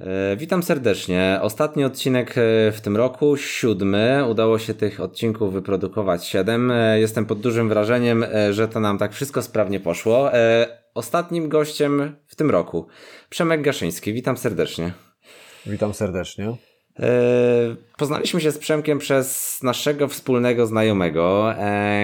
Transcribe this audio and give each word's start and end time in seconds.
E, 0.00 0.36
witam 0.36 0.62
serdecznie. 0.62 1.38
Ostatni 1.42 1.84
odcinek 1.84 2.30
e, 2.30 2.72
w 2.72 2.80
tym 2.80 2.96
roku, 2.96 3.36
siódmy. 3.36 4.24
Udało 4.30 4.58
się 4.58 4.74
tych 4.74 5.00
odcinków 5.00 5.52
wyprodukować 5.52 6.26
siedem. 6.26 6.70
E, 6.70 7.00
jestem 7.00 7.26
pod 7.26 7.40
dużym 7.40 7.68
wrażeniem, 7.68 8.24
że 8.50 8.68
to 8.68 8.80
nam 8.80 8.98
tak 8.98 9.12
wszystko 9.12 9.42
sprawnie 9.42 9.80
poszło. 9.80 10.30
Ostatnim 10.94 11.48
gościem 11.48 12.16
w 12.26 12.36
tym 12.36 12.50
roku 12.50 12.86
Przemek 13.28 13.62
Gaszyński. 13.62 14.12
Witam 14.12 14.36
serdecznie. 14.36 14.92
Witam 15.66 15.94
serdecznie. 15.94 16.56
Poznaliśmy 17.96 18.40
się 18.40 18.50
z 18.50 18.58
Przemkiem 18.58 18.98
przez 18.98 19.58
naszego 19.62 20.08
wspólnego 20.08 20.66
znajomego, 20.66 21.54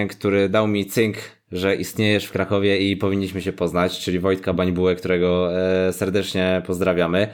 który 0.09 0.49
dał 0.49 0.67
mi 0.67 0.85
cynk, 0.85 1.17
że 1.51 1.75
istniejesz 1.75 2.25
w 2.25 2.31
Krakowie 2.31 2.77
i 2.77 2.97
powinniśmy 2.97 3.41
się 3.41 3.53
poznać, 3.53 3.99
czyli 3.99 4.19
Wojtka 4.19 4.53
Bańbułę, 4.53 4.95
którego 4.95 5.49
serdecznie 5.91 6.61
pozdrawiamy. 6.65 7.27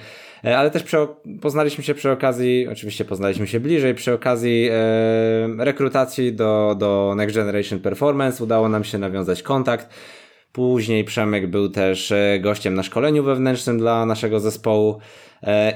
E, 0.46 0.58
ale 0.58 0.72
też 0.72 0.84
przy, 0.84 0.98
poznaliśmy 1.42 1.84
się 1.84 1.94
przy 1.94 2.12
okazji, 2.12 2.68
oczywiście 2.72 3.06
poznaliśmy 3.06 3.48
się 3.48 3.60
bliżej, 3.60 3.96
przy 3.96 4.14
okazji 4.14 4.70
e, 4.72 5.66
rekrutacji 5.66 6.34
do, 6.34 6.76
do 6.80 7.14
Next 7.18 7.36
Generation 7.36 7.80
Performance 7.80 8.44
udało 8.44 8.70
nam 8.70 8.84
się 8.84 8.98
nawiązać 8.98 9.44
kontakt. 9.44 9.90
Później 10.52 11.04
Przemek 11.04 11.48
był 11.48 11.70
też 11.70 12.12
e, 12.12 12.40
gościem 12.42 12.74
na 12.74 12.84
szkoleniu 12.84 13.24
wewnętrznym 13.24 13.78
dla 13.78 14.06
naszego 14.06 14.40
zespołu. 14.40 15.00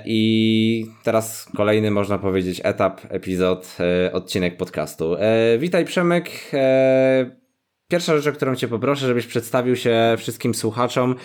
I 0.05 0.85
teraz 1.03 1.49
kolejny, 1.57 1.91
można 1.91 2.17
powiedzieć, 2.17 2.61
etap, 2.63 3.01
epizod, 3.09 3.77
odcinek 4.13 4.57
podcastu. 4.57 5.15
Witaj 5.59 5.85
Przemek. 5.85 6.29
Pierwsza 7.87 8.17
rzecz, 8.17 8.33
o 8.33 8.37
którą 8.37 8.55
Cię 8.55 8.67
poproszę, 8.67 9.07
żebyś 9.07 9.27
przedstawił 9.27 9.75
się 9.75 10.15
wszystkim 10.17 10.53
słuchaczom 10.53 11.15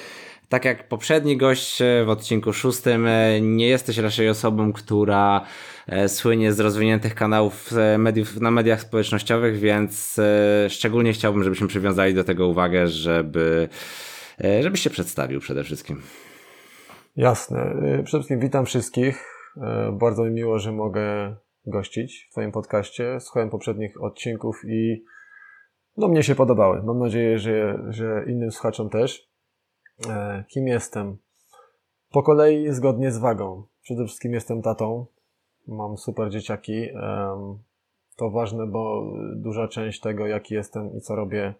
tak 0.49 0.65
jak 0.65 0.89
poprzedni 0.89 1.37
gość 1.37 1.83
e, 1.83 2.05
w 2.05 2.09
odcinku 2.09 2.53
szóstym, 2.53 3.07
e, 3.07 3.41
nie 3.41 3.69
jesteś 3.69 3.99
raczej 3.99 4.29
osobą, 4.29 4.73
która 4.73 5.41
e, 5.87 6.09
słynie 6.09 6.53
z 6.53 6.61
rozwiniętych 6.61 7.15
kanałów 7.15 7.71
mediów, 7.99 8.41
na 8.41 8.51
mediach 8.51 8.81
społecznościowych, 8.81 9.59
więc 9.59 10.21
szczególnie 10.69 11.13
chciałbym, 11.13 11.45
żebyśmy 11.45 11.69
przywiązali 11.69 12.15
do 12.15 12.25
tego 12.25 12.49
uwagę, 12.49 12.89
żeby, 12.89 13.69
żebyś 14.61 14.81
się 14.81 14.91
przedstawił 14.91 15.41
przede 15.41 15.65
wszystkim. 15.65 16.03
Jasne. 17.17 17.75
Przede 17.81 18.05
wszystkim 18.05 18.41
witam 18.41 18.67
wszystkich. 18.67 19.25
Bardzo 19.93 20.25
mi 20.25 20.31
miło, 20.31 20.59
że 20.59 20.73
mogę 20.73 21.37
gościć 21.67 22.27
w 22.29 22.33
Twoim 22.33 22.53
podcaście. 22.53 23.21
Słuchałem 23.21 23.51
poprzednich 23.51 24.03
odcinków 24.03 24.63
i 24.69 25.05
no 25.97 26.09
mnie 26.09 26.23
się 26.23 26.35
podobały. 26.35 26.83
Mam 26.83 26.99
nadzieję, 26.99 27.39
że, 27.39 27.79
że 27.89 28.25
innym 28.29 28.51
słuchaczom 28.51 28.91
też. 28.91 29.36
E, 30.09 30.45
kim 30.49 30.69
jestem? 30.69 31.17
Po 32.11 32.23
kolei 32.23 32.73
zgodnie 32.73 33.13
z 33.13 33.19
wagą. 33.19 33.65
Przede 33.83 34.05
wszystkim 34.05 34.33
jestem 34.35 34.63
tatą. 34.63 35.07
Mam 35.67 35.97
super 35.97 36.31
dzieciaki. 36.31 36.89
To 38.17 38.31
ważne, 38.31 38.67
bo 38.67 39.13
duża 39.37 39.69
część 39.69 40.01
tego, 40.01 40.27
jaki 40.27 40.55
jestem 40.55 40.97
i 40.97 41.01
co 41.01 41.17
robię, 41.17 41.55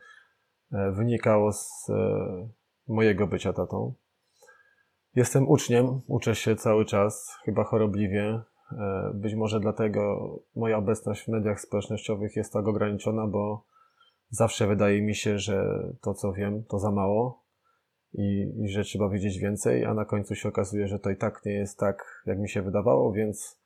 e, 0.73 0.93
wynikało 0.93 1.53
z 1.53 1.91
e, 1.91 2.49
mojego 2.89 3.27
bycia 3.27 3.53
tatą. 3.53 3.95
Jestem 5.15 5.49
uczniem, 5.49 6.01
uczę 6.07 6.35
się 6.35 6.57
cały 6.57 6.85
czas, 6.85 7.39
chyba 7.45 7.65
chorobliwie. 7.65 8.41
Być 9.15 9.35
może 9.35 9.61
dlatego 9.61 10.31
moja 10.57 10.79
obecność 10.79 11.25
w 11.25 11.29
mediach 11.29 11.61
społecznościowych 11.61 12.37
jest 12.37 12.53
tak 12.53 12.69
ograniczona, 12.69 13.27
bo 13.27 13.65
zawsze 14.29 14.67
wydaje 14.67 15.03
mi 15.03 15.15
się, 15.15 15.39
że 15.39 15.89
to, 16.03 16.15
co 16.15 16.33
wiem, 16.33 16.65
to 16.65 16.79
za 16.79 16.91
mało 16.91 17.46
i, 18.17 18.53
i 18.65 18.69
że 18.69 18.85
trzeba 18.85 19.09
wiedzieć 19.09 19.39
więcej, 19.39 19.85
a 19.85 19.95
na 19.95 20.05
końcu 20.05 20.35
się 20.35 20.49
okazuje, 20.49 20.89
że 20.89 20.99
to 20.99 21.11
i 21.11 21.17
tak 21.17 21.45
nie 21.45 21.53
jest 21.53 21.79
tak, 21.79 22.23
jak 22.27 22.39
mi 22.39 22.49
się 22.49 22.63
wydawało, 22.63 23.13
więc 23.13 23.61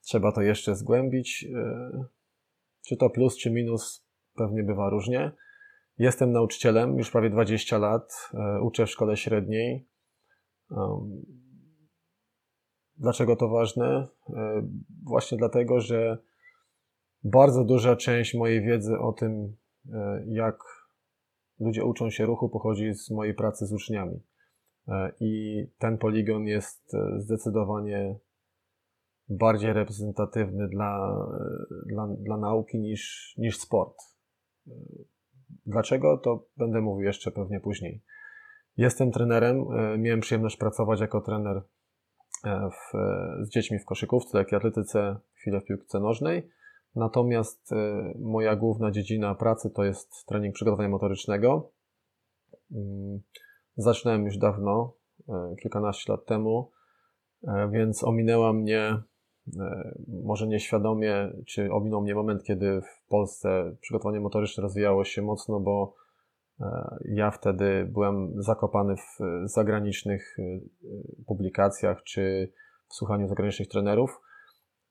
trzeba 0.00 0.32
to 0.32 0.42
jeszcze 0.42 0.76
zgłębić. 0.76 1.46
E, 1.54 1.90
czy 2.86 2.96
to 2.96 3.10
plus, 3.10 3.36
czy 3.36 3.50
minus, 3.50 4.06
pewnie 4.34 4.62
bywa 4.62 4.90
różnie. 4.90 5.32
Jestem 5.98 6.32
nauczycielem 6.32 6.98
już 6.98 7.10
prawie 7.10 7.30
20 7.30 7.78
lat, 7.78 8.30
e, 8.34 8.62
uczę 8.62 8.86
w 8.86 8.90
szkole 8.90 9.16
średniej. 9.16 9.88
Dlaczego 12.96 13.36
to 13.36 13.48
ważne? 13.48 14.08
E, 14.30 14.62
właśnie 15.04 15.38
dlatego, 15.38 15.80
że 15.80 16.18
bardzo 17.24 17.64
duża 17.64 17.96
część 17.96 18.34
mojej 18.34 18.62
wiedzy 18.62 18.98
o 18.98 19.12
tym, 19.12 19.56
jak 20.26 20.58
ludzie 21.60 21.84
uczą 21.84 22.10
się 22.10 22.26
ruchu, 22.26 22.48
pochodzi 22.48 22.94
z 22.94 23.10
mojej 23.10 23.34
pracy 23.34 23.66
z 23.66 23.72
uczniami. 23.72 24.20
E, 24.88 25.12
I 25.20 25.62
ten 25.78 25.98
poligon 25.98 26.46
jest 26.46 26.94
e, 26.94 27.20
zdecydowanie 27.20 28.18
bardziej 29.28 29.72
reprezentatywny 29.72 30.68
dla, 30.68 31.18
e, 31.40 31.94
dla, 31.94 32.08
dla 32.18 32.36
nauki 32.36 32.78
niż, 32.78 33.34
niż 33.38 33.58
sport. 33.58 33.96
Dlaczego? 35.66 36.18
To 36.18 36.46
będę 36.56 36.80
mówił 36.80 37.06
jeszcze 37.06 37.30
pewnie 37.30 37.60
później. 37.60 38.02
Jestem 38.76 39.10
trenerem. 39.10 39.64
Miałem 39.98 40.20
przyjemność 40.20 40.56
pracować 40.56 41.00
jako 41.00 41.20
trener 41.20 41.62
w, 42.70 42.96
z 43.42 43.50
dziećmi 43.50 43.78
w 43.78 43.84
koszykówce, 43.84 44.38
lekkiej 44.38 44.56
atletyce, 44.56 45.16
chwilę 45.34 45.60
w 45.60 45.64
piłce 45.64 46.00
nożnej. 46.00 46.50
Natomiast 46.96 47.72
e, 47.72 48.12
moja 48.18 48.56
główna 48.56 48.90
dziedzina 48.90 49.34
pracy 49.34 49.70
to 49.70 49.84
jest 49.84 50.26
trening 50.26 50.54
przygotowania 50.54 50.88
motorycznego. 50.88 51.70
Mm, 52.72 53.20
zaczynałem 53.76 54.24
już 54.24 54.38
dawno, 54.38 54.92
e, 55.28 55.56
kilkanaście 55.62 56.12
lat 56.12 56.26
temu, 56.26 56.70
e, 57.48 57.70
więc 57.72 58.04
ominęła 58.04 58.52
mnie, 58.52 59.02
może 60.08 60.46
nieświadomie, 60.46 61.32
czy 61.46 61.72
ominął 61.72 62.02
mnie 62.02 62.14
moment, 62.14 62.42
kiedy 62.42 62.80
w 62.80 63.08
Polsce 63.08 63.76
przygotowanie 63.80 64.20
motoryczne 64.20 64.62
rozwijało 64.62 65.04
się 65.04 65.22
mocno, 65.22 65.60
bo 65.60 65.94
ja 67.04 67.30
wtedy 67.30 67.88
byłem 67.92 68.42
zakopany 68.42 68.96
w 68.96 69.18
zagranicznych 69.44 70.36
publikacjach 71.26 72.02
czy 72.02 72.52
w 72.88 72.94
słuchaniu 72.94 73.28
zagranicznych 73.28 73.68
trenerów. 73.68 74.20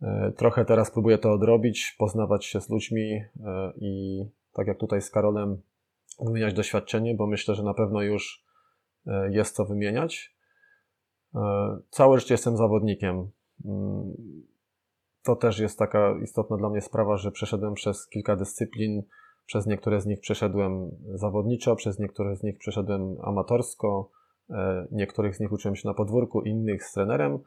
E, 0.01 0.31
trochę 0.37 0.65
teraz 0.65 0.91
próbuję 0.91 1.17
to 1.17 1.31
odrobić, 1.31 1.95
poznawać 1.99 2.45
się 2.45 2.61
z 2.61 2.69
ludźmi 2.69 3.21
e, 3.45 3.73
i 3.77 4.23
tak 4.53 4.67
jak 4.67 4.77
tutaj 4.77 5.01
z 5.01 5.09
Karolem 5.09 5.61
wymieniać 6.21 6.53
doświadczenie, 6.53 7.15
bo 7.15 7.27
myślę, 7.27 7.55
że 7.55 7.63
na 7.63 7.73
pewno 7.73 8.01
już 8.01 8.45
e, 9.07 9.31
jest 9.31 9.55
co 9.55 9.65
wymieniać. 9.65 10.35
Całe 11.89 12.19
życie 12.19 12.33
jestem 12.33 12.57
zawodnikiem. 12.57 13.29
Mm, 13.65 14.13
to 15.23 15.35
też 15.35 15.59
jest 15.59 15.79
taka 15.79 16.15
istotna 16.23 16.57
dla 16.57 16.69
mnie 16.69 16.81
sprawa, 16.81 17.17
że 17.17 17.31
przeszedłem 17.31 17.73
przez 17.73 18.07
kilka 18.07 18.35
dyscyplin. 18.35 19.03
Przez 19.45 19.65
niektóre 19.65 20.01
z 20.01 20.05
nich 20.05 20.19
przeszedłem 20.19 20.91
zawodniczo, 21.13 21.75
przez 21.75 21.99
niektóre 21.99 22.35
z 22.35 22.43
nich 22.43 22.57
przeszedłem 22.57 23.17
amatorsko, 23.21 24.09
niektórych 24.91 25.35
z 25.35 25.39
nich 25.39 25.51
uczyłem 25.51 25.75
się 25.75 25.87
na 25.87 25.93
podwórku, 25.93 26.41
innych 26.41 26.83
z 26.83 26.93
trenerem, 26.93 27.39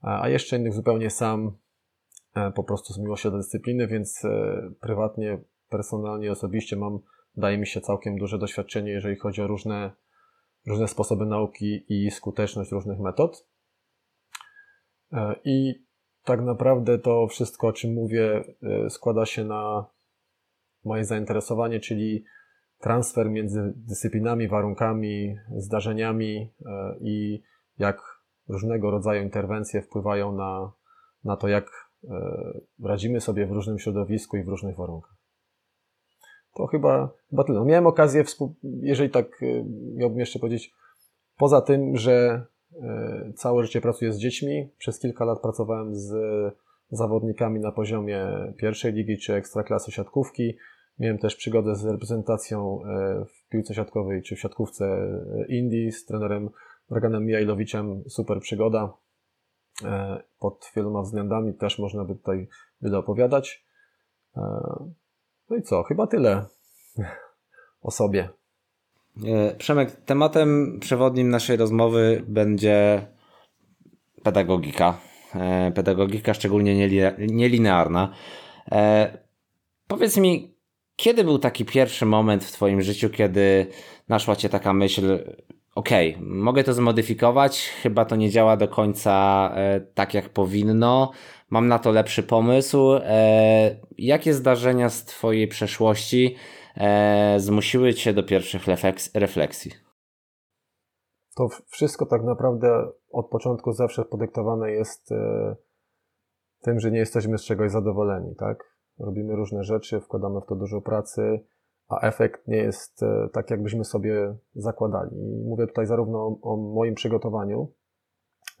a 0.00 0.28
jeszcze 0.28 0.56
innych 0.56 0.74
zupełnie 0.74 1.10
sam 1.10 1.52
po 2.54 2.64
prostu 2.64 2.92
z 2.92 2.98
miłości 2.98 3.30
do 3.30 3.36
dyscypliny, 3.36 3.86
więc 3.86 4.24
e, 4.24 4.70
prywatnie, 4.80 5.38
personalnie, 5.68 6.32
osobiście 6.32 6.76
mam, 6.76 6.98
daje 7.36 7.58
mi 7.58 7.66
się 7.66 7.80
całkiem 7.80 8.18
duże 8.18 8.38
doświadczenie, 8.38 8.90
jeżeli 8.90 9.16
chodzi 9.16 9.42
o 9.42 9.46
różne, 9.46 9.92
różne 10.66 10.88
sposoby 10.88 11.26
nauki 11.26 11.84
i 11.88 12.10
skuteczność 12.10 12.72
różnych 12.72 12.98
metod. 12.98 13.48
E, 15.12 15.34
I 15.44 15.84
tak 16.24 16.40
naprawdę 16.40 16.98
to 16.98 17.26
wszystko, 17.26 17.66
o 17.66 17.72
czym 17.72 17.94
mówię, 17.94 18.44
składa 18.88 19.26
się 19.26 19.44
na 19.44 19.86
moje 20.84 21.04
zainteresowanie, 21.04 21.80
czyli 21.80 22.24
transfer 22.78 23.30
między 23.30 23.72
dyscyplinami, 23.76 24.48
warunkami, 24.48 25.36
zdarzeniami 25.56 26.54
i 27.00 27.42
jak 27.78 28.02
różnego 28.48 28.90
rodzaju 28.90 29.22
interwencje 29.22 29.82
wpływają 29.82 30.32
na, 30.32 30.72
na 31.24 31.36
to, 31.36 31.48
jak 31.48 31.91
E, 31.91 31.91
radzimy 32.84 33.20
sobie 33.20 33.46
w 33.46 33.50
różnym 33.50 33.78
środowisku 33.78 34.36
i 34.36 34.42
w 34.42 34.48
różnych 34.48 34.76
warunkach. 34.76 35.22
To 36.54 36.66
chyba, 36.66 37.10
chyba 37.30 37.44
tyle. 37.44 37.58
No 37.58 37.64
miałem 37.64 37.86
okazję, 37.86 38.24
jeżeli 38.62 39.10
tak 39.10 39.42
e, 39.42 39.64
miałbym 39.94 40.18
jeszcze 40.18 40.38
powiedzieć, 40.38 40.72
poza 41.38 41.60
tym, 41.60 41.96
że 41.96 42.46
e, 42.82 43.32
całe 43.36 43.64
życie 43.64 43.80
pracuję 43.80 44.12
z 44.12 44.18
dziećmi, 44.18 44.70
przez 44.78 44.98
kilka 44.98 45.24
lat 45.24 45.40
pracowałem 45.40 45.94
z 45.94 46.14
zawodnikami 46.90 47.60
na 47.60 47.72
poziomie 47.72 48.26
pierwszej 48.56 48.92
ligi 48.92 49.18
czy 49.18 49.34
ekstraklasy 49.34 49.92
siatkówki. 49.92 50.56
Miałem 50.98 51.18
też 51.18 51.36
przygodę 51.36 51.76
z 51.76 51.84
reprezentacją 51.84 52.80
w 53.26 53.48
piłce 53.48 53.74
siatkowej 53.74 54.22
czy 54.22 54.36
w 54.36 54.40
siatkówce 54.40 55.08
Indii 55.48 55.92
z 55.92 56.04
trenerem 56.04 56.50
Draganem 56.90 57.26
Mijajlowiczem. 57.26 58.02
Super 58.08 58.40
przygoda. 58.40 58.92
E, 59.84 60.22
pod 60.38 60.70
wieloma 60.76 61.02
względami 61.02 61.54
też 61.54 61.78
można 61.78 62.04
by 62.04 62.14
tutaj 62.14 62.48
wiele 62.82 62.98
opowiadać. 62.98 63.66
E, 64.36 64.40
no 65.50 65.56
i 65.56 65.62
co? 65.62 65.82
Chyba 65.82 66.06
tyle 66.06 66.46
o 67.82 67.90
sobie. 67.90 68.28
E, 69.26 69.54
Przemek, 69.54 69.90
tematem 69.90 70.78
przewodnim 70.80 71.30
naszej 71.30 71.56
rozmowy 71.56 72.24
będzie 72.28 73.06
pedagogika. 74.22 74.98
Pedagogika 75.74 76.34
szczególnie 76.34 76.88
nielinearna. 77.18 78.12
Powiedz 79.88 80.16
mi, 80.16 80.54
kiedy 80.96 81.24
był 81.24 81.38
taki 81.38 81.64
pierwszy 81.64 82.06
moment 82.06 82.44
w 82.44 82.52
Twoim 82.52 82.82
życiu, 82.82 83.10
kiedy 83.10 83.66
naszła 84.08 84.36
Cię 84.36 84.48
taka 84.48 84.72
myśl, 84.72 85.18
okej, 85.74 86.14
okay, 86.14 86.26
mogę 86.26 86.64
to 86.64 86.72
zmodyfikować, 86.72 87.68
chyba 87.82 88.04
to 88.04 88.16
nie 88.16 88.30
działa 88.30 88.56
do 88.56 88.68
końca 88.68 89.50
e, 89.54 89.80
tak 89.80 90.14
jak 90.14 90.28
powinno, 90.28 91.10
mam 91.50 91.68
na 91.68 91.78
to 91.78 91.92
lepszy 91.92 92.22
pomysł. 92.22 92.92
E, 92.94 93.80
jakie 93.98 94.34
zdarzenia 94.34 94.88
z 94.88 95.04
Twojej 95.04 95.48
przeszłości 95.48 96.36
e, 96.76 97.34
zmusiły 97.40 97.94
Cię 97.94 98.12
do 98.12 98.22
pierwszych 98.22 98.62
refleksji? 99.14 99.72
To 101.36 101.48
wszystko 101.66 102.06
tak 102.06 102.24
naprawdę 102.24 102.88
od 103.10 103.28
początku 103.28 103.72
zawsze 103.72 104.04
podyktowane 104.04 104.70
jest 104.70 105.10
tym, 106.62 106.80
że 106.80 106.90
nie 106.90 106.98
jesteśmy 106.98 107.38
z 107.38 107.44
czegoś 107.44 107.70
zadowoleni, 107.70 108.34
tak? 108.36 108.76
Robimy 108.98 109.36
różne 109.36 109.64
rzeczy, 109.64 110.00
wkładamy 110.00 110.40
w 110.40 110.46
to 110.46 110.56
dużo 110.56 110.80
pracy, 110.80 111.44
a 111.92 112.06
efekt 112.06 112.48
nie 112.48 112.56
jest 112.56 113.02
e, 113.02 113.28
tak, 113.32 113.50
jakbyśmy 113.50 113.84
sobie 113.84 114.34
zakładali. 114.54 115.10
Mówię 115.44 115.66
tutaj 115.66 115.86
zarówno 115.86 116.18
o, 116.18 116.38
o 116.42 116.56
moim 116.56 116.94
przygotowaniu 116.94 117.72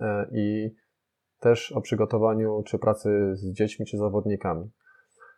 e, 0.00 0.26
i 0.32 0.74
też 1.40 1.72
o 1.72 1.80
przygotowaniu 1.80 2.62
czy 2.66 2.78
pracy 2.78 3.30
z 3.32 3.52
dziećmi, 3.52 3.86
czy 3.86 3.98
zawodnikami. 3.98 4.70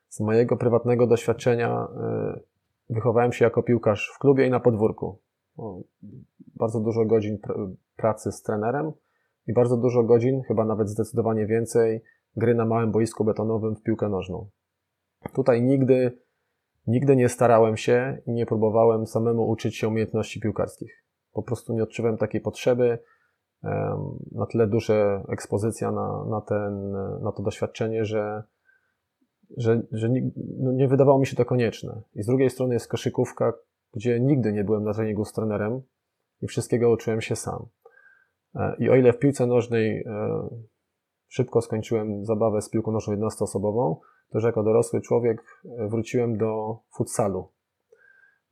Z 0.08 0.20
mojego 0.20 0.56
prywatnego 0.56 1.06
doświadczenia 1.06 1.88
e, 2.02 2.40
wychowałem 2.90 3.32
się 3.32 3.44
jako 3.44 3.62
piłkarz 3.62 4.12
w 4.14 4.18
klubie 4.18 4.46
i 4.46 4.50
na 4.50 4.60
podwórku. 4.60 5.20
Bardzo 6.56 6.80
dużo 6.80 7.04
godzin 7.04 7.38
pracy 7.96 8.32
z 8.32 8.42
trenerem 8.42 8.92
i 9.46 9.52
bardzo 9.52 9.76
dużo 9.76 10.02
godzin, 10.02 10.42
chyba 10.42 10.64
nawet 10.64 10.88
zdecydowanie 10.88 11.46
więcej, 11.46 12.02
gry 12.36 12.54
na 12.54 12.64
małym 12.64 12.92
boisku 12.92 13.24
betonowym 13.24 13.76
w 13.76 13.82
piłkę 13.82 14.08
nożną. 14.08 14.48
Tutaj 15.34 15.62
nigdy 15.62 16.23
Nigdy 16.86 17.16
nie 17.16 17.28
starałem 17.28 17.76
się 17.76 18.18
i 18.26 18.32
nie 18.32 18.46
próbowałem 18.46 19.06
samemu 19.06 19.48
uczyć 19.48 19.76
się 19.76 19.88
umiejętności 19.88 20.40
piłkarskich. 20.40 21.04
Po 21.32 21.42
prostu 21.42 21.74
nie 21.74 21.82
odczuwałem 21.82 22.18
takiej 22.18 22.40
potrzeby. 22.40 22.98
Na 24.32 24.46
tyle 24.46 24.66
duża 24.66 25.24
ekspozycja 25.28 25.92
na, 25.92 26.24
na, 26.24 26.40
ten, 26.40 26.92
na 27.22 27.32
to 27.32 27.42
doświadczenie, 27.42 28.04
że, 28.04 28.42
że, 29.56 29.82
że 29.92 30.10
nie, 30.10 30.30
no 30.58 30.72
nie 30.72 30.88
wydawało 30.88 31.18
mi 31.18 31.26
się 31.26 31.36
to 31.36 31.44
konieczne. 31.44 32.02
I 32.14 32.22
z 32.22 32.26
drugiej 32.26 32.50
strony 32.50 32.74
jest 32.74 32.88
koszykówka, 32.88 33.52
gdzie 33.94 34.20
nigdy 34.20 34.52
nie 34.52 34.64
byłem 34.64 34.84
na 34.84 34.94
treningu 34.94 35.24
z 35.24 35.32
trenerem 35.32 35.82
i 36.42 36.46
wszystkiego 36.46 36.90
uczyłem 36.90 37.20
się 37.20 37.36
sam. 37.36 37.66
E, 38.54 38.76
I 38.78 38.90
o 38.90 38.96
ile 38.96 39.12
w 39.12 39.18
piłce 39.18 39.46
nożnej 39.46 40.04
e, 40.06 40.48
szybko 41.28 41.62
skończyłem 41.62 42.24
zabawę 42.24 42.62
z 42.62 42.70
piłką 42.70 42.92
nożną 42.92 43.12
jednostoosobową, 43.12 44.00
to 44.30 44.40
że 44.40 44.46
jako 44.46 44.62
dorosły 44.62 45.00
człowiek 45.00 45.62
e, 45.64 45.88
wróciłem 45.88 46.38
do 46.38 46.78
futsalu. 46.96 47.48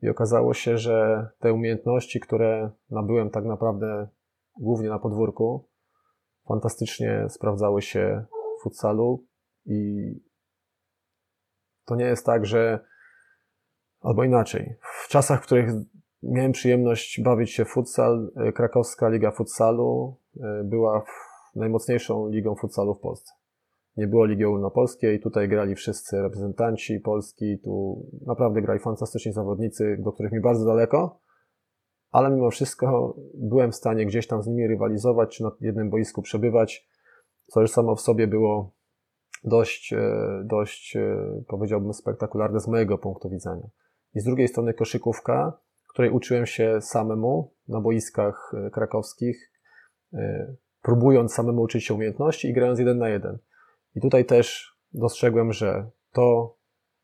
I 0.03 0.09
okazało 0.09 0.55
się, 0.55 0.79
że 0.79 1.29
te 1.39 1.53
umiejętności, 1.53 2.21
które 2.21 2.71
nabyłem 2.91 3.31
tak 3.31 3.45
naprawdę 3.45 4.09
głównie 4.61 4.89
na 4.89 4.99
podwórku, 4.99 5.69
fantastycznie 6.49 7.27
sprawdzały 7.29 7.83
się 7.83 8.25
w 8.59 8.63
futsalu 8.63 9.25
i 9.67 10.11
to 11.85 11.97
nie 11.97 12.05
jest 12.05 12.27
tak, 12.27 12.47
że 12.47 12.85
albo 14.01 14.25
inaczej. 14.25 14.75
W 15.05 15.09
czasach, 15.09 15.43
w 15.43 15.47
których 15.47 15.71
miałem 16.23 16.53
przyjemność 16.53 17.21
bawić 17.21 17.51
się 17.53 17.65
w 17.65 17.69
futsal, 17.69 18.33
e, 18.37 18.53
krakowska 18.53 19.09
liga 19.09 19.31
futsalu 19.31 20.17
e, 20.41 20.65
była 20.65 21.05
najmocniejszą 21.55 22.29
ligą 22.29 22.55
futsalu 22.55 22.95
w 22.95 23.01
Polsce 23.01 23.42
nie 23.97 24.07
było 24.07 24.25
Ligi 24.25 24.45
Ogólnopolskiej, 24.45 25.21
tutaj 25.21 25.49
grali 25.49 25.75
wszyscy 25.75 26.23
reprezentanci 26.23 27.01
Polski, 27.01 27.59
tu 27.59 28.07
naprawdę 28.27 28.63
grali 28.63 28.81
fantastyczni 28.81 29.33
zawodnicy, 29.33 29.97
do 30.01 30.13
których 30.13 30.33
mi 30.33 30.41
bardzo 30.41 30.65
daleko, 30.65 31.21
ale 32.11 32.31
mimo 32.31 32.51
wszystko 32.51 33.17
byłem 33.35 33.73
w 33.73 33.77
stanie 33.77 34.07
gdzieś 34.07 34.27
tam 34.27 34.43
z 34.43 34.47
nimi 34.47 34.67
rywalizować, 34.67 35.37
czy 35.37 35.43
na 35.43 35.51
jednym 35.61 35.91
boisku 35.91 36.23
przebywać, 36.23 36.89
co 37.47 37.61
już 37.61 37.71
samo 37.71 37.97
w 37.97 38.01
sobie 38.01 38.27
było 38.27 38.75
dość, 39.45 39.93
e, 39.93 40.43
dość 40.45 40.97
e, 40.97 41.17
powiedziałbym 41.49 41.93
spektakularne 41.93 42.61
z 42.61 42.69
mojego 42.69 42.99
punktu 42.99 43.31
widzenia. 43.31 43.69
I 44.15 44.21
z 44.21 44.25
drugiej 44.25 44.49
strony 44.49 44.75
koszykówka, 44.75 45.59
której 45.89 46.11
uczyłem 46.11 46.47
się 46.47 46.81
samemu 46.81 47.53
na 47.69 47.81
boiskach 47.81 48.53
e, 48.55 48.71
krakowskich, 48.71 49.53
próbując 50.83 51.35
samemu 51.35 51.63
uczyć 51.63 51.85
się 51.85 51.95
umiejętności 51.95 52.49
i 52.49 52.53
grając 52.53 52.79
jeden 52.79 52.99
na 52.99 53.09
jeden. 53.09 53.39
I 53.95 54.01
tutaj 54.01 54.25
też 54.25 54.77
dostrzegłem, 54.93 55.53
że 55.53 55.91
to, 56.13 56.57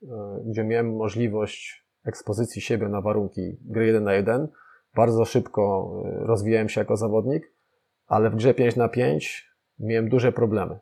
e, 0.02 0.06
gdzie 0.46 0.64
miałem 0.64 0.96
możliwość 0.96 1.86
ekspozycji 2.04 2.62
siebie 2.62 2.88
na 2.88 3.00
warunki 3.00 3.56
gry 3.64 3.86
1 3.86 4.04
na 4.04 4.12
1, 4.14 4.48
bardzo 4.94 5.24
szybko 5.24 5.92
e, 6.04 6.26
rozwijałem 6.26 6.68
się 6.68 6.80
jako 6.80 6.96
zawodnik, 6.96 7.52
ale 8.06 8.30
w 8.30 8.36
grze 8.36 8.54
5 8.54 8.76
na 8.76 8.88
5 8.88 9.50
miałem 9.78 10.08
duże 10.08 10.32
problemy. 10.32 10.78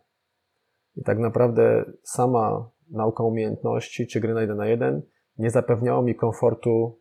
I 0.97 1.03
tak 1.03 1.19
naprawdę 1.19 1.85
sama 2.03 2.71
nauka 2.91 3.23
umiejętności 3.23 4.07
czy 4.07 4.21
gry 4.21 4.35
na 4.35 4.41
1 4.41 4.57
na 4.57 4.67
1 4.67 5.03
nie 5.39 5.51
zapewniało 5.51 6.03
mi 6.03 6.15
komfortu 6.15 6.99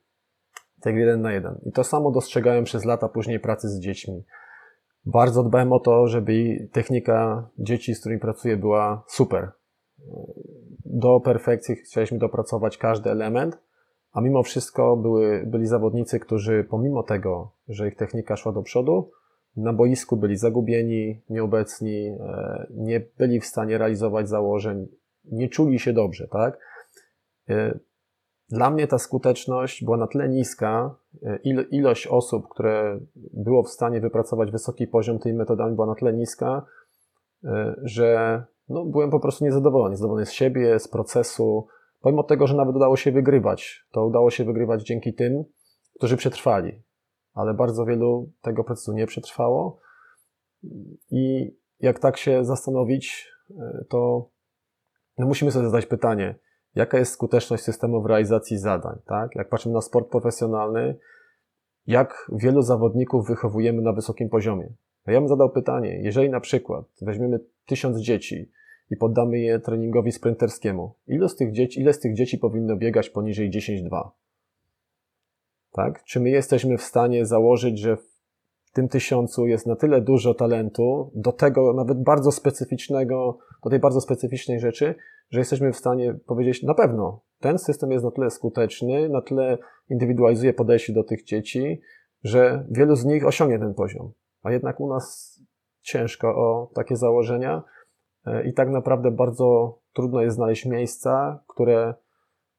tej 0.82 0.94
gry 0.94 1.02
1 1.02 1.22
na 1.22 1.32
1. 1.32 1.62
I 1.66 1.72
to 1.72 1.84
samo 1.84 2.12
dostrzegałem 2.12 2.64
przez 2.64 2.86
lata 2.86 3.10
później 3.10 3.40
pracy 3.40 3.70
z 3.70 3.80
dziećmi. 3.80 4.24
Bardzo 5.06 5.44
dbałem 5.44 5.74
o 5.74 5.80
to, 5.80 6.08
żeby 6.08 6.68
technika 6.72 7.50
dzieci, 7.58 7.96
z 7.96 8.00
którymi 8.00 8.22
pracuję, 8.22 8.58
była 8.58 9.04
super. 9.08 9.52
Do 10.86 11.20
perfekcji 11.20 11.76
chcieliśmy 11.76 12.18
dopracować 12.18 12.78
każdy 12.78 13.12
element, 13.12 13.58
a 14.12 14.22
mimo 14.22 14.44
wszystko 14.44 14.98
były, 14.98 15.44
byli 15.48 15.68
zawodnicy, 15.68 16.20
którzy 16.20 16.68
pomimo 16.70 17.04
tego, 17.04 17.52
że 17.68 17.88
ich 17.88 17.96
technika 17.96 18.36
szła 18.36 18.52
do 18.52 18.62
przodu, 18.62 19.12
na 19.58 19.74
boisku 19.74 20.18
byli 20.18 20.38
zagubieni, 20.38 21.22
nieobecni, 21.30 22.08
e, 22.08 22.68
nie 22.70 23.00
byli 23.18 23.40
w 23.40 23.46
stanie 23.46 23.78
realizować 23.78 24.30
założeń, 24.30 24.88
nie 25.26 25.50
czuli 25.50 25.80
się 25.80 25.94
dobrze, 25.94 26.28
tak? 26.28 26.60
E, 27.50 27.80
dla 28.50 28.70
mnie 28.70 28.88
ta 28.88 28.98
skuteczność 28.98 29.84
była 29.84 29.98
na 29.98 30.08
tyle 30.08 30.30
niska, 30.30 30.96
ilość 31.72 32.08
osób, 32.08 32.48
które 32.50 33.00
było 33.34 33.64
w 33.64 33.70
stanie 33.70 34.02
wypracować 34.02 34.52
wysoki 34.52 34.88
poziom 34.88 35.20
tymi 35.20 35.36
metodami 35.36 35.76
była 35.76 35.88
na 35.88 35.96
tyle 35.96 36.14
niska, 36.14 36.66
e, 37.44 37.76
że 37.84 38.44
no, 38.70 38.86
byłem 38.86 39.10
po 39.10 39.20
prostu 39.20 39.46
niezadowolony. 39.46 39.92
Niezadowolony 39.92 40.26
z 40.26 40.32
siebie, 40.32 40.80
z 40.80 40.88
procesu. 40.88 41.68
Pomimo 42.02 42.24
tego, 42.24 42.48
że 42.48 42.56
nawet 42.56 42.76
udało 42.76 42.98
się 42.98 43.12
wygrywać, 43.12 43.86
to 43.92 44.06
udało 44.06 44.32
się 44.32 44.46
wygrywać 44.46 44.84
dzięki 44.84 45.14
tym, 45.14 45.44
którzy 45.96 46.18
przetrwali. 46.18 46.82
Ale 47.34 47.54
bardzo 47.54 47.86
wielu 47.86 48.32
tego 48.42 48.64
procesu 48.64 48.94
nie 48.94 49.08
przetrwało. 49.08 49.80
I 51.12 51.56
jak 51.80 52.00
tak 52.00 52.18
się 52.18 52.46
zastanowić, 52.46 53.32
e, 53.60 53.86
to 53.90 54.30
no 55.18 55.28
musimy 55.28 55.52
sobie 55.52 55.66
zadać 55.66 55.86
pytanie, 55.86 56.36
jaka 56.76 56.98
jest 56.98 57.12
skuteczność 57.12 57.64
systemu 57.64 58.02
w 58.02 58.06
realizacji 58.06 58.58
zadań, 58.58 59.00
tak? 59.06 59.36
Jak 59.36 59.50
patrzymy 59.50 59.76
na 59.76 59.82
sport 59.82 60.10
profesjonalny, 60.10 60.98
jak 61.88 62.32
wielu 62.34 62.62
zawodników 62.62 63.28
wychowujemy 63.28 63.82
na 63.82 63.94
wysokim 63.94 64.30
poziomie. 64.30 64.74
No 65.08 65.14
ja 65.14 65.20
bym 65.20 65.30
zadał 65.30 65.50
pytanie, 65.50 66.00
jeżeli 66.02 66.30
na 66.30 66.40
przykład 66.40 66.86
weźmiemy 67.02 67.40
tysiąc 67.66 67.98
dzieci 67.98 68.52
i 68.92 68.98
poddamy 68.98 69.40
je 69.40 69.60
treningowi 69.60 70.12
sprinterskiemu, 70.12 70.96
ile 71.08 71.30
z 71.30 71.36
tych 71.36 71.52
dzieci, 71.52 71.82
ile 71.82 71.94
z 71.94 72.00
tych 72.00 72.16
dzieci 72.16 72.38
powinno 72.38 72.76
biegać 72.76 73.10
poniżej 73.10 73.52
10-2? 73.52 74.10
Tak? 75.72 76.04
Czy 76.04 76.20
my 76.20 76.30
jesteśmy 76.30 76.78
w 76.78 76.84
stanie 76.84 77.26
założyć, 77.26 77.80
że 77.80 77.98
tym 78.76 78.88
tysiącu 78.88 79.48
jest 79.48 79.68
na 79.68 79.76
tyle 79.76 80.02
dużo 80.02 80.34
talentu, 80.34 81.12
do 81.16 81.32
tego 81.32 81.74
nawet 81.74 82.04
bardzo 82.04 82.32
specyficznego, 82.32 83.38
do 83.64 83.70
tej 83.70 83.80
bardzo 83.80 84.02
specyficznej 84.02 84.60
rzeczy, 84.60 84.96
że 85.30 85.40
jesteśmy 85.40 85.74
w 85.74 85.78
stanie 85.78 86.14
powiedzieć 86.26 86.64
na 86.64 86.74
pewno, 86.74 87.22
ten 87.40 87.58
system 87.58 87.92
jest 87.92 88.06
na 88.06 88.12
tyle 88.12 88.30
skuteczny, 88.30 89.10
na 89.10 89.22
tyle 89.22 89.58
indywidualizuje 89.90 90.54
podejście 90.54 90.94
do 90.94 91.04
tych 91.04 91.24
dzieci, 91.24 91.82
że 92.24 92.66
wielu 92.72 92.96
z 92.96 93.06
nich 93.06 93.26
osiągnie 93.28 93.60
ten 93.60 93.74
poziom. 93.74 94.12
A 94.44 94.52
jednak 94.52 94.80
u 94.80 94.90
nas 94.90 95.36
ciężko 95.82 96.28
o 96.28 96.72
takie 96.74 96.96
założenia 96.96 97.64
e, 98.26 98.48
i 98.48 98.54
tak 98.54 98.70
naprawdę 98.70 99.12
bardzo 99.12 99.78
trudno 99.94 100.22
jest 100.22 100.36
znaleźć 100.36 100.66
miejsca, 100.66 101.44
które 101.48 101.94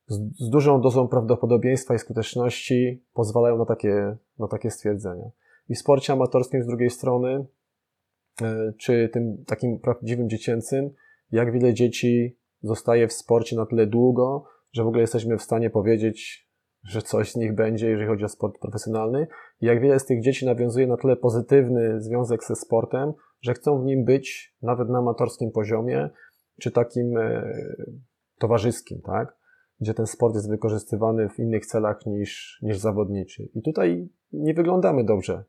z, 0.06 0.18
z 0.38 0.50
dużą 0.50 0.80
dozą 0.80 1.08
prawdopodobieństwa 1.08 1.94
i 1.94 1.99
skuteczności 1.99 3.04
pozwalają 3.14 3.58
na 3.58 3.64
takie, 3.64 4.16
na 4.38 4.49
takie 4.49 4.70
stwierdzenia. 4.70 5.30
I 5.68 5.75
w 5.75 5.78
sporcie 5.78 6.12
amatorskim 6.12 6.62
z 6.62 6.66
drugiej 6.66 6.90
strony, 6.90 7.46
e, 8.42 8.73
czy 8.78 9.11
tym 9.12 9.44
takim 9.46 9.78
prawdziwym 9.78 10.28
dziecięcym, 10.28 10.90
jak 11.32 11.52
wiele 11.52 11.75
dzieci 11.75 12.38
zostaje 12.62 13.08
w 13.08 13.12
sporcie 13.12 13.56
na 13.56 13.66
tyle 13.66 13.87
długo, 13.87 14.44
że 14.73 14.85
w 14.85 14.87
ogóle 14.87 15.00
jesteśmy 15.00 15.38
w 15.38 15.42
stanie 15.42 15.70
powiedzieć, 15.70 16.49
że 16.85 17.02
coś 17.02 17.32
z 17.32 17.37
nich 17.37 17.54
będzie, 17.54 17.90
jeżeli 17.90 18.08
chodzi 18.08 18.25
o 18.25 18.28
sport 18.28 18.58
profesjonalny. 18.58 19.26
I 19.61 19.66
jak 19.66 19.80
wiele 19.80 19.99
z 19.99 20.06
tych 20.06 20.23
dzieci 20.23 20.46
nawiązuje 20.46 20.87
na 20.87 20.96
tyle 20.96 21.16
pozytywny 21.16 22.00
związek 22.00 22.44
ze 22.44 22.56
sportem, 22.56 23.12
że 23.40 23.54
chcą 23.54 23.82
w 23.82 23.85
nim 23.85 24.04
być 24.04 24.56
nawet 24.62 24.88
na 24.88 24.99
amatorskim 24.99 25.50
poziomie, 25.50 26.11
czy 26.61 26.70
takim 26.70 27.18
e, 27.18 27.54
towarzyskim, 28.38 29.00
tak? 29.02 29.37
Gdzie 29.80 29.94
ten 29.94 30.06
sport 30.06 30.35
jest 30.35 30.50
wykorzystywany 30.50 31.28
w 31.28 31.38
innych 31.38 31.66
celach 31.66 32.06
niż, 32.06 32.58
niż 32.62 32.78
zawodniczy. 32.78 33.49
I 33.54 33.62
tutaj 33.62 34.08
nie 34.32 34.54
wyglądamy 34.54 35.04
dobrze. 35.04 35.44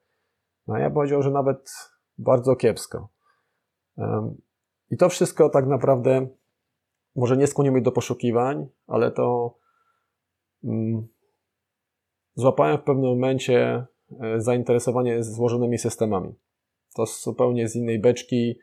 No 0.68 0.78
ja 0.78 0.90
powiedział, 0.90 1.22
że 1.22 1.32
nawet 1.32 1.72
bardzo 2.18 2.56
kiepsko. 2.56 3.10
I 4.92 4.98
to 4.98 5.10
wszystko 5.10 5.50
tak 5.50 5.68
naprawdę 5.68 6.28
może 7.16 7.38
nie 7.38 7.48
skłoniło 7.48 7.74
mnie 7.74 7.82
do 7.82 7.92
poszukiwań, 7.92 8.68
ale 8.88 9.12
to 9.12 9.58
mm, 10.64 11.08
złapałem 12.36 12.78
w 12.78 12.84
pewnym 12.84 13.10
momencie 13.10 13.86
e, 14.22 14.42
zainteresowanie 14.42 15.24
złożonymi 15.24 15.78
systemami. 15.78 16.36
To 16.96 17.06
zupełnie 17.06 17.68
z 17.68 17.76
innej 17.76 18.00
beczki 18.00 18.60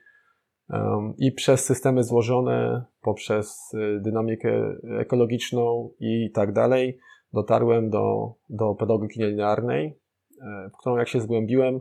um, 0.71 1.15
i 1.19 1.33
przez 1.33 1.65
systemy 1.65 2.05
złożone, 2.05 2.85
poprzez 3.03 3.73
e, 3.75 4.01
dynamikę 4.01 4.77
ekologiczną 4.99 5.91
i 6.01 6.31
tak 6.35 6.53
dalej, 6.53 6.99
dotarłem 7.33 7.91
do, 7.91 8.35
do 8.51 8.75
pedagogiki 8.75 9.23
linearnej, 9.23 10.01
e, 10.43 10.71
w 10.75 10.79
którą 10.79 10.97
jak 10.97 11.09
się 11.09 11.21
zgłębiłem, 11.21 11.81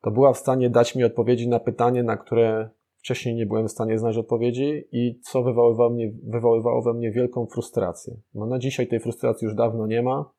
to 0.00 0.10
była 0.10 0.32
w 0.32 0.38
stanie 0.38 0.70
dać 0.70 0.94
mi 0.94 1.04
odpowiedzi 1.04 1.48
na 1.48 1.60
pytanie, 1.60 2.02
na 2.02 2.16
które 2.16 2.70
wcześniej 2.98 3.34
nie 3.34 3.46
byłem 3.46 3.68
w 3.68 3.70
stanie 3.70 3.98
znaleźć 3.98 4.18
odpowiedzi 4.18 4.84
i 4.92 5.20
co 5.20 5.42
wywoływało, 5.42 5.90
mnie, 5.90 6.12
wywoływało 6.24 6.82
we 6.82 6.94
mnie 6.94 7.12
wielką 7.12 7.46
frustrację. 7.46 8.16
No 8.34 8.46
na 8.46 8.58
dzisiaj 8.58 8.88
tej 8.88 9.00
frustracji 9.00 9.44
już 9.44 9.54
dawno 9.54 9.86
nie 9.86 10.02
ma. 10.02 10.30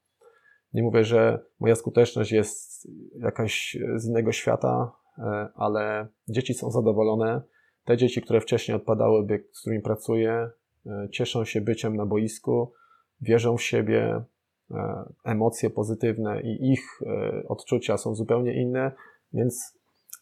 Nie 0.73 0.83
mówię, 0.83 1.03
że 1.03 1.39
moja 1.59 1.75
skuteczność 1.75 2.31
jest 2.31 2.87
jakaś 3.19 3.77
z 3.95 4.07
innego 4.07 4.31
świata, 4.31 4.91
e, 5.17 5.49
ale 5.55 6.07
dzieci 6.27 6.53
są 6.53 6.71
zadowolone. 6.71 7.41
Te 7.85 7.97
dzieci, 7.97 8.21
które 8.21 8.41
wcześniej 8.41 8.77
odpadały, 8.77 9.27
z 9.51 9.61
którymi 9.61 9.81
pracuję, 9.81 10.49
e, 10.85 11.07
cieszą 11.11 11.45
się 11.45 11.61
byciem 11.61 11.95
na 11.95 12.05
boisku, 12.05 12.73
wierzą 13.21 13.57
w 13.57 13.61
siebie, 13.61 14.23
e, 14.71 15.03
emocje 15.23 15.69
pozytywne 15.69 16.41
i 16.41 16.71
ich 16.71 16.99
odczucia 17.47 17.97
są 17.97 18.15
zupełnie 18.15 18.61
inne, 18.61 18.91
więc 19.33 19.74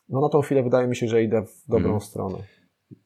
no 0.09 0.21
na 0.21 0.29
tą 0.29 0.41
chwilę 0.41 0.63
wydaje 0.63 0.87
mi 0.87 0.95
się, 0.95 1.07
że 1.07 1.23
idę 1.23 1.41
w 1.41 1.69
dobrą 1.69 1.89
hmm. 1.89 2.01
stronę. 2.01 2.37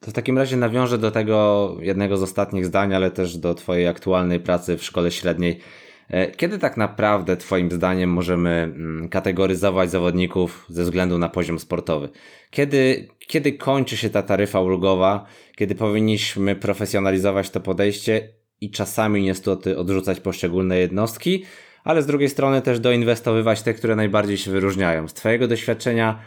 To 0.00 0.10
w 0.10 0.14
takim 0.14 0.38
razie 0.38 0.56
nawiążę 0.56 0.98
do 0.98 1.10
tego 1.10 1.76
jednego 1.80 2.16
z 2.16 2.22
ostatnich 2.22 2.66
zdań, 2.66 2.94
ale 2.94 3.10
też 3.10 3.36
do 3.36 3.54
Twojej 3.54 3.88
aktualnej 3.88 4.40
pracy 4.40 4.76
w 4.76 4.84
szkole 4.84 5.10
średniej. 5.10 5.60
E, 6.08 6.30
kiedy 6.30 6.58
tak 6.58 6.76
naprawdę, 6.76 7.36
Twoim 7.36 7.70
zdaniem, 7.70 8.10
możemy 8.10 8.50
mm, 8.50 9.08
kategoryzować 9.08 9.90
zawodników 9.90 10.66
ze 10.68 10.82
względu 10.82 11.18
na 11.18 11.28
poziom 11.28 11.58
sportowy? 11.58 12.08
Kiedy, 12.50 13.08
kiedy 13.18 13.52
kończy 13.52 13.96
się 13.96 14.10
ta 14.10 14.22
taryfa 14.22 14.60
ulgowa? 14.60 15.26
Kiedy 15.56 15.74
powinniśmy 15.74 16.56
profesjonalizować 16.56 17.50
to 17.50 17.60
podejście 17.60 18.28
i 18.60 18.70
czasami 18.70 19.22
niestety 19.22 19.78
odrzucać 19.78 20.20
poszczególne 20.20 20.78
jednostki, 20.78 21.44
ale 21.84 22.02
z 22.02 22.06
drugiej 22.06 22.28
strony 22.28 22.62
też 22.62 22.80
doinwestowywać 22.80 23.62
te, 23.62 23.74
które 23.74 23.96
najbardziej 23.96 24.36
się 24.36 24.50
wyróżniają? 24.50 25.08
Z 25.08 25.14
Twojego 25.14 25.48
doświadczenia, 25.48 26.18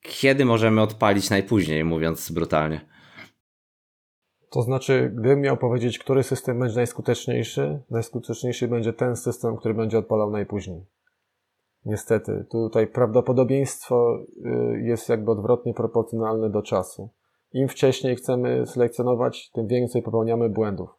kiedy 0.00 0.44
możemy 0.44 0.82
odpalić 0.82 1.30
najpóźniej, 1.30 1.84
mówiąc 1.84 2.30
brutalnie? 2.30 2.80
To 4.50 4.62
znaczy, 4.62 5.12
gdybym 5.14 5.40
miał 5.40 5.56
powiedzieć, 5.56 5.98
który 5.98 6.22
system 6.22 6.58
będzie 6.58 6.76
najskuteczniejszy, 6.76 7.82
najskuteczniejszy 7.90 8.68
będzie 8.68 8.92
ten 8.92 9.16
system, 9.16 9.56
który 9.56 9.74
będzie 9.74 9.98
odpalał 9.98 10.30
najpóźniej. 10.30 10.86
Niestety, 11.84 12.46
tutaj 12.50 12.86
prawdopodobieństwo 12.86 14.18
y, 14.46 14.82
jest 14.82 15.08
jakby 15.08 15.30
odwrotnie 15.30 15.74
proporcjonalne 15.74 16.50
do 16.50 16.62
czasu. 16.62 17.10
Im 17.52 17.68
wcześniej 17.68 18.16
chcemy 18.16 18.66
selekcjonować, 18.66 19.50
tym 19.50 19.66
więcej 19.66 20.02
popełniamy 20.02 20.50
błędów. 20.50 20.90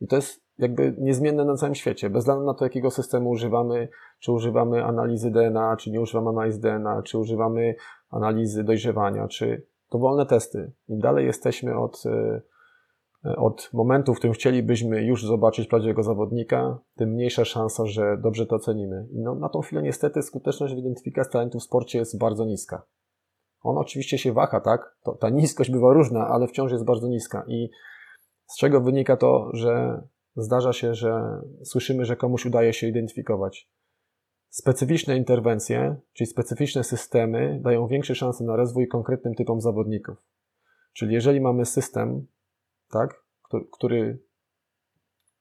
I 0.00 0.06
to 0.06 0.16
jest 0.16 0.39
jakby 0.60 0.94
niezmienne 0.98 1.44
na 1.44 1.56
całym 1.56 1.74
świecie. 1.74 2.10
Bez 2.10 2.22
względu 2.22 2.44
na 2.44 2.54
to, 2.54 2.64
jakiego 2.64 2.90
systemu 2.90 3.30
używamy, 3.30 3.88
czy 4.18 4.32
używamy 4.32 4.84
analizy 4.84 5.30
DNA, 5.30 5.76
czy 5.76 5.90
nie 5.90 6.00
używamy 6.00 6.28
analizy 6.30 6.60
DNA, 6.60 7.02
czy 7.02 7.18
używamy 7.18 7.74
analizy 8.10 8.64
dojrzewania, 8.64 9.28
czy 9.28 9.66
dowolne 9.92 10.26
testy. 10.26 10.72
Im 10.88 10.98
dalej 10.98 11.26
jesteśmy 11.26 11.78
od, 11.78 12.02
e, 12.06 13.36
od 13.36 13.70
momentu, 13.72 14.14
w 14.14 14.18
którym 14.18 14.34
chcielibyśmy 14.34 15.04
już 15.04 15.26
zobaczyć 15.26 15.68
prawdziwego 15.68 16.02
zawodnika, 16.02 16.78
tym 16.96 17.10
mniejsza 17.10 17.44
szansa, 17.44 17.86
że 17.86 18.18
dobrze 18.22 18.46
to 18.46 18.56
ocenimy. 18.56 19.06
No, 19.12 19.34
na 19.34 19.48
tą 19.48 19.60
chwilę 19.60 19.82
niestety 19.82 20.22
skuteczność 20.22 20.74
w 20.74 20.78
identyfikacji 20.78 21.32
talentów 21.32 21.62
w 21.62 21.64
sporcie 21.64 21.98
jest 21.98 22.18
bardzo 22.18 22.44
niska. 22.44 22.82
Ona 23.62 23.80
oczywiście 23.80 24.18
się 24.18 24.32
waha, 24.32 24.60
tak? 24.60 24.96
To, 25.02 25.12
ta 25.12 25.28
niskość 25.28 25.70
bywa 25.70 25.92
różna, 25.92 26.28
ale 26.28 26.46
wciąż 26.46 26.72
jest 26.72 26.84
bardzo 26.84 27.08
niska. 27.08 27.44
I 27.48 27.70
z 28.46 28.56
czego 28.58 28.80
wynika 28.80 29.16
to, 29.16 29.50
że 29.52 30.02
zdarza 30.36 30.72
się, 30.72 30.94
że 30.94 31.42
słyszymy, 31.64 32.04
że 32.04 32.16
komuś 32.16 32.46
udaje 32.46 32.72
się 32.72 32.86
identyfikować. 32.86 33.68
Specyficzne 34.48 35.16
interwencje, 35.16 35.96
czyli 36.12 36.30
specyficzne 36.30 36.84
systemy, 36.84 37.60
dają 37.62 37.86
większe 37.86 38.14
szanse 38.14 38.44
na 38.44 38.56
rozwój 38.56 38.88
konkretnym 38.88 39.34
typom 39.34 39.60
zawodników. 39.60 40.16
Czyli 40.92 41.14
jeżeli 41.14 41.40
mamy 41.40 41.66
system, 41.66 42.26
tak, 42.90 43.24
który, 43.42 43.64
który 43.72 44.18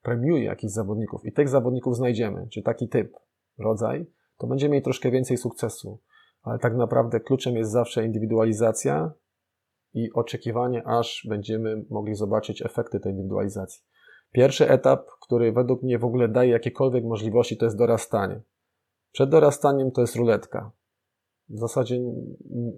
premiuje 0.01 0.43
jakichś 0.43 0.73
zawodników 0.73 1.25
i 1.25 1.31
tych 1.31 1.49
zawodników 1.49 1.95
znajdziemy, 1.95 2.47
czy 2.51 2.61
taki 2.61 2.89
typ, 2.89 3.13
rodzaj, 3.57 4.05
to 4.37 4.47
będziemy 4.47 4.71
mieli 4.71 4.83
troszkę 4.83 5.11
więcej 5.11 5.37
sukcesu. 5.37 5.99
Ale 6.41 6.59
tak 6.59 6.75
naprawdę 6.75 7.19
kluczem 7.19 7.55
jest 7.55 7.71
zawsze 7.71 8.05
indywidualizacja 8.05 9.11
i 9.93 10.13
oczekiwanie, 10.13 10.87
aż 10.87 11.25
będziemy 11.29 11.85
mogli 11.89 12.15
zobaczyć 12.15 12.61
efekty 12.61 12.99
tej 12.99 13.11
indywidualizacji. 13.11 13.83
Pierwszy 14.31 14.69
etap, 14.69 15.07
który 15.21 15.51
według 15.51 15.83
mnie 15.83 15.99
w 15.99 16.05
ogóle 16.05 16.27
daje 16.27 16.51
jakiekolwiek 16.51 17.03
możliwości, 17.03 17.57
to 17.57 17.65
jest 17.65 17.77
dorastanie. 17.77 18.41
Przed 19.11 19.29
dorastaniem 19.29 19.91
to 19.91 20.01
jest 20.01 20.15
ruletka. 20.15 20.71
W 21.49 21.59
zasadzie 21.59 21.99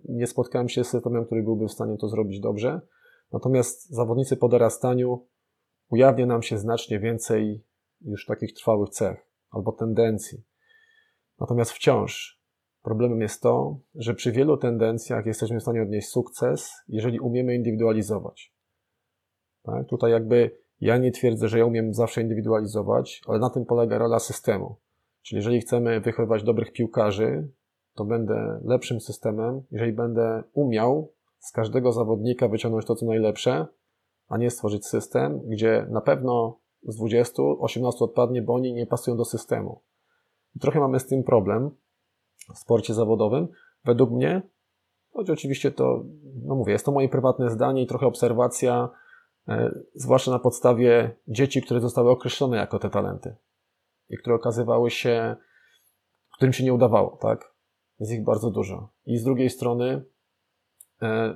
nie 0.09 0.27
spotkałem 0.27 0.69
się 0.69 0.83
z 0.83 0.89
systemem, 0.89 1.25
który 1.25 1.43
byłby 1.43 1.67
w 1.67 1.71
stanie 1.71 1.97
to 1.97 2.07
zrobić 2.07 2.39
dobrze. 2.39 2.81
Natomiast 3.31 3.89
zawodnicy 3.89 4.37
po 4.37 4.49
dorastaniu 4.49 5.27
ujawnia 5.89 6.25
nam 6.25 6.41
się 6.41 6.57
znacznie 6.57 6.99
więcej 6.99 7.63
już 8.01 8.25
takich 8.25 8.53
trwałych 8.53 8.89
cech 8.89 9.27
albo 9.49 9.71
tendencji. 9.71 10.43
Natomiast 11.39 11.71
wciąż 11.71 12.41
problemem 12.81 13.21
jest 13.21 13.41
to, 13.41 13.79
że 13.95 14.13
przy 14.13 14.31
wielu 14.31 14.57
tendencjach 14.57 15.25
jesteśmy 15.25 15.59
w 15.59 15.61
stanie 15.61 15.81
odnieść 15.81 16.07
sukces, 16.07 16.71
jeżeli 16.87 17.19
umiemy 17.19 17.55
indywidualizować. 17.55 18.53
Tak? 19.63 19.87
Tutaj 19.87 20.11
jakby 20.11 20.61
ja 20.81 20.97
nie 20.97 21.11
twierdzę, 21.11 21.47
że 21.47 21.59
ja 21.59 21.65
umiem 21.65 21.93
zawsze 21.93 22.21
indywidualizować, 22.21 23.21
ale 23.27 23.39
na 23.39 23.49
tym 23.49 23.65
polega 23.65 23.97
rola 23.97 24.19
systemu. 24.19 24.75
Czyli 25.21 25.37
jeżeli 25.37 25.61
chcemy 25.61 26.01
wychowywać 26.01 26.43
dobrych 26.43 26.71
piłkarzy, 26.71 27.47
to 27.95 28.05
będę 28.05 28.59
lepszym 28.63 29.01
systemem, 29.01 29.61
jeżeli 29.71 29.93
będę 29.93 30.43
umiał 30.53 31.13
z 31.39 31.51
każdego 31.51 31.91
zawodnika 31.91 32.47
wyciągnąć 32.47 32.85
to, 32.85 32.95
co 32.95 33.05
najlepsze, 33.05 33.67
a 34.27 34.37
nie 34.37 34.49
stworzyć 34.49 34.85
system, 34.85 35.39
gdzie 35.47 35.87
na 35.89 36.01
pewno 36.01 36.59
z 36.83 36.95
20, 36.95 37.43
18 37.59 38.05
odpadnie, 38.05 38.41
bo 38.41 38.53
oni 38.53 38.73
nie 38.73 38.85
pasują 38.85 39.17
do 39.17 39.25
systemu. 39.25 39.81
I 40.55 40.59
trochę 40.59 40.79
mamy 40.79 40.99
z 40.99 41.07
tym 41.07 41.23
problem 41.23 41.71
w 42.55 42.57
sporcie 42.57 42.93
zawodowym. 42.93 43.47
Według 43.85 44.11
mnie, 44.11 44.41
choć 45.13 45.29
oczywiście 45.29 45.71
to, 45.71 46.03
no 46.43 46.55
mówię, 46.55 46.73
jest 46.73 46.85
to 46.85 46.91
moje 46.91 47.09
prywatne 47.09 47.49
zdanie 47.49 47.83
i 47.83 47.87
trochę 47.87 48.05
obserwacja, 48.05 48.89
zwłaszcza 49.93 50.31
na 50.31 50.39
podstawie 50.39 51.15
dzieci, 51.27 51.61
które 51.61 51.79
zostały 51.79 52.09
określone 52.09 52.57
jako 52.57 52.79
te 52.79 52.89
talenty 52.89 53.35
i 54.09 54.17
które 54.17 54.35
okazywały 54.35 54.91
się, 54.91 55.35
którym 56.33 56.53
się 56.53 56.63
nie 56.63 56.73
udawało, 56.73 57.17
tak? 57.21 57.55
Jest 57.99 58.11
ich 58.11 58.23
bardzo 58.23 58.51
dużo. 58.51 58.89
I 59.05 59.17
z 59.17 59.23
drugiej 59.23 59.49
strony, 59.49 60.05
e, 61.01 61.35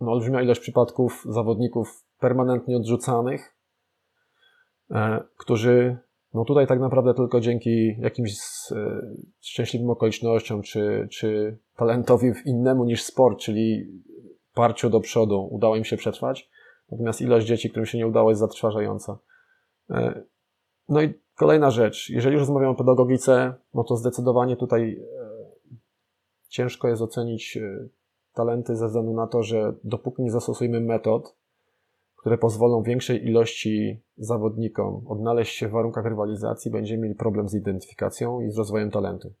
no, 0.00 0.12
olbrzymia 0.12 0.42
ilość 0.42 0.60
przypadków 0.60 1.24
zawodników 1.28 2.04
permanentnie 2.18 2.76
odrzucanych, 2.76 3.56
e, 4.90 5.24
którzy, 5.36 5.98
no 6.34 6.44
tutaj 6.44 6.66
tak 6.66 6.80
naprawdę 6.80 7.14
tylko 7.14 7.40
dzięki 7.40 7.96
jakimś 7.98 8.30
e, 8.72 9.00
szczęśliwym 9.40 9.90
okolicznościom, 9.90 10.62
czy, 10.62 11.08
czy 11.10 11.58
talentowi 11.76 12.32
innemu 12.44 12.84
niż 12.84 13.02
sport, 13.02 13.38
czyli 13.38 13.86
parciu 14.54 14.90
do 14.90 15.00
przodu, 15.00 15.48
udało 15.50 15.76
im 15.76 15.84
się 15.84 15.96
przetrwać. 15.96 16.50
Natomiast 16.90 17.20
ilość 17.20 17.46
dzieci, 17.46 17.70
którym 17.70 17.86
się 17.86 17.98
nie 17.98 18.06
udało, 18.06 18.30
jest 18.30 18.40
zatrważająca. 18.40 19.18
No 20.88 21.02
i 21.02 21.14
Kolejna 21.36 21.70
rzecz, 21.70 22.10
jeżeli 22.10 22.34
już 22.34 22.42
rozmawiamy 22.42 22.72
o 22.72 22.74
pedagogice, 22.74 23.54
no 23.74 23.84
to 23.84 23.96
zdecydowanie 23.96 24.56
tutaj 24.56 25.00
e, 25.00 25.28
ciężko 26.48 26.88
jest 26.88 27.02
ocenić 27.02 27.56
e, 27.56 27.88
talenty 28.34 28.76
ze 28.76 28.86
względu 28.86 29.12
na 29.12 29.26
to, 29.26 29.42
że 29.42 29.74
dopóki 29.84 30.22
nie 30.22 30.30
zastosujemy 30.30 30.80
metod, 30.80 31.36
które 32.16 32.38
pozwolą 32.38 32.82
większej 32.82 33.26
ilości 33.26 34.02
zawodnikom 34.16 35.06
odnaleźć 35.06 35.56
się 35.56 35.68
w 35.68 35.70
warunkach 35.70 36.04
rywalizacji, 36.04 36.70
będziemy 36.70 37.02
mieli 37.02 37.14
problem 37.14 37.48
z 37.48 37.54
identyfikacją 37.54 38.40
i 38.40 38.50
z 38.50 38.58
rozwojem 38.58 38.90
talentu. 38.90 39.32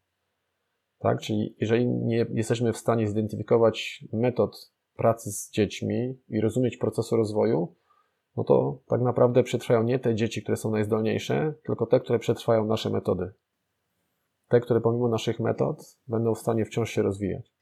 Tak? 0.98 1.20
Czyli 1.20 1.56
jeżeli 1.60 1.86
nie 1.86 2.26
jesteśmy 2.30 2.72
w 2.72 2.78
stanie 2.78 3.08
zidentyfikować 3.08 4.04
metod 4.12 4.72
pracy 4.96 5.32
z 5.32 5.50
dziećmi 5.50 6.18
i 6.28 6.40
rozumieć 6.40 6.76
procesu 6.76 7.16
rozwoju, 7.16 7.74
no 8.36 8.44
to 8.44 8.82
tak 8.88 9.00
naprawdę 9.00 9.42
przetrwają 9.42 9.82
nie 9.82 9.98
te 9.98 10.14
dzieci, 10.14 10.42
które 10.42 10.56
są 10.56 10.70
najzdolniejsze, 10.70 11.54
tylko 11.66 11.86
te, 11.86 12.00
które 12.00 12.18
przetrwają 12.18 12.66
nasze 12.66 12.90
metody. 12.90 13.32
Te, 14.48 14.60
które 14.60 14.80
pomimo 14.80 15.08
naszych 15.08 15.40
metod 15.40 15.98
będą 16.08 16.34
w 16.34 16.38
stanie 16.38 16.64
wciąż 16.64 16.90
się 16.90 17.02
rozwijać. 17.02 17.52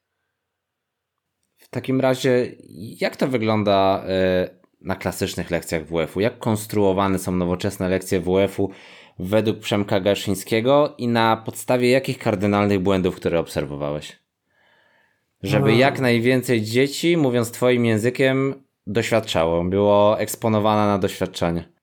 W 1.57 1.69
takim 1.69 2.01
razie, 2.01 2.53
jak 3.01 3.17
to 3.17 3.29
wygląda 3.29 4.05
e, 4.07 4.49
na 4.81 4.97
klasycznych 4.97 5.51
lekcjach 5.51 5.87
WF-u? 5.87 6.21
Jak 6.21 6.39
konstruowane 6.39 7.19
są 7.19 7.33
nowoczesne 7.33 7.89
lekcje 7.89 8.21
WF-u 8.21 8.71
według 9.19 9.59
Przemka 9.59 10.01
Gaszyńskiego 10.01 10.95
i 10.99 11.09
na 11.09 11.37
podstawie 11.37 11.91
jakich 11.91 12.19
kardynalnych 12.19 12.81
błędów, 12.81 13.17
które 13.17 13.39
obserwowałeś? 13.39 14.24
Żeby 15.45 15.71
no. 15.71 15.79
jak 15.79 16.01
najwięcej 16.01 16.63
dzieci, 16.63 17.17
mówiąc 17.17 17.51
Twoim 17.51 17.85
językiem, 17.85 18.55
doświadczało, 18.87 19.65
było 19.65 20.19
eksponowane 20.19 20.87
na 20.87 20.99
doświadczenie. 20.99 21.75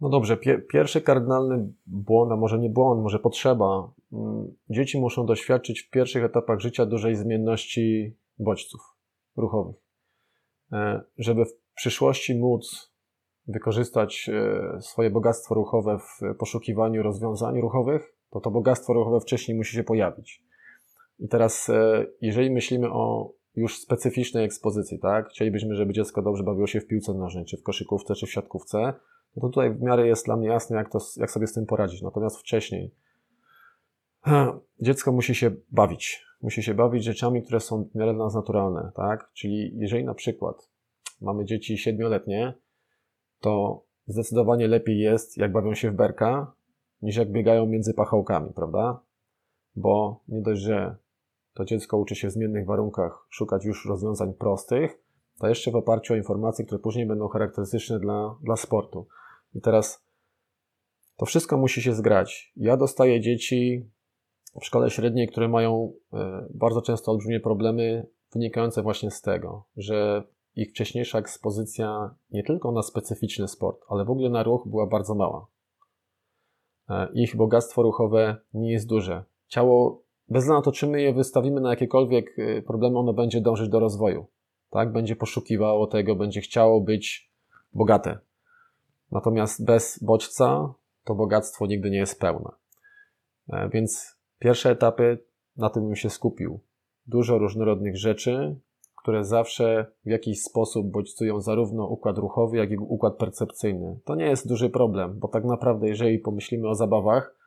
No 0.00 0.08
dobrze, 0.08 0.36
pie 0.36 0.58
pierwszy 0.58 1.00
kardynalny 1.00 1.72
błąd, 1.86 2.32
a 2.32 2.36
może 2.36 2.58
nie 2.58 2.70
błąd, 2.70 3.02
może 3.02 3.18
potrzeba. 3.18 3.92
Mm, 4.12 4.54
dzieci 4.70 5.00
muszą 5.00 5.26
doświadczyć 5.26 5.80
w 5.80 5.90
pierwszych 5.90 6.24
etapach 6.24 6.60
życia 6.60 6.86
dużej 6.86 7.16
zmienności 7.16 8.16
bodźców 8.38 8.80
ruchowych. 9.36 9.76
E, 10.72 11.02
żeby 11.18 11.44
w 11.44 11.52
przyszłości 11.74 12.34
móc 12.34 12.92
wykorzystać 13.46 14.30
e, 14.32 14.80
swoje 14.80 15.10
bogactwo 15.10 15.54
ruchowe 15.54 15.98
w 15.98 16.38
poszukiwaniu 16.38 17.02
rozwiązań 17.02 17.60
ruchowych, 17.60 18.14
to 18.30 18.40
to 18.40 18.50
bogactwo 18.50 18.92
ruchowe 18.92 19.20
wcześniej 19.20 19.56
musi 19.56 19.76
się 19.76 19.84
pojawić. 19.84 20.44
I 21.18 21.28
teraz, 21.28 21.68
e, 21.68 22.06
jeżeli 22.20 22.50
myślimy 22.50 22.90
o 22.90 23.32
już 23.56 23.78
specyficznej 23.78 24.44
ekspozycji, 24.44 24.98
tak? 24.98 25.28
Chcielibyśmy, 25.28 25.74
żeby 25.74 25.92
dziecko 25.92 26.22
dobrze 26.22 26.42
bawiło 26.42 26.66
się 26.66 26.80
w 26.80 26.86
piłce 26.86 27.14
nożnej, 27.14 27.44
czy 27.44 27.56
w 27.56 27.62
koszykówce, 27.62 28.14
czy 28.14 28.26
w 28.26 28.32
siatkówce, 28.32 28.78
no 29.36 29.40
to 29.40 29.48
tutaj 29.48 29.74
w 29.74 29.82
miarę 29.82 30.06
jest 30.06 30.26
dla 30.26 30.36
mnie 30.36 30.48
jasne, 30.48 30.76
jak, 30.76 30.90
to, 30.90 30.98
jak 31.16 31.30
sobie 31.30 31.46
z 31.46 31.52
tym 31.52 31.66
poradzić. 31.66 32.02
Natomiast 32.02 32.38
wcześniej 32.38 32.90
dziecko 34.80 35.12
musi 35.12 35.34
się 35.34 35.50
bawić. 35.70 36.24
Musi 36.42 36.62
się 36.62 36.74
bawić 36.74 37.04
rzeczami, 37.04 37.42
które 37.42 37.60
są 37.60 37.84
w 37.84 37.94
miarę 37.94 38.14
dla 38.14 38.24
nas 38.24 38.34
naturalne, 38.34 38.92
tak? 38.94 39.30
Czyli 39.32 39.72
jeżeli 39.74 40.04
na 40.04 40.14
przykład 40.14 40.68
mamy 41.20 41.44
dzieci 41.44 41.78
siedmioletnie, 41.78 42.54
to 43.40 43.82
zdecydowanie 44.06 44.68
lepiej 44.68 44.98
jest, 44.98 45.36
jak 45.36 45.52
bawią 45.52 45.74
się 45.74 45.90
w 45.90 45.94
berka, 45.94 46.52
niż 47.02 47.16
jak 47.16 47.32
biegają 47.32 47.66
między 47.66 47.94
pachołkami, 47.94 48.52
prawda? 48.54 49.00
Bo 49.76 50.20
nie 50.28 50.40
dość, 50.40 50.60
że 50.60 50.96
to 51.58 51.64
dziecko 51.64 51.98
uczy 51.98 52.14
się 52.14 52.28
w 52.28 52.32
zmiennych 52.32 52.66
warunkach 52.66 53.26
szukać 53.30 53.64
już 53.64 53.86
rozwiązań 53.86 54.34
prostych, 54.34 54.98
to 55.38 55.48
jeszcze 55.48 55.70
w 55.70 55.76
oparciu 55.76 56.14
o 56.14 56.16
informacje, 56.16 56.64
które 56.64 56.78
później 56.78 57.06
będą 57.06 57.28
charakterystyczne 57.28 58.00
dla, 58.00 58.36
dla 58.42 58.56
sportu. 58.56 59.06
I 59.54 59.60
teraz 59.60 60.06
to 61.16 61.26
wszystko 61.26 61.56
musi 61.56 61.82
się 61.82 61.94
zgrać. 61.94 62.52
Ja 62.56 62.76
dostaję 62.76 63.20
dzieci 63.20 63.90
w 64.60 64.64
szkole 64.64 64.90
średniej, 64.90 65.28
które 65.28 65.48
mają 65.48 65.92
e, 66.12 66.46
bardzo 66.54 66.82
często 66.82 67.12
olbrzymie 67.12 67.40
problemy 67.40 68.06
wynikające 68.32 68.82
właśnie 68.82 69.10
z 69.10 69.22
tego, 69.22 69.64
że 69.76 70.24
ich 70.56 70.70
wcześniejsza 70.70 71.18
ekspozycja 71.18 72.14
nie 72.30 72.42
tylko 72.42 72.72
na 72.72 72.82
specyficzny 72.82 73.48
sport, 73.48 73.80
ale 73.88 74.04
w 74.04 74.10
ogóle 74.10 74.30
na 74.30 74.42
ruch 74.42 74.68
była 74.68 74.86
bardzo 74.86 75.14
mała. 75.14 75.46
E, 76.88 77.08
ich 77.14 77.36
bogactwo 77.36 77.82
ruchowe 77.82 78.36
nie 78.54 78.72
jest 78.72 78.86
duże. 78.86 79.24
Ciało, 79.48 80.07
bez 80.30 80.42
względu 80.42 80.58
na 80.58 80.64
to, 80.64 80.72
czy 80.72 80.86
my 80.86 81.02
je 81.02 81.12
wystawimy 81.12 81.60
na 81.60 81.70
jakiekolwiek 81.70 82.38
e, 82.38 82.62
problemy, 82.62 82.98
ono 82.98 83.12
będzie 83.12 83.40
dążyć 83.40 83.68
do 83.68 83.80
rozwoju. 83.80 84.26
Tak? 84.70 84.92
Będzie 84.92 85.16
poszukiwało 85.16 85.86
tego, 85.86 86.16
będzie 86.16 86.40
chciało 86.40 86.80
być 86.80 87.30
bogate. 87.74 88.18
Natomiast 89.12 89.64
bez 89.64 89.98
bodźca 90.02 90.74
to 91.04 91.14
bogactwo 91.14 91.66
nigdy 91.66 91.90
nie 91.90 91.98
jest 91.98 92.20
pełne. 92.20 92.50
E, 93.48 93.68
więc 93.68 94.16
pierwsze 94.38 94.70
etapy 94.70 95.18
na 95.56 95.70
tym 95.70 95.86
bym 95.86 95.96
się 95.96 96.10
skupił. 96.10 96.60
Dużo 97.06 97.38
różnorodnych 97.38 97.96
rzeczy, 97.96 98.56
które 98.96 99.24
zawsze 99.24 99.86
w 100.04 100.10
jakiś 100.10 100.42
sposób 100.42 100.86
bodźcują 100.86 101.40
zarówno 101.40 101.86
układ 101.86 102.18
ruchowy, 102.18 102.56
jak 102.56 102.70
i 102.70 102.76
układ 102.76 103.16
percepcyjny. 103.16 103.98
To 104.04 104.14
nie 104.14 104.24
jest 104.24 104.48
duży 104.48 104.70
problem, 104.70 105.18
bo 105.18 105.28
tak 105.28 105.44
naprawdę, 105.44 105.88
jeżeli 105.88 106.18
pomyślimy 106.18 106.68
o 106.68 106.74
zabawach 106.74 107.37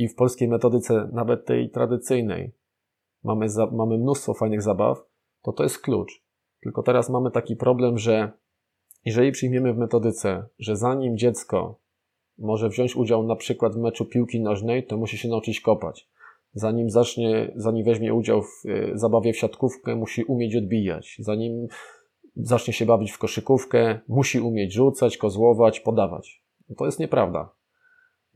i 0.00 0.08
w 0.08 0.14
polskiej 0.14 0.48
metodyce, 0.48 1.08
nawet 1.12 1.46
tej 1.46 1.70
tradycyjnej, 1.70 2.52
mamy, 3.24 3.48
za, 3.48 3.66
mamy 3.66 3.98
mnóstwo 3.98 4.34
fajnych 4.34 4.62
zabaw, 4.62 4.98
to 5.42 5.52
to 5.52 5.62
jest 5.62 5.78
klucz. 5.78 6.24
Tylko 6.62 6.82
teraz 6.82 7.10
mamy 7.10 7.30
taki 7.30 7.56
problem, 7.56 7.98
że 7.98 8.32
jeżeli 9.04 9.32
przyjmiemy 9.32 9.74
w 9.74 9.78
metodyce, 9.78 10.46
że 10.58 10.76
zanim 10.76 11.18
dziecko 11.18 11.80
może 12.38 12.68
wziąć 12.68 12.96
udział 12.96 13.22
na 13.22 13.36
przykład 13.36 13.74
w 13.74 13.78
meczu 13.78 14.04
piłki 14.04 14.40
nożnej, 14.40 14.86
to 14.86 14.96
musi 14.96 15.18
się 15.18 15.28
nauczyć 15.28 15.60
kopać 15.60 16.10
zanim 16.52 16.90
zacznie, 16.90 17.52
zanim 17.56 17.84
weźmie 17.84 18.14
udział 18.14 18.42
w 18.42 18.66
e, 18.68 18.98
zabawie 18.98 19.32
w 19.32 19.36
siatkówkę, 19.36 19.96
musi 19.96 20.24
umieć 20.24 20.56
odbijać. 20.56 21.16
Zanim 21.18 21.66
zacznie 22.36 22.72
się 22.72 22.86
bawić 22.86 23.12
w 23.12 23.18
koszykówkę, 23.18 24.00
musi 24.08 24.40
umieć 24.40 24.72
rzucać, 24.72 25.16
kozłować, 25.16 25.80
podawać. 25.80 26.44
To 26.78 26.86
jest 26.86 27.00
nieprawda. 27.00 27.59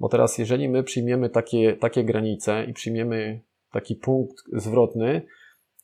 Bo 0.05 0.09
teraz, 0.09 0.39
jeżeli 0.39 0.69
my 0.69 0.83
przyjmiemy 0.83 1.31
takie, 1.31 1.77
takie 1.77 2.05
granice 2.05 2.65
i 2.65 2.73
przyjmiemy 2.73 3.41
taki 3.73 3.97
punkt 3.97 4.37
zwrotny, 4.53 5.23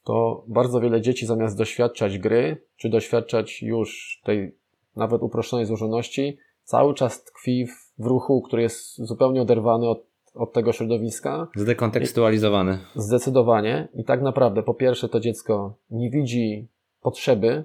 to 0.05 0.45
bardzo 0.49 0.81
wiele 0.81 1.01
dzieci 1.01 1.27
zamiast 1.27 1.59
doświadczać 1.59 2.19
gry, 2.19 2.63
czy 2.77 2.89
doświadczać 2.89 3.63
już 3.63 4.21
tej 4.25 4.55
nawet 4.97 5.23
uproszczonej 5.23 5.67
złożoności, 5.67 6.39
cały 6.65 6.95
czas 6.95 7.25
tkwi 7.25 7.67
w 7.99 8.07
ruchu, 8.07 8.43
który 8.43 8.63
jest 8.63 8.97
zupełnie 8.97 9.43
oderwany 9.43 9.89
od 9.89 10.07
od 10.35 10.53
tego 10.53 10.73
środowiska. 10.73 11.49
Zdekontekstualizowany. 11.57 12.79
Zdecydowanie. 12.95 13.89
I 13.95 14.05
tak 14.05 14.23
naprawdę, 14.23 14.63
po 14.63 14.75
pierwsze, 14.75 15.09
to 15.09 15.21
dziecko 15.21 15.75
nie 15.91 16.11
widzi 16.11 16.69
potrzeby, 17.03 17.65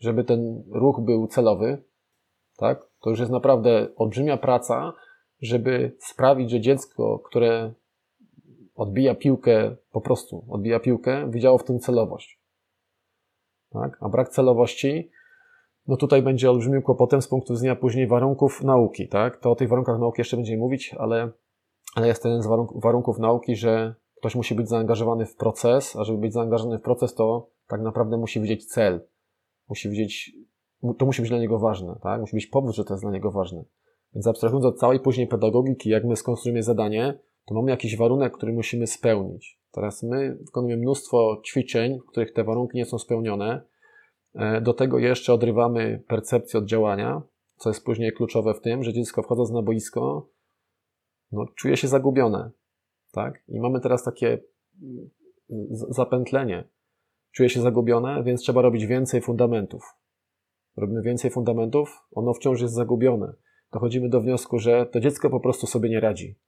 żeby 0.00 0.24
ten 0.24 0.62
ruch 0.70 1.00
był 1.00 1.26
celowy. 1.26 1.82
Tak? 2.56 2.86
To 3.00 3.10
już 3.10 3.18
jest 3.18 3.32
naprawdę 3.32 3.88
olbrzymia 3.96 4.36
praca, 4.36 4.92
żeby 5.42 5.96
sprawić, 5.98 6.50
że 6.50 6.60
dziecko, 6.60 7.18
które 7.18 7.72
odbija 8.74 9.14
piłkę, 9.14 9.76
po 9.92 10.00
prostu 10.00 10.44
odbija 10.48 10.80
piłkę, 10.80 11.30
widziało 11.30 11.58
w 11.58 11.64
tym 11.64 11.80
celowość. 11.80 12.40
Tak? 13.70 13.98
A 14.00 14.08
brak 14.08 14.28
celowości, 14.28 15.10
no 15.86 15.96
tutaj 15.96 16.22
będzie 16.22 16.50
olbrzymim 16.50 16.82
kłopotem 16.82 17.22
z 17.22 17.28
punktu 17.28 17.52
widzenia 17.52 17.76
później 17.76 18.06
warunków 18.06 18.62
nauki. 18.62 19.08
Tak? 19.08 19.36
To 19.40 19.50
o 19.50 19.56
tych 19.56 19.68
warunkach 19.68 19.98
nauki 19.98 20.20
jeszcze 20.20 20.36
będziemy 20.36 20.58
mówić, 20.58 20.94
ale 20.98 21.32
ale 21.94 22.06
jest 22.06 22.24
jeden 22.24 22.42
z 22.42 22.46
warunków, 22.74 23.18
nauki, 23.18 23.56
że 23.56 23.94
ktoś 24.16 24.34
musi 24.34 24.54
być 24.54 24.68
zaangażowany 24.68 25.26
w 25.26 25.36
proces, 25.36 25.96
a 25.96 26.04
żeby 26.04 26.18
być 26.18 26.32
zaangażowany 26.32 26.78
w 26.78 26.82
proces, 26.82 27.14
to 27.14 27.50
tak 27.66 27.80
naprawdę 27.80 28.16
musi 28.16 28.40
widzieć 28.40 28.66
cel. 28.66 29.00
Musi 29.68 29.90
widzieć, 29.90 30.32
to 30.98 31.06
musi 31.06 31.22
być 31.22 31.30
dla 31.30 31.38
niego 31.38 31.58
ważne, 31.58 31.98
tak? 32.02 32.20
Musi 32.20 32.36
być 32.36 32.46
powód, 32.46 32.74
że 32.74 32.84
to 32.84 32.94
jest 32.94 33.04
dla 33.04 33.12
niego 33.12 33.30
ważne. 33.30 33.64
Więc 34.14 34.26
abstrahując 34.26 34.64
od 34.64 34.78
całej 34.78 35.00
później 35.00 35.26
pedagogiki, 35.26 35.90
jak 35.90 36.04
my 36.04 36.16
skonstruujemy 36.16 36.62
zadanie, 36.62 37.18
to 37.46 37.54
mamy 37.54 37.70
jakiś 37.70 37.96
warunek, 37.96 38.32
który 38.32 38.52
musimy 38.52 38.86
spełnić. 38.86 39.60
Teraz 39.72 40.02
my 40.02 40.36
wykonujemy 40.40 40.82
mnóstwo 40.82 41.42
ćwiczeń, 41.46 41.98
w 41.98 42.10
których 42.10 42.32
te 42.32 42.44
warunki 42.44 42.78
nie 42.78 42.84
są 42.84 42.98
spełnione. 42.98 43.62
E, 44.34 44.60
do 44.60 44.74
tego 44.74 44.98
jeszcze 44.98 45.32
odrywamy 45.32 46.02
percepcję 46.08 46.58
od 46.58 46.66
działania, 46.66 47.22
co 47.56 47.70
jest 47.70 47.84
później 47.84 48.12
kluczowe 48.12 48.54
w 48.54 48.60
tym, 48.60 48.82
że 48.82 48.92
dziecko 48.92 49.22
wchodząc 49.22 49.50
na 49.50 49.62
boisko 49.62 50.28
no, 51.32 51.46
czuje 51.56 51.76
się 51.76 51.88
zagubione. 51.88 52.50
Tak? 53.12 53.42
I 53.48 53.60
mamy 53.60 53.80
teraz 53.80 54.04
takie 54.04 54.38
mm, 54.82 55.10
zapętlenie. 55.70 56.68
Czuje 57.30 57.48
się 57.48 57.60
zagubione, 57.60 58.22
więc 58.22 58.40
trzeba 58.40 58.62
robić 58.62 58.86
więcej 58.86 59.20
fundamentów. 59.20 59.82
Robimy 60.76 61.02
więcej 61.02 61.30
fundamentów, 61.30 61.98
ono 62.14 62.34
wciąż 62.34 62.60
jest 62.60 62.74
zagubione. 62.74 63.32
Dochodzimy 63.72 64.08
do 64.08 64.20
wniosku, 64.20 64.58
że 64.58 64.86
to 64.86 65.00
dziecko 65.00 65.30
po 65.30 65.40
prostu 65.40 65.66
sobie 65.66 65.90
nie 65.90 66.00
radzi. 66.00 66.38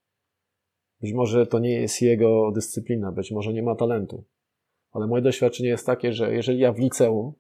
Być 1.00 1.12
może 1.12 1.46
to 1.46 1.58
nie 1.58 1.80
jest 1.80 2.02
jego 2.02 2.52
dyscyplina, 2.52 3.12
być 3.12 3.30
może 3.30 3.52
nie 3.52 3.62
ma 3.62 3.74
talentu. 3.74 4.24
Ale 4.92 5.06
moje 5.06 5.22
doświadczenie 5.22 5.68
jest 5.68 5.86
takie, 5.86 6.12
że 6.12 6.34
jeżeli 6.34 6.58
ja 6.58 6.72
w 6.72 6.78
liceum 6.78 7.32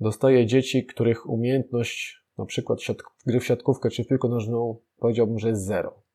dostaję 0.00 0.46
dzieci, 0.46 0.86
których 0.86 1.28
umiejętność 1.28 2.24
na 2.38 2.46
przykład 2.46 2.78
gry 3.26 3.40
w 3.40 3.46
siatkówkę 3.46 3.90
czy 3.90 4.04
w 4.04 4.06
piłkę 4.08 4.28
nożną 4.28 4.76
powiedziałbym, 4.98 5.38
że 5.38 5.48
jest 5.48 5.66
zero 5.66 6.06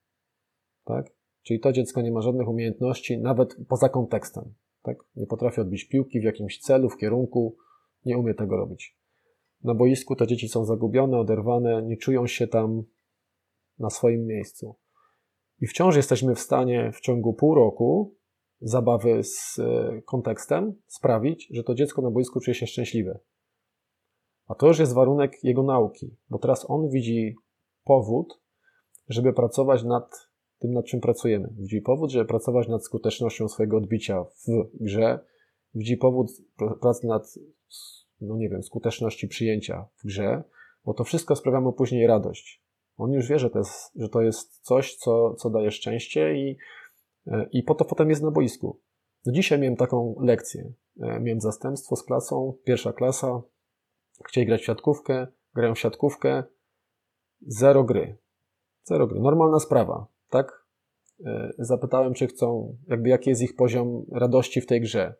tak? 0.84 1.06
Czyli 1.42 1.60
to 1.60 1.72
dziecko 1.72 2.02
nie 2.02 2.12
ma 2.12 2.20
żadnych 2.20 2.48
umiejętności, 2.48 3.18
nawet 3.18 3.56
poza 3.68 3.88
kontekstem, 3.88 4.54
tak? 4.82 4.98
Nie 5.16 5.26
potrafi 5.26 5.60
odbić 5.60 5.88
piłki 5.88 6.20
w 6.20 6.24
jakimś 6.24 6.58
celu, 6.58 6.90
w 6.90 6.96
kierunku, 6.96 7.56
nie 8.04 8.18
umie 8.18 8.34
tego 8.34 8.56
robić. 8.56 8.98
Na 9.64 9.74
boisku 9.74 10.16
te 10.16 10.26
dzieci 10.26 10.48
są 10.48 10.64
zagubione, 10.64 11.18
oderwane, 11.18 11.82
nie 11.82 11.96
czują 11.96 12.26
się 12.26 12.46
tam 12.46 12.82
na 13.78 13.90
swoim 13.90 14.26
miejscu. 14.26 14.76
I 15.60 15.66
wciąż 15.66 15.96
jesteśmy 15.96 16.34
w 16.34 16.40
stanie 16.40 16.92
w 16.92 17.00
ciągu 17.00 17.34
pół 17.34 17.54
roku 17.54 18.16
zabawy 18.60 19.24
z 19.24 19.58
e, 19.58 20.02
kontekstem 20.02 20.74
sprawić, 20.86 21.48
że 21.50 21.64
to 21.64 21.74
dziecko 21.74 22.02
na 22.02 22.10
boisku 22.10 22.40
czuje 22.40 22.54
się 22.54 22.66
szczęśliwe. 22.66 23.18
A 24.46 24.54
to 24.54 24.66
już 24.66 24.78
jest 24.78 24.94
warunek 24.94 25.44
jego 25.44 25.62
nauki, 25.62 26.16
bo 26.28 26.38
teraz 26.38 26.70
on 26.70 26.88
widzi 26.90 27.34
powód, 27.84 28.40
żeby 29.08 29.32
pracować 29.32 29.84
nad 29.84 30.28
tym, 30.58 30.72
nad 30.72 30.84
czym 30.84 31.00
pracujemy. 31.00 31.54
Widzi 31.58 31.80
powód, 31.80 32.10
żeby 32.10 32.24
pracować 32.24 32.68
nad 32.68 32.84
skutecznością 32.84 33.48
swojego 33.48 33.76
odbicia 33.76 34.24
w 34.24 34.70
grze. 34.80 35.24
Widzi 35.74 35.96
powód 35.96 36.30
pracy 36.80 37.06
nad, 37.06 37.34
no 38.22 38.36
nie 38.36 38.48
wiem, 38.48 38.62
skuteczności 38.62 39.28
przyjęcia 39.28 39.88
w 39.96 40.06
grze, 40.06 40.42
bo 40.84 40.94
to 40.94 41.04
wszystko 41.04 41.36
sprawia 41.36 41.60
mu 41.60 41.72
później 41.72 42.06
radość. 42.06 42.62
On 42.96 43.12
już 43.12 43.28
wie, 43.28 43.38
że 43.38 43.50
to 43.50 43.58
jest, 43.58 43.92
że 43.96 44.08
to 44.08 44.20
jest 44.22 44.60
coś, 44.60 44.96
co, 44.96 45.34
co 45.34 45.50
daje 45.50 45.70
szczęście 45.70 46.34
i, 46.34 46.56
i 47.52 47.62
po 47.62 47.74
to 47.74 47.84
potem 47.84 48.10
jest 48.10 48.22
na 48.22 48.30
boisku. 48.30 48.80
Dzisiaj 49.26 49.58
miałem 49.58 49.76
taką 49.76 50.14
lekcję. 50.20 50.72
Miałem 50.96 51.40
zastępstwo 51.40 51.96
z 51.96 52.02
klasą, 52.02 52.54
pierwsza 52.64 52.92
klasa, 52.92 53.42
chcieli 54.28 54.46
grać 54.46 54.60
w 54.60 54.64
siatkówkę, 54.64 55.26
grają 55.54 55.74
w 55.74 55.78
siatkówkę, 55.78 56.44
zero 57.40 57.84
gry. 57.84 58.16
Zero 58.84 59.06
gry. 59.06 59.20
Normalna 59.20 59.60
sprawa, 59.60 60.06
tak? 60.30 60.66
E, 61.26 61.52
zapytałem, 61.58 62.14
czy 62.14 62.26
chcą, 62.26 62.76
jakby 62.88 63.08
jaki 63.08 63.30
jest 63.30 63.42
ich 63.42 63.56
poziom 63.56 64.06
radości 64.12 64.60
w 64.60 64.66
tej 64.66 64.80
grze. 64.80 65.14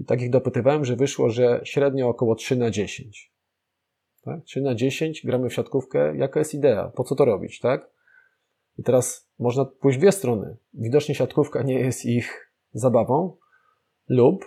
I 0.00 0.04
tak 0.04 0.22
ich 0.22 0.30
dopytywałem, 0.30 0.84
że 0.84 0.96
wyszło, 0.96 1.30
że 1.30 1.60
średnio 1.64 2.08
około 2.08 2.34
3 2.34 2.56
na 2.56 2.70
10. 2.70 3.32
Tak? 4.24 4.44
3 4.44 4.60
na 4.60 4.74
10 4.74 5.26
gramy 5.26 5.48
w 5.48 5.54
siatkówkę. 5.54 6.16
Jaka 6.16 6.40
jest 6.40 6.54
idea? 6.54 6.92
Po 6.96 7.04
co 7.04 7.14
to 7.14 7.24
robić, 7.24 7.60
tak? 7.60 7.90
I 8.78 8.82
teraz 8.82 9.28
można 9.38 9.64
pójść 9.64 9.98
w 9.98 10.00
dwie 10.00 10.12
strony. 10.12 10.56
Widocznie 10.74 11.14
siatkówka 11.14 11.62
nie 11.62 11.78
jest 11.78 12.04
ich 12.04 12.52
zabawą, 12.72 13.36
lub 14.08 14.44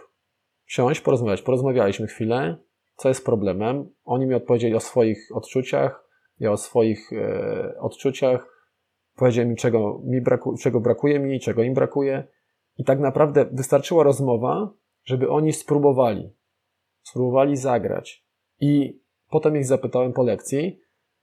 siąść, 0.65 1.01
porozmawiać. 1.01 1.41
Porozmawialiśmy 1.41 2.07
chwilę, 2.07 2.57
co 2.95 3.09
jest 3.09 3.25
problemem. 3.25 3.89
Oni 4.05 4.25
mi 4.25 4.35
odpowiedzieli 4.35 4.75
o 4.75 4.79
swoich 4.79 5.29
odczuciach, 5.33 6.07
ja 6.39 6.51
o 6.51 6.57
swoich 6.57 7.13
e, 7.13 7.79
odczuciach, 7.79 8.57
powiedzieli 9.15 9.49
mi, 9.49 9.55
czego, 9.55 10.01
mi 10.05 10.21
braku, 10.21 10.55
czego 10.57 10.79
brakuje 10.79 11.19
mi, 11.19 11.39
czego 11.39 11.63
im 11.63 11.73
brakuje. 11.73 12.27
I 12.77 12.83
tak 12.83 12.99
naprawdę 12.99 13.45
wystarczyła 13.51 14.03
rozmowa, 14.03 14.73
żeby 15.07 15.29
oni 15.29 15.53
spróbowali. 15.53 16.29
Spróbowali 17.03 17.57
zagrać. 17.57 18.25
I 18.59 18.99
potem 19.29 19.57
ich 19.57 19.65
zapytałem 19.65 20.13
po 20.13 20.23
lekcji, 20.23 20.79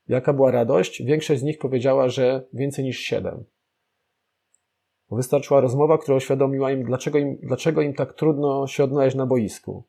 jaka 0.08 0.32
była 0.32 0.50
radość. 0.50 1.02
Większość 1.02 1.40
z 1.40 1.44
nich 1.44 1.58
powiedziała, 1.58 2.08
że 2.08 2.46
więcej 2.52 2.84
niż 2.84 2.98
siedem. 2.98 3.44
Wystarczyła 5.10 5.60
rozmowa, 5.60 5.98
która 5.98 6.16
uświadomiła 6.16 6.72
im 6.72 6.84
dlaczego, 6.84 7.18
im, 7.18 7.36
dlaczego 7.42 7.82
im 7.82 7.94
tak 7.94 8.12
trudno 8.12 8.66
się 8.66 8.84
odnaleźć 8.84 9.16
na 9.16 9.26
boisku. 9.26 9.84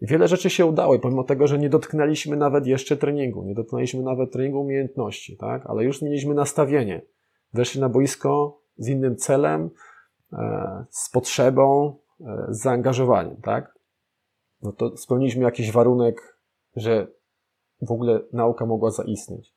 I 0.00 0.06
wiele 0.06 0.28
rzeczy 0.28 0.50
się 0.50 0.66
udało, 0.66 0.98
pomimo 0.98 1.24
tego, 1.24 1.46
że 1.46 1.58
nie 1.58 1.68
dotknęliśmy 1.68 2.36
nawet 2.36 2.66
jeszcze 2.66 2.96
treningu, 2.96 3.44
nie 3.44 3.54
dotknęliśmy 3.54 4.02
nawet 4.02 4.32
treningu 4.32 4.60
umiejętności, 4.60 5.36
tak? 5.36 5.66
ale 5.66 5.84
już 5.84 5.98
zmieniliśmy 5.98 6.34
nastawienie. 6.34 7.02
Weszli 7.52 7.80
na 7.80 7.88
boisko 7.88 8.60
z 8.76 8.88
innym 8.88 9.16
celem, 9.16 9.70
e, 10.32 10.84
z 10.90 11.10
potrzebą, 11.10 11.96
z 12.48 12.62
zaangażowaniem, 12.62 13.36
tak? 13.42 13.78
No 14.62 14.72
to 14.72 14.96
spełniliśmy 14.96 15.44
jakiś 15.44 15.72
warunek, 15.72 16.38
że 16.76 17.06
w 17.82 17.92
ogóle 17.92 18.20
nauka 18.32 18.66
mogła 18.66 18.90
zaistnieć. 18.90 19.54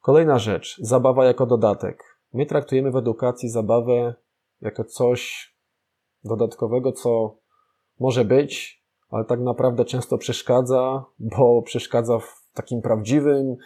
Kolejna 0.00 0.38
rzecz, 0.38 0.76
zabawa 0.80 1.24
jako 1.24 1.46
dodatek. 1.46 2.20
My 2.32 2.46
traktujemy 2.46 2.90
w 2.90 2.96
edukacji 2.96 3.48
zabawę 3.48 4.14
jako 4.60 4.84
coś 4.84 5.50
dodatkowego, 6.24 6.92
co 6.92 7.36
może 8.00 8.24
być, 8.24 8.84
ale 9.10 9.24
tak 9.24 9.40
naprawdę 9.40 9.84
często 9.84 10.18
przeszkadza, 10.18 11.04
bo 11.18 11.62
przeszkadza 11.62 12.18
w 12.18 12.48
takim 12.54 12.82
prawdziwym, 12.82 13.56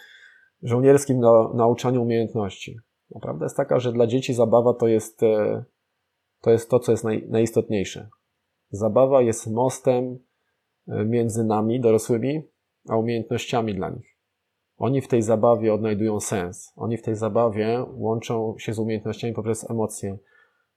żołnierskim 0.62 1.20
nauczaniu 1.54 2.02
umiejętności. 2.02 2.78
Prawda 3.22 3.44
jest 3.44 3.56
taka, 3.56 3.78
że 3.80 3.92
dla 3.92 4.06
dzieci 4.06 4.34
zabawa 4.34 4.74
to 4.74 4.86
jest, 4.86 5.22
e, 5.22 5.64
to, 6.44 6.50
jest 6.50 6.70
to, 6.70 6.78
co 6.78 6.92
jest 6.92 7.04
naj, 7.04 7.26
najistotniejsze. 7.28 8.08
Zabawa 8.70 9.22
jest 9.22 9.46
mostem 9.46 10.18
e, 10.88 11.04
między 11.04 11.44
nami, 11.44 11.80
dorosłymi, 11.80 12.42
a 12.88 12.96
umiejętnościami 12.96 13.74
dla 13.74 13.90
nich. 13.90 14.18
Oni 14.76 15.00
w 15.00 15.08
tej 15.08 15.22
zabawie 15.22 15.74
odnajdują 15.74 16.20
sens. 16.20 16.72
Oni 16.76 16.96
w 16.96 17.02
tej 17.02 17.14
zabawie 17.14 17.84
łączą 17.92 18.54
się 18.58 18.72
z 18.72 18.78
umiejętnościami 18.78 19.32
poprzez 19.32 19.70
emocje. 19.70 20.18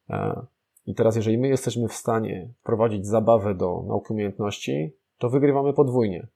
E, 0.10 0.46
I 0.86 0.96
teraz, 0.96 1.16
jeżeli 1.16 1.38
my 1.38 1.48
jesteśmy 1.48 1.88
w 1.88 1.94
stanie 1.94 2.54
wprowadzić 2.62 3.08
zabawę 3.08 3.56
do 3.56 3.84
nauki 3.88 4.14
umiejętności, 4.14 4.94
to 5.18 5.30
wygrywamy 5.30 5.74
podwójnie. 5.74 6.28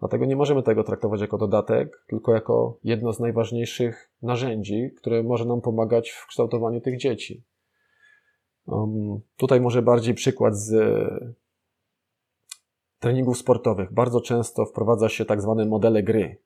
Dlatego 0.00 0.24
nie 0.24 0.36
możemy 0.36 0.62
tego 0.62 0.84
traktować 0.84 1.20
jako 1.20 1.38
dodatek, 1.38 2.04
tylko 2.06 2.34
jako 2.34 2.78
jedno 2.84 3.12
z 3.12 3.20
najważniejszych 3.20 4.12
narzędzi, 4.22 4.90
które 4.96 5.22
może 5.22 5.44
nam 5.44 5.60
pomagać 5.60 6.10
w 6.10 6.26
kształtowaniu 6.26 6.80
tych 6.80 6.98
dzieci. 6.98 7.44
Um, 8.68 9.20
tutaj 9.36 9.60
może 9.60 9.82
bardziej 9.82 10.14
przykład 10.14 10.56
z 10.56 10.72
treningów 12.98 13.38
sportowych. 13.38 13.92
Bardzo 13.92 14.20
często 14.20 14.66
wprowadza 14.66 15.08
się 15.08 15.24
tak 15.24 15.42
zwane 15.42 15.66
modele 15.66 16.02
gry. 16.02 16.36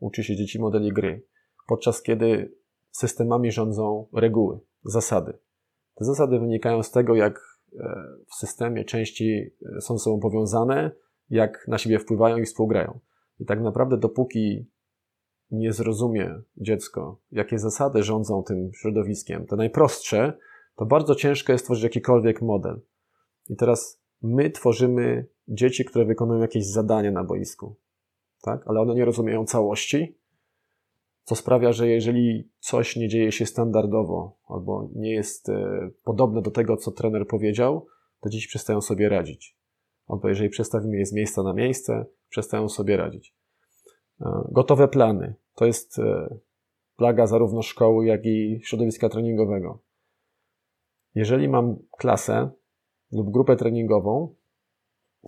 Uczy 0.00 0.24
się 0.24 0.36
dzieci 0.36 0.60
modeli 0.60 0.92
gry, 0.92 1.22
podczas 1.66 2.02
kiedy 2.02 2.54
systemami 2.90 3.52
rządzą 3.52 4.06
reguły, 4.12 4.58
zasady. 4.84 5.38
Te 5.94 6.04
zasady 6.04 6.38
wynikają 6.38 6.82
z 6.82 6.90
tego, 6.90 7.14
jak 7.14 7.60
e, 7.78 8.04
w 8.30 8.34
systemie 8.34 8.84
części 8.84 9.50
e, 9.76 9.80
są 9.80 9.98
ze 9.98 10.04
sobą 10.04 10.20
powiązane, 10.20 10.90
jak 11.30 11.68
na 11.68 11.78
siebie 11.78 11.98
wpływają 11.98 12.36
i 12.36 12.44
współgrają. 12.44 12.98
I 13.40 13.44
tak 13.44 13.60
naprawdę 13.60 13.96
dopóki 13.96 14.66
nie 15.50 15.72
zrozumie 15.72 16.40
dziecko, 16.56 17.18
jakie 17.32 17.58
zasady 17.58 18.02
rządzą 18.02 18.42
tym 18.42 18.70
środowiskiem, 18.74 19.46
te 19.46 19.56
najprostsze, 19.56 20.32
to 20.78 20.86
bardzo 20.86 21.14
ciężko 21.14 21.52
jest 21.52 21.64
tworzyć 21.64 21.84
jakikolwiek 21.84 22.42
model. 22.42 22.80
I 23.48 23.56
teraz 23.56 24.00
my 24.22 24.50
tworzymy 24.50 25.26
dzieci, 25.48 25.84
które 25.84 26.04
wykonują 26.04 26.40
jakieś 26.40 26.66
zadanie 26.66 27.10
na 27.10 27.24
boisku, 27.24 27.76
tak? 28.42 28.62
ale 28.66 28.80
one 28.80 28.94
nie 28.94 29.04
rozumieją 29.04 29.44
całości, 29.44 30.18
co 31.24 31.36
sprawia, 31.36 31.72
że 31.72 31.88
jeżeli 31.88 32.50
coś 32.60 32.96
nie 32.96 33.08
dzieje 33.08 33.32
się 33.32 33.46
standardowo 33.46 34.38
albo 34.48 34.88
nie 34.94 35.12
jest 35.12 35.48
e, 35.48 35.90
podobne 36.04 36.42
do 36.42 36.50
tego, 36.50 36.76
co 36.76 36.90
trener 36.90 37.26
powiedział, 37.26 37.86
to 38.20 38.28
dzieci 38.28 38.48
przestają 38.48 38.80
sobie 38.80 39.08
radzić 39.08 39.58
albo 40.06 40.28
jeżeli 40.28 40.48
przestawimy 40.48 40.96
je 40.98 41.06
z 41.06 41.12
miejsca 41.12 41.42
na 41.42 41.52
miejsce, 41.52 42.06
przestają 42.28 42.68
sobie 42.68 42.96
radzić. 42.96 43.34
E, 44.20 44.48
gotowe 44.52 44.88
plany. 44.88 45.34
To 45.54 45.66
jest 45.66 45.98
e, 45.98 46.36
plaga 46.96 47.26
zarówno 47.26 47.62
szkoły, 47.62 48.06
jak 48.06 48.26
i 48.26 48.60
środowiska 48.64 49.08
treningowego. 49.08 49.87
Jeżeli 51.14 51.48
mam 51.48 51.76
klasę 51.98 52.50
lub 53.12 53.30
grupę 53.30 53.56
treningową, 53.56 54.34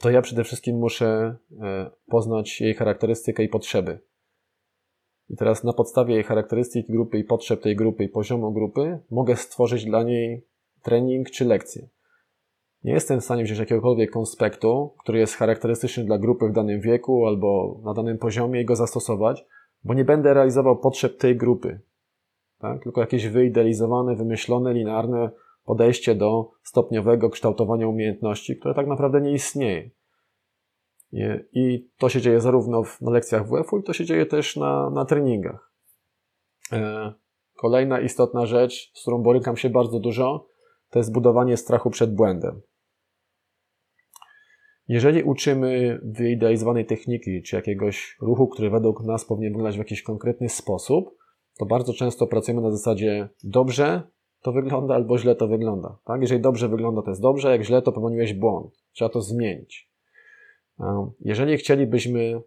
to 0.00 0.10
ja 0.10 0.22
przede 0.22 0.44
wszystkim 0.44 0.78
muszę 0.78 1.36
e, 1.62 1.90
poznać 2.06 2.60
jej 2.60 2.74
charakterystykę 2.74 3.44
i 3.44 3.48
potrzeby. 3.48 4.00
I 5.28 5.36
teraz 5.36 5.64
na 5.64 5.72
podstawie 5.72 6.14
jej 6.14 6.24
charakterystyki 6.24 6.92
grupy 6.92 7.18
i 7.18 7.24
potrzeb 7.24 7.62
tej 7.62 7.76
grupy 7.76 8.04
i 8.04 8.08
poziomu 8.08 8.52
grupy 8.52 8.98
mogę 9.10 9.36
stworzyć 9.36 9.84
dla 9.84 10.02
niej 10.02 10.46
trening 10.82 11.30
czy 11.30 11.44
lekcję. 11.44 11.88
Nie 12.84 12.92
jestem 12.92 13.20
w 13.20 13.24
stanie 13.24 13.44
wziąć 13.44 13.60
jakiegokolwiek 13.60 14.10
konspektu, 14.10 14.94
który 14.98 15.18
jest 15.18 15.34
charakterystyczny 15.34 16.04
dla 16.04 16.18
grupy 16.18 16.48
w 16.48 16.52
danym 16.52 16.80
wieku 16.80 17.26
albo 17.26 17.80
na 17.84 17.94
danym 17.94 18.18
poziomie 18.18 18.60
i 18.60 18.64
go 18.64 18.76
zastosować, 18.76 19.46
bo 19.84 19.94
nie 19.94 20.04
będę 20.04 20.34
realizował 20.34 20.76
potrzeb 20.76 21.18
tej 21.18 21.36
grupy. 21.36 21.80
Tak? 22.58 22.82
Tylko 22.82 23.00
jakieś 23.00 23.28
wyidealizowane, 23.28 24.16
wymyślone, 24.16 24.74
linearne 24.74 25.30
podejście 25.64 26.14
do 26.14 26.50
stopniowego 26.62 27.30
kształtowania 27.30 27.88
umiejętności, 27.88 28.56
które 28.56 28.74
tak 28.74 28.86
naprawdę 28.86 29.20
nie 29.20 29.32
istnieje. 29.32 29.90
I 31.52 31.88
to 31.98 32.08
się 32.08 32.20
dzieje 32.20 32.40
zarówno 32.40 32.82
na 33.00 33.10
lekcjach 33.10 33.48
WF-u, 33.48 33.78
i 33.78 33.82
to 33.82 33.92
się 33.92 34.04
dzieje 34.04 34.26
też 34.26 34.56
na, 34.56 34.90
na 34.90 35.04
treningach. 35.04 35.72
E, 36.72 37.12
kolejna 37.56 38.00
istotna 38.00 38.46
rzecz, 38.46 38.90
z 38.94 39.02
którą 39.02 39.22
borykam 39.22 39.56
się 39.56 39.70
bardzo 39.70 40.00
dużo, 40.00 40.46
to 40.90 40.98
jest 40.98 41.12
budowanie 41.12 41.56
strachu 41.56 41.90
przed 41.90 42.14
błędem. 42.14 42.60
Jeżeli 44.88 45.22
uczymy 45.22 46.00
wyidealizowanej 46.02 46.86
techniki, 46.86 47.42
czy 47.42 47.56
jakiegoś 47.56 48.16
ruchu, 48.20 48.48
który 48.48 48.70
według 48.70 49.04
nas 49.04 49.24
powinien 49.24 49.52
wyglądać 49.52 49.76
w 49.76 49.78
jakiś 49.78 50.02
konkretny 50.02 50.48
sposób, 50.48 51.16
to 51.58 51.66
bardzo 51.66 51.94
często 51.94 52.26
pracujemy 52.26 52.62
na 52.62 52.70
zasadzie 52.70 53.28
dobrze 53.44 54.02
to 54.42 54.52
wygląda 54.52 54.94
albo 54.94 55.18
źle 55.18 55.34
to 55.34 55.48
wygląda. 55.48 55.98
Tak? 56.04 56.20
Jeżeli 56.20 56.40
dobrze 56.40 56.68
wygląda, 56.68 57.02
to 57.02 57.10
jest 57.10 57.22
dobrze, 57.22 57.50
jak 57.50 57.62
źle, 57.62 57.82
to 57.82 57.92
popełniłeś 57.92 58.34
błąd. 58.34 58.84
Trzeba 58.92 59.08
to 59.08 59.20
zmienić. 59.20 59.90
Jeżeli 61.20 61.56
chcielibyśmy 61.56 62.42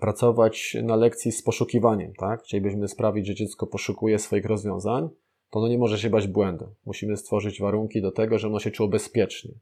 pracować 0.00 0.76
na 0.82 0.96
lekcji 0.96 1.32
z 1.32 1.42
poszukiwaniem, 1.42 2.12
tak? 2.18 2.42
chcielibyśmy 2.42 2.88
sprawić, 2.88 3.26
że 3.26 3.34
dziecko 3.34 3.66
poszukuje 3.66 4.18
swoich 4.18 4.46
rozwiązań, 4.46 5.08
to 5.50 5.58
ono 5.58 5.68
nie 5.68 5.78
może 5.78 5.98
się 5.98 6.10
bać 6.10 6.26
błędu. 6.26 6.74
Musimy 6.86 7.16
stworzyć 7.16 7.60
warunki 7.60 8.02
do 8.02 8.12
tego, 8.12 8.38
żeby 8.38 8.50
ono 8.50 8.60
się 8.60 8.70
czuło 8.70 8.88
bezpiecznie. 8.88 9.54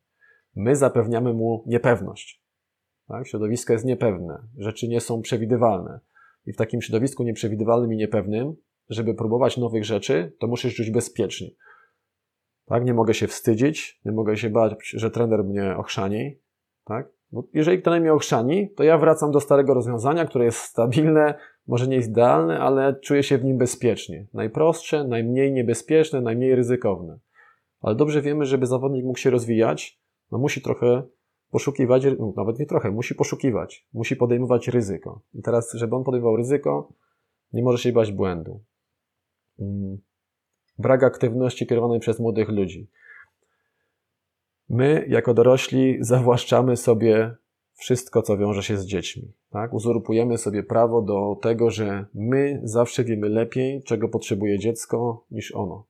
My 0.57 0.77
zapewniamy 0.77 1.35
mu 1.35 1.65
niepewność. 1.67 2.43
Tak? 3.09 3.29
Środowisko 3.29 3.73
jest 3.73 3.85
niepewne, 3.85 4.43
rzeczy 4.59 4.89
nie 4.89 5.01
są 5.01 5.23
przewidywalne. 5.23 6.01
I 6.47 6.53
w 6.53 6.57
takim 6.57 6.83
środowisku 6.83 7.23
nieprzewidywalnym 7.23 7.93
i 7.93 7.97
niepewnym, 7.97 8.57
żeby 8.91 9.15
próbować 9.15 9.57
nowych 9.57 9.85
rzeczy, 9.85 10.33
to 10.39 10.47
musisz 10.47 10.75
czuć 10.75 10.91
bezpiecznie. 10.91 11.51
Tak? 12.67 12.85
Nie 12.85 12.95
mogę 12.95 13.15
się 13.15 13.27
wstydzić, 13.27 14.01
nie 14.05 14.13
mogę 14.13 14.37
się 14.37 14.51
bać, 14.51 14.91
że 14.95 15.11
trener 15.11 15.45
mnie 15.45 15.77
ochrzani. 15.77 16.39
Tak? 16.85 17.09
Bo 17.33 17.45
jeżeli 17.55 17.83
trener 17.83 18.01
mnie 18.01 18.13
ochrzani, 18.13 18.71
to 18.71 18.85
ja 18.85 18.99
wracam 18.99 19.31
do 19.31 19.41
starego 19.41 19.75
rozwiązania, 19.75 20.25
które 20.25 20.45
jest 20.45 20.59
stabilne, 20.59 21.35
może 21.67 21.87
nie 21.87 21.97
jest 21.97 22.09
idealne, 22.09 22.59
ale 22.61 22.95
czuję 23.01 23.23
się 23.23 23.39
w 23.39 23.45
nim 23.45 23.59
bezpiecznie. 23.59 24.27
Najprostsze, 24.35 25.05
najmniej 25.05 25.53
niebezpieczne, 25.53 26.21
najmniej 26.21 26.55
ryzykowne. 26.55 27.19
Ale 27.81 27.95
dobrze 27.95 28.23
wiemy, 28.23 28.45
żeby 28.45 28.67
zawodnik 28.67 29.05
mógł 29.05 29.19
się 29.19 29.31
rozwijać, 29.31 30.01
no 30.33 30.39
musi 30.39 30.63
trochę 30.63 31.03
poszukiwać, 31.51 32.05
no 32.19 32.33
nawet 32.37 32.59
nie 32.59 32.67
trochę, 32.67 32.91
musi 32.91 33.15
poszukiwać, 33.15 33.87
musi 33.93 34.17
podejmować 34.17 34.69
ryzyko. 34.69 35.21
I 35.35 35.43
teraz, 35.43 35.73
żeby 35.73 35.97
on 35.97 36.05
podejmował 36.05 36.37
ryzyko, 36.37 36.93
nie 37.53 37.63
może 37.63 37.79
się 37.79 37.93
bać 37.93 38.13
błędu. 38.13 38.61
Mm. 39.59 39.99
Brak 40.79 41.03
aktywności 41.03 41.67
kierowanej 41.67 42.01
przez 42.01 42.21
młodych 42.21 42.49
ludzi. 42.49 42.91
My, 44.69 45.07
jako 45.09 45.35
dorośli, 45.35 45.97
zawłaszczamy 46.01 46.77
sobie 46.77 47.37
wszystko, 47.75 48.23
co 48.23 48.39
wiąże 48.39 48.63
się 48.63 48.77
z 48.77 48.87
dziećmi. 48.87 49.33
Tak? 49.51 49.73
Uzurpujemy 49.75 50.39
sobie 50.39 50.63
prawo 50.63 51.03
do 51.03 51.37
tego, 51.43 51.71
że 51.71 52.07
my 52.15 52.61
zawsze 52.65 53.05
wiemy 53.05 53.29
lepiej, 53.29 53.83
czego 53.83 54.09
potrzebuje 54.09 54.59
dziecko, 54.59 55.25
niż 55.31 55.55
ono. 55.55 55.87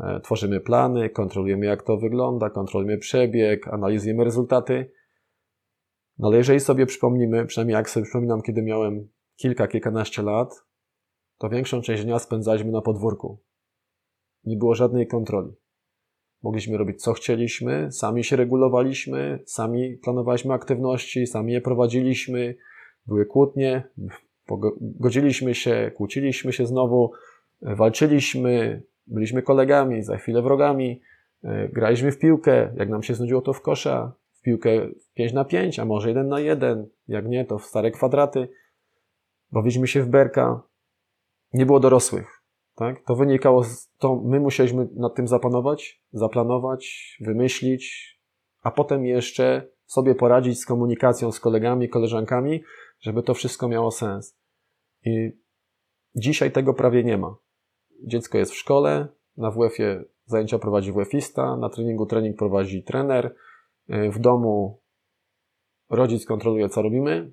E, 0.00 0.20
tworzymy 0.20 0.60
plany, 0.60 1.10
kontrolujemy, 1.10 1.66
jak 1.66 1.82
to 1.82 1.96
wygląda, 1.96 2.50
kontrolujemy 2.50 2.98
przebieg, 2.98 3.68
analizujemy 3.68 4.24
rezultaty. 4.24 4.90
No 6.18 6.28
ale 6.28 6.36
jeżeli 6.36 6.60
sobie 6.60 6.86
przypomnimy, 6.86 7.46
przynajmniej 7.46 7.74
jak 7.74 7.90
sobie 7.90 8.04
przypominam, 8.04 8.42
kiedy 8.42 8.62
miałem 8.62 9.08
kilka, 9.36 9.68
kilkanaście 9.68 10.22
lat, 10.22 10.64
to 11.38 11.48
większą 11.48 11.82
część 11.82 12.04
dnia 12.04 12.18
spędzaliśmy 12.18 12.72
na 12.72 12.80
podwórku. 12.80 13.38
Nie 14.44 14.56
było 14.56 14.74
żadnej 14.74 15.06
kontroli. 15.06 15.52
Mogliśmy 16.42 16.78
robić 16.78 17.02
co 17.02 17.12
chcieliśmy, 17.12 17.92
sami 17.92 18.24
się 18.24 18.36
regulowaliśmy, 18.36 19.38
sami 19.46 19.96
planowaliśmy 19.96 20.54
aktywności, 20.54 21.26
sami 21.26 21.52
je 21.52 21.60
prowadziliśmy. 21.60 22.54
Były 23.06 23.26
kłótnie, 23.26 23.88
godziliśmy 24.80 25.54
się, 25.54 25.90
kłóciliśmy 25.96 26.52
się 26.52 26.66
znowu, 26.66 27.12
walczyliśmy, 27.62 28.82
byliśmy 29.06 29.42
kolegami, 29.42 30.02
za 30.02 30.16
chwilę 30.16 30.42
wrogami, 30.42 31.00
e, 31.44 31.68
graliśmy 31.68 32.12
w 32.12 32.18
piłkę, 32.18 32.72
jak 32.76 32.88
nam 32.88 33.02
się 33.02 33.14
znudziło 33.14 33.40
to 33.40 33.52
w 33.52 33.60
kosza, 33.60 34.12
w 34.32 34.42
piłkę 34.42 34.70
5 35.14 35.32
na 35.32 35.44
5, 35.44 35.78
a 35.78 35.84
może 35.84 36.08
1 36.08 36.28
na 36.28 36.40
1, 36.40 36.88
jak 37.08 37.28
nie, 37.28 37.44
to 37.44 37.58
w 37.58 37.64
stare 37.64 37.90
kwadraty. 37.90 38.48
Bawiliśmy 39.52 39.86
się 39.86 40.02
w 40.02 40.08
berka. 40.08 40.62
Nie 41.54 41.66
było 41.66 41.80
dorosłych. 41.80 42.42
Tak? 42.74 43.04
To 43.04 43.16
wynikało 43.16 43.64
z, 43.64 43.90
to 43.98 44.16
my 44.16 44.40
musieliśmy 44.40 44.88
nad 44.94 45.14
tym 45.14 45.28
zapanować, 45.28 46.02
zaplanować, 46.12 47.16
wymyślić, 47.20 48.14
a 48.62 48.70
potem 48.70 49.06
jeszcze 49.06 49.68
sobie 49.86 50.14
poradzić 50.14 50.60
z 50.60 50.66
komunikacją 50.66 51.32
z 51.32 51.40
kolegami, 51.40 51.88
koleżankami, 51.88 52.62
żeby 53.00 53.22
to 53.22 53.34
wszystko 53.34 53.68
miało 53.68 53.90
sens. 53.90 54.36
I 55.04 55.32
dzisiaj 56.14 56.52
tego 56.52 56.74
prawie 56.74 57.04
nie 57.04 57.18
ma. 57.18 57.36
Dziecko 58.02 58.38
jest 58.38 58.52
w 58.52 58.56
szkole, 58.56 59.08
na 59.36 59.50
WF-ie 59.50 60.04
zajęcia 60.26 60.58
prowadzi 60.58 60.92
WF-ista, 60.92 61.56
na 61.56 61.68
treningu 61.68 62.06
trening 62.06 62.38
prowadzi 62.38 62.82
trener, 62.82 63.34
w 63.88 64.18
domu 64.18 64.80
rodzic 65.90 66.26
kontroluje, 66.26 66.68
co 66.68 66.82
robimy. 66.82 67.32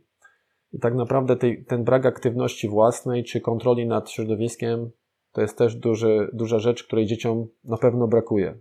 I 0.74 0.80
tak 0.80 0.96
naprawdę 0.96 1.36
tej, 1.36 1.66
ten 1.66 1.84
brak 1.84 2.06
aktywności 2.06 2.70
własnej 2.70 3.24
czy 3.24 3.42
kontroli 3.42 3.88
nad 3.88 4.12
środowiskiem 4.12 4.92
to 5.32 5.42
jest 5.42 5.58
też 5.58 5.76
duży, 5.76 6.30
duża 6.34 6.60
rzecz, 6.60 6.84
której 6.84 7.06
dzieciom 7.06 7.48
na 7.64 7.78
pewno 7.78 8.08
brakuje. 8.08 8.58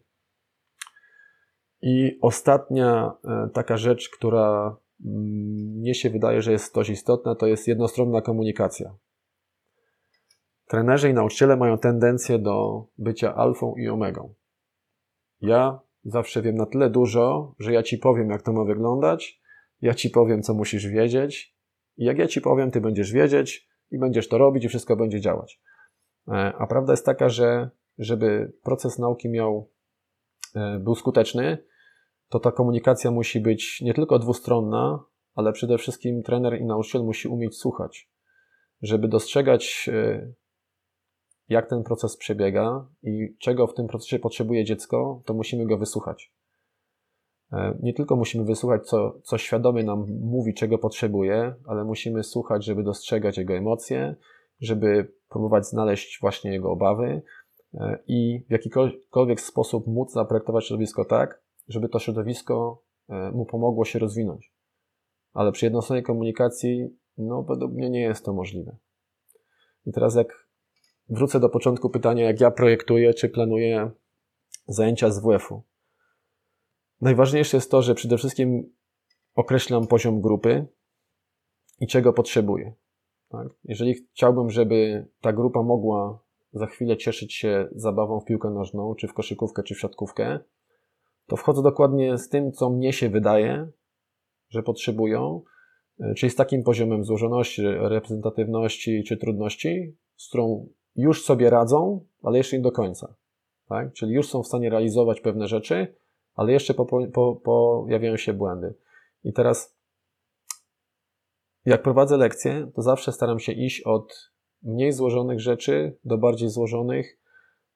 I 1.83 2.19
ostatnia 2.21 3.13
e, 3.25 3.49
taka 3.55 3.77
rzecz, 3.77 4.11
która 4.11 4.77
mm, 5.05 5.79
mnie 5.79 5.95
się 5.95 6.11
wydaje, 6.11 6.43
że 6.43 6.53
jest 6.53 6.75
dość 6.75 6.91
istotna, 6.91 7.35
to 7.35 7.47
jest 7.47 7.69
jednostronna 7.69 8.21
komunikacja. 8.21 8.95
Trenerzy 10.67 11.11
i 11.11 11.15
nauczyciele 11.15 11.57
mają 11.57 11.79
tendencję 11.79 12.39
do 12.39 12.87
bycia 12.99 13.35
alfą 13.35 13.75
i 13.75 13.89
omegą. 13.89 14.35
Ja 15.41 15.81
zawsze 16.05 16.43
wiem 16.43 16.57
na 16.57 16.67
tyle 16.67 16.91
dużo, 16.91 17.55
że 17.59 17.73
ja 17.73 17.83
ci 17.83 17.99
powiem, 17.99 18.31
jak 18.31 18.43
to 18.43 18.53
ma 18.53 18.65
wyglądać, 18.65 19.41
ja 19.83 19.95
ci 19.95 20.11
powiem, 20.11 20.43
co 20.43 20.55
musisz 20.55 20.87
wiedzieć, 20.87 21.57
i 21.97 22.05
jak 22.05 22.19
ja 22.19 22.27
ci 22.27 22.41
powiem, 22.41 22.71
ty 22.71 22.81
będziesz 22.81 23.13
wiedzieć 23.13 23.69
i 23.91 23.99
będziesz 23.99 24.29
to 24.29 24.39
robić 24.39 24.65
i 24.65 24.69
wszystko 24.69 24.97
będzie 24.97 25.21
działać. 25.21 25.61
E, 26.29 26.33
a 26.59 26.67
prawda 26.67 26.93
jest 26.93 27.07
taka, 27.07 27.29
że 27.29 27.71
żeby 27.99 28.53
proces 28.63 28.99
nauki 28.99 29.29
miał, 29.29 29.71
e, 30.55 30.79
był 30.79 30.95
skuteczny, 30.95 31.59
to 32.29 32.41
ta 32.41 32.53
komunikacja 32.53 33.11
musi 33.11 33.41
być 33.41 33.81
nie 33.81 33.95
tylko 33.95 34.19
dwustronna, 34.19 35.05
ale 35.35 35.53
przede 35.53 35.79
wszystkim 35.79 36.23
trener 36.23 36.61
i 36.61 36.65
nauczyciel 36.65 37.05
musi 37.05 37.29
umieć 37.29 37.59
słuchać, 37.59 38.11
żeby 38.83 39.09
dostrzegać, 39.09 39.89
e, 39.93 40.33
jak 41.49 41.71
ten 41.71 41.83
proces 41.83 42.17
przebiega 42.17 42.89
i 43.03 43.37
czego 43.39 43.67
w 43.67 43.75
tym 43.75 43.87
procesie 43.87 44.19
potrzebuje 44.19 44.65
dziecko, 44.65 45.23
to 45.27 45.35
musimy 45.35 45.67
go 45.67 45.79
wysłuchać. 45.79 46.33
Nie 47.83 47.95
tylko 47.95 48.17
musimy 48.17 48.45
wysłuchać, 48.45 48.87
co, 48.87 49.21
co 49.23 49.39
świadomie 49.39 49.85
nam 49.85 50.07
mówi, 50.21 50.55
czego 50.55 50.79
potrzebuje, 50.79 51.55
ale 51.67 51.85
musimy 51.85 52.23
słuchać, 52.23 52.65
żeby 52.65 52.83
dostrzegać 52.83 53.39
jego 53.39 53.55
emocje, 53.55 54.17
żeby 54.61 55.13
próbować 55.29 55.67
znaleźć 55.67 56.21
właśnie 56.21 56.53
jego 56.53 56.71
obawy 56.71 57.23
e, 57.75 57.99
i 58.07 58.45
w 58.49 58.53
jakikolwiek 58.53 59.41
sposób 59.41 59.87
móc 59.87 60.13
zaprojektować 60.13 60.67
środowisko 60.67 61.05
tak, 61.05 61.43
żeby 61.69 61.89
to 61.89 61.99
środowisko 61.99 62.83
e, 63.09 63.31
mu 63.31 63.45
pomogło 63.45 63.85
się 63.85 63.99
rozwinąć. 63.99 64.53
Ale 65.33 65.53
przy 65.53 65.67
jednostronnej 65.67 66.03
komunikacji, 66.03 66.97
no 67.19 67.43
według 67.43 67.73
mnie 67.73 67.91
nie 67.91 68.01
jest 68.01 68.25
to 68.25 68.33
możliwe. 68.33 68.77
I 69.87 69.93
teraz 69.93 70.15
jak 70.15 70.47
wrócę 71.09 71.41
do 71.41 71.49
początku 71.49 71.91
pytania, 71.91 72.25
jak 72.25 72.41
ja 72.41 72.51
projektuję 72.51 73.15
czy 73.15 73.29
planuję 73.29 73.91
zajęcia 74.67 75.11
z 75.11 75.19
WF-u. 75.19 75.63
Najważniejsze 77.01 77.57
jest 77.57 77.71
to, 77.71 77.83
że 77.83 77.95
przede 77.95 78.17
wszystkim 78.19 78.73
określam 79.35 79.87
poziom 79.87 80.21
grupy 80.21 80.67
i 81.81 81.87
czego 81.87 82.13
potrzebuję. 82.13 82.73
Tak? 83.29 83.49
Jeżeli 83.65 83.95
chciałbym, 83.95 84.51
żeby 84.51 85.07
ta 85.21 85.33
grupa 85.33 85.63
mogła 85.63 86.19
za 86.53 86.67
chwilę 86.67 86.97
cieszyć 86.97 87.35
się 87.35 87.69
zabawą 87.73 88.21
w 88.21 88.25
piłkę 88.25 88.51
nożną, 88.51 88.95
czy 88.95 89.09
w 89.09 89.15
koszykówkę, 89.15 89.63
czy 89.63 89.75
w 89.75 89.81
siatkówkę, 89.81 90.39
to 91.27 91.37
wchodzę 91.37 91.63
dokładnie 91.63 92.19
z 92.19 92.29
tym, 92.29 92.53
co 92.53 92.71
mnie 92.71 92.93
się 92.93 93.09
wydaje, 93.09 93.71
że 94.49 94.63
potrzebują, 94.63 95.43
e, 96.01 96.15
czyli 96.15 96.31
z 96.31 96.35
takim 96.35 96.63
poziomem 96.63 97.05
złożoności, 97.05 97.63
reprezentatywności 97.65 99.05
czy 99.05 99.17
trudności, 99.17 99.97
z 100.17 100.29
którą 100.29 100.69
już 100.97 101.25
sobie 101.25 101.51
radzą, 101.51 102.05
ale 102.23 102.39
jeszcze 102.39 102.57
nie 102.57 102.63
do 102.63 102.73
końca. 102.73 103.15
Tak? 103.69 103.93
Czyli 103.93 104.13
już 104.13 104.29
są 104.29 104.43
w 104.43 104.47
stanie 104.47 104.71
realizować 104.71 105.21
pewne 105.21 105.49
rzeczy, 105.49 105.95
ale 106.41 106.53
jeszcze 106.53 106.75
po, 106.75 106.87
po, 107.13 107.37
pojawiają 107.37 108.17
się 108.17 108.33
błędy. 108.33 108.75
I 109.25 109.33
teraz 109.33 109.79
jak 111.65 111.83
prowadzę 111.83 112.17
lekcje, 112.17 112.71
to 112.75 112.83
zawsze 112.83 113.13
staram 113.13 113.39
się 113.39 113.53
iść 113.53 113.83
od 113.83 114.33
mniej 114.63 114.93
złożonych 114.93 115.41
rzeczy 115.41 115.99
do 116.05 116.19
bardziej 116.19 116.49
złożonych 116.49 117.21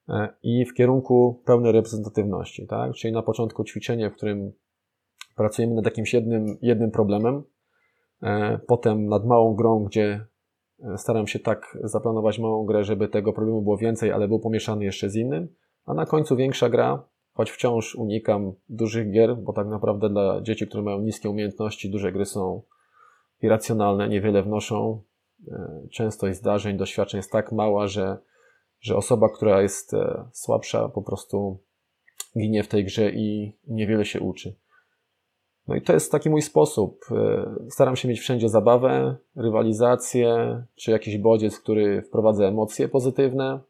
e, 0.09 0.29
i 0.43 0.65
w 0.67 0.75
kierunku 0.75 1.43
pełnej 1.45 1.73
reprezentatywności, 1.73 2.67
tak? 2.67 2.93
Czyli 2.93 3.13
na 3.13 3.23
początku 3.23 3.65
ćwiczenie, 3.65 4.11
w 4.11 4.15
którym 4.15 4.53
pracujemy 5.37 5.75
nad 5.75 5.85
jakimś 5.85 6.15
jednym, 6.15 6.59
jednym 6.63 6.91
problemem, 6.91 7.43
e, 8.23 8.59
potem 8.67 9.07
nad 9.07 9.27
małą 9.27 9.55
grą, 9.55 9.85
gdzie 9.85 10.27
e, 10.83 10.99
staram 10.99 11.27
się 11.27 11.39
tak 11.39 11.79
zaplanować 11.83 12.39
małą 12.39 12.65
grę, 12.65 12.85
żeby 12.85 13.09
tego 13.09 13.33
problemu 13.33 13.63
było 13.63 13.77
więcej, 13.77 14.13
ale 14.13 14.29
był 14.29 14.41
pomieszany 14.41 14.85
jeszcze 14.85 15.11
z 15.11 15.17
innym, 15.17 15.49
a 15.85 15.95
na 15.95 16.07
końcu 16.07 16.37
większa 16.37 16.69
gra, 16.69 17.14
choć 17.35 17.51
wciąż 17.51 17.95
unikam 17.95 18.53
dużych 18.69 19.11
gier, 19.11 19.37
bo 19.37 19.53
tak 19.53 19.67
naprawdę 19.67 20.09
dla 20.09 20.41
dzieci, 20.41 20.67
które 20.67 20.83
mają 20.83 21.01
niskie 21.01 21.31
umiejętności, 21.31 21.91
duże 21.91 22.13
gry 22.13 22.25
są 22.25 22.63
irracjonalne, 23.43 24.09
niewiele 24.09 24.43
wnoszą. 24.43 25.03
E, 25.49 25.87
częstość 25.93 26.39
zdarzeń, 26.39 26.77
doświadczeń 26.77 27.19
jest 27.19 27.33
tak 27.33 27.53
mała, 27.53 27.87
że, 27.87 28.19
że 28.81 28.97
osoba, 28.97 29.29
która 29.29 29.63
jest 29.63 29.95
e, 29.95 30.29
słabsza, 30.33 30.89
po 30.89 31.03
prostu 31.03 31.59
ginie 32.39 32.63
w 32.63 32.69
tej 32.69 32.85
grze 32.85 33.11
i 33.11 33.57
niewiele 33.69 34.05
się 34.05 34.21
uczy. 34.21 34.57
No 35.69 35.75
i 35.75 35.83
to 35.83 35.93
jest 35.93 36.13
taki 36.13 36.31
mój 36.31 36.43
sposób. 36.43 37.05
E, 37.11 37.55
staram 37.71 37.97
się 37.97 38.09
mieć 38.09 38.21
wszędzie 38.21 38.49
zabawę, 38.49 39.17
rywalizację, 39.37 40.63
czy 40.75 40.91
jakiś 40.91 41.19
bodziec, 41.19 41.61
który 41.61 42.03
wprowadza 42.03 42.45
emocje 42.45 42.89
pozytywne, 42.89 43.61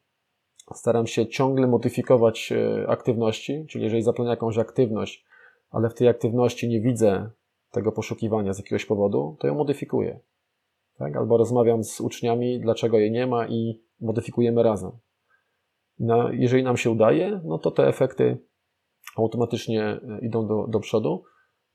staram 0.73 1.07
się 1.07 1.27
ciągle 1.27 1.67
modyfikować 1.67 2.53
e, 2.53 2.89
aktywności, 2.89 3.67
czyli 3.69 3.85
jeżeli 3.85 4.03
zaplanię 4.03 4.31
jakąś 4.31 4.59
aktywność, 4.59 5.25
ale 5.71 5.91
w 5.91 5.95
tej 5.95 6.09
aktywności 6.09 6.69
nie 6.69 6.81
widzę 6.81 7.31
tego 7.71 7.93
poszukiwania 7.93 8.53
z 8.53 8.59
jakiegoś 8.59 8.85
powodu, 8.85 9.37
to 9.41 9.47
ją 9.47 9.55
modyfikuję. 9.55 10.21
Tak? 10.99 11.17
Albo 11.17 11.37
rozmawiam 11.37 11.85
z 11.85 12.01
uczniami, 12.01 12.61
dlaczego 12.61 12.99
jej 12.99 13.11
nie 13.11 13.27
ma 13.27 13.49
i 13.49 13.81
modyfikujemy 14.01 14.63
razem. 14.63 14.91
Jeżeli 16.33 16.63
nam 16.63 16.77
się 16.77 16.91
udaje, 16.91 17.41
no 17.45 17.59
to 17.59 17.71
te 17.71 17.89
efekty 17.89 18.39
automatycznie 19.17 19.83
e, 19.85 20.19
idą 20.23 20.47
do, 20.47 20.67
do 20.69 20.81
przodu. 20.81 21.25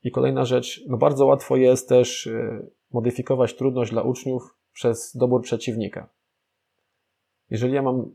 I 0.02 0.10
kolejna 0.10 0.44
rzecz, 0.44 0.84
no 0.88 0.96
bardzo 0.96 1.26
łatwo 1.26 1.56
jest 1.56 1.88
też 1.88 2.26
e, 2.26 2.66
modyfikować 2.92 3.54
trudność 3.54 3.90
dla 3.90 4.02
uczniów 4.02 4.56
przez 4.72 5.16
dobór 5.16 5.42
przeciwnika. 5.42 6.08
Jeżeli 7.50 7.74
ja 7.74 7.82
mam 7.82 8.10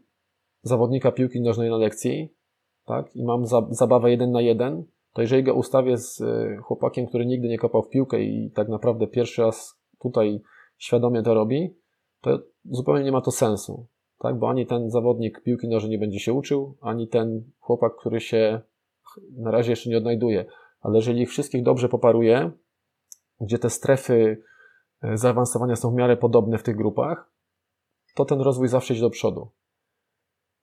zawodnika 0.66 1.12
piłki 1.12 1.42
nożnej 1.42 1.70
na 1.70 1.78
lekcji, 1.78 2.34
tak, 2.86 3.16
i 3.16 3.24
mam 3.24 3.46
za, 3.46 3.68
zabawę 3.70 4.12
jeden 4.12 4.32
na 4.32 4.42
jeden, 4.42 4.84
to 5.14 5.22
jeżeli 5.22 5.44
go 5.44 5.54
ustawię 5.54 5.98
z 5.98 6.22
e, 6.22 6.58
chłopakiem, 6.58 7.06
który 7.06 7.26
nigdy 7.26 7.48
nie 7.48 7.58
kopał 7.58 7.84
w 7.84 7.90
piłkę 7.90 8.24
i 8.24 8.52
tak 8.52 8.70
naprawdę 8.70 9.08
pierwszy 9.08 9.42
raz 9.42 9.80
tutaj 10.00 10.42
świadomie 10.78 11.24
to 11.24 11.34
robi, 11.34 11.76
to 12.22 12.40
zupełnie 12.66 13.04
nie 13.04 13.12
ma 13.12 13.22
to 13.22 13.32
sensu, 13.32 13.88
tak, 14.20 14.40
bo 14.40 14.50
ani 14.50 14.66
ten 14.66 14.90
zawodnik 14.90 15.44
piłki 15.44 15.68
nożnej 15.68 15.92
nie 15.92 16.00
będzie 16.00 16.20
się 16.20 16.34
uczył, 16.34 16.78
ani 16.82 17.08
ten 17.08 17.52
chłopak, 17.60 17.96
który 18.00 18.20
się 18.20 18.62
na 19.38 19.52
razie 19.52 19.72
jeszcze 19.72 19.90
nie 19.90 19.98
odnajduje. 19.98 20.46
Ale 20.82 20.96
jeżeli 20.96 21.22
ich 21.22 21.30
wszystkich 21.30 21.64
dobrze 21.64 21.90
poparuje, 21.90 22.52
gdzie 23.42 23.60
te 23.60 23.70
strefy 23.70 24.44
e, 25.02 25.18
zaawansowania 25.18 25.76
są 25.76 25.92
w 25.92 25.96
miarę 25.96 26.18
podobne 26.18 26.58
w 26.58 26.64
tych 26.64 26.76
grupach, 26.76 27.32
to 28.16 28.26
ten 28.26 28.42
rozwój 28.42 28.68
zawsze 28.68 28.94
idzie 28.94 29.02
do 29.02 29.10
przodu. 29.10 29.52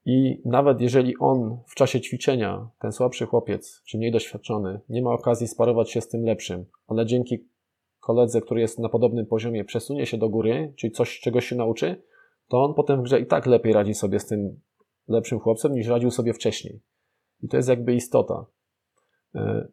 I 0.05 0.41
nawet 0.45 0.81
jeżeli 0.81 1.17
on 1.17 1.57
w 1.67 1.75
czasie 1.75 2.01
ćwiczenia, 2.01 2.69
ten 2.79 2.91
słabszy 2.91 3.25
chłopiec, 3.25 3.81
czy 3.85 3.97
mniej 3.97 4.11
doświadczony, 4.11 4.79
nie 4.89 5.01
ma 5.01 5.13
okazji 5.13 5.47
sparować 5.47 5.91
się 5.91 6.01
z 6.01 6.07
tym 6.07 6.23
lepszym, 6.23 6.65
ale 6.87 7.05
dzięki 7.05 7.47
koledze, 7.99 8.41
który 8.41 8.61
jest 8.61 8.79
na 8.79 8.89
podobnym 8.89 9.25
poziomie, 9.25 9.65
przesunie 9.65 10.05
się 10.05 10.17
do 10.17 10.29
góry, 10.29 10.73
czyli 10.75 10.93
coś, 10.93 11.19
czegoś 11.19 11.45
się 11.45 11.55
nauczy, 11.55 12.01
to 12.47 12.63
on 12.63 12.73
potem 12.73 12.99
w 12.99 13.03
grze 13.03 13.19
i 13.19 13.25
tak 13.25 13.45
lepiej 13.45 13.73
radzi 13.73 13.93
sobie 13.93 14.19
z 14.19 14.25
tym 14.25 14.59
lepszym 15.07 15.39
chłopcem, 15.39 15.73
niż 15.73 15.87
radził 15.87 16.11
sobie 16.11 16.33
wcześniej. 16.33 16.81
I 17.41 17.47
to 17.47 17.57
jest 17.57 17.69
jakby 17.69 17.95
istota. 17.95 18.45
E, 19.35 19.67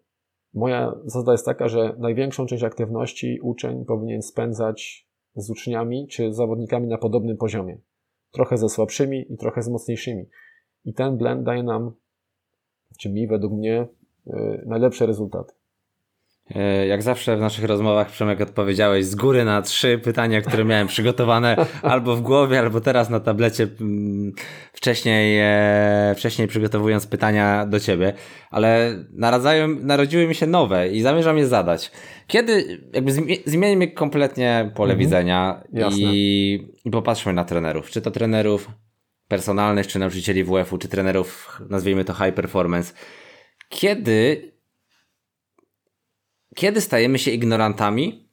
moja 0.55 0.95
zasada 1.05 1.33
jest 1.33 1.47
taka, 1.47 1.69
że 1.69 1.95
największą 1.99 2.47
część 2.47 2.65
aktywności 2.65 3.39
uczeń 3.43 3.85
powinien 3.85 4.23
spędzać 4.23 5.09
z 5.35 5.51
uczniami 5.51 6.09
czy 6.09 6.33
zawodnikami 6.33 6.89
na 6.89 6.99
podobnym 6.99 7.37
poziomie. 7.37 7.79
Trochę 8.31 8.59
ze 8.59 8.69
słabszymi 8.69 9.33
i 9.33 9.37
trochę 9.37 9.63
z 9.63 9.69
mocniejszymi. 9.69 10.29
I 10.85 10.95
ten 10.95 11.17
blend 11.17 11.43
daje 11.43 11.63
nam, 11.63 11.93
czy 12.99 13.11
mi 13.11 13.27
według 13.27 13.53
mnie, 13.53 13.89
e, 14.27 14.63
najlepsze 14.67 15.07
rezultaty. 15.07 15.55
E, 16.55 16.87
jak 16.87 17.03
zawsze 17.03 17.37
w 17.37 17.41
naszych 17.41 17.65
rozmowach, 17.65 18.11
Przemek, 18.11 18.41
odpowiedziałeś 18.41 19.07
z 19.07 19.15
góry 19.15 19.45
na 19.45 19.63
trzy 19.63 19.99
pytania, 19.99 20.41
które 20.41 20.65
miałem 20.65 20.87
przygotowane 20.87 21.57
albo 21.83 22.17
w 22.17 22.21
głowie, 22.21 22.59
albo 22.59 22.81
teraz 22.81 23.11
na 23.11 23.21
tablecie 23.21 23.69
mm, 23.81 24.33
wcześniej, 24.73 25.39
e, 25.41 26.15
wcześniej 26.17 26.49
przygotowując 26.49 27.07
pytania 27.07 27.67
do 27.67 27.81
ciebie, 27.81 28.13
ale 28.51 28.99
naradzają, 29.13 29.69
narodziły 29.69 30.27
mi 30.27 30.35
się 30.35 30.47
nowe 30.47 30.89
i 30.89 31.03
zamierzam 31.03 31.39
je 31.39 31.47
zadać. 31.47 31.91
Kiedy, 32.27 32.81
jakby 32.93 33.13
zmienimy 33.47 33.89
kompletnie 33.89 34.71
pole 34.75 34.93
mhm. 34.93 34.99
widzenia 34.99 35.63
i, 35.97 36.69
i 36.85 36.91
popatrzmy 36.91 37.33
na 37.33 37.45
trenerów. 37.45 37.91
Czy 37.91 38.01
to 38.01 38.11
trenerów 38.11 38.71
personalnych, 39.29 39.87
czy 39.87 39.99
nauczycieli 39.99 40.45
WF-u, 40.45 40.79
czy 40.79 40.89
trenerów, 40.89 41.61
nazwijmy 41.69 42.05
to 42.05 42.15
high 42.15 42.35
performance. 42.35 42.93
Kiedy 43.69 44.51
kiedy 46.55 46.81
stajemy 46.81 47.19
się 47.19 47.31
ignorantami 47.31 48.29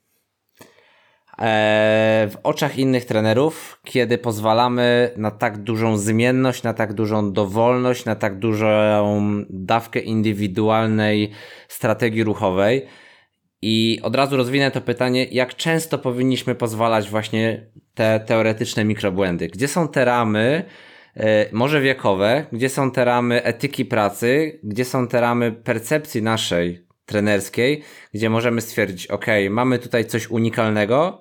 e, 1.40 2.28
w 2.32 2.38
oczach 2.44 2.78
innych 2.78 3.06
trenerów, 3.06 3.82
kiedy 3.84 4.18
pozwalamy 4.18 5.12
na 5.18 5.32
tak 5.32 5.58
dużą 5.58 5.98
zmienność, 5.98 6.64
na 6.64 6.74
tak 6.74 6.94
dużą 6.94 7.34
dowolność, 7.34 8.06
na 8.06 8.16
tak 8.16 8.40
dużą 8.40 8.68
dawkę 9.50 10.00
indywidualnej 10.00 11.32
strategii 11.68 12.24
ruchowej. 12.24 12.86
I 13.62 14.00
od 14.04 14.16
razu 14.16 14.38
rozwinę 14.38 14.72
to 14.72 14.82
pytanie, 14.82 15.26
jak 15.26 15.56
często 15.56 15.98
powinniśmy 15.98 16.56
pozwalać 16.56 17.10
właśnie 17.10 17.68
te 17.94 18.20
teoretyczne 18.20 18.86
mikrobłędy? 18.86 19.48
Gdzie 19.48 19.68
są 19.68 19.88
te 19.88 20.06
ramy, 20.06 20.66
e, 21.16 21.46
może 21.52 21.82
wiekowe, 21.82 22.46
gdzie 22.52 22.70
są 22.70 22.92
te 22.92 23.06
ramy 23.06 23.44
etyki 23.44 23.86
pracy, 23.86 24.60
gdzie 24.64 24.86
są 24.86 25.08
te 25.08 25.22
ramy 25.22 25.52
percepcji 25.52 26.22
naszej 26.22 26.87
trenerskiej, 27.08 27.84
gdzie 28.14 28.30
możemy 28.30 28.62
stwierdzić, 28.62 29.08
ok, 29.08 29.26
mamy 29.50 29.80
tutaj 29.80 30.06
coś 30.06 30.30
unikalnego, 30.30 31.20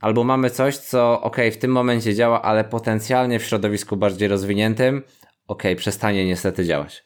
albo 0.00 0.24
mamy 0.24 0.50
coś, 0.50 0.76
co 0.76 1.22
ok, 1.22 1.36
w 1.52 1.56
tym 1.56 1.70
momencie 1.70 2.14
działa, 2.14 2.42
ale 2.42 2.64
potencjalnie 2.64 3.38
w 3.38 3.44
środowisku 3.44 3.96
bardziej 3.96 4.28
rozwiniętym, 4.28 5.02
ok, 5.48 5.62
przestanie 5.76 6.26
niestety 6.26 6.64
działać. 6.64 7.04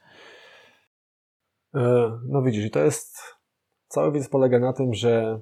E, 1.75 2.13
no 2.29 2.43
widzisz, 2.43 2.71
to 2.71 2.85
jest, 2.85 3.19
cały 3.89 4.13
widz 4.13 4.29
polega 4.29 4.59
na 4.59 4.73
tym, 4.73 4.95
że 4.95 5.41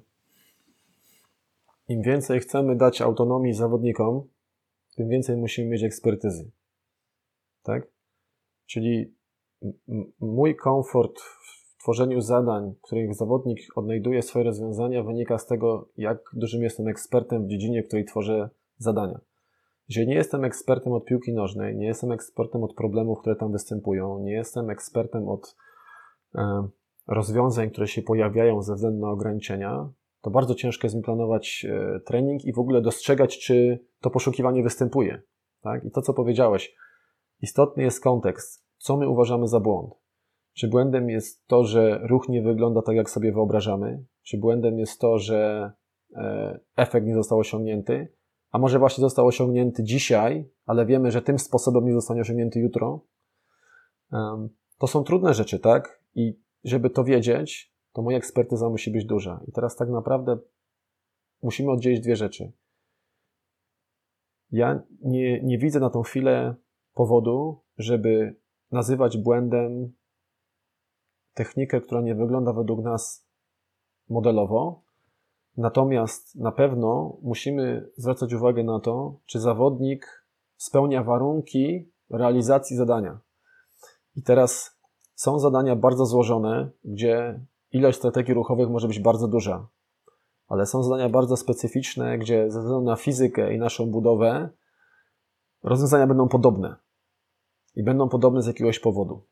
im 1.88 2.03
więcej 2.03 2.40
chcemy 2.40 2.77
dać 2.77 3.01
autonomii 3.01 3.55
zawodnikom, 3.55 4.29
tym 4.97 5.09
więcej 5.09 5.37
musimy 5.37 5.68
mieć 5.68 5.83
ekspertyzy. 5.83 6.51
Tak? 7.62 7.87
Czyli 8.66 9.14
mój 10.20 10.57
komfort 10.57 11.20
tworzeniu 11.85 12.20
zadań, 12.20 12.75
których 12.83 13.14
zawodnik 13.14 13.59
odnajduje 13.77 14.23
swoje 14.23 14.44
rozwiązania, 14.44 15.03
wynika 15.03 15.38
z 15.38 15.47
tego, 15.47 15.88
jak 15.97 16.18
dużym 16.33 16.62
jestem 16.62 16.88
ekspertem 16.88 17.44
w 17.44 17.49
dziedzinie, 17.49 17.83
w 17.83 17.87
której 17.87 18.05
tworzę 18.05 18.51
zadania. 18.77 19.20
Jeżeli 19.88 20.09
nie 20.09 20.14
jestem 20.14 20.44
ekspertem 20.44 20.92
od 20.92 21.05
piłki 21.05 21.33
nożnej, 21.33 21.77
nie 21.77 21.87
jestem 21.87 22.12
ekspertem 22.12 22.64
od 22.64 22.75
problemów, 22.75 23.20
które 23.20 23.37
tam 23.37 23.53
występują, 23.53 24.18
nie 24.18 24.33
jestem 24.33 24.70
ekspertem 24.70 25.29
od 25.29 25.57
e, 26.35 26.68
rozwiązań, 27.07 27.70
które 27.70 27.87
się 27.87 28.03
pojawiają 28.03 28.62
ze 28.62 28.75
względu 28.75 29.01
na 29.01 29.11
ograniczenia, 29.11 29.88
to 30.23 30.31
bardzo 30.31 30.55
ciężko 30.55 30.87
jest 30.87 30.97
mi 30.97 31.03
planować 31.03 31.66
e, 31.68 32.01
trening 32.01 32.44
i 32.44 32.53
w 32.53 32.59
ogóle 32.59 32.83
dostrzegać, 32.83 33.38
czy 33.38 33.85
to 34.01 34.11
poszukiwanie 34.11 34.62
występuje. 34.62 35.23
Tak? 35.62 35.85
I 35.85 35.90
to, 35.90 36.03
co 36.03 36.14
powiedziałeś, 36.14 36.75
istotny 37.42 37.83
jest 37.83 38.03
kontekst, 38.03 38.64
co 38.77 38.97
my 38.97 39.09
uważamy 39.09 39.49
za 39.49 39.61
błąd. 39.61 40.04
Czy 40.55 40.69
błędem 40.69 41.11
jest 41.11 41.47
to, 41.47 41.64
że 41.64 42.01
ruch 42.03 42.29
nie 42.29 42.43
wygląda 42.43 42.83
tak, 42.83 42.97
jak 42.97 43.11
sobie 43.11 43.33
wyobrażamy? 43.33 44.05
Czy 44.23 44.38
błędem 44.38 44.79
jest 44.79 45.01
to, 45.01 45.19
że 45.19 45.73
e, 46.14 46.61
efekt 46.77 47.07
nie 47.07 47.14
został 47.14 47.38
osiągnięty? 47.38 48.09
A 48.51 48.59
może 48.59 48.79
właśnie 48.79 49.03
został 49.03 49.27
osiągnięty 49.27 49.83
dzisiaj, 49.83 50.51
ale 50.67 50.87
wiemy, 50.87 51.11
że 51.11 51.23
tym 51.23 51.38
sposobem 51.38 51.85
nie 51.85 51.93
zostanie 51.93 52.21
osiągnięty 52.21 52.61
jutro? 52.61 53.01
To 54.79 54.87
są 54.87 55.05
trudne 55.05 55.35
rzeczy, 55.35 55.59
tak? 55.59 56.03
I 56.14 56.38
żeby 56.64 56.90
to 56.90 57.05
wiedzieć, 57.05 57.75
to 57.93 58.03
moja 58.03 58.19
ekspertyza 58.19 58.69
musi 58.69 58.90
być 58.90 59.05
duża. 59.05 59.40
I 59.49 59.53
teraz 59.53 59.77
tak 59.77 59.88
naprawdę 59.88 60.38
musimy 61.43 61.71
oddzielić 61.71 62.01
dwie 62.01 62.17
rzeczy. 62.17 62.53
Ja 64.51 64.83
nie, 65.03 65.43
nie 65.43 65.59
widzę 65.59 65.81
na 65.81 65.90
tą 65.90 66.03
chwilę 66.03 66.55
powodu, 66.95 67.61
żeby 67.79 68.37
nazywać 68.71 69.19
błędem 69.19 69.93
technikę, 71.35 71.81
która 71.81 72.01
nie 72.01 72.14
wygląda 72.14 72.53
według 72.53 72.81
nas 72.81 73.29
modelowo. 74.09 74.83
Natomiast 75.57 76.37
na 76.37 76.53
pewno 76.53 77.18
musimy 77.23 77.90
zwracać 77.97 78.33
uwagę 78.33 78.64
na 78.64 78.81
to, 78.81 79.20
czy 79.27 79.40
zawodnik 79.40 80.27
spełnia 80.57 81.03
warunki 81.03 81.92
realizacji 82.11 82.77
zadania. 82.77 83.21
I 84.17 84.23
teraz 84.23 84.79
są 85.15 85.38
zadania 85.38 85.77
bardzo 85.77 86.06
złożone, 86.06 86.71
gdzie 86.85 87.40
ilość 87.71 87.98
strategii 87.98 88.35
ruchowych 88.35 88.71
może 88.71 88.88
być 88.88 89.00
bardzo 89.00 89.29
duża, 89.29 89.69
ale 90.48 90.67
są 90.67 90.83
zadania 90.83 91.09
bardzo 91.09 91.37
specyficzne, 91.37 92.19
gdzie 92.19 92.50
ze 92.50 92.61
względu 92.61 92.85
na 92.85 92.96
fizykę 92.96 93.54
i 93.54 93.59
naszą 93.59 93.87
budowę 93.87 94.50
rozwiązania 95.63 96.06
będą 96.06 96.29
podobne. 96.29 96.77
I 97.75 97.83
będą 97.83 98.09
podobne 98.09 98.42
z 98.42 98.46
jakiegoś 98.46 98.79
powodu. 98.79 99.27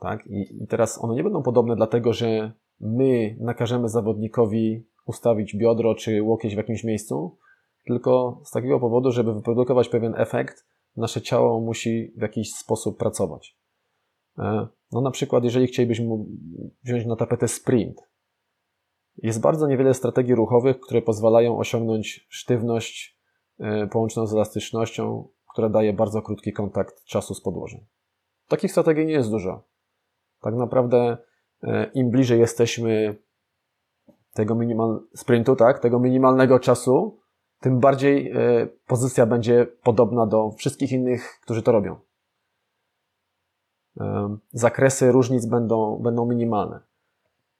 Tak? 0.00 0.26
I, 0.26 0.62
I 0.62 0.66
teraz 0.66 1.04
one 1.04 1.14
nie 1.14 1.22
będą 1.22 1.42
podobne 1.42 1.76
dlatego, 1.76 2.12
że 2.12 2.52
my 2.80 3.36
nakażemy 3.40 3.88
zawodnikowi 3.88 4.86
ustawić 5.06 5.56
biodro 5.56 5.94
czy 5.94 6.22
łokieć 6.22 6.54
w 6.54 6.56
jakimś 6.56 6.84
miejscu, 6.84 7.38
tylko 7.86 8.40
z 8.44 8.50
takiego 8.50 8.80
powodu, 8.80 9.12
żeby 9.12 9.34
wyprodukować 9.34 9.88
pewien 9.88 10.14
efekt, 10.16 10.66
nasze 10.96 11.22
ciało 11.22 11.60
musi 11.60 12.12
w 12.16 12.22
jakiś 12.22 12.54
sposób 12.54 12.98
pracować. 12.98 13.58
E, 14.38 14.66
no 14.92 15.00
na 15.00 15.10
przykład, 15.10 15.44
jeżeli 15.44 15.66
chcielibyśmy 15.66 16.06
wziąć 16.84 17.06
na 17.06 17.16
tapetę 17.16 17.48
sprint, 17.48 17.96
jest 19.16 19.40
bardzo 19.40 19.68
niewiele 19.68 19.94
strategii 19.94 20.34
ruchowych, 20.34 20.80
które 20.80 21.02
pozwalają 21.02 21.58
osiągnąć 21.58 22.26
sztywność 22.28 23.18
e, 23.58 23.86
połączoną 23.86 24.26
z 24.26 24.32
elastycznością 24.32 25.28
która 25.52 25.68
daje 25.68 25.92
bardzo 25.92 26.22
krótki 26.22 26.52
kontakt 26.52 27.04
czasu 27.04 27.34
z 27.34 27.40
podłożem. 27.40 27.80
Takich 28.48 28.70
strategii 28.70 29.06
nie 29.06 29.12
jest 29.12 29.30
dużo. 29.30 29.64
Tak 30.42 30.54
naprawdę 30.54 31.16
e, 31.62 31.90
im 31.94 32.10
bliżej 32.10 32.40
jesteśmy 32.40 33.16
tego 34.32 34.54
minimal 34.54 35.00
sprintu, 35.14 35.56
tak, 35.56 35.78
tego 35.78 35.98
minimalnego 35.98 36.58
czasu, 36.58 37.20
tym 37.60 37.80
bardziej 37.80 38.30
e, 38.30 38.66
pozycja 38.86 39.26
będzie 39.26 39.66
podobna 39.82 40.26
do 40.26 40.50
wszystkich 40.50 40.92
innych, 40.92 41.38
którzy 41.42 41.62
to 41.62 41.72
robią. 41.72 41.96
E, 44.00 44.36
zakresy 44.50 45.12
różnic 45.12 45.46
będą, 45.46 45.98
będą 46.02 46.26
minimalne. 46.26 46.80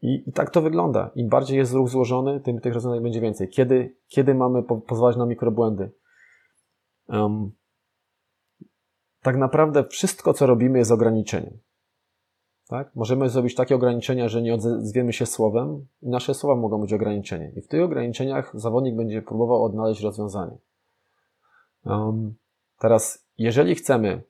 I, 0.02 0.24
I 0.26 0.32
tak 0.32 0.50
to 0.50 0.62
wygląda. 0.62 1.10
Im 1.14 1.28
bardziej 1.28 1.58
jest 1.58 1.72
ruch 1.72 1.88
złożony, 1.88 2.40
tym 2.40 2.60
tych 2.60 2.74
rozwiązań 2.74 3.02
będzie 3.02 3.20
więcej. 3.20 3.48
Kiedy, 3.48 3.96
kiedy 4.08 4.34
mamy 4.34 4.62
po, 4.62 4.76
pozwalać 4.76 5.16
na 5.16 5.26
mikrobłędy? 5.26 5.92
Um, 7.08 7.52
tak 9.22 9.36
naprawdę 9.36 9.84
wszystko, 9.84 10.34
co 10.34 10.46
robimy, 10.46 10.78
jest 10.78 10.90
ograniczeniem. 10.90 11.58
Tak? 12.68 12.90
Możemy 12.94 13.28
zrobić 13.28 13.54
takie 13.54 13.74
ograniczenia, 13.74 14.28
że 14.28 14.42
nie 14.42 14.54
odzwiemy 14.54 15.12
się 15.12 15.26
słowem 15.26 15.86
i 16.02 16.08
nasze 16.08 16.34
słowa 16.34 16.60
mogą 16.60 16.80
być 16.80 16.92
ograniczenie. 16.92 17.52
I 17.56 17.62
w 17.62 17.68
tych 17.68 17.82
ograniczeniach 17.82 18.52
zawodnik 18.54 18.96
będzie 18.96 19.22
próbował 19.22 19.64
odnaleźć 19.64 20.00
rozwiązanie. 20.00 20.56
Um, 21.84 22.34
teraz, 22.78 23.26
jeżeli 23.38 23.74
chcemy, 23.74 24.22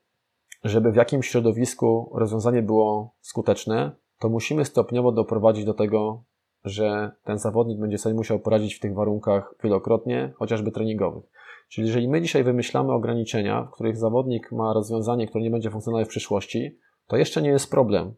żeby 0.64 0.92
w 0.92 0.96
jakimś 0.96 1.28
środowisku 1.28 2.10
rozwiązanie 2.14 2.62
było 2.62 3.14
skuteczne, 3.20 3.92
to 4.18 4.28
musimy 4.28 4.64
stopniowo 4.64 5.12
doprowadzić 5.12 5.64
do 5.64 5.74
tego, 5.74 6.22
że 6.64 7.12
ten 7.24 7.38
zawodnik 7.38 7.80
będzie 7.80 7.98
sobie 7.98 8.14
musiał 8.14 8.38
poradzić 8.38 8.74
w 8.74 8.80
tych 8.80 8.94
warunkach 8.94 9.54
wielokrotnie, 9.64 10.32
chociażby 10.36 10.70
treningowych. 10.70 11.24
Czyli 11.68 11.86
jeżeli 11.86 12.08
my 12.08 12.22
dzisiaj 12.22 12.44
wymyślamy 12.44 12.92
ograniczenia, 12.92 13.64
w 13.64 13.70
których 13.70 13.96
zawodnik 13.96 14.52
ma 14.52 14.72
rozwiązanie, 14.72 15.26
które 15.26 15.44
nie 15.44 15.50
będzie 15.50 15.70
funkcjonować 15.70 16.06
w 16.06 16.10
przyszłości, 16.10 16.78
to 17.12 17.16
jeszcze 17.16 17.42
nie 17.42 17.50
jest 17.50 17.70
problem. 17.70 18.14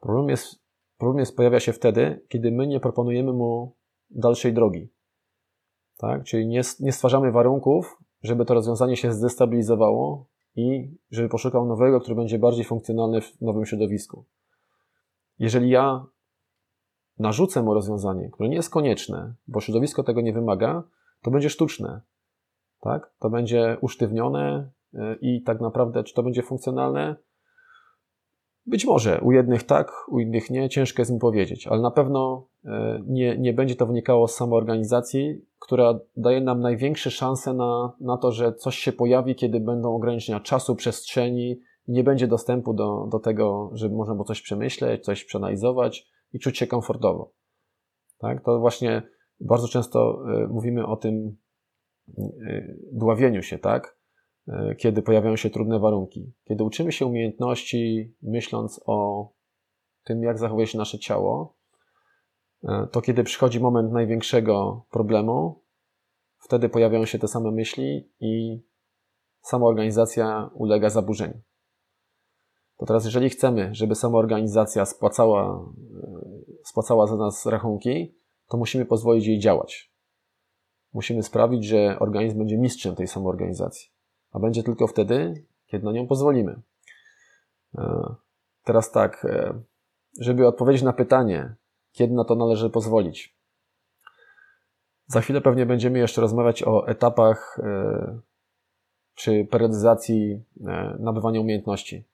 Problem 0.00 0.28
jest, 0.28 0.62
problem 0.98 1.18
jest 1.18 1.36
pojawia 1.36 1.60
się 1.60 1.72
wtedy, 1.72 2.24
kiedy 2.28 2.52
my 2.52 2.66
nie 2.66 2.80
proponujemy 2.80 3.32
mu 3.32 3.76
dalszej 4.10 4.52
drogi. 4.52 4.92
Tak? 5.96 6.24
Czyli 6.24 6.46
nie, 6.46 6.60
nie 6.80 6.92
stwarzamy 6.92 7.32
warunków, 7.32 7.98
żeby 8.22 8.44
to 8.44 8.54
rozwiązanie 8.54 8.96
się 8.96 9.12
zdestabilizowało 9.12 10.28
i 10.56 10.96
żeby 11.10 11.28
poszukał 11.28 11.66
nowego, 11.66 12.00
który 12.00 12.14
będzie 12.14 12.38
bardziej 12.38 12.64
funkcjonalny 12.64 13.20
w 13.20 13.40
nowym 13.40 13.66
środowisku. 13.66 14.24
Jeżeli 15.38 15.70
ja 15.70 16.06
narzucę 17.18 17.62
mu 17.62 17.74
rozwiązanie, 17.74 18.30
które 18.30 18.48
nie 18.48 18.56
jest 18.56 18.70
konieczne, 18.70 19.34
bo 19.46 19.60
środowisko 19.60 20.02
tego 20.02 20.20
nie 20.20 20.32
wymaga, 20.32 20.82
to 21.22 21.30
będzie 21.30 21.50
sztuczne. 21.50 22.00
Tak? 22.80 23.12
To 23.18 23.30
będzie 23.30 23.76
usztywnione 23.80 24.70
y, 24.94 24.98
i 25.20 25.42
tak 25.42 25.60
naprawdę, 25.60 26.04
czy 26.04 26.14
to 26.14 26.22
będzie 26.22 26.42
funkcjonalne? 26.42 27.16
Być 28.66 28.86
może 28.86 29.20
u 29.20 29.32
jednych 29.32 29.62
tak, 29.62 29.92
u 30.08 30.20
innych 30.20 30.50
nie, 30.50 30.68
ciężko 30.68 31.02
jest 31.02 31.12
mi 31.12 31.18
powiedzieć, 31.18 31.66
ale 31.66 31.82
na 31.82 31.90
pewno 31.90 32.48
y, 32.64 32.68
nie, 33.06 33.38
nie 33.38 33.52
będzie 33.52 33.76
to 33.76 33.86
wynikało 33.86 34.28
z 34.28 34.34
samoorganizacji, 34.34 35.40
która 35.58 35.98
daje 36.16 36.40
nam 36.40 36.60
największe 36.60 37.10
szanse 37.10 37.54
na, 37.54 37.92
na 38.00 38.16
to, 38.16 38.32
że 38.32 38.54
coś 38.54 38.78
się 38.78 38.92
pojawi, 38.92 39.34
kiedy 39.34 39.60
będą 39.60 39.94
ograniczenia 39.94 40.40
czasu, 40.40 40.76
przestrzeni, 40.76 41.60
nie 41.88 42.04
będzie 42.04 42.26
dostępu 42.26 42.74
do, 42.74 43.06
do 43.10 43.18
tego, 43.18 43.70
żeby 43.72 43.94
można 43.94 44.14
było 44.14 44.24
coś 44.24 44.42
przemyśleć, 44.42 45.04
coś 45.04 45.24
przeanalizować 45.24 46.06
i 46.32 46.38
czuć 46.38 46.58
się 46.58 46.66
komfortowo. 46.66 47.32
Tak? 48.18 48.44
To 48.44 48.60
właśnie 48.60 49.02
bardzo 49.40 49.68
często 49.68 50.22
y, 50.44 50.48
mówimy 50.48 50.86
o 50.86 50.96
tym 50.96 51.36
y, 52.18 52.78
dławieniu 52.92 53.42
się, 53.42 53.58
tak? 53.58 53.95
Y, 54.48 54.76
kiedy 54.76 55.02
pojawiają 55.02 55.36
się 55.36 55.50
trudne 55.50 55.78
warunki. 55.78 56.32
Kiedy 56.44 56.64
uczymy 56.64 56.92
się 56.92 57.06
umiejętności, 57.06 58.12
myśląc 58.22 58.80
o 58.86 59.28
tym, 60.04 60.22
jak 60.22 60.38
zachowuje 60.38 60.66
się 60.66 60.78
nasze 60.78 60.98
ciało, 60.98 61.56
to 62.92 63.00
kiedy 63.00 63.24
przychodzi 63.24 63.60
moment 63.60 63.92
największego 63.92 64.86
problemu, 64.90 65.62
wtedy 66.38 66.68
pojawiają 66.68 67.04
się 67.04 67.18
te 67.18 67.28
same 67.28 67.50
myśli 67.50 68.12
i 68.20 68.62
sama 69.40 69.66
organizacja 69.66 70.50
ulega 70.54 70.90
zaburzeniu. 70.90 71.40
To 72.78 72.86
teraz, 72.86 73.04
jeżeli 73.04 73.30
chcemy, 73.30 73.74
żeby 73.74 73.94
sama 73.94 74.18
organizacja 74.18 74.86
spłacała, 74.86 75.66
e, 76.02 76.64
spłacała 76.64 77.06
za 77.06 77.16
nas 77.16 77.46
rachunki, 77.46 78.14
to 78.48 78.56
musimy 78.56 78.84
pozwolić 78.84 79.26
jej 79.26 79.38
działać. 79.38 79.92
Musimy 80.92 81.22
sprawić, 81.22 81.64
że 81.64 81.98
organizm 81.98 82.38
będzie 82.38 82.58
mistrzem 82.58 82.94
tej 82.94 83.06
samoorganizacji. 83.06 83.95
A 84.32 84.38
będzie 84.38 84.62
tylko 84.62 84.86
wtedy, 84.86 85.44
kiedy 85.66 85.84
na 85.84 85.92
nią 85.92 86.06
pozwolimy. 86.06 86.60
E, 87.78 88.14
teraz 88.64 88.90
tak, 88.90 89.24
e, 89.24 89.54
żeby 90.20 90.46
odpowiedzieć 90.46 90.82
na 90.82 90.92
pytanie, 90.92 91.54
kiedy 91.92 92.14
na 92.14 92.24
to 92.24 92.34
należy 92.34 92.70
pozwolić. 92.70 93.36
Za 95.06 95.20
chwilę 95.20 95.40
pewnie 95.40 95.66
będziemy 95.66 95.98
jeszcze 95.98 96.20
rozmawiać 96.20 96.62
o 96.62 96.88
etapach 96.88 97.58
czy 99.14 99.44
periodyzacji 99.50 100.44
nabywania 100.98 101.40
umiejętności. 101.40 102.04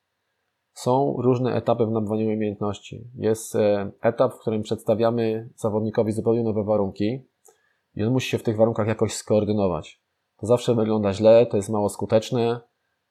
Są 0.73 1.17
różne 1.19 1.55
etapy 1.55 1.87
w 1.87 1.91
nabywaniu 1.91 2.27
umiejętności. 2.27 3.05
Jest 3.15 3.57
e, 3.57 3.91
etap, 4.01 4.35
w 4.35 4.39
którym 4.39 4.63
przedstawiamy 4.63 5.49
zawodnikowi 5.57 6.13
zupełnie 6.13 6.43
nowe 6.43 6.65
warunki 6.65 7.23
i 7.95 8.05
on 8.05 8.13
musi 8.13 8.31
się 8.31 8.39
w 8.39 8.43
tych 8.43 8.57
warunkach 8.57 8.87
jakoś 8.87 9.15
skoordynować. 9.15 10.02
To 10.43 10.47
zawsze 10.47 10.75
wygląda 10.75 11.13
źle, 11.13 11.47
to 11.47 11.57
jest 11.57 11.69
mało 11.69 11.89
skuteczne, 11.89 12.61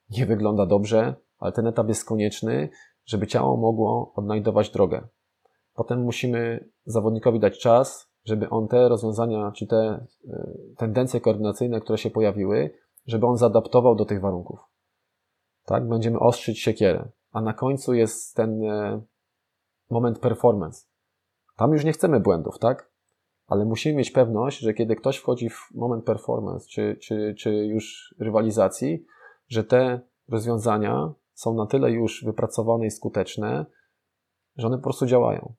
nie 0.10 0.26
wygląda 0.26 0.66
dobrze, 0.66 1.16
ale 1.40 1.52
ten 1.52 1.68
etap 1.68 1.88
jest 1.88 2.06
konieczny, 2.06 2.70
żeby 3.06 3.28
ciało 3.28 3.58
mogło 3.58 4.14
odnajdować 4.16 4.70
drogę. 4.70 5.08
Potem 5.74 6.04
musimy 6.04 6.70
zawodnikowi 6.86 7.40
dać 7.40 7.60
czas, 7.60 8.12
żeby 8.26 8.50
on 8.50 8.68
te 8.68 8.90
rozwiązania, 8.90 9.52
czy 9.56 9.68
te 9.68 9.78
e, 9.78 10.06
tendencje 10.78 11.22
koordynacyjne, 11.22 11.82
które 11.82 11.98
się 11.98 12.10
pojawiły, 12.10 12.74
żeby 13.06 13.26
on 13.26 13.38
zaadaptował 13.38 13.96
do 13.96 14.06
tych 14.06 14.22
warunków. 14.22 14.60
Tak? 15.66 15.88
Będziemy 15.88 16.20
ostrzyć 16.20 16.60
siekierę 16.60 17.10
a 17.32 17.42
na 17.42 17.54
końcu 17.54 17.94
jest 17.94 18.36
ten 18.36 18.64
e, 18.64 19.02
moment 19.90 20.20
performance. 20.20 20.86
Tam 21.56 21.74
już 21.74 21.84
nie 21.84 21.94
chcemy 21.94 22.20
błędów, 22.20 22.60
tak? 22.60 22.91
Ale 23.52 23.66
musimy 23.66 23.96
mieć 23.96 24.12
pewność, 24.12 24.60
że 24.60 24.74
kiedy 24.74 24.96
ktoś 24.96 25.18
wchodzi 25.18 25.50
w 25.50 25.72
moment 25.76 26.06
performance, 26.06 26.68
czy, 26.70 26.98
czy, 27.02 27.36
czy 27.38 27.52
już 27.54 28.16
rywalizacji, 28.20 29.06
że 29.48 29.64
te 29.64 30.02
rozwiązania 30.30 31.14
są 31.34 31.54
na 31.54 31.66
tyle 31.66 31.92
już 31.92 32.26
wypracowane 32.26 32.86
i 32.86 32.92
skuteczne, 32.92 33.66
że 34.56 34.68
one 34.68 34.78
po 34.78 34.84
prostu 34.84 35.06
działają. 35.06 35.54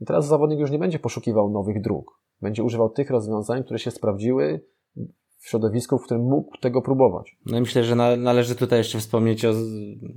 I 0.00 0.04
teraz 0.04 0.26
zawodnik 0.26 0.58
już 0.60 0.70
nie 0.70 0.78
będzie 0.78 0.98
poszukiwał 0.98 1.50
nowych 1.50 1.80
dróg. 1.82 2.22
Będzie 2.40 2.62
używał 2.62 2.90
tych 2.90 3.10
rozwiązań, 3.10 3.64
które 3.64 3.78
się 3.78 3.90
sprawdziły, 3.90 4.60
w 5.38 5.48
środowisku, 5.48 5.98
w 5.98 6.04
którym 6.04 6.22
mógł 6.22 6.58
tego 6.58 6.82
próbować. 6.82 7.36
No 7.46 7.58
i 7.58 7.60
myślę, 7.60 7.84
że 7.84 7.94
na, 7.94 8.16
należy 8.16 8.56
tutaj 8.56 8.78
jeszcze 8.78 8.98
wspomnieć 8.98 9.44
o 9.44 9.52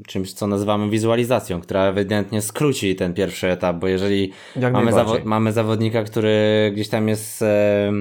czymś, 0.08 0.34
co 0.34 0.48
nazywamy 0.48 0.90
wizualizacją, 0.90 1.62
która 1.62 1.84
ewidentnie 1.84 2.42
skróci 2.42 2.96
ten 2.96 3.14
pierwszy 3.14 3.48
etap, 3.50 3.76
bo 3.76 3.88
jeżeli 3.88 4.32
mamy, 4.72 4.92
zawo 4.92 5.16
mamy 5.24 5.52
zawodnika, 5.52 6.04
który 6.04 6.72
gdzieś 6.74 6.90
tam 6.90 7.08
jest 7.08 7.42
e, 7.42 7.92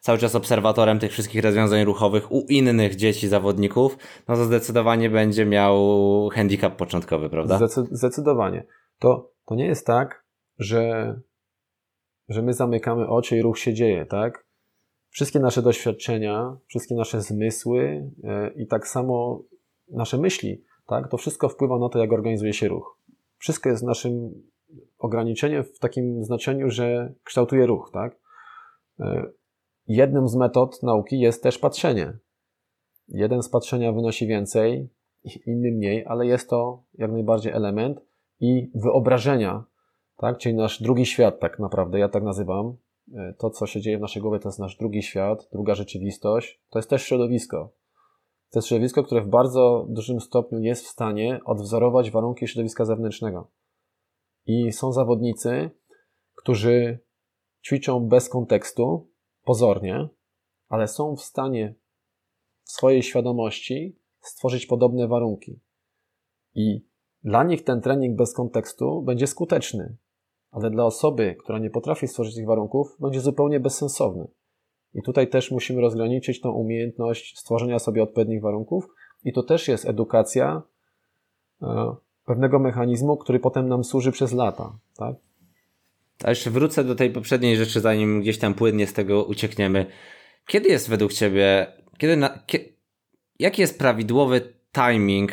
cały 0.00 0.18
czas 0.18 0.34
obserwatorem 0.34 0.98
tych 0.98 1.12
wszystkich 1.12 1.44
rozwiązań 1.44 1.84
ruchowych 1.84 2.32
u 2.32 2.46
innych 2.48 2.94
dzieci 2.94 3.28
zawodników, 3.28 3.98
no 4.28 4.36
to 4.36 4.44
zdecydowanie 4.44 5.10
będzie 5.10 5.46
miał 5.46 5.78
handicap 6.32 6.76
początkowy, 6.76 7.30
prawda? 7.30 7.56
Zdecy 7.56 7.84
zdecydowanie. 7.90 8.66
To, 8.98 9.32
to 9.46 9.54
nie 9.54 9.66
jest 9.66 9.86
tak, 9.86 10.24
że, 10.58 11.14
że 12.28 12.42
my 12.42 12.52
zamykamy 12.52 13.08
oczy 13.08 13.36
i 13.36 13.42
ruch 13.42 13.58
się 13.58 13.74
dzieje, 13.74 14.06
tak? 14.06 14.49
Wszystkie 15.10 15.40
nasze 15.40 15.62
doświadczenia, 15.62 16.56
wszystkie 16.66 16.94
nasze 16.94 17.20
zmysły 17.20 18.10
e, 18.24 18.50
i 18.52 18.66
tak 18.66 18.88
samo 18.88 19.42
nasze 19.88 20.18
myśli, 20.18 20.64
tak, 20.86 21.08
to 21.08 21.16
wszystko 21.16 21.48
wpływa 21.48 21.78
na 21.78 21.88
to, 21.88 21.98
jak 21.98 22.12
organizuje 22.12 22.52
się 22.52 22.68
ruch. 22.68 22.98
Wszystko 23.38 23.68
jest 23.68 23.82
naszym 23.82 24.42
ograniczeniem 24.98 25.64
w 25.64 25.78
takim 25.78 26.24
znaczeniu, 26.24 26.70
że 26.70 27.12
kształtuje 27.24 27.66
ruch, 27.66 27.90
tak. 27.92 28.16
E, 29.00 29.26
jednym 29.88 30.28
z 30.28 30.36
metod 30.36 30.82
nauki 30.82 31.20
jest 31.20 31.42
też 31.42 31.58
patrzenie. 31.58 32.12
Jeden 33.08 33.42
z 33.42 33.48
patrzenia 33.48 33.92
wynosi 33.92 34.26
więcej, 34.26 34.88
inny 35.46 35.72
mniej, 35.72 36.04
ale 36.06 36.26
jest 36.26 36.50
to 36.50 36.82
jak 36.94 37.12
najbardziej 37.12 37.52
element 37.52 38.00
i 38.40 38.70
wyobrażenia, 38.74 39.64
tak, 40.16 40.38
czyli 40.38 40.54
nasz 40.54 40.82
drugi 40.82 41.06
świat 41.06 41.40
tak 41.40 41.58
naprawdę, 41.58 41.98
ja 41.98 42.08
tak 42.08 42.22
nazywam, 42.22 42.76
to, 43.38 43.50
co 43.50 43.66
się 43.66 43.80
dzieje 43.80 43.98
w 43.98 44.00
naszej 44.00 44.22
głowie, 44.22 44.38
to 44.38 44.48
jest 44.48 44.58
nasz 44.58 44.76
drugi 44.76 45.02
świat, 45.02 45.48
druga 45.52 45.74
rzeczywistość. 45.74 46.60
To 46.70 46.78
jest 46.78 46.90
też 46.90 47.02
środowisko. 47.02 47.72
To 48.50 48.58
jest 48.58 48.68
środowisko, 48.68 49.02
które 49.02 49.22
w 49.22 49.28
bardzo 49.28 49.86
dużym 49.88 50.20
stopniu 50.20 50.60
jest 50.60 50.84
w 50.84 50.88
stanie 50.88 51.40
odwzorować 51.44 52.10
warunki 52.10 52.48
środowiska 52.48 52.84
zewnętrznego. 52.84 53.50
I 54.46 54.72
są 54.72 54.92
zawodnicy, 54.92 55.70
którzy 56.34 56.98
ćwiczą 57.66 58.08
bez 58.08 58.28
kontekstu, 58.28 59.08
pozornie, 59.44 60.08
ale 60.68 60.88
są 60.88 61.16
w 61.16 61.22
stanie 61.22 61.74
w 62.62 62.70
swojej 62.70 63.02
świadomości 63.02 63.96
stworzyć 64.20 64.66
podobne 64.66 65.08
warunki. 65.08 65.60
I 66.54 66.84
dla 67.24 67.44
nich 67.44 67.64
ten 67.64 67.80
trening 67.80 68.16
bez 68.16 68.34
kontekstu 68.34 69.02
będzie 69.02 69.26
skuteczny, 69.26 69.96
ale 70.50 70.70
dla 70.70 70.84
osoby, 70.84 71.36
która 71.38 71.58
nie 71.58 71.70
potrafi 71.70 72.08
stworzyć 72.08 72.34
tych 72.34 72.46
warunków, 72.46 72.96
będzie 73.00 73.20
zupełnie 73.20 73.60
bezsensowny. 73.60 74.28
I 74.94 75.02
tutaj 75.02 75.28
też 75.28 75.50
musimy 75.50 75.80
rozgraniczyć 75.80 76.40
tą 76.40 76.50
umiejętność 76.50 77.38
stworzenia 77.38 77.78
sobie 77.78 78.02
odpowiednich 78.02 78.42
warunków, 78.42 78.88
i 79.24 79.32
to 79.32 79.42
też 79.42 79.68
jest 79.68 79.86
edukacja 79.88 80.62
e, 81.62 81.94
pewnego 82.24 82.58
mechanizmu, 82.58 83.16
który 83.16 83.40
potem 83.40 83.68
nam 83.68 83.84
służy 83.84 84.12
przez 84.12 84.32
lata. 84.32 84.78
Tak? 84.96 85.16
A 86.24 86.30
jeszcze 86.30 86.50
wrócę 86.50 86.84
do 86.84 86.94
tej 86.94 87.10
poprzedniej 87.10 87.56
rzeczy, 87.56 87.80
zanim 87.80 88.20
gdzieś 88.20 88.38
tam 88.38 88.54
płynnie 88.54 88.86
z 88.86 88.92
tego 88.92 89.24
uciekniemy. 89.24 89.86
Kiedy 90.46 90.68
jest 90.68 90.88
według 90.88 91.12
Ciebie, 91.12 91.66
kiedy 91.98 92.16
na, 92.16 92.38
jaki 93.38 93.60
jest 93.62 93.78
prawidłowy 93.78 94.54
timing 94.72 95.32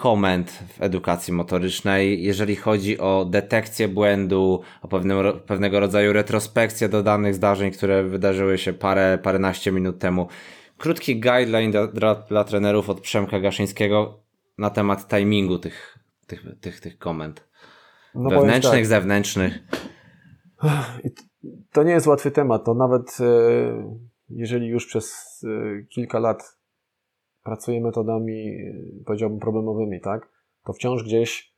komend 0.00 0.50
w 0.50 0.82
edukacji 0.82 1.32
motorycznej, 1.32 2.22
jeżeli 2.22 2.56
chodzi 2.56 2.98
o 2.98 3.24
detekcję 3.30 3.88
błędu, 3.88 4.60
o 4.82 4.88
pewnym, 4.88 5.18
pewnego 5.46 5.80
rodzaju 5.80 6.12
retrospekcję 6.12 6.88
do 6.88 7.02
danych 7.02 7.34
zdarzeń, 7.34 7.70
które 7.70 8.04
wydarzyły 8.04 8.58
się 8.58 8.72
parę, 8.72 9.18
paręnaście 9.22 9.72
minut 9.72 9.98
temu. 9.98 10.28
Krótki 10.78 11.20
guideline 11.20 11.70
dla, 11.70 11.86
dla, 11.86 12.14
dla 12.14 12.44
trenerów 12.44 12.90
od 12.90 13.00
Przemka 13.00 13.40
Gaszyńskiego 13.40 14.20
na 14.58 14.70
temat 14.70 15.08
timingu 15.08 15.58
tych, 15.58 15.98
tych, 16.26 16.44
tych, 16.60 16.80
tych 16.80 16.98
komend. 16.98 17.48
No 18.14 18.30
Wewnętrznych, 18.30 18.74
tak. 18.74 18.86
zewnętrznych. 18.86 19.58
To 21.72 21.82
nie 21.82 21.92
jest 21.92 22.06
łatwy 22.06 22.30
temat. 22.30 22.64
To 22.64 22.74
nawet 22.74 23.18
e, 23.20 23.24
jeżeli 24.30 24.66
już 24.66 24.86
przez 24.86 25.40
e, 25.44 25.82
kilka 25.82 26.18
lat 26.18 26.59
pracuję 27.42 27.80
metodami, 27.80 28.48
e, 28.48 28.74
powiedziałbym, 29.06 29.38
problemowymi, 29.38 30.00
tak, 30.00 30.28
to 30.64 30.72
wciąż 30.72 31.04
gdzieś 31.04 31.50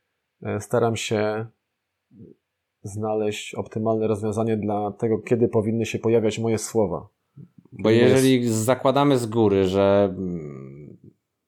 staram 0.59 0.95
się 0.95 1.45
znaleźć 2.83 3.55
optymalne 3.55 4.07
rozwiązanie 4.07 4.57
dla 4.57 4.91
tego, 4.91 5.19
kiedy 5.19 5.47
powinny 5.47 5.85
się 5.85 5.99
pojawiać 5.99 6.39
moje 6.39 6.57
słowa. 6.57 7.07
Bo 7.71 7.89
jeżeli 7.89 8.41
jest... 8.41 8.55
zakładamy 8.55 9.17
z 9.17 9.25
góry, 9.25 9.67
że 9.67 10.13
mm, 10.17 10.97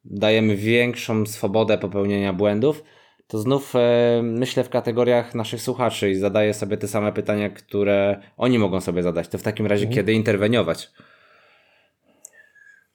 dajemy 0.05 0.55
większą 0.55 1.25
swobodę 1.25 1.77
popełnienia 1.77 2.33
błędów, 2.33 2.83
to 3.27 3.37
znów 3.37 3.75
e, 3.75 4.21
myślę 4.23 4.63
w 4.63 4.69
kategoriach 4.69 5.35
naszych 5.35 5.61
słuchaczy 5.61 6.09
i 6.09 6.15
zadaję 6.15 6.53
sobie 6.53 6.77
te 6.77 6.87
same 6.87 7.11
pytania, 7.11 7.49
które 7.49 8.21
oni 8.37 8.59
mogą 8.59 8.81
sobie 8.81 9.03
zadać. 9.03 9.27
To 9.27 9.37
w 9.37 9.43
takim 9.43 9.65
razie 9.65 9.85
mhm. 9.85 9.95
kiedy 9.95 10.13
interweniować? 10.13 10.91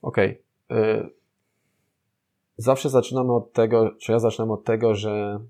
Okej. 0.02 0.42
Okay. 0.68 1.10
Zawsze 2.60 2.90
zaczynamy 2.90 3.32
od 3.34 3.52
tego, 3.52 3.90
czy 3.98 4.12
ja 4.12 4.18
zaczynam 4.18 4.50
od 4.50 4.64
tego, 4.64 4.94
że 4.94 5.40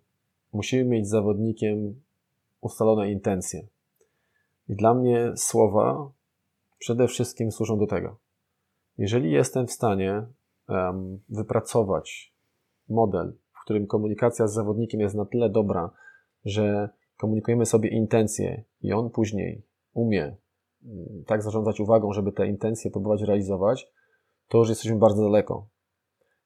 musimy 0.53 0.85
mieć 0.85 1.07
z 1.07 1.11
zawodnikiem 1.11 2.01
ustalone 2.61 3.11
intencje. 3.11 3.67
I 4.69 4.77
dla 4.77 4.95
mnie 4.95 5.33
słowa 5.37 6.11
przede 6.79 7.09
wszystkim 7.09 7.53
służą 7.53 7.79
do 7.79 7.87
tego. 7.87 8.17
Jeżeli 8.99 9.33
jestem 9.33 9.67
w 9.67 9.73
stanie 9.73 10.27
um, 10.69 11.21
wypracować 11.29 12.35
model, 12.89 13.33
w 13.53 13.65
którym 13.65 13.87
komunikacja 13.87 14.49
z 14.49 14.55
zawodnikiem 14.55 15.01
jest 15.01 15.15
na 15.15 15.25
tyle 15.25 15.51
dobra, 15.51 15.91
że 16.45 16.89
komunikujemy 17.17 17.67
sobie 17.67 17.89
intencje 17.89 18.65
i 18.83 18.93
on 18.93 19.11
później 19.11 19.63
umie 19.95 20.37
mm, 20.85 21.25
tak 21.27 21.43
zarządzać 21.43 21.81
uwagą, 21.81 22.13
żeby 22.13 22.33
te 22.33 22.47
intencje 22.47 22.91
próbować 22.91 23.23
realizować, 23.23 23.93
to 24.49 24.59
już 24.59 24.69
jesteśmy 24.69 24.99
bardzo 24.99 25.23
daleko. 25.23 25.67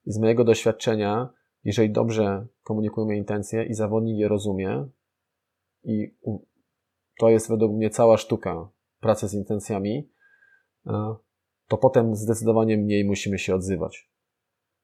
I 0.06 0.12
z 0.12 0.18
mojego 0.18 0.44
doświadczenia, 0.44 1.28
jeżeli 1.64 1.90
dobrze 1.90 2.46
komunikujemy 2.62 3.16
intencje 3.16 3.64
i 3.64 3.74
zawodnik 3.74 4.18
je 4.18 4.28
rozumie, 4.28 4.88
i 5.84 6.16
to 7.18 7.28
jest 7.28 7.48
według 7.48 7.72
mnie 7.72 7.90
cała 7.90 8.16
sztuka 8.16 8.68
pracy 9.00 9.28
z 9.28 9.34
intencjami, 9.34 10.10
e, 10.86 11.14
to 11.68 11.76
potem 11.76 12.16
zdecydowanie 12.16 12.76
mniej 12.76 13.04
musimy 13.04 13.38
się 13.38 13.54
odzywać. 13.54 14.10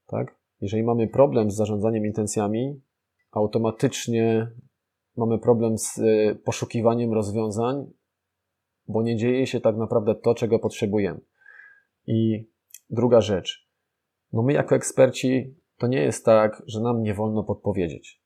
Tak? 0.06 0.40
Jeżeli 0.60 0.82
mamy 0.82 1.08
problem 1.08 1.50
z 1.50 1.56
zarządzaniem 1.56 2.06
intencjami, 2.06 2.80
automatycznie 3.30 4.50
mamy 5.16 5.38
problem 5.38 5.78
z 5.78 5.98
e, 5.98 6.34
poszukiwaniem 6.34 7.12
rozwiązań, 7.12 7.92
bo 8.88 9.02
nie 9.02 9.16
dzieje 9.16 9.46
się 9.46 9.60
tak 9.60 9.76
naprawdę 9.76 10.14
to, 10.14 10.34
czego 10.34 10.58
potrzebujemy. 10.58 11.20
I 12.06 12.48
druga 12.90 13.20
rzecz. 13.20 13.69
No 14.32 14.42
my 14.42 14.52
jako 14.52 14.74
eksperci 14.74 15.54
to 15.76 15.86
nie 15.86 16.02
jest 16.02 16.24
tak, 16.24 16.62
że 16.66 16.80
nam 16.80 17.02
nie 17.02 17.14
wolno 17.14 17.44
podpowiedzieć. 17.44 18.22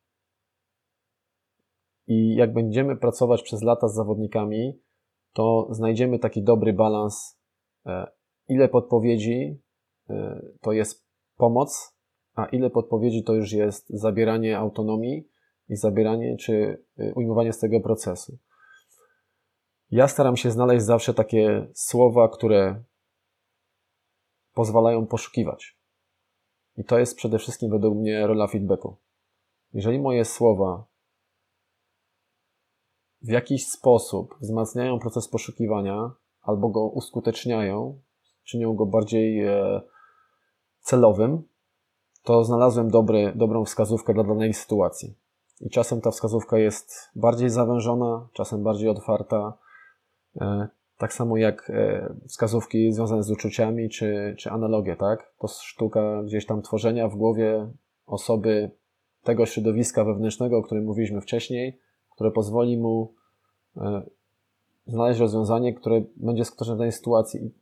I 2.06 2.34
jak 2.34 2.52
będziemy 2.52 2.96
pracować 2.96 3.42
przez 3.42 3.62
lata 3.62 3.88
z 3.88 3.94
zawodnikami, 3.94 4.80
to 5.32 5.68
znajdziemy 5.70 6.18
taki 6.18 6.42
dobry 6.42 6.72
balans, 6.72 7.40
e, 7.86 8.06
ile 8.48 8.68
podpowiedzi 8.68 9.60
e, 10.10 10.42
to 10.60 10.72
jest 10.72 11.06
pomoc, 11.36 11.94
a 12.34 12.46
ile 12.46 12.70
podpowiedzi 12.70 13.24
to 13.24 13.34
już 13.34 13.52
jest 13.52 13.88
zabieranie 13.88 14.58
autonomii 14.58 15.28
i 15.68 15.76
zabieranie 15.76 16.36
czy 16.36 16.84
y, 16.98 17.12
ujmowanie 17.16 17.52
z 17.52 17.58
tego 17.58 17.80
procesu. 17.80 18.38
Ja 19.90 20.08
staram 20.08 20.36
się 20.36 20.50
znaleźć 20.50 20.84
zawsze 20.84 21.14
takie 21.14 21.66
słowa, 21.74 22.28
które 22.28 22.84
pozwalają 24.54 25.06
poszukiwać. 25.06 25.78
I 26.76 26.84
to 26.84 26.98
jest 26.98 27.16
przede 27.16 27.38
wszystkim 27.38 27.70
według 27.70 27.96
mnie 27.98 28.26
rola 28.26 28.46
feedbacku. 28.46 28.96
Jeżeli 29.72 29.98
moje 29.98 30.24
słowa 30.24 30.84
w 33.22 33.28
jakiś 33.28 33.66
sposób 33.68 34.34
wzmacniają 34.40 34.98
proces 34.98 35.28
poszukiwania 35.28 36.10
albo 36.42 36.68
go 36.68 36.86
uskuteczniają, 36.86 38.00
czynią 38.44 38.74
go 38.74 38.86
bardziej 38.86 39.44
e, 39.44 39.80
celowym, 40.80 41.42
to 42.22 42.44
znalazłem 42.44 42.90
dobry, 42.90 43.32
dobrą 43.36 43.64
wskazówkę 43.64 44.14
dla 44.14 44.24
danej 44.24 44.54
sytuacji. 44.54 45.18
I 45.60 45.70
czasem 45.70 46.00
ta 46.00 46.10
wskazówka 46.10 46.58
jest 46.58 47.10
bardziej 47.16 47.50
zawężona, 47.50 48.28
czasem 48.32 48.62
bardziej 48.62 48.88
otwarta. 48.88 49.58
Tak 50.98 51.12
samo 51.12 51.36
jak 51.36 51.70
e, 51.70 52.14
wskazówki 52.28 52.92
związane 52.92 53.22
z 53.22 53.30
uczuciami 53.30 53.88
czy, 53.88 54.34
czy 54.38 54.50
analogie, 54.50 54.96
tak? 54.96 55.32
To 55.38 55.48
sztuka 55.48 56.22
gdzieś 56.22 56.46
tam 56.46 56.62
tworzenia 56.62 57.08
w 57.08 57.16
głowie 57.16 57.68
osoby 58.06 58.70
tego 59.22 59.46
środowiska 59.46 60.04
wewnętrznego, 60.04 60.58
o 60.58 60.62
którym 60.62 60.84
mówiliśmy 60.84 61.20
wcześniej, 61.20 61.78
które 62.10 62.30
pozwoli 62.30 62.78
mu 62.78 63.14
e, 63.76 64.02
znaleźć 64.86 65.20
rozwiązanie, 65.20 65.74
które 65.74 66.02
będzie 66.16 66.44
skuteczne 66.44 66.74
w 66.74 66.78
danej 66.78 66.92
sytuacji. 66.92 67.54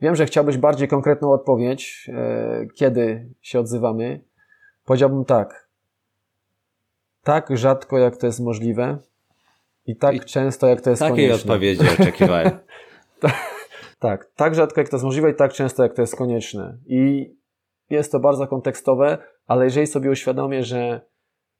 Wiem, 0.00 0.16
że 0.16 0.26
chciałbyś 0.26 0.56
bardziej 0.56 0.88
konkretną 0.88 1.32
odpowiedź, 1.32 2.10
e, 2.12 2.66
kiedy 2.74 3.34
się 3.40 3.60
odzywamy. 3.60 4.24
Powiedziałbym 4.84 5.24
tak. 5.24 5.68
Tak 7.22 7.56
rzadko, 7.56 7.98
jak 7.98 8.16
to 8.16 8.26
jest 8.26 8.40
możliwe 8.40 8.98
i 9.86 9.96
tak 9.96 10.14
I 10.14 10.20
często, 10.20 10.66
jak 10.66 10.80
to 10.80 10.90
jest 10.90 11.00
takiej 11.00 11.28
konieczne. 11.28 11.38
Takiej 11.38 11.52
odpowiedzi 11.52 11.84
oczekiwałem. 12.02 12.50
tak, 13.98 14.30
tak 14.36 14.54
rzadko, 14.54 14.80
jak 14.80 14.88
to 14.88 14.96
jest 14.96 15.04
możliwe 15.04 15.30
i 15.30 15.34
tak 15.34 15.52
często, 15.52 15.82
jak 15.82 15.94
to 15.94 16.02
jest 16.02 16.16
konieczne. 16.16 16.78
I 16.86 17.32
jest 17.90 18.12
to 18.12 18.20
bardzo 18.20 18.46
kontekstowe, 18.46 19.18
ale 19.46 19.64
jeżeli 19.64 19.86
sobie 19.86 20.10
uświadomię, 20.10 20.64
że 20.64 21.00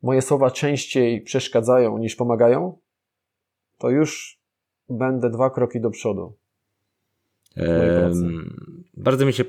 moje 0.02 0.22
słowa 0.22 0.50
częściej 0.50 1.20
przeszkadzają 1.20 1.98
niż 1.98 2.16
pomagają, 2.16 2.78
to 3.78 3.90
już 3.90 4.40
będę 4.88 5.30
dwa 5.30 5.50
kroki 5.50 5.80
do 5.80 5.90
przodu. 5.90 6.36
Bardzo 8.94 9.26
mi 9.26 9.32
się 9.32 9.44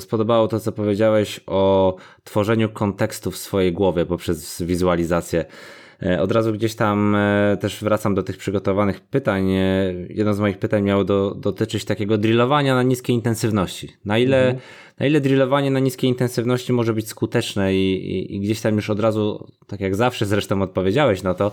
spodobało 0.00 0.48
to, 0.48 0.60
co 0.60 0.72
powiedziałeś 0.72 1.40
o 1.46 1.96
tworzeniu 2.24 2.68
kontekstu 2.68 3.30
w 3.30 3.36
swojej 3.36 3.72
głowie 3.72 4.06
poprzez 4.06 4.62
wizualizację. 4.62 5.44
E, 6.02 6.20
od 6.20 6.32
razu 6.32 6.52
gdzieś 6.52 6.74
tam 6.74 7.14
e, 7.14 7.56
też 7.60 7.84
wracam 7.84 8.14
do 8.14 8.22
tych 8.22 8.36
przygotowanych 8.36 9.00
pytań. 9.00 9.50
E, 9.52 9.94
jedno 10.08 10.34
z 10.34 10.40
moich 10.40 10.58
pytań 10.58 10.82
miało 10.82 11.04
do, 11.04 11.34
dotyczyć 11.34 11.84
takiego 11.84 12.18
drillowania 12.18 12.74
na 12.74 12.82
niskiej 12.82 13.16
intensywności. 13.16 13.88
Na 14.04 14.18
ile, 14.18 14.42
mhm. 14.42 14.58
na 14.98 15.06
ile 15.06 15.20
drillowanie 15.20 15.70
na 15.70 15.78
niskiej 15.78 16.10
intensywności 16.10 16.72
może 16.72 16.94
być 16.94 17.08
skuteczne 17.08 17.74
i, 17.74 17.92
i, 18.16 18.36
i 18.36 18.40
gdzieś 18.40 18.60
tam 18.60 18.76
już 18.76 18.90
od 18.90 19.00
razu, 19.00 19.52
tak 19.66 19.80
jak 19.80 19.94
zawsze 19.94 20.26
zresztą 20.26 20.62
odpowiedziałeś 20.62 21.22
na 21.22 21.34
to, 21.34 21.52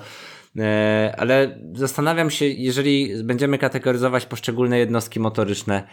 ale 1.17 1.59
zastanawiam 1.73 2.29
się, 2.29 2.45
jeżeli 2.45 3.23
będziemy 3.23 3.57
kategoryzować 3.57 4.25
poszczególne 4.25 4.79
jednostki 4.79 5.19
motoryczne, 5.19 5.87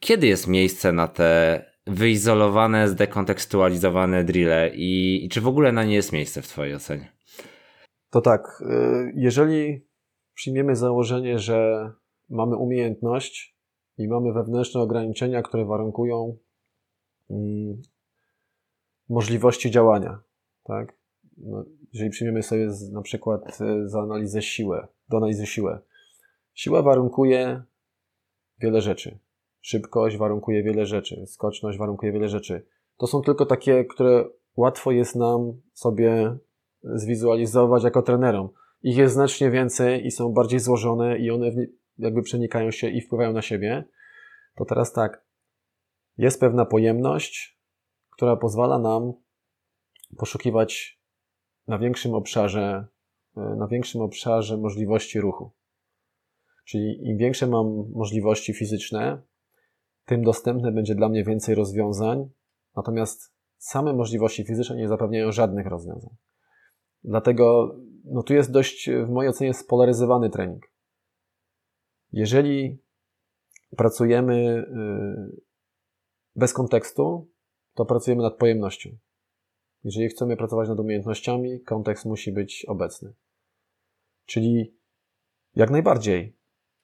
kiedy 0.00 0.26
jest 0.26 0.48
miejsce 0.48 0.92
na 0.92 1.08
te 1.08 1.62
wyizolowane, 1.86 2.88
zdekontekstualizowane 2.88 4.24
drille 4.24 4.70
i, 4.74 5.24
i 5.24 5.28
czy 5.28 5.40
w 5.40 5.48
ogóle 5.48 5.72
na 5.72 5.84
nie 5.84 5.94
jest 5.94 6.12
miejsce 6.12 6.42
w 6.42 6.48
Twojej 6.48 6.74
ocenie? 6.74 7.12
To 8.14 8.20
tak, 8.20 8.62
e, 8.70 9.12
jeżeli 9.14 9.86
przyjmiemy 10.34 10.76
założenie, 10.76 11.38
że 11.38 11.90
mamy 12.30 12.56
umiejętność 12.56 13.56
i 13.98 14.08
mamy 14.08 14.32
wewnętrzne 14.32 14.80
ograniczenia, 14.80 15.42
które 15.42 15.64
warunkują 15.64 16.36
mm, 17.30 17.82
możliwości 19.08 19.70
działania. 19.70 20.20
Tak? 20.64 20.98
No, 21.36 21.64
jeżeli 21.92 22.10
przyjmiemy 22.10 22.42
sobie 22.42 22.70
z, 22.70 22.92
na 22.92 23.02
przykład 23.02 23.60
e, 23.60 23.88
za 23.88 24.00
analizę 24.00 24.42
siłę, 24.42 24.88
do 25.08 25.16
analizy 25.16 25.46
siłę. 25.46 25.78
Siła 26.52 26.82
warunkuje 26.82 27.62
wiele 28.58 28.80
rzeczy. 28.80 29.18
Szybkość 29.60 30.16
warunkuje 30.16 30.62
wiele 30.62 30.86
rzeczy. 30.86 31.26
Skoczność 31.26 31.78
warunkuje 31.78 32.12
wiele 32.12 32.28
rzeczy. 32.28 32.66
To 32.96 33.06
są 33.06 33.22
tylko 33.22 33.46
takie, 33.46 33.84
które 33.84 34.24
łatwo 34.56 34.92
jest 34.92 35.16
nam 35.16 35.52
sobie 35.72 36.38
zwizualizować 36.84 37.84
jako 37.84 38.02
trenerom. 38.02 38.48
Ich 38.82 38.96
jest 38.96 39.14
znacznie 39.14 39.50
więcej 39.50 40.06
i 40.06 40.10
są 40.10 40.32
bardziej 40.32 40.60
złożone 40.60 41.18
i 41.18 41.30
one 41.30 41.50
jakby 41.98 42.22
przenikają 42.22 42.70
się 42.70 42.88
i 42.88 43.00
wpływają 43.00 43.32
na 43.32 43.42
siebie. 43.42 43.84
To 44.54 44.64
teraz 44.64 44.92
tak. 44.92 45.24
Jest 46.18 46.40
pewna 46.40 46.64
pojemność, 46.64 47.60
która 48.10 48.36
pozwala 48.36 48.78
nam 48.78 49.12
poszukiwać 50.16 51.00
na 51.68 51.78
większym 51.78 52.14
obszarze, 52.14 52.86
e, 53.36 53.40
na 53.40 53.66
większym 53.68 54.00
obszarze 54.00 54.56
możliwości 54.56 55.20
ruchu. 55.20 55.52
Czyli 56.64 57.08
im 57.08 57.18
większe 57.18 57.46
mam 57.46 57.90
możliwości 57.94 58.54
fizyczne, 58.54 59.22
tym 60.04 60.22
dostępne 60.22 60.72
będzie 60.72 60.94
dla 60.94 61.08
mnie 61.08 61.24
więcej 61.24 61.54
rozwiązań, 61.54 62.30
natomiast 62.76 63.34
same 63.58 63.92
możliwości 63.92 64.44
fizyczne 64.44 64.76
nie 64.76 64.88
zapewniają 64.88 65.32
żadnych 65.32 65.66
rozwiązań. 65.66 66.16
Dlatego 67.04 67.76
no 68.04 68.22
tu 68.22 68.34
jest 68.34 68.50
dość, 68.50 68.90
w 68.90 69.10
mojej 69.10 69.30
ocenie, 69.30 69.54
spolaryzowany 69.54 70.30
trening. 70.30 70.70
Jeżeli 72.12 72.78
pracujemy 73.76 74.34
y, 74.34 75.42
bez 76.36 76.52
kontekstu, 76.52 77.30
to 77.74 77.84
pracujemy 77.84 78.22
nad 78.22 78.36
pojemnością. 78.36 78.90
Jeżeli 79.84 80.08
chcemy 80.08 80.36
pracować 80.36 80.68
nad 80.68 80.78
umiejętnościami, 80.78 81.60
kontekst 81.60 82.04
musi 82.04 82.32
być 82.32 82.64
obecny. 82.68 83.14
Czyli 84.26 84.76
jak 85.54 85.70
najbardziej 85.70 86.36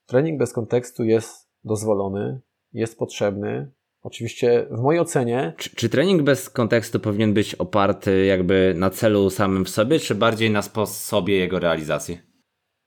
trening 0.05 0.39
bez 0.39 0.53
kontekstu 0.53 1.03
jest 1.03 1.49
dozwolony, 1.63 2.41
jest 2.73 2.97
potrzebny. 2.97 3.71
Oczywiście 4.01 4.67
w 4.71 4.81
mojej 4.81 5.01
ocenie. 5.01 5.53
Czy, 5.57 5.75
czy, 5.75 5.89
trening 5.89 6.21
bez 6.21 6.49
kontekstu 6.49 6.99
powinien 6.99 7.33
być 7.33 7.55
oparty 7.55 8.25
jakby 8.25 8.73
na 8.77 8.89
celu 8.89 9.29
samym 9.29 9.65
w 9.65 9.69
sobie, 9.69 9.99
czy 9.99 10.15
bardziej 10.15 10.51
na 10.51 10.61
sposobie 10.61 11.37
jego 11.37 11.59
realizacji? 11.59 12.19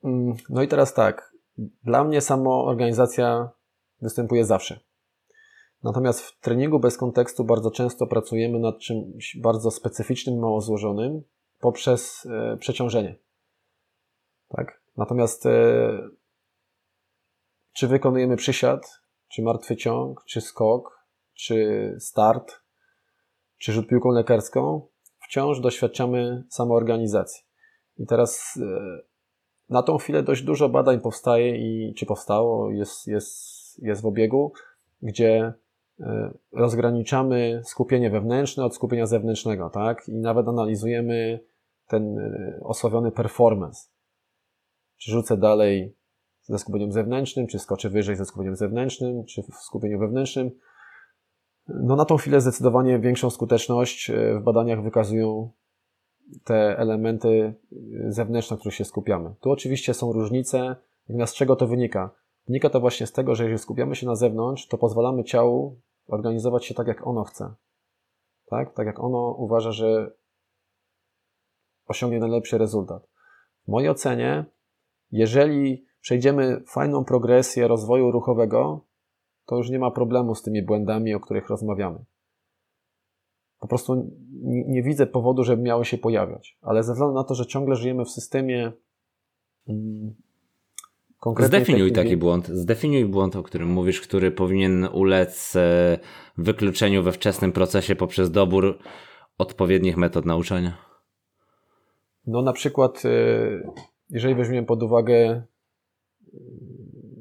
Mm, 0.05 0.37
no 0.49 0.63
i 0.63 0.69
teraz 0.69 0.95
tak. 0.95 1.35
Dla 1.85 2.05
mnie 2.05 2.21
samo 2.21 2.65
organizacja 2.65 3.51
występuje 4.03 4.45
zawsze. 4.45 4.81
Natomiast 5.83 6.21
w 6.21 6.41
treningu 6.41 6.81
bez 6.81 6.97
kontekstu 6.97 7.45
bardzo 7.45 7.71
często 7.71 8.07
pracujemy 8.07 8.59
nad 8.59 8.79
czymś 8.79 9.37
bardzo 9.43 9.71
specyficznym, 9.71 10.39
mało 10.39 10.61
złożonym 10.61 11.23
poprzez 11.61 12.27
e, 12.27 12.57
przeciążenie. 12.57 13.19
Tak? 14.49 14.83
Natomiast 14.97 15.47
e, 15.47 15.99
czy 17.73 17.89
wykonujemy 17.89 18.37
przysiad, 18.37 19.01
czy 19.29 19.43
martwy 19.43 19.77
ciąg, 19.77 20.25
czy 20.25 20.41
skok, 20.41 21.04
czy 21.35 21.97
start, 21.99 22.61
czy 23.59 23.73
rzut 23.73 23.89
piłką 23.89 24.11
lekarską, 24.11 24.87
wciąż 25.19 25.61
doświadczamy 25.61 26.45
samoorganizacji. 26.49 27.45
I 27.99 28.07
teraz 28.07 28.59
e, 28.63 28.99
na 29.69 29.83
tą 29.83 29.99
chwilę 29.99 30.23
dość 30.23 30.43
dużo 30.43 30.69
badań 30.69 31.01
powstaje 31.01 31.57
i 31.57 31.95
czy 31.95 32.07
powstało, 32.07 32.71
jest, 32.71 33.07
jest, 33.07 33.79
jest 33.83 34.03
w 34.03 34.07
obiegu, 34.07 34.53
gdzie 35.03 35.55
E, 36.01 36.31
rozgraniczamy 36.53 37.63
skupienie 37.65 38.11
wewnętrzne 38.11 38.65
od 38.65 38.75
skupienia 38.75 39.07
zewnętrznego, 39.07 39.71
tak? 39.71 40.09
I 40.09 40.13
nawet 40.13 40.49
analizujemy 40.49 41.41
ten 41.89 42.19
e, 42.19 42.61
osławiony 42.63 43.13
performance. 43.13 43.89
Czy 44.97 45.11
rzucę 45.11 45.37
dalej 45.37 45.97
ze 46.43 46.59
skupieniem 46.59 46.93
zewnętrznym, 46.93 47.47
czy 47.47 47.59
skoczę 47.59 47.91
wyżej 47.91 48.17
ze 48.17 48.25
skupieniem 48.25 48.57
zewnętrznym, 48.57 49.25
czy 49.25 49.43
w 49.43 49.55
skupieniu 49.55 49.99
wewnętrznym. 49.99 50.51
No 51.69 51.97
na 51.97 52.05
tą 52.05 52.17
chwilę 52.17 52.41
zdecydowanie 52.41 52.99
większą 52.99 53.31
skuteczność 53.31 54.11
e, 54.11 54.35
w 54.35 54.43
badaniach 54.43 54.83
wykazują 54.83 55.51
te 56.45 56.79
elementy 56.79 57.55
zewnętrzne, 58.09 58.55
na 58.55 58.61
których 58.61 58.75
się 58.75 58.85
skupiamy. 58.85 59.35
Tu 59.41 59.51
oczywiście 59.51 59.95
są 59.95 60.13
różnice, 60.13 60.77
natomiast 61.09 61.35
z 61.35 61.37
czego 61.37 61.57
to 61.57 61.67
wynika? 61.67 62.11
Wynika 62.47 62.71
to 62.71 62.81
właśnie 62.81 63.07
z 63.07 63.13
tego, 63.13 63.35
że 63.35 63.45
jeżeli 63.45 63.59
skupiamy 63.59 63.97
się 63.97 64.07
na 64.07 64.15
zewnątrz, 64.15 64.69
to 64.69 64.79
pozwalamy 64.79 65.25
ciału 65.25 65.81
organizować 66.07 66.65
się 66.65 66.75
tak, 66.75 66.87
jak 66.87 67.07
ono 67.07 67.25
chce. 67.25 67.55
Tak? 68.47 68.75
Tak 68.75 68.87
jak 68.87 69.01
ono 69.01 69.31
uważa, 69.39 69.73
że 69.73 70.11
osiągnie 71.87 72.19
najlepszy 72.19 72.59
rezultat. 72.59 73.09
W 73.65 73.69
mojej 73.69 73.91
ocenie, 73.91 74.45
jeżeli 75.11 75.87
przejdziemy 76.01 76.63
fajną 76.69 77.05
progresję 77.05 77.69
rozwoju 77.69 78.11
ruchowego, 78.11 78.81
to 79.47 79.57
już 79.57 79.71
nie 79.71 79.79
ma 79.79 79.91
problemu 79.91 80.35
z 80.35 80.43
tymi 80.43 80.63
błędami, 80.63 81.15
o 81.15 81.21
których 81.21 81.49
rozmawiamy. 81.49 82.05
Po 83.61 83.69
prostu 83.69 84.11
nie, 84.45 84.83
widzę 84.83 85.07
powodu, 85.07 85.45
żeby 85.45 85.63
miały 85.63 85.85
się 85.85 85.99
pojawiać. 85.99 86.59
Ale 86.63 86.83
ze 86.83 86.93
względu 86.93 87.15
na 87.15 87.25
to, 87.25 87.35
że 87.35 87.47
ciągle 87.47 87.77
żyjemy 87.77 88.05
w 88.05 88.11
systemie 88.11 88.73
mm, 89.69 90.15
Zdefiniuj 91.39 91.93
taki 91.93 92.17
błąd. 92.17 92.49
Zdefiniuj 92.49 93.05
błąd, 93.05 93.37
o 93.37 93.43
którym 93.43 93.69
mówisz, 93.69 94.01
który 94.01 94.31
powinien 94.31 94.89
ulec 94.93 95.57
e, 95.57 95.99
wykluczeniu 96.39 97.03
we 97.03 97.13
wczesnym 97.13 97.53
procesie 97.53 97.97
poprzez 97.97 98.31
dobór 98.31 98.79
odpowiednich 99.39 99.97
metod 99.97 100.25
nauczania. 100.27 100.77
No 102.27 102.43
na 102.43 102.53
przykład, 102.53 103.03
e, 103.05 103.09
jeżeli 104.11 104.35
weźmiemy 104.35 104.67
pod 104.67 104.83
uwagę, 104.83 105.15
e, 105.15 105.45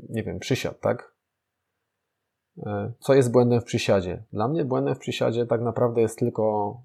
nie 0.10 0.24
wiem, 0.24 0.40
przysiad, 0.40 0.80
tak? 0.80 1.13
Co 3.00 3.14
jest 3.14 3.32
błędem 3.32 3.62
w 3.62 3.64
przysiadzie? 3.64 4.24
Dla 4.34 4.48
mnie 4.48 4.66
błędem 4.66 4.96
w 4.96 5.00
przysiadzie 5.00 5.46
tak 5.46 5.62
naprawdę 5.62 6.02
jest 6.02 6.20
tylko 6.20 6.78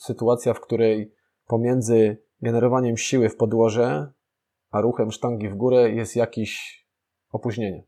sytuacja, 0.00 0.54
w 0.54 0.60
której 0.60 1.14
pomiędzy 1.46 2.22
generowaniem 2.40 2.96
siły 2.96 3.28
w 3.28 3.36
podłoże 3.36 4.12
a 4.70 4.80
ruchem 4.80 5.10
sztangi 5.10 5.48
w 5.48 5.54
górę 5.54 5.90
jest 5.90 6.16
jakieś 6.16 6.84
opóźnienie. 7.32 7.84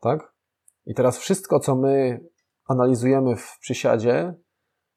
Tak? 0.00 0.34
I 0.86 0.94
teraz 0.94 1.18
wszystko, 1.18 1.60
co 1.60 1.76
my 1.76 2.20
analizujemy 2.68 3.36
w 3.36 3.58
przysiadzie, 3.60 4.34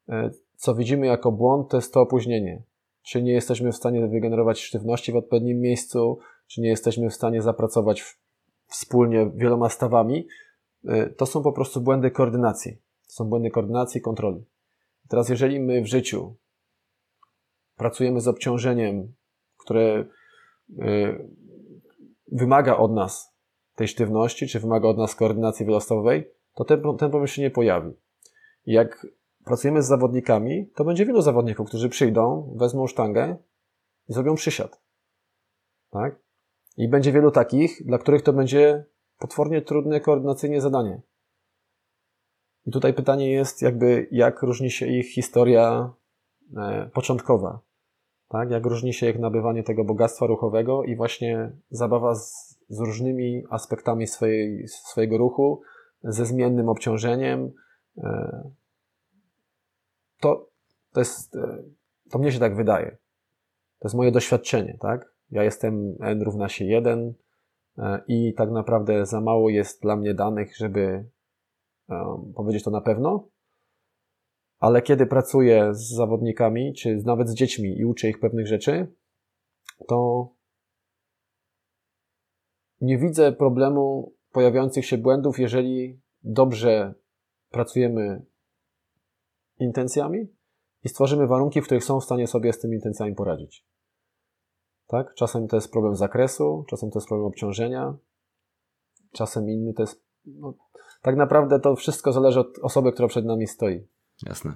e, 0.09 0.31
co 0.55 0.75
widzimy 0.75 1.07
jako 1.07 1.31
błąd, 1.31 1.69
to 1.69 1.77
jest 1.77 1.93
to 1.93 2.01
opóźnienie. 2.01 2.63
Czy 3.01 3.23
nie 3.23 3.33
jesteśmy 3.33 3.71
w 3.71 3.75
stanie 3.75 4.07
wygenerować 4.07 4.61
sztywności 4.61 5.11
w 5.11 5.15
odpowiednim 5.15 5.59
miejscu, 5.59 6.19
czy 6.47 6.61
nie 6.61 6.69
jesteśmy 6.69 7.09
w 7.09 7.13
stanie 7.13 7.41
zapracować 7.41 8.17
wspólnie 8.73 9.31
wieloma 9.35 9.69
stawami. 9.69 10.27
E, 10.85 11.09
to 11.09 11.25
są 11.25 11.43
po 11.43 11.51
prostu 11.51 11.81
błędy 11.81 12.11
koordynacji. 12.11 12.75
To 13.07 13.13
są 13.13 13.25
błędy 13.25 13.49
koordynacji 13.49 13.99
i 13.99 14.01
kontroli. 14.01 14.45
Teraz, 15.09 15.29
jeżeli 15.29 15.59
my 15.59 15.81
w 15.81 15.87
życiu 15.87 16.35
pracujemy 17.75 18.21
z 18.21 18.27
obciążeniem 18.27 19.13
które 19.63 20.05
y, 20.69 21.29
wymaga 22.31 22.77
od 22.77 22.91
nas 22.91 23.33
tej 23.75 23.87
sztywności, 23.87 24.47
czy 24.47 24.59
wymaga 24.59 24.89
od 24.89 24.97
nas 24.97 25.15
koordynacji 25.15 25.65
wielostawowej, 25.65 26.31
to 26.55 26.65
ten, 26.65 26.81
ten 26.81 27.09
problem 27.09 27.27
się 27.27 27.41
nie 27.41 27.51
pojawi. 27.51 27.91
Jak 28.65 29.07
pracujemy 29.45 29.81
z 29.81 29.87
zawodnikami, 29.87 30.67
to 30.75 30.85
będzie 30.85 31.05
wielu 31.05 31.21
zawodników, 31.21 31.67
którzy 31.67 31.89
przyjdą, 31.89 32.53
wezmą 32.55 32.87
sztangę 32.87 33.37
i 34.09 34.13
zrobią 34.13 34.35
przysiad. 34.35 34.81
Tak? 35.89 36.22
I 36.77 36.87
będzie 36.87 37.11
wielu 37.11 37.31
takich, 37.31 37.85
dla 37.85 37.97
których 37.97 38.21
to 38.21 38.33
będzie 38.33 38.85
potwornie 39.19 39.61
trudne 39.61 39.99
koordynacyjnie 39.99 40.61
zadanie. 40.61 41.01
I 42.65 42.71
tutaj 42.71 42.93
pytanie 42.93 43.31
jest, 43.31 43.61
jakby, 43.61 44.07
jak 44.11 44.41
różni 44.41 44.71
się 44.71 44.87
ich 44.87 45.13
historia 45.13 45.93
e, 46.57 46.89
początkowa 46.93 47.59
tak? 48.33 48.51
Jak 48.51 48.65
różni 48.65 48.93
się 48.93 49.09
ich 49.09 49.19
nabywanie 49.19 49.63
tego 49.63 49.83
bogactwa 49.83 50.25
ruchowego 50.25 50.83
i 50.83 50.95
właśnie 50.95 51.51
zabawa 51.69 52.15
z, 52.15 52.57
z 52.69 52.79
różnymi 52.79 53.43
aspektami 53.49 54.07
swojej, 54.07 54.67
swojego 54.67 55.17
ruchu, 55.17 55.61
ze 56.03 56.25
zmiennym 56.25 56.69
obciążeniem. 56.69 57.51
E, 57.97 58.51
to, 60.19 60.49
to 60.93 60.99
jest, 60.99 61.35
e, 61.35 61.63
to 62.11 62.19
mnie 62.19 62.31
się 62.31 62.39
tak 62.39 62.55
wydaje. 62.55 62.97
To 63.79 63.87
jest 63.87 63.95
moje 63.95 64.11
doświadczenie, 64.11 64.77
tak? 64.81 65.12
Ja 65.33 65.43
jestem 65.43 65.95
N 66.01 66.21
równa 66.21 66.49
się 66.49 66.65
1 66.65 67.13
e, 67.77 68.01
i 68.07 68.33
tak 68.33 68.51
naprawdę 68.51 69.05
za 69.05 69.21
mało 69.21 69.49
jest 69.49 69.81
dla 69.81 69.95
mnie 69.95 70.13
danych, 70.13 70.57
żeby 70.57 71.05
powiedzieć 72.35 72.63
to 72.63 72.71
na 72.71 72.81
pewno 72.81 73.27
ale 74.63 74.81
kiedy 74.81 75.05
pracuję 75.05 75.73
z 75.73 75.89
zawodnikami, 75.89 76.73
czy 76.73 77.01
nawet 77.05 77.29
z 77.29 77.33
dziećmi 77.33 77.77
i 77.77 77.85
uczę 77.85 78.09
ich 78.09 78.19
pewnych 78.19 78.47
rzeczy, 78.47 78.87
to 79.87 80.29
nie 82.81 82.97
widzę 82.97 83.31
problemu 83.31 84.13
pojawiających 84.31 84.85
się 84.85 84.97
błędów, 84.97 85.39
jeżeli 85.39 86.01
dobrze 86.23 86.93
pracujemy 87.49 88.25
intencjami 89.59 90.27
i 90.83 90.89
stworzymy 90.89 91.27
warunki, 91.27 91.61
w 91.61 91.65
których 91.65 91.83
są 91.83 91.99
w 91.99 92.03
stanie 92.03 92.27
sobie 92.27 92.53
z 92.53 92.59
tymi 92.59 92.75
intencjami 92.75 93.15
poradzić. 93.15 93.65
Tak? 94.93 95.13
Czasem 95.13 95.47
to 95.47 95.57
jest 95.57 95.71
problem 95.71 95.95
zakresu, 95.95 96.65
czasem 96.69 96.91
to 96.91 96.99
jest 96.99 97.07
problem 97.07 97.27
obciążenia, 97.27 97.93
czasem 99.11 99.49
inny 99.49 99.73
to 99.73 99.83
jest. 99.83 100.03
No, 100.25 100.53
tak 101.01 101.15
naprawdę 101.15 101.59
to 101.59 101.75
wszystko 101.75 102.11
zależy 102.11 102.39
od 102.39 102.59
osoby, 102.61 102.91
która 102.91 103.07
przed 103.07 103.25
nami 103.25 103.47
stoi. 103.47 103.87
Jasne. 104.25 104.53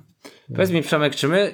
Powiedz 0.48 0.72
mi, 0.72 0.82
Przemek, 0.82 1.16
czy 1.16 1.28
my 1.28 1.54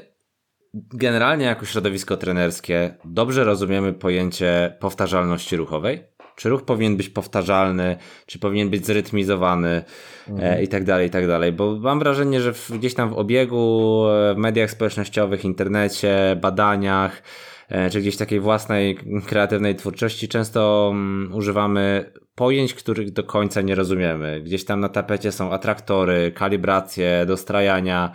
generalnie 0.73 1.45
jako 1.45 1.65
środowisko 1.65 2.17
trenerskie 2.17 2.97
dobrze 3.05 3.43
rozumiemy 3.43 3.93
pojęcie 3.93 4.77
powtarzalności 4.79 5.57
ruchowej? 5.57 6.03
Czy 6.35 6.49
ruch 6.49 6.65
powinien 6.65 6.97
być 6.97 7.09
powtarzalny, 7.09 7.97
czy 8.25 8.39
powinien 8.39 8.69
być 8.69 8.85
zrytmizowany 8.85 9.69
e, 9.69 9.83
mhm. 10.31 10.63
i 10.63 10.67
tak 10.67 10.83
dalej, 10.83 11.07
i 11.07 11.11
tak 11.11 11.27
dalej. 11.27 11.51
Bo 11.51 11.75
mam 11.75 11.99
wrażenie, 11.99 12.41
że 12.41 12.53
w, 12.53 12.71
gdzieś 12.71 12.93
tam 12.93 13.09
w 13.09 13.13
obiegu, 13.13 14.03
e, 14.07 14.33
w 14.33 14.37
mediach 14.37 14.71
społecznościowych, 14.71 15.45
internecie, 15.45 16.37
badaniach, 16.41 17.17
e, 17.17 17.52
czy 17.91 18.01
gdzieś 18.01 18.17
takiej 18.17 18.39
własnej 18.39 18.97
kreatywnej 19.27 19.75
twórczości 19.75 20.27
często 20.27 20.87
um, 20.89 21.31
używamy 21.33 22.13
pojęć, 22.35 22.73
których 22.73 23.11
do 23.11 23.23
końca 23.23 23.61
nie 23.61 23.75
rozumiemy. 23.75 24.41
Gdzieś 24.41 24.65
tam 24.65 24.79
na 24.79 24.89
tapecie 24.89 25.31
są 25.31 25.51
atraktory, 25.51 26.31
kalibracje, 26.31 27.25
dostrajania. 27.25 28.13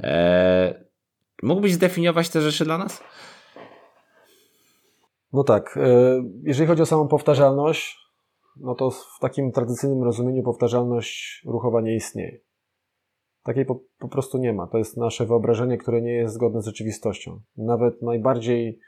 E, 0.00 0.84
mógłbyś 1.42 1.72
zdefiniować 1.72 2.28
te 2.28 2.40
rzeczy 2.40 2.64
dla 2.64 2.78
nas? 2.78 3.02
No 5.32 5.44
tak. 5.44 5.76
E, 5.76 6.22
jeżeli 6.42 6.68
chodzi 6.68 6.82
o 6.82 6.86
samą 6.86 7.08
powtarzalność, 7.08 7.98
no 8.56 8.74
to 8.74 8.90
w 8.90 9.18
takim 9.20 9.52
tradycyjnym 9.52 10.04
rozumieniu 10.04 10.42
powtarzalność 10.42 11.42
ruchowa 11.46 11.80
nie 11.80 11.94
istnieje. 11.94 12.40
Takiej 13.42 13.66
po, 13.66 13.80
po, 13.98 14.08
prostu 14.08 14.38
nie 14.38 14.52
ma. 14.52 14.66
To 14.66 14.78
jest 14.78 14.96
nasze 14.96 15.26
wyobrażenie, 15.26 15.78
które 15.78 16.02
nie 16.02 16.12
jest 16.12 16.34
zgodne 16.34 16.62
z 16.62 16.66
rzeczywistością. 16.66 17.40
Nawet 17.56 18.02
najbardziej 18.02 18.80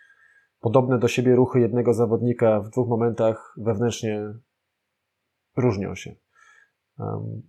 podobne 0.62 0.98
do 0.98 1.08
siebie 1.08 1.34
ruchy 1.34 1.60
jednego 1.60 1.94
zawodnika 1.94 2.60
w 2.60 2.70
dwóch 2.70 2.88
momentach 2.88 3.54
wewnętrznie 3.56 4.34
różnią 5.56 5.94
się. 5.94 6.14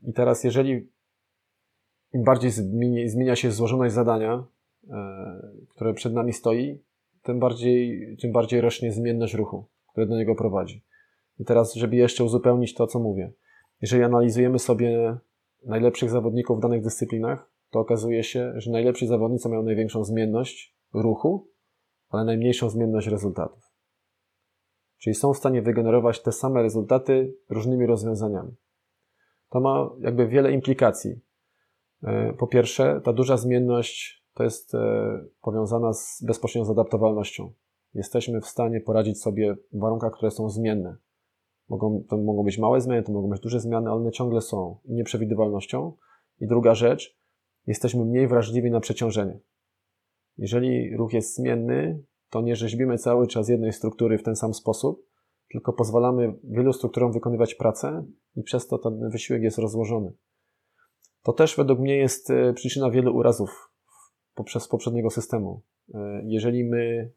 I 0.04 0.14
teraz, 0.14 0.44
jeżeli 0.44 0.90
im 2.14 2.24
bardziej 2.24 2.52
zmienia 3.06 3.36
się 3.36 3.52
złożoność 3.52 3.94
zadania, 3.94 4.44
e, 4.90 5.42
które 5.70 5.94
przed 5.94 6.14
nami 6.14 6.34
stoi, 6.34 6.84
tym 7.24 7.40
bardziej, 7.40 8.18
tym 8.22 8.32
bardziej 8.32 8.62
rośnie 8.62 8.92
zmienność 8.92 9.34
ruchu, 9.34 9.66
które 9.92 10.08
do 10.08 10.18
niego 10.18 10.36
prowadzi. 10.36 10.84
I 11.40 11.46
teraz, 11.46 11.74
żeby 11.74 11.96
jeszcze 11.96 12.24
uzupełnić 12.24 12.74
to, 12.74 12.88
co 12.88 13.00
mówię. 13.00 13.32
Jeżeli 13.82 14.04
analizujemy 14.04 14.60
sobie 14.60 15.18
najlepszych 15.66 16.10
zawodników 16.10 16.58
w 16.58 16.62
danych 16.62 16.84
dyscyplinach, 16.84 17.52
to 17.70 17.80
okazuje 17.80 18.24
się, 18.24 18.54
że 18.56 18.72
najlepsi 18.72 19.08
zawodnicy 19.08 19.50
mają 19.50 19.64
największą 19.64 20.04
zmienność 20.04 20.76
ruchu, 20.94 21.48
ale 22.14 22.26
najmniejszą 22.26 22.70
zmienność 22.70 23.08
rezultatów. 23.08 23.74
Czyli 24.98 25.16
są 25.16 25.34
w 25.34 25.38
stanie 25.38 25.62
wygenerować 25.62 26.22
te 26.22 26.32
same 26.32 26.62
rezultaty 26.62 27.36
różnymi 27.50 27.86
rozwiązaniami. 27.86 28.56
To 29.50 29.60
ma 29.60 29.90
jakby 30.00 30.28
wiele 30.28 30.52
implikacji. 30.52 31.20
E, 32.04 32.34
po 32.34 32.48
pierwsze, 32.48 33.02
ta 33.04 33.14
duża 33.14 33.38
zmienność 33.38 34.24
to 34.34 34.44
jest 34.44 34.76
e, 34.76 34.80
powiązana 35.42 35.94
z, 35.94 36.24
bezpośrednio 36.24 36.66
z 36.66 36.70
adaptowalnością. 36.70 37.54
Jesteśmy 37.94 38.42
w 38.42 38.48
stanie 38.48 38.82
poradzić 38.82 39.22
sobie 39.22 39.56
w 39.74 39.80
warunkach, 39.80 40.14
które 40.14 40.32
są 40.32 40.50
zmienne. 40.50 40.96
Mogą, 41.70 42.04
to 42.10 42.18
mogą 42.18 42.44
być 42.44 42.58
małe 42.58 42.82
zmiany, 42.82 43.04
to 43.04 43.12
mogą 43.12 43.30
być 43.30 43.42
duże 43.42 43.60
zmiany, 43.60 43.90
ale 43.90 44.02
one 44.02 44.12
ciągle 44.12 44.42
są 44.42 44.78
nieprzewidywalnością. 44.86 45.94
I 46.40 46.48
druga 46.48 46.76
rzecz, 46.76 47.18
jesteśmy 47.68 48.06
mniej 48.06 48.28
wrażliwi 48.28 48.72
na 48.72 48.80
przeciążenie. 48.80 49.40
Jeżeli 50.38 50.98
ruch 50.98 51.14
jest 51.14 51.36
zmienny, 51.36 52.04
to 52.30 52.42
nie 52.42 52.56
rzeźbimy 52.56 52.98
cały 52.98 53.28
czas 53.28 53.50
jednej 53.50 53.74
struktury 53.74 54.18
w 54.18 54.24
ten 54.24 54.36
sam 54.36 54.54
sposób, 54.54 55.06
tylko 55.52 55.74
pozwalamy 55.74 56.34
wielu 56.44 56.74
strukturom 56.74 57.12
wykonywać 57.12 57.56
pracę 57.56 58.06
i 58.36 58.44
przez 58.44 58.68
to 58.68 58.78
ten 58.78 59.10
wysiłek 59.10 59.44
jest 59.44 59.58
rozłożony. 59.58 60.14
To 61.24 61.34
też 61.34 61.58
według 61.58 61.80
mnie 61.80 61.98
jest 61.98 62.30
e, 62.30 62.54
przyczyna 62.54 62.92
wielu 62.92 63.16
urazów 63.16 63.72
poprzez 64.36 64.68
poprzedniego 64.68 65.10
systemu. 65.10 65.62
E, 65.94 66.22
jeżeli 66.26 66.64
my 66.64 67.12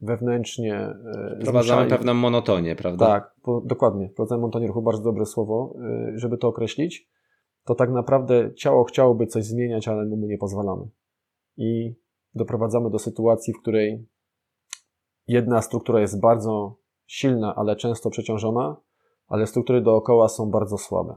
wewnętrznie. 0.00 0.74
E, 0.74 1.38
Wprowadzamy 1.40 1.90
pewną 1.90 2.14
monotonię, 2.14 2.76
prawda? 2.76 3.06
Tak, 3.06 3.34
dokładnie. 3.64 4.08
Wprowadzamy 4.08 4.40
monotonię 4.40 4.66
ruchu, 4.66 4.82
bardzo 4.82 5.02
dobre 5.02 5.26
słowo, 5.26 5.74
żeby 6.14 6.38
to 6.38 6.48
określić. 6.48 7.08
To 7.64 7.74
tak 7.74 7.90
naprawdę 7.90 8.54
ciało 8.54 8.84
chciałoby 8.84 9.26
coś 9.26 9.44
zmieniać, 9.44 9.88
ale 9.88 10.06
mu 10.06 10.26
nie 10.26 10.38
pozwalamy. 10.38 10.88
I 11.56 11.94
doprowadzamy 12.34 12.90
do 12.90 12.98
sytuacji, 12.98 13.54
w 13.54 13.60
której 13.60 14.06
jedna 15.26 15.62
struktura 15.62 16.00
jest 16.00 16.20
bardzo 16.20 16.76
silna, 17.06 17.54
ale 17.56 17.76
często 17.76 18.10
przeciążona, 18.10 18.76
ale 19.26 19.46
struktury 19.46 19.80
dookoła 19.80 20.28
są 20.28 20.50
bardzo 20.50 20.78
słabe. 20.78 21.14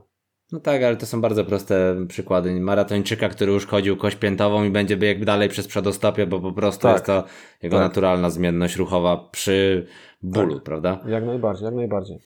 No 0.52 0.60
tak, 0.60 0.84
ale 0.84 0.98
to 0.98 1.06
są 1.06 1.22
bardzo 1.22 1.46
proste 1.46 1.96
przykłady. 2.08 2.60
Maratończyka, 2.60 3.30
który 3.30 3.54
uszkodził 3.54 3.98
kość 3.98 4.16
piętową 4.16 4.64
i 4.64 4.70
będzie 4.70 4.98
biegł 4.98 5.26
dalej 5.26 5.50
przez 5.50 5.68
przedostopie, 5.68 6.28
bo 6.28 6.40
po 6.40 6.52
prostu 6.52 6.82
tak, 6.82 6.94
jest 6.94 7.06
to 7.06 7.24
jego 7.64 7.78
tak. 7.78 7.88
naturalna 7.88 8.30
zmienność 8.30 8.76
ruchowa 8.76 9.30
przy 9.32 9.88
bólu, 10.22 10.56
tak. 10.56 10.64
prawda? 10.64 11.00
Jak 11.08 11.26
najbardziej, 11.26 11.66
jak 11.66 11.76
najbardziej. 11.76 12.20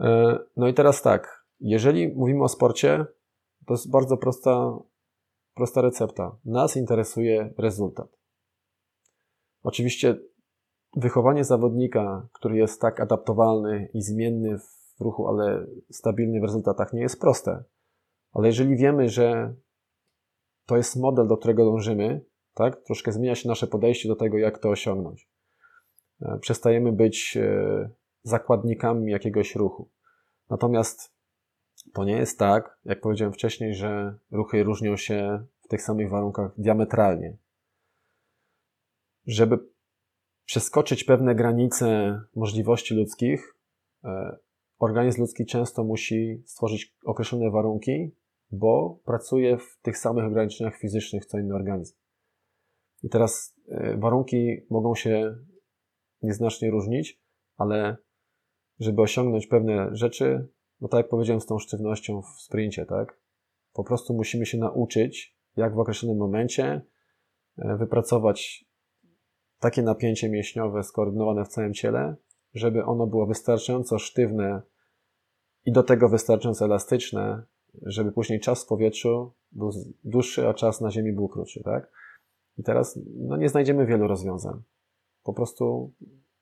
E, 0.00 0.38
no 0.56 0.68
i 0.68 0.74
teraz 0.74 1.02
tak, 1.02 1.44
jeżeli 1.60 2.08
mówimy 2.08 2.44
o 2.44 2.48
sporcie, 2.48 3.06
to 3.66 3.74
jest 3.74 3.90
bardzo 3.90 4.16
prosta, 4.16 4.78
prosta 5.56 5.80
recepta. 5.80 6.36
Nas 6.44 6.76
interesuje 6.76 7.54
rezultat. 7.58 8.08
Oczywiście 9.62 10.18
wychowanie 10.96 11.44
zawodnika, 11.44 12.28
który 12.32 12.56
jest 12.56 12.80
tak 12.80 13.00
adaptowalny 13.00 13.88
i 13.94 14.02
zmienny 14.02 14.58
w 14.58 15.00
ruchu, 15.00 15.28
ale 15.28 15.66
stabilny 15.90 16.40
w 16.40 16.42
rezultatach, 16.42 16.92
nie 16.92 17.00
jest 17.00 17.20
proste. 17.20 17.64
Ale 18.32 18.46
jeżeli 18.46 18.76
wiemy, 18.76 19.08
że 19.08 19.54
to 20.66 20.76
jest 20.76 20.96
model, 20.96 21.26
do 21.28 21.36
którego 21.36 21.64
dążymy, 21.64 22.24
tak, 22.54 22.82
troszkę 22.82 23.12
zmienia 23.12 23.34
się 23.34 23.48
nasze 23.48 23.66
podejście 23.66 24.08
do 24.08 24.16
tego, 24.16 24.38
jak 24.38 24.58
to 24.58 24.68
osiągnąć. 24.68 25.28
E, 26.22 26.38
przestajemy 26.38 26.92
być 26.92 27.36
e, 27.36 27.90
zakładnikami 28.22 29.12
jakiegoś 29.12 29.54
ruchu. 29.54 29.90
Natomiast 30.50 31.15
to 31.94 32.04
nie 32.04 32.16
jest 32.16 32.38
tak, 32.38 32.78
jak 32.84 33.00
powiedziałem 33.00 33.32
wcześniej, 33.32 33.74
że 33.74 34.18
ruchy 34.30 34.62
różnią 34.62 34.96
się 34.96 35.46
w 35.60 35.68
tych 35.68 35.82
samych 35.82 36.10
warunkach 36.10 36.52
diametralnie. 36.58 37.36
Żeby 39.26 39.58
przeskoczyć 40.44 41.04
pewne 41.04 41.34
granice 41.34 42.20
możliwości 42.36 42.94
ludzkich, 42.94 43.54
e, 44.04 44.36
organizm 44.78 45.20
ludzki 45.20 45.46
często 45.46 45.84
musi 45.84 46.42
stworzyć 46.46 46.94
określone 47.04 47.50
warunki, 47.50 48.14
bo 48.50 48.98
pracuje 49.04 49.58
w 49.58 49.78
tych 49.82 49.98
samych 49.98 50.24
ograniczeniach 50.24 50.76
fizycznych 50.76 51.26
co 51.26 51.38
inny 51.38 51.54
organizm. 51.54 51.96
I 53.02 53.08
teraz 53.08 53.56
e, 53.68 53.96
warunki 53.96 54.60
mogą 54.70 54.94
się 54.94 55.36
nieznacznie 56.22 56.70
różnić, 56.70 57.20
ale 57.56 57.96
żeby 58.78 59.02
osiągnąć 59.02 59.46
pewne 59.46 59.88
rzeczy, 59.92 60.48
no 60.80 60.88
tak 60.88 60.98
jak 60.98 61.08
powiedziałem 61.08 61.40
z 61.40 61.46
tą 61.46 61.58
sztywnością 61.58 62.22
w 62.22 62.40
sprincie, 62.40 62.86
tak? 62.86 63.18
Po 63.72 63.84
prostu 63.84 64.14
musimy 64.14 64.46
się 64.46 64.58
nauczyć, 64.58 65.36
jak 65.56 65.74
w 65.74 65.78
określonym 65.78 66.18
momencie 66.18 66.82
e, 67.58 67.76
wypracować 67.76 68.64
takie 69.58 69.82
napięcie 69.82 70.28
mięśniowe 70.28 70.82
skoordynowane 70.82 71.44
w 71.44 71.48
całym 71.48 71.74
ciele, 71.74 72.16
żeby 72.54 72.84
ono 72.84 73.06
było 73.06 73.26
wystarczająco 73.26 73.98
sztywne 73.98 74.62
i 75.64 75.72
do 75.72 75.82
tego 75.82 76.08
wystarczająco 76.08 76.64
elastyczne, 76.64 77.42
żeby 77.82 78.12
później 78.12 78.40
czas 78.40 78.64
w 78.64 78.66
powietrzu 78.66 79.32
był 79.52 79.70
dłuższy, 80.04 80.48
a 80.48 80.54
czas 80.54 80.80
na 80.80 80.90
ziemi 80.90 81.12
był 81.12 81.28
krótszy, 81.28 81.62
tak? 81.62 81.92
I 82.58 82.62
teraz 82.62 82.98
no, 83.16 83.36
nie 83.36 83.48
znajdziemy 83.48 83.86
wielu 83.86 84.08
rozwiązań. 84.08 84.62
Po 85.22 85.32
prostu 85.32 85.92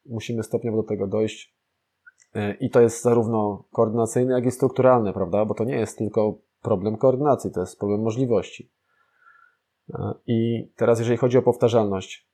musimy 0.06 0.42
stopniowo 0.42 0.76
do 0.76 0.88
tego 0.88 1.06
dojść. 1.06 1.53
E, 2.34 2.54
I 2.54 2.70
to 2.70 2.80
jest 2.80 3.02
zarówno 3.02 3.64
koordynacyjny, 3.72 4.32
jak 4.32 4.46
i 4.46 4.50
strukturalny, 4.50 5.12
prawda? 5.12 5.44
Bo 5.44 5.54
to 5.54 5.64
nie 5.64 5.76
jest 5.76 5.98
tylko 5.98 6.38
problem 6.62 6.96
koordynacji, 6.96 7.50
to 7.50 7.60
jest 7.60 7.78
problem 7.78 8.02
możliwości. 8.02 8.72
E, 9.94 10.14
I 10.26 10.68
teraz, 10.76 10.98
jeżeli 10.98 11.18
chodzi 11.18 11.38
o 11.38 11.42
powtarzalność, 11.42 12.28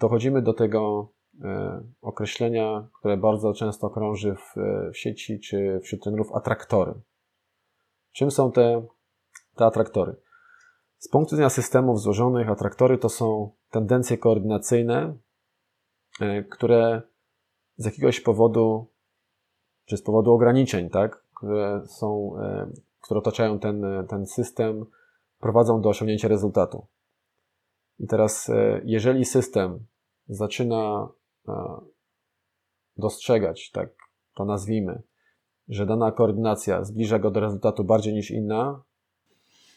dochodzimy 0.00 0.42
do 0.42 0.54
tego 0.54 1.12
e, 1.44 1.82
określenia, 2.00 2.88
które 2.98 3.16
bardzo 3.16 3.52
często 3.54 3.90
krąży 3.90 4.34
w, 4.34 4.54
w 4.92 4.98
sieci 4.98 5.40
czy 5.40 5.80
wśród 5.82 6.02
trenerów 6.02 6.32
atraktory. 6.34 6.94
Czym 8.12 8.30
są 8.30 8.52
te, 8.52 8.86
te 9.56 9.64
atraktory? 9.64 10.16
Z 10.98 11.08
punktu 11.08 11.30
widzenia 11.30 11.50
systemów 11.50 12.00
złożonych, 12.00 12.50
atraktory 12.50 12.98
to 12.98 13.08
są 13.08 13.50
tendencje 13.70 14.18
koordynacyjne, 14.18 15.16
które 16.50 17.02
z 17.76 17.84
jakiegoś 17.84 18.20
powodu, 18.20 18.89
czy 19.90 19.96
z 19.96 20.02
powodu 20.02 20.32
ograniczeń, 20.32 20.90
tak, 20.90 21.24
które 21.36 21.82
są, 21.86 22.32
e, 22.38 22.70
które 23.00 23.18
otaczają 23.18 23.58
ten, 23.58 23.84
ten 24.08 24.26
system, 24.26 24.86
prowadzą 25.40 25.80
do 25.80 25.88
osiągnięcia 25.88 26.28
rezultatu. 26.28 26.86
I 27.98 28.06
teraz, 28.06 28.48
e, 28.48 28.80
jeżeli 28.84 29.24
system 29.24 29.86
zaczyna 30.28 31.08
e, 31.48 31.52
dostrzegać, 32.96 33.70
tak 33.70 33.90
to 34.34 34.44
nazwijmy, 34.44 35.02
że 35.68 35.86
dana 35.86 36.12
koordynacja 36.12 36.84
zbliża 36.84 37.18
go 37.18 37.30
do 37.30 37.40
rezultatu 37.40 37.84
bardziej 37.84 38.14
niż 38.14 38.30
inna, 38.30 38.82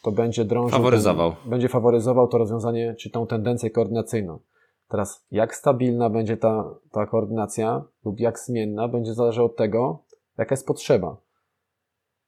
to 0.04 0.12
będzie 0.12 0.46
drążył. 0.46 0.78
Faworyzował. 0.78 1.32
Ten, 1.32 1.50
będzie 1.50 1.70
faworyzował 1.70 2.28
to 2.28 2.38
rozwiązanie, 2.38 2.96
czy 3.00 3.10
tą 3.10 3.28
tendencję 3.28 3.70
koordynacyjną. 3.70 4.40
Teraz, 4.88 5.26
jak 5.32 5.56
stabilna 5.56 6.10
będzie 6.10 6.38
ta, 6.38 6.76
ta 6.92 7.06
koordynacja 7.06 7.84
lub 8.06 8.20
jak 8.20 8.40
zmienna, 8.40 8.88
będzie 8.88 9.14
zależało 9.14 9.50
od 9.50 9.56
tego, 9.56 10.04
jaka 10.38 10.54
jest 10.54 10.68
potrzeba. 10.68 11.18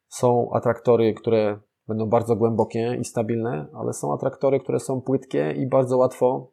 Są 0.07 0.49
atraktory, 0.53 1.13
które 1.13 1.59
będą 1.87 2.09
bardzo 2.09 2.35
głębokie 2.35 2.97
i 2.99 3.05
stabilne, 3.05 3.67
ale 3.73 3.93
są 3.93 4.13
atraktory, 4.13 4.59
które 4.59 4.79
są 4.79 5.01
płytkie 5.01 5.51
i 5.51 5.67
bardzo 5.67 5.97
łatwo 5.97 6.51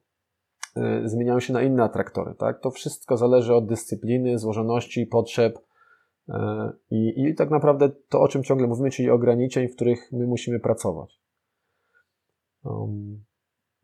y, 0.77 1.09
zmieniają 1.09 1.41
się 1.41 1.53
na 1.53 1.63
inne 1.63 1.85
atraktory. 1.85 2.35
Tak? 2.35 2.61
To 2.61 2.71
wszystko 2.71 3.17
zależy 3.17 3.55
od 3.55 3.67
dyscypliny, 3.67 4.39
złożoności, 4.39 5.07
potrzeb 5.07 5.59
y, 6.29 6.33
i, 6.91 7.35
tak 7.35 7.51
naprawdę 7.51 7.91
to, 8.09 8.21
o 8.21 8.29
czym 8.29 8.43
ciągle 8.43 8.67
mówimy, 8.67 8.91
czyli 8.91 9.11
ograniczeń, 9.11 9.69
w 9.69 9.75
których 9.75 10.13
my 10.13 10.27
musimy 10.27 10.61
pracować. 10.61 11.21
Um, 12.65 13.25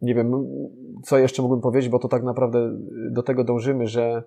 nie 0.03 0.15
wiem, 0.15 0.33
co 1.05 1.19
jeszcze 1.19 1.43
mógłbym 1.43 1.61
powiedzieć, 1.61 1.91
bo 1.91 1.99
to 1.99 2.09
tak 2.09 2.23
naprawdę 2.23 2.79
do 3.11 3.23
tego 3.23 3.45
dążymy, 3.45 3.87
że 3.87 4.23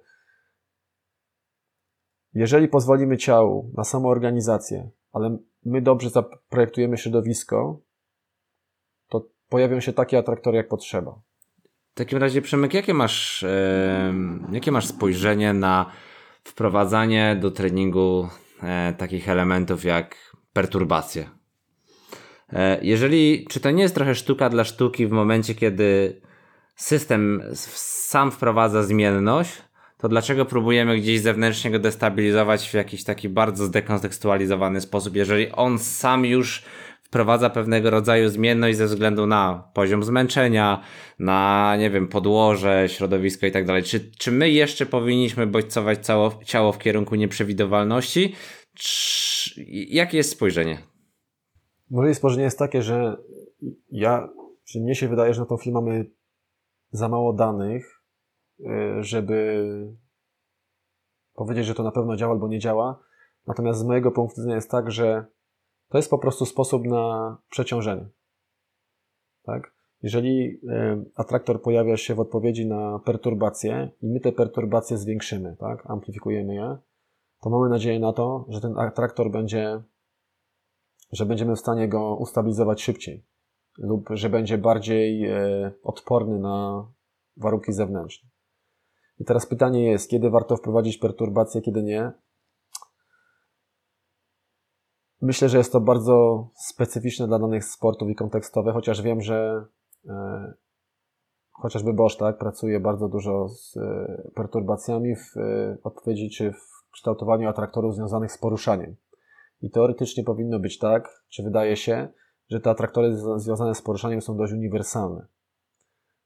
jeżeli 2.34 2.68
pozwolimy 2.68 3.18
ciału 3.18 3.72
na 3.78 3.84
samoorganizację, 3.84 4.90
ale 5.14 5.38
my 5.66 5.82
dobrze 5.82 6.10
zaprojektujemy 6.10 6.98
środowisko, 6.98 7.80
to 9.10 9.28
pojawią 9.50 9.80
się 9.80 9.94
takie 9.94 10.18
atraktory, 10.18 10.58
jak 10.58 10.68
potrzeba. 10.68 11.22
W 11.92 11.96
takim 11.96 12.20
razie, 12.20 12.42
Przemek, 12.42 12.74
jakie 12.74 12.94
masz, 12.94 13.44
e, 13.44 14.14
jakie 14.52 14.72
masz 14.72 14.86
spojrzenie 14.86 15.54
na 15.54 15.92
wprowadzanie 16.44 17.38
do 17.42 17.52
treningu 17.52 18.28
e, 18.64 18.94
takich 18.94 19.30
elementów 19.30 19.86
jak 19.86 20.36
perturbacje? 20.54 21.41
E, 22.54 22.80
jeżeli, 22.82 23.46
czy 23.50 23.60
to 23.60 23.72
nie 23.72 23.84
jest 23.84 23.96
trochę 23.96 24.16
sztuka 24.16 24.50
dla 24.50 24.64
sztuki 24.64 25.08
w 25.08 25.12
momencie, 25.12 25.56
kiedy 25.56 26.22
system 26.76 27.44
sam 27.54 28.32
wprowadza 28.32 28.84
zmienność, 28.84 29.52
to 29.98 30.10
dlaczego 30.10 30.46
próbujemy 30.46 30.98
gdzieś 30.98 31.22
zewnętrznie 31.22 31.72
go 31.72 31.80
destabilizować 31.80 32.70
w 32.70 32.74
jakiś 32.74 33.04
taki 33.04 33.30
bardzo 33.30 33.66
zdekontekstualizowany 33.66 34.82
sposób, 34.82 35.16
jeżeli 35.16 35.52
on 35.52 35.80
sam 35.80 36.26
już 36.26 36.64
wprowadza 37.04 37.50
pewnego 37.50 37.90
rodzaju 37.90 38.30
zmienność 38.30 38.78
ze 38.78 38.86
względu 38.86 39.28
na 39.28 39.64
poziom 39.74 40.04
zmęczenia, 40.04 40.82
na, 41.20 41.76
nie 41.80 41.90
wiem, 41.90 42.08
podłoże, 42.08 42.90
środowisko 42.90 43.46
i 43.46 43.52
tak 43.52 43.66
dalej. 43.66 43.84
Czy, 43.84 44.12
czy 44.18 44.32
my 44.32 44.50
jeszcze 44.50 44.86
powinniśmy 44.86 45.48
bodźcować 45.48 46.06
cało, 46.06 46.40
ciało 46.46 46.72
w 46.72 46.78
kierunku 46.78 47.16
nieprzewidywalności? 47.16 48.36
Czy, 48.74 49.62
jakie 49.90 50.18
jest 50.18 50.30
spojrzenie? 50.30 50.91
Moje 51.92 52.16
spojrzenie 52.16 52.44
jest 52.44 52.60
takie, 52.60 52.82
że 52.82 53.18
ja, 53.90 54.30
czy 54.64 54.82
mnie 54.82 54.96
się 54.96 55.08
wydaje, 55.08 55.34
że 55.34 55.42
na 55.42 55.48
tą 55.48 55.58
chwilę 55.58 55.74
mamy 55.74 56.06
za 56.92 57.10
mało 57.10 57.34
danych, 57.34 58.02
Y, 58.66 59.04
żeby 59.04 59.66
powiedzieć, 61.34 61.66
że 61.66 61.76
to 61.76 61.84
na 61.84 61.92
pewno 61.92 62.16
działa 62.16 62.34
albo 62.34 62.48
nie 62.48 62.60
działa. 62.60 63.00
Natomiast 63.48 63.80
z 63.80 63.84
mojego 63.84 64.12
punktu 64.12 64.36
widzenia 64.36 64.56
jest 64.56 64.72
tak, 64.72 64.92
że 64.92 65.26
to 65.90 65.98
jest 65.98 66.10
po 66.10 66.18
prostu 66.18 66.46
sposób 66.46 66.86
na 66.86 67.38
przeciążenie. 67.50 68.06
Tak? 69.44 69.74
Jeżeli 70.04 70.48
y, 70.48 70.60
atraktor 71.16 71.62
pojawia 71.62 71.98
się 71.98 72.16
w 72.16 72.20
odpowiedzi 72.20 72.68
na 72.68 73.00
perturbacje 73.00 73.92
i 74.02 74.08
my 74.08 74.20
te 74.20 74.32
perturbacje 74.32 74.98
zwiększymy, 74.98 75.56
tak? 75.60 75.90
amplifikujemy 75.90 76.56
je, 76.56 76.78
to 77.42 77.50
mamy 77.50 77.70
nadzieję 77.70 78.00
na 78.00 78.14
to, 78.14 78.46
że 78.50 78.62
ten 78.62 78.78
atraktor 78.80 79.32
będzie, 79.32 79.82
że 81.12 81.26
będziemy 81.26 81.56
w 81.56 81.60
stanie 81.60 81.90
go 81.90 82.16
ustabilizować 82.16 82.82
szybciej 82.82 83.26
lub 83.78 84.10
że 84.14 84.30
będzie 84.30 84.58
bardziej 84.58 85.26
y, 85.26 85.74
odporny 85.84 86.40
na 86.40 86.88
warunki 87.38 87.74
zewnętrzne. 87.74 88.30
I 89.20 89.26
teraz 89.26 89.46
pytanie 89.46 89.84
jest, 89.92 90.10
kiedy 90.10 90.30
warto 90.30 90.58
wprowadzić 90.58 90.98
perturbację, 90.98 91.62
kiedy 91.62 91.84
nie? 91.84 92.12
Myślę, 95.22 95.50
że 95.50 95.58
jest 95.58 95.72
to 95.72 95.82
bardzo 95.82 96.48
specyficzne 96.56 97.28
dla 97.28 97.40
danych 97.40 97.66
sportów 97.66 98.10
i 98.10 98.16
kontekstowe, 98.16 98.74
chociaż 98.74 99.02
wiem, 99.02 99.22
że 99.22 99.66
e, 100.10 100.54
chociażby 101.52 101.94
Bosch 101.94 102.18
tak, 102.18 102.38
pracuje 102.38 102.80
bardzo 102.80 103.10
dużo 103.10 103.50
z 103.50 103.78
e, 103.78 104.32
perturbacjami 104.36 105.16
w 105.16 105.38
e, 105.38 105.78
odpowiedzi 105.84 106.30
czy 106.30 106.52
w 106.52 106.92
kształtowaniu 106.92 107.50
atraktorów 107.50 107.96
związanych 107.96 108.32
z 108.32 108.38
poruszaniem. 108.38 108.96
I 109.62 109.70
teoretycznie 109.70 110.24
powinno 110.24 110.60
być 110.60 110.80
tak, 110.80 111.24
czy 111.30 111.44
wydaje 111.44 111.76
się, 111.76 112.08
że 112.50 112.60
te 112.60 112.70
atraktory 112.70 113.16
związane 113.36 113.76
z 113.76 113.82
poruszaniem 113.82 114.22
są 114.22 114.38
dość 114.38 114.54
uniwersalne. 114.54 115.28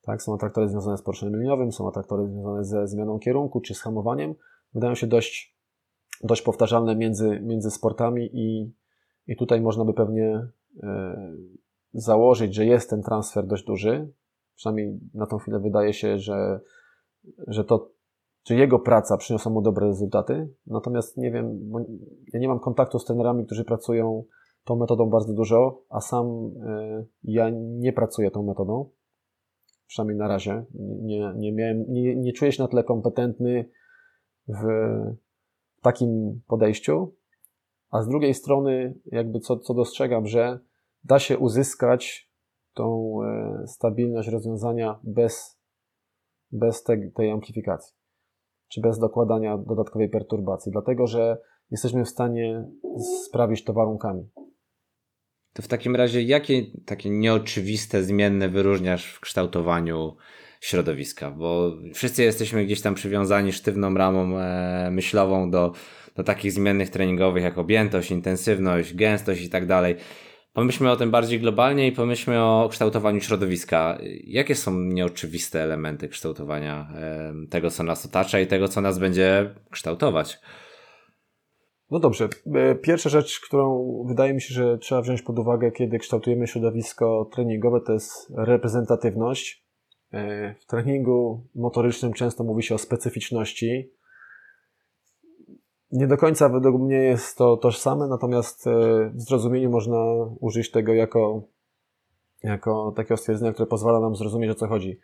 Tak? 0.02 0.22
Są 0.22 0.36
atraktory 0.36 0.70
związane 0.70 0.98
z 0.98 1.02
poruszaniem 1.02 1.40
liniowym, 1.40 1.72
są 1.72 1.88
atraktory 1.88 2.28
związane 2.28 2.66
ze 2.66 2.88
zmianą 2.88 3.20
kierunku 3.20 3.62
czy 3.62 3.74
z 3.74 3.82
hamowaniem. 3.82 4.36
Wydają 4.74 4.96
się 4.96 5.08
dość, 5.08 5.58
dość 6.24 6.42
powtarzalne 6.42 6.96
między, 6.96 7.40
między 7.40 7.72
sportami 7.72 8.30
i, 8.34 8.74
i 9.28 9.36
tutaj 9.36 9.62
można 9.62 9.86
by 9.86 9.94
pewnie 9.94 10.48
e, 10.84 11.16
założyć, 11.94 12.56
że 12.56 12.66
jest 12.66 12.90
ten 12.90 13.04
transfer 13.04 13.48
dość 13.48 13.66
duży. 13.66 14.14
Przynajmniej 14.56 15.00
na 15.14 15.26
tą 15.26 15.38
chwilę 15.38 15.60
wydaje 15.60 15.94
się, 15.94 16.20
że, 16.20 16.60
że 17.48 17.66
to, 17.66 17.90
że 18.46 18.56
jego 18.56 18.80
praca 18.80 19.18
przyniosła 19.18 19.52
mu 19.52 19.62
dobre 19.62 19.88
rezultaty. 19.88 20.50
Natomiast 20.68 21.18
nie 21.18 21.32
wiem, 21.32 21.70
bo 21.70 21.80
ja 22.34 22.40
nie 22.40 22.48
mam 22.48 22.60
kontaktu 22.60 23.00
z 23.00 23.06
trenerami, 23.06 23.46
którzy 23.46 23.66
pracują 23.66 24.24
tą 24.64 24.76
metodą 24.76 25.10
bardzo 25.10 25.34
dużo, 25.34 25.82
a 25.90 26.02
sam 26.02 26.26
e, 26.66 27.06
ja 27.24 27.50
nie 27.54 27.94
pracuję 27.94 28.32
tą 28.32 28.44
metodą 28.44 28.90
przynajmniej 29.88 30.18
na 30.18 30.28
razie. 30.28 30.66
Nie, 31.02 31.34
nie, 31.36 31.54
miałem, 31.54 31.86
nie, 31.88 32.16
nie 32.16 32.34
czuję 32.34 32.52
się 32.52 32.64
na 32.64 32.70
tyle 32.70 32.84
kompetentny 32.84 33.70
w 34.48 34.64
takim 35.82 36.42
podejściu, 36.48 37.16
a 37.92 38.02
z 38.02 38.08
drugiej 38.08 38.34
strony, 38.34 39.00
jakby 39.06 39.40
co, 39.40 39.60
co 39.60 39.74
dostrzegam, 39.74 40.28
że 40.28 40.60
da 41.04 41.20
się 41.20 41.38
uzyskać 41.38 42.32
tą 42.74 43.18
e, 43.24 43.68
stabilność 43.68 44.30
rozwiązania 44.30 45.00
bez, 45.04 45.60
bez 46.52 46.84
te, 46.84 46.98
tej 47.16 47.32
amplifikacji, 47.32 47.96
czy 48.68 48.82
bez 48.82 49.00
dokładania 49.00 49.58
dodatkowej 49.58 50.10
perturbacji, 50.10 50.72
dlatego 50.72 51.08
że 51.08 51.38
jesteśmy 51.72 52.06
w 52.06 52.10
stanie 52.10 52.66
sprawić 53.26 53.64
to 53.64 53.74
warunkami. 53.74 54.30
To 55.54 55.62
w 55.62 55.68
takim 55.68 55.96
razie 55.96 56.22
jakie 56.22 56.64
takie 56.86 57.10
nieoczywiste 57.10 58.04
zmienne 58.04 58.50
wyróżniasz 58.50 59.06
w 59.06 59.20
kształtowaniu 59.20 60.16
środowiska? 60.62 61.32
Bo 61.32 61.72
wszyscy 61.94 62.24
jesteśmy 62.24 62.66
gdzieś 62.66 62.82
tam 62.82 62.96
przywiązani 62.96 63.52
sztywną 63.52 63.94
ramą 63.94 64.40
e, 64.40 64.90
myślową 64.92 65.52
do, 65.52 65.72
do 66.16 66.24
takich 66.24 66.52
zmiennych 66.52 66.90
treningowych 66.90 67.44
jak 67.44 67.58
objętość, 67.58 68.12
intensywność, 68.12 68.96
gęstość 68.96 69.42
i 69.42 69.50
tak 69.50 69.66
dalej. 69.66 69.96
Pomyślmy 70.56 70.92
o 70.92 70.96
tym 70.96 71.12
bardziej 71.12 71.40
globalnie 71.40 71.88
i 71.88 71.92
pomyślmy 71.92 72.44
o 72.44 72.68
kształtowaniu 72.72 73.22
środowiska. 73.22 73.98
Jakie 74.24 74.56
są 74.56 74.80
nieoczywiste 74.80 75.64
elementy 75.64 76.08
kształtowania 76.08 76.90
tego, 77.50 77.72
co 77.72 77.84
nas 77.84 78.06
otacza 78.06 78.40
i 78.40 78.48
tego, 78.48 78.68
co 78.68 78.82
nas 78.82 79.00
będzie 79.00 79.56
kształtować? 79.72 80.40
No 81.92 82.00
dobrze. 82.00 82.30
E, 82.56 82.76
pierwsza 82.76 83.10
rzecz, 83.10 83.40
którą 83.40 83.88
wydaje 84.08 84.34
mi 84.34 84.42
się, 84.42 84.54
że 84.54 84.78
trzeba 84.78 85.02
wziąć 85.02 85.22
pod 85.22 85.40
uwagę, 85.40 85.72
kiedy 85.72 86.00
kształtujemy 86.00 86.48
środowisko 86.48 87.30
treningowe, 87.34 87.82
to 87.82 87.94
jest 87.94 88.34
reprezentatywność. 88.38 89.66
E, 90.14 90.56
w 90.60 90.66
treningu 90.66 91.48
motorycznym 91.56 92.14
często 92.14 92.44
mówi 92.44 92.64
się 92.64 92.76
o 92.76 92.78
specyficzności. 92.78 93.92
Nie 95.92 96.08
do 96.08 96.18
końca 96.18 96.50
według 96.50 96.82
mnie 96.82 96.98
jest 96.98 97.38
to 97.38 97.58
tożsame, 97.58 98.08
natomiast 98.08 98.68
e, 98.68 98.72
w 99.14 99.22
zrozumieniu 99.22 99.70
można 99.70 99.98
użyć 100.40 100.72
tego 100.72 100.94
jako, 100.94 101.44
jako 102.44 102.94
takiego 102.96 103.18
stwierdzenia, 103.18 103.54
które 103.54 103.68
pozwala 103.68 104.00
nam 104.00 104.16
zrozumieć, 104.16 104.52
o 104.52 104.56
co 104.56 104.68
chodzi. 104.68 105.00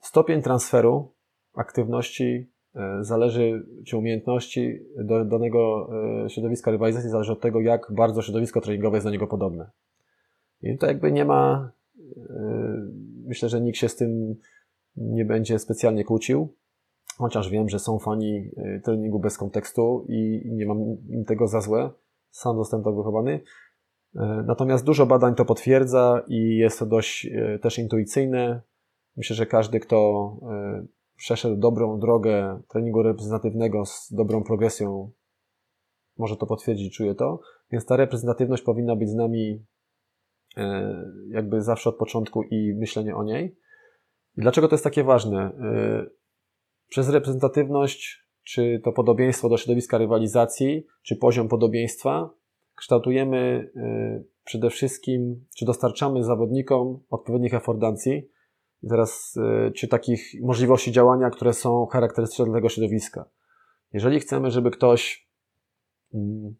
Stopień 0.00 0.42
transferu 0.42 1.12
aktywności 1.54 2.50
E, 2.74 3.04
zależy, 3.04 3.66
czy 3.86 3.96
umiejętności 3.96 4.78
do 5.04 5.24
danego 5.24 5.90
e, 6.24 6.30
środowiska 6.30 6.70
rywalizacji 6.70 7.10
zależy 7.10 7.32
od 7.32 7.40
tego, 7.40 7.60
jak 7.60 7.92
bardzo 7.92 8.22
środowisko 8.22 8.60
treningowe 8.60 8.96
jest 8.96 9.06
do 9.06 9.10
niego 9.10 9.26
podobne. 9.26 9.70
I 10.62 10.78
to 10.78 10.86
jakby 10.86 11.12
nie 11.12 11.24
ma, 11.24 11.72
e, 12.16 12.88
myślę, 13.26 13.48
że 13.48 13.60
nikt 13.60 13.78
się 13.78 13.88
z 13.88 13.96
tym 13.96 14.34
nie 14.96 15.24
będzie 15.24 15.58
specjalnie 15.58 16.04
kłócił, 16.04 16.54
chociaż 17.20 17.50
wiem, 17.50 17.68
że 17.68 17.78
są 17.78 17.98
fani 17.98 18.50
treningu 18.84 19.18
bez 19.18 19.38
kontekstu 19.38 20.06
i 20.08 20.42
nie 20.52 20.66
mam 20.66 20.78
im 21.08 21.24
tego 21.24 21.46
za 21.46 21.60
złe. 21.60 21.90
Sam 22.30 22.56
zostałem 22.56 22.84
tak 22.84 22.94
wychowany. 22.94 23.40
Natomiast 24.46 24.84
dużo 24.84 25.06
badań 25.06 25.34
to 25.34 25.44
potwierdza 25.44 26.22
i 26.28 26.56
jest 26.56 26.78
to 26.78 26.86
dość 26.86 27.30
też 27.62 27.78
intuicyjne. 27.78 28.62
Myślę, 29.16 29.36
że 29.36 29.46
każdy, 29.46 29.80
kto 29.80 30.36
przeszedł 31.16 31.56
dobrą 31.56 31.98
drogę 31.98 32.60
treningu 32.68 33.02
reprezentatywnego 33.02 33.86
z 33.86 34.12
dobrą 34.12 34.42
progresją, 34.42 35.10
może 36.18 36.36
to 36.36 36.46
potwierdzić, 36.46 36.96
czuje 36.96 37.14
to. 37.14 37.40
Więc 37.72 37.86
ta 37.86 37.96
reprezentatywność 37.96 38.62
powinna 38.62 38.96
być 38.96 39.08
z 39.08 39.14
nami 39.14 39.66
jakby 41.28 41.62
zawsze 41.62 41.90
od 41.90 41.96
początku 41.96 42.42
i 42.42 42.74
myślenie 42.74 43.16
o 43.16 43.24
niej. 43.24 43.56
I 44.36 44.40
dlaczego 44.40 44.68
to 44.68 44.74
jest 44.74 44.84
takie 44.84 45.04
ważne? 45.04 45.52
Przez 46.90 47.08
reprezentatywność, 47.08 48.26
czy 48.42 48.80
to 48.84 48.92
podobieństwo 48.92 49.48
do 49.48 49.56
środowiska 49.56 49.98
rywalizacji, 49.98 50.86
czy 51.02 51.16
poziom 51.16 51.48
podobieństwa, 51.48 52.30
kształtujemy 52.76 53.70
e, 53.76 54.22
przede 54.44 54.70
wszystkim, 54.70 55.44
czy 55.56 55.64
dostarczamy 55.64 56.24
zawodnikom 56.24 57.02
odpowiednich 57.10 57.54
affordancji, 57.54 58.28
i 58.82 58.88
teraz, 58.88 59.38
czy 59.76 59.88
takich 59.88 60.34
możliwości 60.42 60.92
działania, 60.92 61.30
które 61.30 61.52
są 61.52 61.86
charakterystyczne 61.86 62.44
dla 62.44 62.54
tego 62.54 62.68
środowiska. 62.68 63.30
Jeżeli 63.92 64.20
chcemy, 64.20 64.50
żeby 64.50 64.70
ktoś 64.70 65.28
mm, 66.14 66.54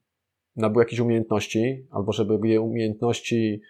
nabył 0.57 0.81
jakieś 0.81 1.01
umiejętności, 1.01 1.87
albo 1.91 2.12
żeby 2.12 2.49
jego 2.49 2.62
umiejętności 2.62 3.61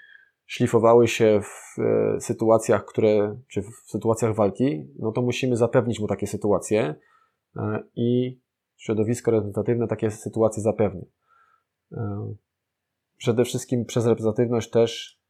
szlifowały 0.50 1.08
się 1.08 1.40
w 1.42 1.78
e, 1.78 2.20
sytuacjach, 2.20 2.84
które, 2.84 3.36
czy 3.48 3.62
w 3.62 3.66
sytuacjach 3.86 4.34
walki, 4.34 4.88
no 4.98 5.12
to 5.12 5.22
musimy 5.22 5.56
zapewnić 5.56 6.00
mu 6.00 6.06
takie 6.06 6.26
sytuacje 6.26 6.94
e, 7.56 7.82
i 7.96 8.40
środowisko 8.76 9.30
reprezentatywne 9.30 9.86
takie 9.86 10.10
sytuacje 10.10 10.62
zapewni. 10.62 11.02
E, 11.92 12.34
przede 13.16 13.44
wszystkim 13.44 13.84
przez 13.84 14.06
reprezentatywność 14.06 14.70
też 14.70 15.20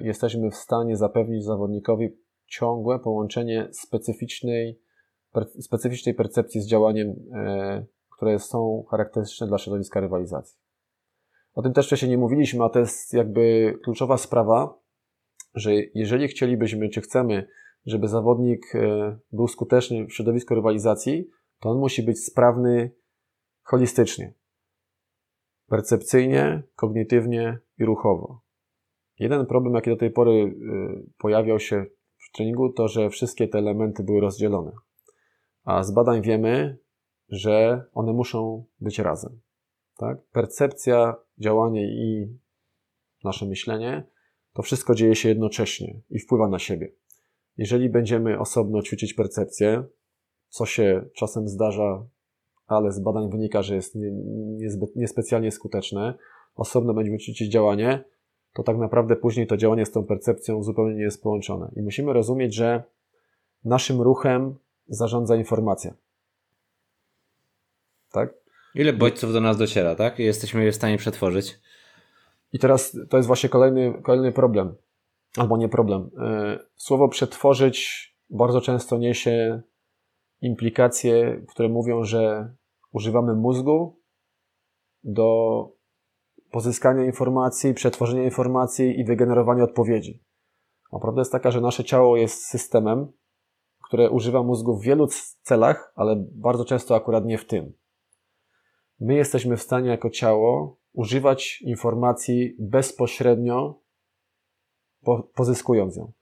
jesteśmy 0.00 0.50
w 0.50 0.56
stanie 0.56 0.96
zapewnić 0.96 1.44
zawodnikowi 1.44 2.08
ciągłe 2.46 2.98
połączenie 2.98 3.68
specyficznej, 3.72 4.80
specyficznej 5.60 6.14
percepcji 6.14 6.60
z 6.60 6.66
działaniem, 6.66 7.14
które 8.10 8.38
są 8.38 8.84
charakterystyczne 8.90 9.46
dla 9.46 9.58
środowiska 9.58 10.00
rywalizacji. 10.00 10.61
O 11.54 11.62
tym 11.62 11.72
też 11.72 11.86
wcześniej 11.86 12.10
nie 12.10 12.18
mówiliśmy, 12.18 12.64
a 12.64 12.68
to 12.68 12.78
jest 12.78 13.12
jakby 13.14 13.74
kluczowa 13.84 14.18
sprawa, 14.18 14.78
że 15.54 15.74
jeżeli 15.74 16.28
chcielibyśmy, 16.28 16.88
czy 16.88 17.00
chcemy, 17.00 17.48
żeby 17.86 18.08
zawodnik 18.08 18.74
e, 18.74 19.18
był 19.32 19.48
skuteczny 19.48 20.06
w 20.06 20.14
środowisku 20.14 20.54
rywalizacji, 20.54 21.28
to 21.60 21.70
on 21.70 21.78
musi 21.78 22.02
być 22.02 22.24
sprawny 22.24 22.90
holistycznie. 23.62 24.34
Percepcyjnie, 25.68 26.62
kognitywnie 26.76 27.58
i 27.78 27.84
ruchowo. 27.84 28.40
Jeden 29.18 29.46
problem, 29.46 29.74
jaki 29.74 29.90
do 29.90 29.96
tej 29.96 30.10
pory 30.10 30.32
e, 30.32 30.52
pojawiał 31.18 31.60
się 31.60 31.86
w 32.18 32.32
treningu, 32.32 32.72
to 32.72 32.88
że 32.88 33.10
wszystkie 33.10 33.48
te 33.48 33.58
elementy 33.58 34.02
były 34.02 34.20
rozdzielone. 34.20 34.72
A 35.64 35.82
z 35.82 35.90
badań 35.90 36.22
wiemy, 36.22 36.78
że 37.28 37.84
one 37.92 38.12
muszą 38.12 38.64
być 38.80 38.98
razem. 38.98 39.40
Tak? 40.02 40.18
Percepcja, 40.32 41.14
działanie 41.38 41.86
i 41.86 42.28
nasze 43.24 43.46
myślenie, 43.46 44.04
to 44.52 44.62
wszystko 44.62 44.94
dzieje 44.94 45.14
się 45.14 45.28
jednocześnie 45.28 46.00
i 46.10 46.18
wpływa 46.18 46.48
na 46.48 46.58
siebie. 46.58 46.92
Jeżeli 47.56 47.88
będziemy 47.88 48.38
osobno 48.38 48.82
ćwiczyć 48.82 49.14
percepcję, 49.14 49.84
co 50.48 50.66
się 50.66 51.04
czasem 51.14 51.48
zdarza, 51.48 52.06
ale 52.66 52.92
z 52.92 53.00
badań 53.00 53.30
wynika, 53.30 53.62
że 53.62 53.74
jest 53.74 53.94
nie, 53.94 54.10
niezbyt, 54.56 54.96
niespecjalnie 54.96 55.50
skuteczne, 55.50 56.14
osobno 56.54 56.94
będziemy 56.94 57.18
ćwiczyć 57.18 57.52
działanie, 57.52 58.04
to 58.52 58.62
tak 58.62 58.78
naprawdę 58.78 59.16
później 59.16 59.46
to 59.46 59.56
działanie 59.56 59.86
z 59.86 59.90
tą 59.90 60.04
percepcją 60.04 60.62
zupełnie 60.62 60.94
nie 60.94 61.02
jest 61.02 61.22
połączone. 61.22 61.70
I 61.76 61.82
musimy 61.82 62.12
rozumieć, 62.12 62.54
że 62.54 62.82
naszym 63.64 64.00
ruchem 64.00 64.54
zarządza 64.88 65.36
informacja. 65.36 65.94
Tak? 68.12 68.41
Ile 68.74 68.92
bodźców 68.92 69.32
do 69.32 69.40
nas 69.40 69.56
dociera, 69.56 69.94
tak? 69.94 70.18
I 70.18 70.24
jesteśmy 70.24 70.64
je 70.64 70.72
w 70.72 70.76
stanie 70.76 70.98
przetworzyć. 70.98 71.60
I 72.52 72.58
teraz 72.58 72.96
to 73.10 73.16
jest 73.16 73.26
właśnie 73.26 73.48
kolejny, 73.48 74.02
kolejny 74.02 74.32
problem. 74.32 74.74
Albo 75.36 75.56
nie 75.56 75.68
problem. 75.68 76.10
E, 76.20 76.58
słowo 76.76 77.08
przetworzyć 77.08 78.08
bardzo 78.30 78.60
często 78.60 78.98
niesie 78.98 79.62
implikacje, 80.40 81.44
które 81.48 81.68
mówią, 81.68 82.04
że 82.04 82.54
używamy 82.92 83.34
mózgu 83.34 84.00
do 85.04 85.68
pozyskania 86.50 87.04
informacji, 87.04 87.74
przetworzenia 87.74 88.24
informacji 88.24 89.00
i 89.00 89.04
wygenerowania 89.04 89.64
odpowiedzi. 89.64 90.24
A 90.92 90.98
prawda 90.98 91.20
jest 91.20 91.32
taka, 91.32 91.50
że 91.50 91.60
nasze 91.60 91.84
ciało 91.84 92.16
jest 92.16 92.44
systemem, 92.44 93.12
które 93.84 94.10
używa 94.10 94.42
mózgu 94.42 94.76
w 94.76 94.82
wielu 94.82 95.08
celach, 95.42 95.92
ale 95.96 96.24
bardzo 96.34 96.64
często 96.64 96.94
akurat 96.94 97.24
nie 97.24 97.38
w 97.38 97.44
tym 97.44 97.81
my 99.02 99.14
jesteśmy 99.14 99.56
w 99.56 99.62
stanie 99.62 99.88
jako 99.88 100.10
ciało 100.10 100.76
używać 100.92 101.62
informacji 101.62 102.56
bezpośrednio, 102.58 103.80
pozyskując 105.34 105.96
ją. 105.96 106.12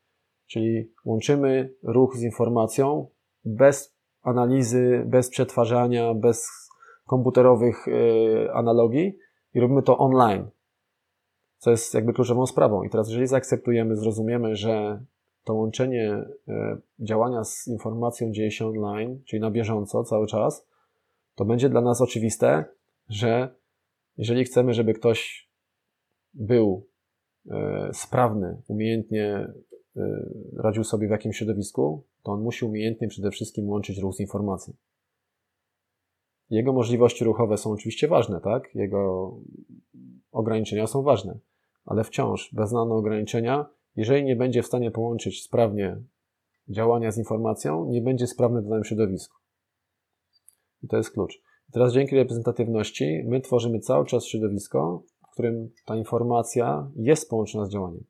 Czyli 0.46 0.92
łączymy 1.04 1.74
ruch 1.82 2.16
z 2.16 2.22
informacją 2.22 3.06
bez 3.44 3.96
analizy, 4.22 5.04
bez 5.06 5.30
przetwarzania, 5.30 6.14
bez 6.14 6.48
komputerowych 7.06 7.88
e, 7.88 8.52
analogii 8.52 9.18
i 9.54 9.60
robimy 9.60 9.82
to 9.82 9.98
online, 9.98 10.50
co 11.58 11.70
jest 11.70 11.94
jakby 11.94 12.12
kluczową 12.12 12.46
sprawą. 12.46 12.82
I 12.82 12.90
teraz, 12.90 13.08
jeżeli 13.08 13.26
zaakceptujemy, 13.26 13.96
zrozumiemy, 13.96 14.56
że 14.56 15.04
to 15.44 15.54
łączenie 15.54 16.24
e, 16.48 16.78
działania 16.98 17.44
z 17.44 17.66
informacją 17.68 18.32
dzieje 18.32 18.50
się 18.50 18.66
online, 18.66 19.22
czyli 19.26 19.40
na 19.40 19.50
bieżąco, 19.50 20.04
cały 20.04 20.26
czas, 20.26 20.69
to 21.34 21.44
będzie 21.44 21.68
dla 21.68 21.80
nas 21.80 22.00
oczywiste, 22.00 22.64
że 23.08 23.54
jeżeli 24.16 24.44
chcemy, 24.44 24.74
żeby 24.74 24.94
ktoś 24.94 25.50
był 26.34 26.86
e, 27.50 27.90
sprawny, 27.92 28.62
umiejętnie 28.68 29.26
e, 29.26 29.52
radził 30.56 30.84
sobie 30.84 31.08
w 31.08 31.10
jakimś 31.10 31.36
środowisku, 31.36 32.04
to 32.22 32.32
on 32.32 32.42
musi 32.42 32.64
umiejętnie 32.64 33.08
przede 33.08 33.30
wszystkim 33.30 33.68
łączyć 33.68 33.98
ruch 33.98 34.14
z 34.14 34.20
informacją. 34.20 34.74
Jego 36.50 36.72
możliwości 36.72 37.24
ruchowe 37.24 37.56
są 37.56 37.70
oczywiście 37.70 38.08
ważne, 38.08 38.40
tak? 38.40 38.74
Jego 38.74 39.34
ograniczenia 40.32 40.86
są 40.86 41.02
ważne, 41.02 41.38
ale 41.84 42.04
wciąż 42.04 42.54
bez 42.54 42.68
znane 42.68 42.94
ograniczenia, 42.94 43.66
jeżeli 43.96 44.24
nie 44.24 44.36
będzie 44.36 44.62
w 44.62 44.66
stanie 44.66 44.90
połączyć 44.90 45.42
sprawnie 45.42 45.96
działania 46.68 47.12
z 47.12 47.18
informacją, 47.18 47.84
nie 47.84 48.02
będzie 48.02 48.26
sprawny 48.26 48.62
w 48.62 48.68
danym 48.68 48.84
środowisku. 48.84 49.39
I 50.82 50.88
to 50.88 50.96
jest 50.96 51.10
klucz. 51.10 51.42
Teraz 51.72 51.92
dzięki 51.92 52.16
reprezentatywności 52.16 53.22
my 53.26 53.40
tworzymy 53.40 53.78
cały 53.78 54.06
czas 54.06 54.26
środowisko, 54.26 55.02
w 55.28 55.32
którym 55.32 55.70
ta 55.84 55.96
informacja 55.96 56.90
jest 56.96 57.30
połączona 57.30 57.66
z 57.66 57.70
działaniem. 57.70 58.04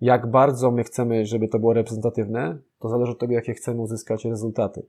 Jak 0.00 0.30
bardzo 0.30 0.70
my 0.70 0.84
chcemy, 0.84 1.26
żeby 1.26 1.48
to 1.48 1.58
było 1.58 1.72
reprezentatywne, 1.72 2.58
to 2.78 2.88
zależy 2.88 3.12
od 3.12 3.18
tego, 3.18 3.32
jakie 3.32 3.54
chcemy 3.54 3.80
uzyskać 3.80 4.24
rezultaty. 4.24 4.86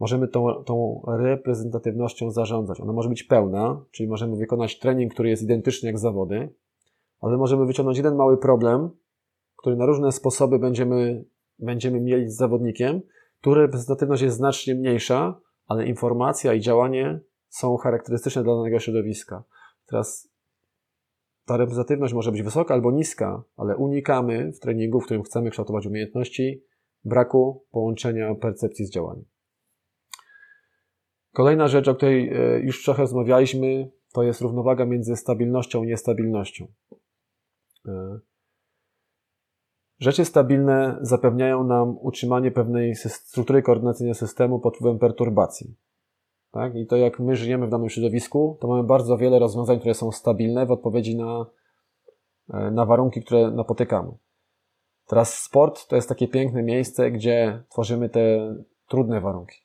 Możemy 0.00 0.28
tą, 0.28 0.64
tą 0.64 1.02
reprezentatywnością 1.06 2.30
zarządzać. 2.30 2.80
Ona 2.80 2.92
może 2.92 3.08
być 3.08 3.22
pełna, 3.22 3.84
czyli 3.90 4.08
możemy 4.08 4.36
wykonać 4.36 4.78
trening, 4.78 5.14
który 5.14 5.28
jest 5.28 5.42
identyczny 5.42 5.86
jak 5.86 5.98
zawody, 5.98 6.48
ale 7.20 7.36
możemy 7.36 7.66
wyciągnąć 7.66 7.98
jeden 7.98 8.16
mały 8.16 8.38
problem, 8.38 8.90
który 9.56 9.76
na 9.76 9.86
różne 9.86 10.12
sposoby 10.12 10.58
będziemy, 10.58 11.24
będziemy 11.58 12.00
mieli 12.00 12.30
z 12.30 12.36
zawodnikiem, 12.36 13.00
tu 13.40 13.54
reprezentatywność 13.54 14.22
jest 14.22 14.36
znacznie 14.36 14.74
mniejsza, 14.74 15.40
ale 15.72 15.86
informacja 15.86 16.54
i 16.54 16.60
działanie 16.60 17.20
są 17.48 17.76
charakterystyczne 17.76 18.42
dla 18.42 18.56
danego 18.56 18.78
środowiska. 18.78 19.44
Teraz 19.86 20.28
ta 21.44 21.56
reprezentatywność 21.56 22.14
może 22.14 22.32
być 22.32 22.42
wysoka 22.42 22.74
albo 22.74 22.92
niska, 22.92 23.42
ale 23.56 23.76
unikamy 23.76 24.52
w 24.52 24.60
treningu, 24.60 25.00
w 25.00 25.04
którym 25.04 25.22
chcemy 25.22 25.50
kształtować 25.50 25.86
umiejętności, 25.86 26.64
braku 27.04 27.64
połączenia 27.70 28.34
percepcji 28.34 28.86
z 28.86 28.90
działaniem. 28.90 29.24
Kolejna 31.32 31.68
rzecz, 31.68 31.88
o 31.88 31.94
której 31.94 32.28
e, 32.28 32.60
już 32.60 32.84
trochę 32.84 33.02
rozmawialiśmy, 33.02 33.90
to 34.12 34.22
jest 34.22 34.40
równowaga 34.40 34.86
między 34.86 35.16
stabilnością 35.16 35.82
i 35.82 35.86
niestabilnością. 35.86 36.66
Rzeczy 40.02 40.24
stabilne 40.24 40.98
zapewniają 41.00 41.64
nam 41.64 41.98
utrzymanie 42.00 42.50
pewnej 42.50 42.94
struktury 42.94 43.62
koordynacyjnej 43.62 44.14
systemu 44.14 44.60
pod 44.60 44.76
wpływem 44.76 44.98
perturbacji. 44.98 45.74
Tak? 46.50 46.74
I 46.74 46.86
to 46.86 46.96
jak 46.96 47.20
my 47.20 47.36
żyjemy 47.36 47.66
w 47.66 47.70
danym 47.70 47.88
środowisku, 47.88 48.58
to 48.60 48.68
mamy 48.68 48.84
bardzo 48.84 49.16
wiele 49.16 49.38
rozwiązań, 49.38 49.78
które 49.78 49.94
są 49.94 50.12
stabilne 50.12 50.66
w 50.66 50.70
odpowiedzi 50.70 51.16
na, 51.16 51.46
e, 52.54 52.70
na 52.70 52.86
warunki, 52.86 53.22
które 53.22 53.50
napotykamy. 53.50 54.12
Teraz 55.06 55.38
sport 55.38 55.88
to 55.88 55.96
jest 55.96 56.08
takie 56.08 56.28
piękne 56.28 56.62
miejsce, 56.62 57.10
gdzie 57.10 57.62
tworzymy 57.68 58.08
te 58.08 58.54
trudne 58.88 59.20
warunki. 59.20 59.58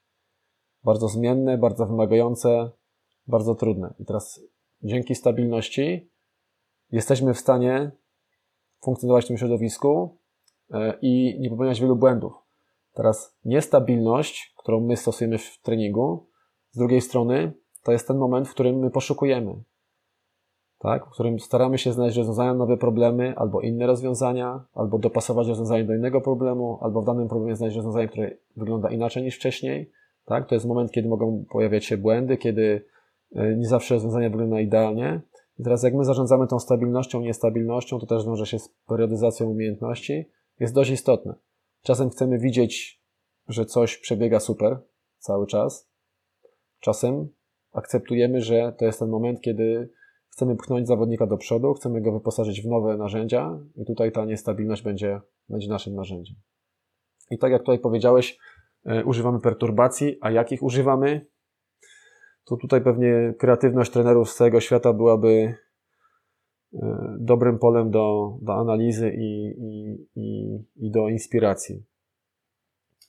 Bardzo 0.84 1.08
zmienne, 1.08 1.58
bardzo 1.58 1.86
wymagające, 1.86 2.72
bardzo 3.28 3.56
trudne. 3.56 3.94
I 4.00 4.06
teraz 4.06 4.42
dzięki 4.84 5.16
stabilności 5.16 6.10
jesteśmy 6.92 7.34
w 7.34 7.40
stanie 7.40 7.92
funkcjonować 8.82 9.26
w 9.26 9.28
tym 9.28 9.38
środowisku 9.38 10.18
i 11.02 11.38
nie 11.40 11.50
popełniać 11.50 11.82
wielu 11.82 11.96
błędów. 11.96 12.34
Teraz 12.94 13.38
niestabilność, 13.46 14.54
którą 14.58 14.80
my 14.80 14.98
stosujemy 14.98 15.38
w 15.38 15.62
treningu, 15.62 16.28
z 16.72 16.78
drugiej 16.78 17.02
strony 17.02 17.54
to 17.84 17.92
jest 17.92 18.08
ten 18.08 18.18
moment, 18.18 18.48
w 18.48 18.54
którym 18.54 18.80
my 18.80 18.90
poszukujemy. 18.90 19.64
Tak? 20.80 21.06
W 21.06 21.10
którym 21.10 21.40
staramy 21.40 21.78
się 21.78 21.94
znaleźć 21.94 22.18
rozwiązania 22.18 22.54
nowe 22.54 22.78
problemy, 22.78 23.34
albo 23.38 23.62
inne 23.62 23.88
rozwiązania, 23.88 24.66
albo 24.74 25.00
dopasować 25.00 25.48
rozwiązanie 25.48 25.86
do 25.86 25.96
innego 25.96 26.22
problemu, 26.22 26.78
albo 26.82 27.02
w 27.02 27.06
danym 27.06 27.28
problemie 27.28 27.56
znaleźć 27.56 27.78
rozwiązanie, 27.78 28.08
które 28.08 28.32
wygląda 28.58 28.90
inaczej 28.90 29.24
niż 29.24 29.36
wcześniej. 29.36 29.92
Tak? 30.26 30.48
To 30.48 30.56
jest 30.56 30.66
moment, 30.66 30.92
kiedy 30.92 31.10
mogą 31.10 31.46
pojawiać 31.52 31.86
się 31.86 31.98
błędy, 31.98 32.38
kiedy 32.38 32.86
e, 33.36 33.56
nie 33.56 33.68
zawsze 33.68 33.94
rozwiązanie 33.96 34.30
wygląda 34.30 34.60
idealnie. 34.60 35.22
I 35.60 35.64
teraz 35.64 35.84
jak 35.84 35.94
my 35.94 36.06
zarządzamy 36.06 36.48
tą 36.48 36.60
stabilnością, 36.60 37.22
niestabilnością, 37.22 38.00
to 38.00 38.06
też 38.06 38.26
wiąże 38.26 38.46
się 38.46 38.60
z 38.60 38.70
periodyzacją 38.88 39.50
umiejętności, 39.50 40.30
jest 40.60 40.74
dość 40.74 40.92
istotne. 40.92 41.36
Czasem 41.84 42.10
chcemy 42.10 42.40
widzieć, 42.40 43.02
że 43.48 43.66
coś 43.66 43.98
przebiega 43.98 44.40
super 44.40 44.80
cały 45.18 45.48
czas. 45.48 45.90
Czasem 46.80 47.30
akceptujemy, 47.74 48.42
że 48.42 48.74
to 48.78 48.86
jest 48.86 49.00
ten 49.00 49.10
moment, 49.10 49.42
kiedy 49.42 49.90
chcemy 50.30 50.56
pchnąć 50.56 50.88
zawodnika 50.88 51.28
do 51.28 51.38
przodu, 51.38 51.74
chcemy 51.74 52.02
go 52.02 52.12
wyposażyć 52.12 52.62
w 52.62 52.68
nowe 52.68 52.98
narzędzia 52.98 53.60
i 53.76 53.86
tutaj 53.86 54.12
ta 54.12 54.26
niestabilność 54.26 54.84
będzie, 54.84 55.22
będzie 55.50 55.70
naszym 55.70 55.96
narzędziem. 55.96 56.36
I 57.32 57.38
tak 57.38 57.52
jak 57.52 57.62
tutaj 57.62 57.80
powiedziałeś, 57.80 58.38
e, 58.86 59.06
używamy 59.06 59.40
perturbacji, 59.40 60.18
a 60.22 60.32
jakich 60.32 60.64
używamy? 60.64 61.26
To 62.46 62.58
tutaj 62.58 62.82
pewnie 62.82 63.34
kreatywność 63.40 63.92
trenerów 63.92 64.30
z 64.30 64.36
całego 64.36 64.60
świata 64.60 64.94
byłaby 64.94 65.56
dobrym 67.20 67.60
polem 67.60 67.92
do, 67.92 68.38
do 68.42 68.54
analizy 68.54 69.14
i, 69.18 69.48
i, 69.48 69.98
i, 70.16 70.58
i 70.76 70.92
do 70.92 71.10
inspiracji. 71.10 71.84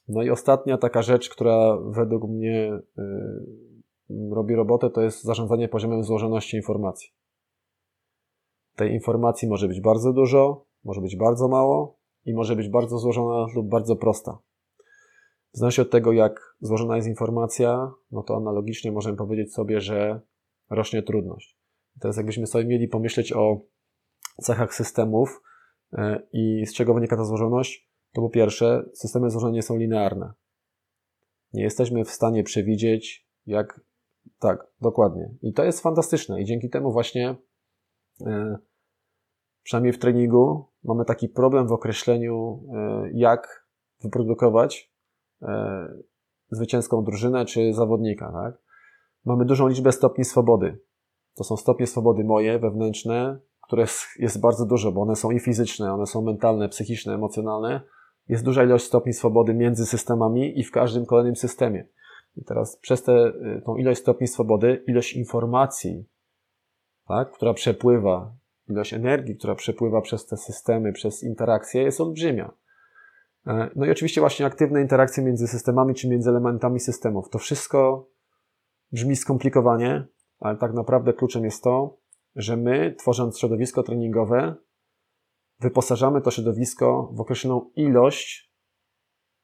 No 0.09 0.23
i 0.23 0.31
ostatnia 0.31 0.79
taka 0.79 1.03
rzecz, 1.03 1.29
która 1.29 1.77
według 1.77 2.31
mnie 2.31 2.81
y, 2.99 4.33
robi 4.35 4.55
robotę, 4.55 4.91
to 4.91 5.03
jest 5.03 5.23
zarządzanie 5.23 5.69
poziomem 5.69 6.05
złożoności 6.05 6.57
informacji. 6.57 7.11
Tej 8.77 8.93
informacji 8.93 9.49
może 9.49 9.69
być 9.69 9.81
bardzo 9.81 10.13
dużo, 10.13 10.67
może 10.85 11.01
być 11.01 11.17
bardzo 11.17 11.49
mało 11.49 11.99
i 12.25 12.35
może 12.35 12.57
być 12.57 12.69
bardzo 12.69 12.99
złożona 12.99 13.47
lub 13.55 13.69
bardzo 13.69 13.97
prosta. 13.97 14.39
W 15.55 15.59
zależności 15.59 15.81
od 15.81 15.91
tego, 15.91 16.13
jak 16.13 16.57
złożona 16.61 16.97
jest 16.97 17.09
informacja, 17.09 17.93
no 18.11 18.23
to 18.23 18.37
analogicznie 18.37 18.93
możemy 18.93 19.17
powiedzieć 19.17 19.55
sobie, 19.55 19.81
że 19.81 20.21
rośnie 20.71 21.03
trudność. 21.03 21.58
Teraz 22.01 22.17
jakbyśmy 22.17 22.47
sobie 22.47 22.65
mieli 22.65 22.89
pomyśleć 22.89 23.33
o 23.33 23.61
cechach 24.43 24.75
systemów 24.75 25.43
y, 25.93 25.99
i 26.33 26.67
z 26.67 26.75
czego 26.75 26.95
wynika 26.95 27.17
ta 27.17 27.25
złożoność, 27.25 27.89
to 28.13 28.21
po 28.21 28.31
pierwsze, 28.31 28.85
systemy 28.95 29.31
złożenia 29.31 29.55
nie 29.55 29.63
są 29.63 29.77
linearne. 29.77 30.33
Nie 31.53 31.63
jesteśmy 31.63 32.05
w 32.05 32.11
stanie 32.11 32.45
przewidzieć, 32.45 33.29
jak. 33.47 33.81
Tak, 34.39 34.67
dokładnie. 34.81 35.31
I 35.43 35.53
to 35.53 35.65
jest 35.65 35.81
fantastyczne. 35.81 36.41
I 36.41 36.45
dzięki 36.45 36.71
temu 36.71 36.93
właśnie, 36.93 37.37
e, 38.27 38.59
przynajmniej 39.63 39.93
w 39.93 39.99
treningu, 39.99 40.65
mamy 40.85 41.05
taki 41.05 41.29
problem 41.29 41.69
w 41.69 41.73
określeniu, 41.73 42.65
e, 42.75 43.11
jak 43.15 43.67
wyprodukować 44.03 44.93
e, 45.43 45.89
zwycięską 46.51 47.05
drużynę 47.05 47.45
czy 47.45 47.75
zawodnika. 47.75 48.33
Tak? 48.33 48.59
Mamy 49.25 49.45
dużą 49.45 49.69
liczbę 49.69 49.93
stopni 49.93 50.25
swobody. 50.25 50.79
To 51.39 51.45
są 51.45 51.57
stopnie 51.57 51.87
swobody 51.87 52.25
moje, 52.25 52.59
wewnętrzne, 52.59 53.39
które 53.67 53.85
jest 54.19 54.41
bardzo 54.41 54.67
dużo, 54.67 54.93
bo 54.93 55.01
one 55.01 55.17
są 55.17 55.31
i 55.31 55.41
fizyczne, 55.41 55.95
one 55.95 56.07
są 56.07 56.23
mentalne, 56.23 56.69
psychiczne, 56.69 57.15
emocjonalne 57.15 57.81
jest 58.29 58.45
duża 58.45 58.65
ilość 58.65 58.85
stopni 58.85 59.13
swobody 59.13 59.55
między 59.55 59.87
systemami 59.87 60.61
i 60.61 60.65
w 60.65 60.71
każdym 60.71 61.07
kolejnym 61.07 61.37
systemie. 61.37 61.87
I 62.37 62.45
teraz 62.45 62.77
przez 62.77 63.03
tę 63.03 63.13
y, 63.13 63.81
ilość 63.81 64.01
stopni 64.01 64.29
swobody, 64.29 64.85
ilość 64.87 65.13
informacji, 65.13 66.05
tak, 67.09 67.33
która 67.33 67.55
przepływa, 67.55 68.33
ilość 68.69 68.95
energii, 68.95 69.37
która 69.37 69.55
przepływa 69.55 70.01
przez 70.01 70.27
te 70.27 70.37
systemy, 70.37 70.93
przez 70.93 71.23
interakcje 71.23 71.83
jest 71.83 72.01
olbrzymia. 72.01 72.53
E, 73.47 73.71
no 73.77 73.87
i 73.87 73.91
oczywiście 73.91 74.21
właśnie 74.21 74.47
aktywne 74.47 74.83
interakcje 74.83 75.25
między 75.25 75.49
systemami 75.49 75.95
czy 75.95 76.09
między 76.09 76.31
elementami 76.31 76.81
systemów. 76.81 77.31
To 77.31 77.39
wszystko 77.39 78.09
brzmi 78.93 79.17
skomplikowanie, 79.17 80.07
ale 80.39 80.57
tak 80.57 80.75
naprawdę 80.75 81.13
kluczem 81.13 81.45
jest 81.45 81.63
to, 81.63 81.99
że 82.37 82.57
my, 82.57 82.95
tworząc 82.99 83.39
środowisko 83.39 83.83
treningowe, 83.83 84.55
wyposażamy 85.61 86.21
to 86.21 86.31
środowisko 86.31 87.11
w 87.13 87.21
określoną 87.21 87.71
ilość 87.77 88.53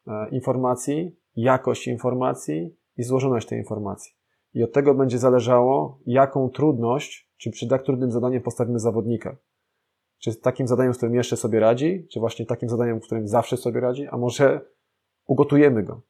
e, 0.07 0.29
informacji, 0.29 1.17
jakość 1.37 1.87
informacji 1.87 2.77
i 2.97 3.03
złożoność 3.03 3.49
tej 3.49 3.59
informacji. 3.59 4.13
I 4.55 4.63
od 4.63 4.73
tego 4.73 4.95
będzie 4.95 5.19
zależało, 5.19 6.01
jaką 6.07 6.49
trudność, 6.49 7.31
czy 7.37 7.51
przy 7.51 7.69
tak 7.69 7.83
trudnym 7.83 8.11
zadaniem 8.11 8.43
postawimy 8.43 8.79
zawodnika. 8.79 9.37
Czy 10.19 10.41
takim 10.41 10.67
zadaniem, 10.67 10.95
z 10.95 10.97
którym 10.97 11.15
jeszcze 11.15 11.37
sobie 11.37 11.61
radzi, 11.61 12.07
czy 12.13 12.21
właśnie 12.21 12.47
takim 12.47 12.69
zadaniem, 12.69 13.01
w 13.01 13.05
którym 13.05 13.29
zawsze 13.29 13.57
sobie 13.57 13.81
radzi, 13.81 14.07
a 14.07 14.17
może 14.17 14.61
ugotujemy 15.27 15.83
go. 15.83 16.03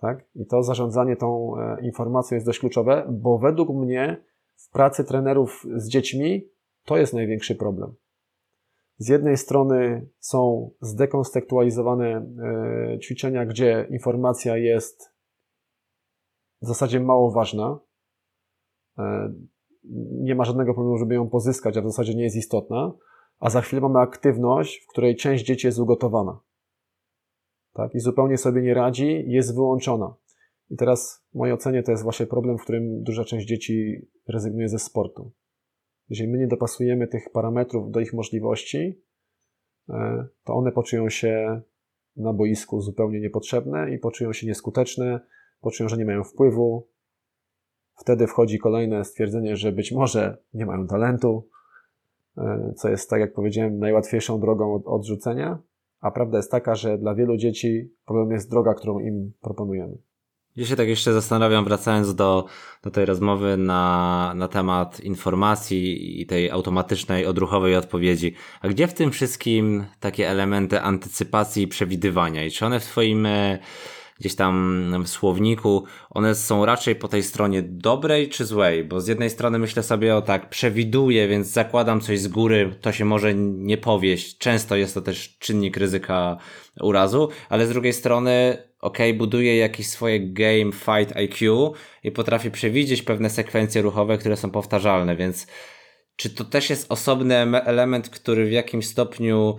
Tak? 0.00 0.24
I 0.34 0.46
to 0.46 0.62
zarządzanie 0.62 1.16
tą 1.16 1.52
e, 1.56 1.80
informacją 1.82 2.34
jest 2.34 2.46
dość 2.46 2.58
kluczowe, 2.58 3.06
bo 3.10 3.38
według 3.38 3.70
mnie 3.70 4.24
w 4.56 4.70
pracy 4.70 5.04
trenerów 5.04 5.66
z 5.76 5.88
dziećmi 5.88 6.48
to 6.84 6.96
jest 6.96 7.14
największy 7.14 7.54
problem. 7.54 7.94
Z 8.96 9.08
jednej 9.08 9.36
strony 9.36 10.06
są 10.18 10.70
zdekontekstualizowane 10.80 12.06
e, 12.06 12.98
ćwiczenia, 12.98 13.46
gdzie 13.46 13.86
informacja 13.90 14.56
jest 14.56 15.14
w 16.62 16.66
zasadzie 16.66 17.00
mało 17.00 17.30
ważna. 17.30 17.78
E, 18.98 19.32
nie 20.10 20.34
ma 20.34 20.44
żadnego 20.44 20.74
problemu, 20.74 20.98
żeby 20.98 21.14
ją 21.14 21.28
pozyskać, 21.28 21.76
a 21.76 21.82
w 21.82 21.86
zasadzie 21.86 22.14
nie 22.14 22.24
jest 22.24 22.36
istotna. 22.36 22.92
A 23.38 23.50
za 23.50 23.60
chwilę 23.60 23.82
mamy 23.82 23.98
aktywność, 23.98 24.84
w 24.84 24.86
której 24.86 25.16
część 25.16 25.44
dzieci 25.44 25.66
jest 25.66 25.78
ugotowana. 25.78 26.40
Tak? 27.72 27.94
I 27.94 28.00
zupełnie 28.00 28.38
sobie 28.38 28.62
nie 28.62 28.74
radzi, 28.74 29.24
jest 29.26 29.54
wyłączona. 29.54 30.14
I 30.70 30.76
teraz 30.76 31.24
w 31.32 31.34
mojej 31.34 31.54
ocenie 31.54 31.82
to 31.82 31.90
jest 31.90 32.02
właśnie 32.02 32.26
problem, 32.26 32.58
w 32.58 32.62
którym 32.62 33.02
duża 33.02 33.24
część 33.24 33.46
dzieci 33.46 34.06
rezygnuje 34.28 34.68
ze 34.68 34.78
sportu. 34.78 35.32
Jeżeli 36.08 36.30
my 36.30 36.38
nie 36.38 36.46
dopasujemy 36.46 37.08
tych 37.08 37.30
parametrów 37.32 37.90
do 37.90 38.00
ich 38.00 38.12
możliwości, 38.12 39.02
e, 39.88 40.26
to 40.44 40.54
one 40.54 40.72
poczują 40.72 41.08
się 41.10 41.60
na 42.16 42.32
boisku 42.32 42.80
zupełnie 42.80 43.20
niepotrzebne 43.20 43.94
i 43.94 43.98
poczują 43.98 44.32
się 44.32 44.46
nieskuteczne, 44.46 45.20
poczują, 45.60 45.88
że 45.88 45.96
nie 45.96 46.04
mają 46.04 46.24
wpływu. 46.24 46.88
Wtedy 47.96 48.26
wchodzi 48.26 48.58
kolejne 48.58 49.04
stwierdzenie, 49.04 49.56
że 49.56 49.72
być 49.72 49.92
może 49.92 50.38
nie 50.54 50.66
mają 50.66 50.86
talentu, 50.86 51.48
e, 52.38 52.72
co 52.76 52.88
jest, 52.88 53.10
tak 53.10 53.20
jak 53.20 53.32
powiedziałem, 53.32 53.78
najłatwiejszą 53.78 54.40
drogą 54.40 54.74
od 54.74 54.86
odrzucenia. 54.86 55.58
A 56.00 56.10
prawda 56.10 56.36
jest 56.36 56.50
taka, 56.50 56.74
że 56.74 56.98
dla 56.98 57.14
wielu 57.14 57.36
dzieci 57.36 57.90
problem 58.06 58.30
jest 58.30 58.50
droga, 58.50 58.74
którą 58.74 58.98
im 58.98 59.32
proponujemy. 59.40 59.98
Ja 60.56 60.66
się 60.66 60.76
tak 60.76 60.88
jeszcze 60.88 61.12
zastanawiam, 61.12 61.64
wracając 61.64 62.14
do, 62.14 62.44
do 62.82 62.90
tej 62.90 63.06
rozmowy 63.06 63.56
na, 63.56 64.32
na 64.36 64.48
temat 64.48 65.00
informacji 65.00 66.20
i 66.20 66.26
tej 66.26 66.50
automatycznej, 66.50 67.26
odruchowej 67.26 67.76
odpowiedzi. 67.76 68.34
A 68.60 68.68
gdzie 68.68 68.86
w 68.86 68.94
tym 68.94 69.10
wszystkim 69.10 69.84
takie 70.00 70.28
elementy 70.28 70.80
antycypacji 70.80 71.62
i 71.62 71.68
przewidywania? 71.68 72.44
I 72.44 72.50
czy 72.50 72.66
one 72.66 72.80
w 72.80 72.84
Twoim 72.84 73.28
gdzieś 74.20 74.34
tam 74.34 75.04
w 75.04 75.08
słowniku, 75.08 75.84
one 76.10 76.34
są 76.34 76.64
raczej 76.66 76.96
po 76.96 77.08
tej 77.08 77.22
stronie 77.22 77.62
dobrej 77.62 78.28
czy 78.28 78.44
złej? 78.44 78.84
Bo 78.84 79.00
z 79.00 79.08
jednej 79.08 79.30
strony 79.30 79.58
myślę 79.58 79.82
sobie 79.82 80.16
o 80.16 80.22
tak, 80.22 80.50
przewiduję, 80.50 81.28
więc 81.28 81.46
zakładam 81.46 82.00
coś 82.00 82.20
z 82.20 82.28
góry, 82.28 82.74
to 82.80 82.92
się 82.92 83.04
może 83.04 83.34
nie 83.34 83.78
powieść. 83.78 84.38
Często 84.38 84.76
jest 84.76 84.94
to 84.94 85.02
też 85.02 85.38
czynnik 85.38 85.76
ryzyka 85.76 86.36
urazu, 86.80 87.28
ale 87.48 87.66
z 87.66 87.68
drugiej 87.68 87.92
strony 87.92 88.62
ok, 88.80 88.98
buduje 89.14 89.56
jakieś 89.56 89.86
swoje 89.86 90.32
game 90.32 90.72
fight 90.72 91.16
IQ 91.16 91.72
i 92.04 92.12
potrafi 92.12 92.50
przewidzieć 92.50 93.02
pewne 93.02 93.30
sekwencje 93.30 93.82
ruchowe, 93.82 94.18
które 94.18 94.36
są 94.36 94.50
powtarzalne, 94.50 95.16
więc 95.16 95.46
czy 96.16 96.30
to 96.30 96.44
też 96.44 96.70
jest 96.70 96.92
osobny 96.92 97.36
element, 97.64 98.10
który 98.10 98.46
w 98.46 98.52
jakimś 98.52 98.86
stopniu 98.86 99.56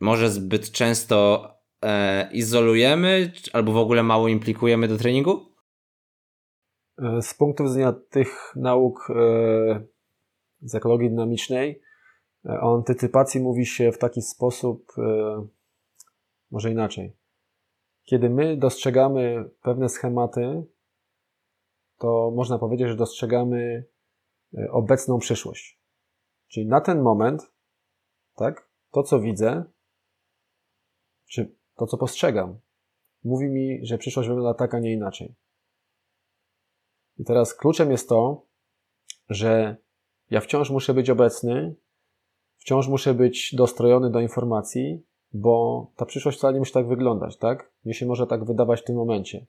może 0.00 0.30
zbyt 0.30 0.70
często 0.70 1.48
e, 1.82 2.30
izolujemy, 2.32 3.32
albo 3.52 3.72
w 3.72 3.76
ogóle 3.76 4.02
mało 4.02 4.28
implikujemy 4.28 4.88
do 4.88 4.98
treningu? 4.98 5.46
E, 6.98 7.22
z 7.22 7.34
punktu 7.34 7.64
widzenia 7.64 7.92
tych 7.92 8.52
nauk 8.56 9.10
e, 9.10 9.92
z 10.62 10.74
ekologii 10.74 11.10
dynamicznej, 11.10 11.82
e, 12.46 12.60
o 12.60 12.76
antycypacji 12.76 13.40
mówi 13.40 13.66
się 13.66 13.92
w 13.92 13.98
taki 13.98 14.22
sposób, 14.22 14.92
e, 14.98 15.46
może 16.50 16.70
inaczej. 16.70 17.16
Kiedy 18.04 18.30
my 18.30 18.56
dostrzegamy 18.56 19.50
pewne 19.62 19.88
schematy, 19.88 20.66
to 21.98 22.32
można 22.34 22.58
powiedzieć, 22.58 22.88
że 22.88 22.96
dostrzegamy 22.96 23.84
e, 24.54 24.70
obecną 24.70 25.18
przyszłość. 25.18 25.80
Czyli 26.48 26.66
na 26.66 26.80
ten 26.80 27.02
moment, 27.02 27.52
tak, 28.34 28.70
to 28.90 29.02
co 29.02 29.20
widzę, 29.20 29.64
czy 31.28 31.56
to 31.76 31.86
co 31.86 31.98
postrzegam, 31.98 32.58
mówi 33.24 33.48
mi, 33.48 33.86
że 33.86 33.98
przyszłość 33.98 34.28
wygląda 34.28 34.54
tak, 34.54 34.74
a 34.74 34.78
nie 34.78 34.92
inaczej. 34.92 35.34
I 37.18 37.24
teraz 37.24 37.54
kluczem 37.54 37.90
jest 37.90 38.08
to, 38.08 38.46
że 39.28 39.76
ja 40.30 40.40
wciąż 40.40 40.70
muszę 40.70 40.94
być 40.94 41.10
obecny, 41.10 41.74
wciąż 42.56 42.88
muszę 42.88 43.14
być 43.14 43.54
dostrojony 43.54 44.10
do 44.10 44.20
informacji, 44.20 45.06
bo 45.32 45.86
ta 45.96 46.06
przyszłość 46.06 46.38
wcale 46.38 46.52
nie 46.52 46.58
musi 46.58 46.72
tak 46.72 46.88
wyglądać, 46.88 47.36
tak? 47.36 47.72
Mnie 47.84 47.94
się 47.94 48.06
może 48.06 48.26
tak 48.26 48.44
wydawać 48.44 48.80
w 48.80 48.84
tym 48.84 48.96
momencie. 48.96 49.46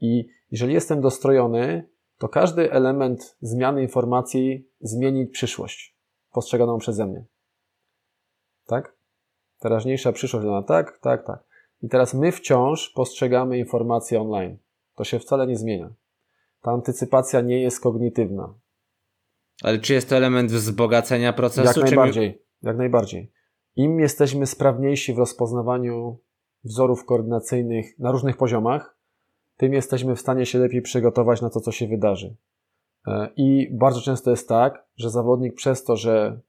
I 0.00 0.28
jeżeli 0.50 0.74
jestem 0.74 1.00
dostrojony, 1.00 1.88
to 2.18 2.28
każdy 2.28 2.72
element 2.72 3.36
zmiany 3.40 3.82
informacji 3.82 4.68
zmieni 4.80 5.26
przyszłość 5.26 5.96
postrzeganą 6.32 6.78
przeze 6.78 7.06
mnie. 7.06 7.24
Tak? 8.66 8.96
Teraźniejsza 9.58 10.12
przyszłość 10.12 10.42
wygląda 10.42 10.68
tak, 10.68 10.98
tak, 10.98 11.26
tak. 11.26 11.44
I 11.86 11.88
teraz 11.88 12.14
my 12.14 12.32
wciąż 12.32 12.90
postrzegamy 12.90 13.58
informacje 13.58 14.20
online. 14.20 14.56
To 14.94 15.04
się 15.04 15.18
wcale 15.18 15.46
nie 15.46 15.56
zmienia. 15.56 15.94
Ta 16.62 16.70
antycypacja 16.70 17.40
nie 17.40 17.60
jest 17.60 17.80
kognitywna. 17.80 18.54
Ale 19.62 19.78
czy 19.78 19.92
jest 19.92 20.08
to 20.08 20.16
element 20.16 20.52
wzbogacenia 20.52 21.32
procesu? 21.32 21.80
Jak 21.80 21.90
najbardziej. 21.90 22.28
Mi... 22.28 22.38
Jak 22.62 22.76
najbardziej. 22.76 23.32
Im 23.76 24.00
jesteśmy 24.00 24.46
sprawniejsi 24.46 25.14
w 25.14 25.18
rozpoznawaniu 25.18 26.18
wzorów 26.64 27.04
koordynacyjnych 27.04 27.98
na 27.98 28.12
różnych 28.12 28.36
poziomach, 28.36 28.96
tym 29.56 29.72
jesteśmy 29.72 30.16
w 30.16 30.20
stanie 30.20 30.46
się 30.46 30.58
lepiej 30.58 30.82
przygotować 30.82 31.42
na 31.42 31.50
to, 31.50 31.60
co 31.60 31.72
się 31.72 31.88
wydarzy. 31.88 32.36
E, 33.06 33.28
I 33.36 33.68
bardzo 33.72 34.00
często 34.00 34.30
jest 34.30 34.48
tak, 34.48 34.86
że 34.96 35.10
zawodnik 35.10 35.54
przez 35.54 35.84
to, 35.84 35.96
że 35.96 36.40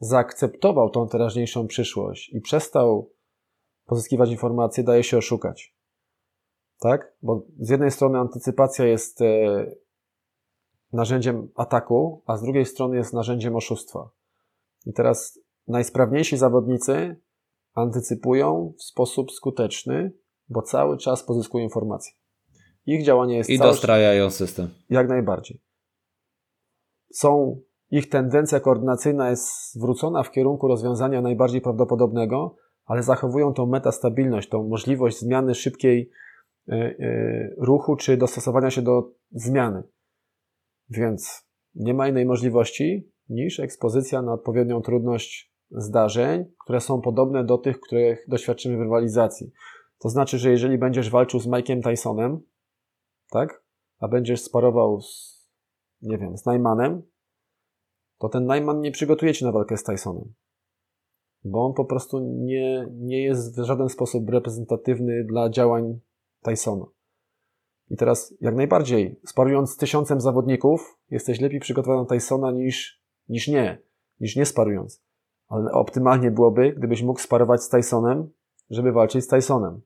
zaakceptował 0.00 0.90
tą 0.90 1.08
teraźniejszą 1.08 1.66
przyszłość 1.66 2.32
i 2.32 2.40
przestał 2.40 3.13
pozyskiwać 3.86 4.30
informacje, 4.30 4.84
daje 4.84 5.04
się 5.04 5.18
oszukać. 5.18 5.74
Tak? 6.80 7.16
Bo 7.22 7.46
z 7.58 7.70
jednej 7.70 7.90
strony 7.90 8.18
antycypacja 8.18 8.84
jest 8.84 9.20
e, 9.22 9.66
narzędziem 10.92 11.48
ataku, 11.54 12.22
a 12.26 12.36
z 12.36 12.42
drugiej 12.42 12.66
strony 12.66 12.96
jest 12.96 13.12
narzędziem 13.12 13.56
oszustwa. 13.56 14.10
I 14.86 14.92
teraz 14.92 15.38
najsprawniejsi 15.68 16.36
zawodnicy 16.36 17.20
antycypują 17.74 18.72
w 18.78 18.82
sposób 18.82 19.32
skuteczny, 19.32 20.12
bo 20.48 20.62
cały 20.62 20.98
czas 20.98 21.22
pozyskują 21.22 21.64
informacje. 21.64 22.12
Ich 22.86 23.04
działanie 23.04 23.36
jest 23.36 23.50
I 23.50 23.58
dostrajają 23.58 24.30
system. 24.30 24.68
Jak 24.90 25.08
najbardziej. 25.08 25.62
Są, 27.12 27.60
ich 27.90 28.08
tendencja 28.08 28.60
koordynacyjna 28.60 29.30
jest 29.30 29.72
zwrócona 29.72 30.22
w 30.22 30.30
kierunku 30.30 30.68
rozwiązania 30.68 31.22
najbardziej 31.22 31.60
prawdopodobnego, 31.60 32.56
ale 32.84 33.02
zachowują 33.02 33.52
tą 33.52 33.66
metastabilność, 33.66 34.48
tą 34.48 34.68
możliwość 34.68 35.18
zmiany 35.18 35.54
szybkiej 35.54 36.10
e, 36.68 36.72
e, 36.72 37.54
ruchu 37.58 37.96
czy 37.96 38.16
dostosowania 38.16 38.70
się 38.70 38.82
do 38.82 39.10
zmiany. 39.30 39.82
Więc 40.90 41.48
nie 41.74 41.94
ma 41.94 42.08
innej 42.08 42.26
możliwości 42.26 43.10
niż 43.28 43.60
ekspozycja 43.60 44.22
na 44.22 44.32
odpowiednią 44.32 44.82
trudność 44.82 45.54
zdarzeń, 45.70 46.44
które 46.64 46.80
są 46.80 47.00
podobne 47.00 47.44
do 47.44 47.58
tych, 47.58 47.80
których 47.80 48.24
doświadczymy 48.28 48.76
w 48.76 48.80
rywalizacji. 48.80 49.52
To 49.98 50.08
znaczy, 50.08 50.38
że 50.38 50.50
jeżeli 50.50 50.78
będziesz 50.78 51.10
walczył 51.10 51.40
z 51.40 51.46
Mike'iem 51.46 51.82
Tysonem, 51.82 52.40
tak, 53.30 53.64
a 53.98 54.08
będziesz 54.08 54.42
sparował 54.42 55.00
z, 55.00 55.42
nie 56.02 56.18
wiem, 56.18 56.36
z 56.36 56.46
Najmanem, 56.46 57.02
to 58.18 58.28
ten 58.28 58.46
Najman 58.46 58.80
nie 58.80 58.90
przygotuje 58.90 59.34
cię 59.34 59.46
na 59.46 59.52
walkę 59.52 59.76
z 59.76 59.84
Tysonem. 59.84 60.34
Bo 61.44 61.66
on 61.66 61.74
po 61.74 61.84
prostu 61.84 62.20
nie, 62.20 62.88
nie 62.92 63.22
jest 63.22 63.60
w 63.60 63.64
żaden 63.64 63.88
sposób 63.88 64.30
reprezentatywny 64.30 65.24
dla 65.24 65.50
działań 65.50 66.00
Tysona. 66.42 66.86
I 67.90 67.96
teraz 67.96 68.34
jak 68.40 68.54
najbardziej, 68.56 69.20
sparując 69.26 69.70
z 69.70 69.76
tysiącem 69.76 70.20
zawodników, 70.20 70.98
jesteś 71.10 71.40
lepiej 71.40 71.60
przygotowany 71.60 72.02
na 72.02 72.08
Tysona 72.08 72.50
niż, 72.52 73.02
niż 73.28 73.48
nie, 73.48 73.78
niż 74.20 74.36
nie 74.36 74.46
sparując. 74.46 75.02
Ale 75.48 75.72
optymalnie 75.72 76.30
byłoby, 76.30 76.74
gdybyś 76.78 77.02
mógł 77.02 77.20
sparować 77.20 77.62
z 77.62 77.68
Tysonem, 77.68 78.30
żeby 78.70 78.92
walczyć 78.92 79.24
z 79.24 79.28
Tysonem. 79.28 79.80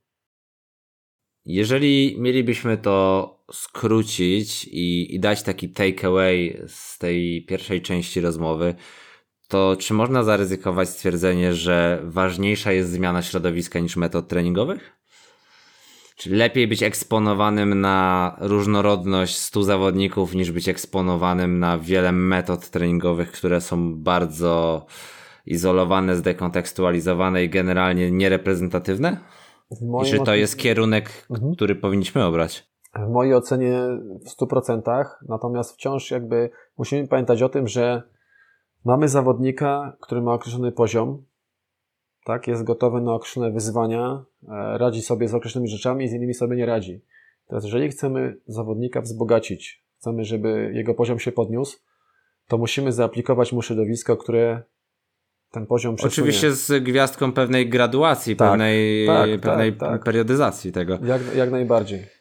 Jeżeli 1.44 2.16
mielibyśmy 2.20 2.78
to 2.78 3.39
skrócić 3.52 4.64
i, 4.64 5.14
i 5.14 5.20
dać 5.20 5.43
taki 5.43 5.68
takeaway 5.68 6.62
z 6.66 6.98
tej 6.98 7.44
pierwszej 7.44 7.82
części 7.82 8.20
rozmowy, 8.20 8.74
to 9.48 9.76
czy 9.78 9.94
można 9.94 10.22
zaryzykować 10.22 10.88
stwierdzenie, 10.88 11.54
że 11.54 12.02
ważniejsza 12.04 12.72
jest 12.72 12.90
zmiana 12.90 13.22
środowiska 13.22 13.78
niż 13.78 13.96
metod 13.96 14.28
treningowych? 14.28 14.92
Czyli 16.16 16.36
lepiej 16.36 16.68
być 16.68 16.82
eksponowanym 16.82 17.80
na 17.80 18.36
różnorodność 18.40 19.36
100 19.36 19.62
zawodników, 19.62 20.34
niż 20.34 20.52
być 20.52 20.68
eksponowanym 20.68 21.58
na 21.58 21.78
wiele 21.78 22.12
metod 22.12 22.70
treningowych, 22.70 23.32
które 23.32 23.60
są 23.60 24.02
bardzo 24.02 24.86
izolowane, 25.46 26.16
zdekontekstualizowane 26.16 27.44
i 27.44 27.48
generalnie 27.48 28.10
niereprezentatywne? 28.10 29.16
I 29.70 30.10
czy 30.10 30.18
to 30.18 30.34
jest 30.34 30.58
kierunek, 30.58 31.26
mhm. 31.30 31.54
który 31.54 31.74
powinniśmy 31.74 32.24
obrać? 32.24 32.68
W 32.94 33.10
mojej 33.10 33.34
ocenie 33.34 33.80
w 34.26 34.42
100%, 34.42 35.04
natomiast 35.28 35.74
wciąż 35.74 36.10
jakby 36.10 36.50
musimy 36.78 37.08
pamiętać 37.08 37.42
o 37.42 37.48
tym, 37.48 37.68
że 37.68 38.02
mamy 38.89 39.09
zawodnika, 39.09 39.97
który 40.01 40.20
ma 40.23 40.32
określony 40.35 40.73
poziom, 40.73 41.24
tak, 42.24 42.47
jest 42.47 42.65
gotowy 42.65 43.01
na 43.01 43.15
określone 43.15 43.51
wyzwania, 43.52 44.24
e, 44.48 44.78
radzi 44.78 45.02
sobie 45.02 45.28
z 45.28 45.35
określonymi 45.35 45.70
rzeczami, 45.70 46.09
z 46.09 46.12
innymi 46.12 46.35
sobie 46.35 46.56
nie 46.56 46.66
radzi. 46.66 47.01
Teraz, 47.48 47.65
jeżeli 47.65 47.89
chcemy 47.89 48.36
zawodnika 48.47 49.01
wzbogacić, 49.01 49.85
chcemy, 49.98 50.24
żeby 50.24 50.70
jego 50.74 50.94
poziom 50.94 51.19
się 51.19 51.32
podniósł, 51.32 51.78
to 52.48 52.59
musimy 52.59 52.93
zaaplikować 52.93 53.52
mu 53.52 53.62
środowisko, 53.62 54.16
które 54.16 54.62
ten 55.51 55.66
poziom 55.66 55.97
przesunie. 55.97 56.12
Oczywiście 56.12 56.52
z 56.52 56.85
gwiazdką 56.85 57.32
pewnej 57.32 57.69
graduacji, 57.69 58.36
tak, 58.36 58.51
pewnej, 58.51 59.06
tak, 59.06 59.31
tak 59.31 59.40
pewnej 59.40 59.73
tak, 59.73 60.05
periodyzacji 60.05 60.73
tego. 60.73 60.98
Jak, 61.02 61.35
jak 61.36 61.51
najbardziej. 61.51 62.17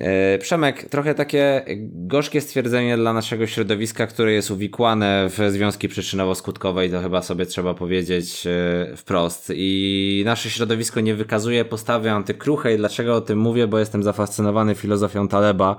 E, 0.00 0.38
Przemek, 0.38 0.88
trochę 0.88 1.14
takie 1.14 1.64
gorzkie 1.92 2.40
stwierdzenie 2.40 2.96
dla 2.96 3.12
naszego 3.12 3.46
środowiska, 3.46 4.06
które 4.06 4.32
jest 4.32 4.50
uwikłane 4.50 5.28
w 5.30 5.52
związki 5.52 5.88
przyczynowo-skutkowe 5.88 6.86
i 6.86 6.90
to 6.90 7.00
chyba 7.00 7.22
sobie 7.22 7.46
trzeba 7.46 7.74
powiedzieć 7.74 8.46
e, 8.46 8.96
wprost. 8.96 9.52
I 9.56 10.22
nasze 10.26 10.50
środowisko 10.50 11.00
nie 11.00 11.14
wykazuje 11.14 11.64
postawy 11.64 12.10
antykruchej. 12.10 12.76
Dlaczego 12.76 13.14
o 13.14 13.20
tym 13.20 13.38
mówię? 13.38 13.66
Bo 13.66 13.78
jestem 13.78 14.02
zafascynowany 14.02 14.74
filozofią 14.74 15.28
Taleba 15.28 15.76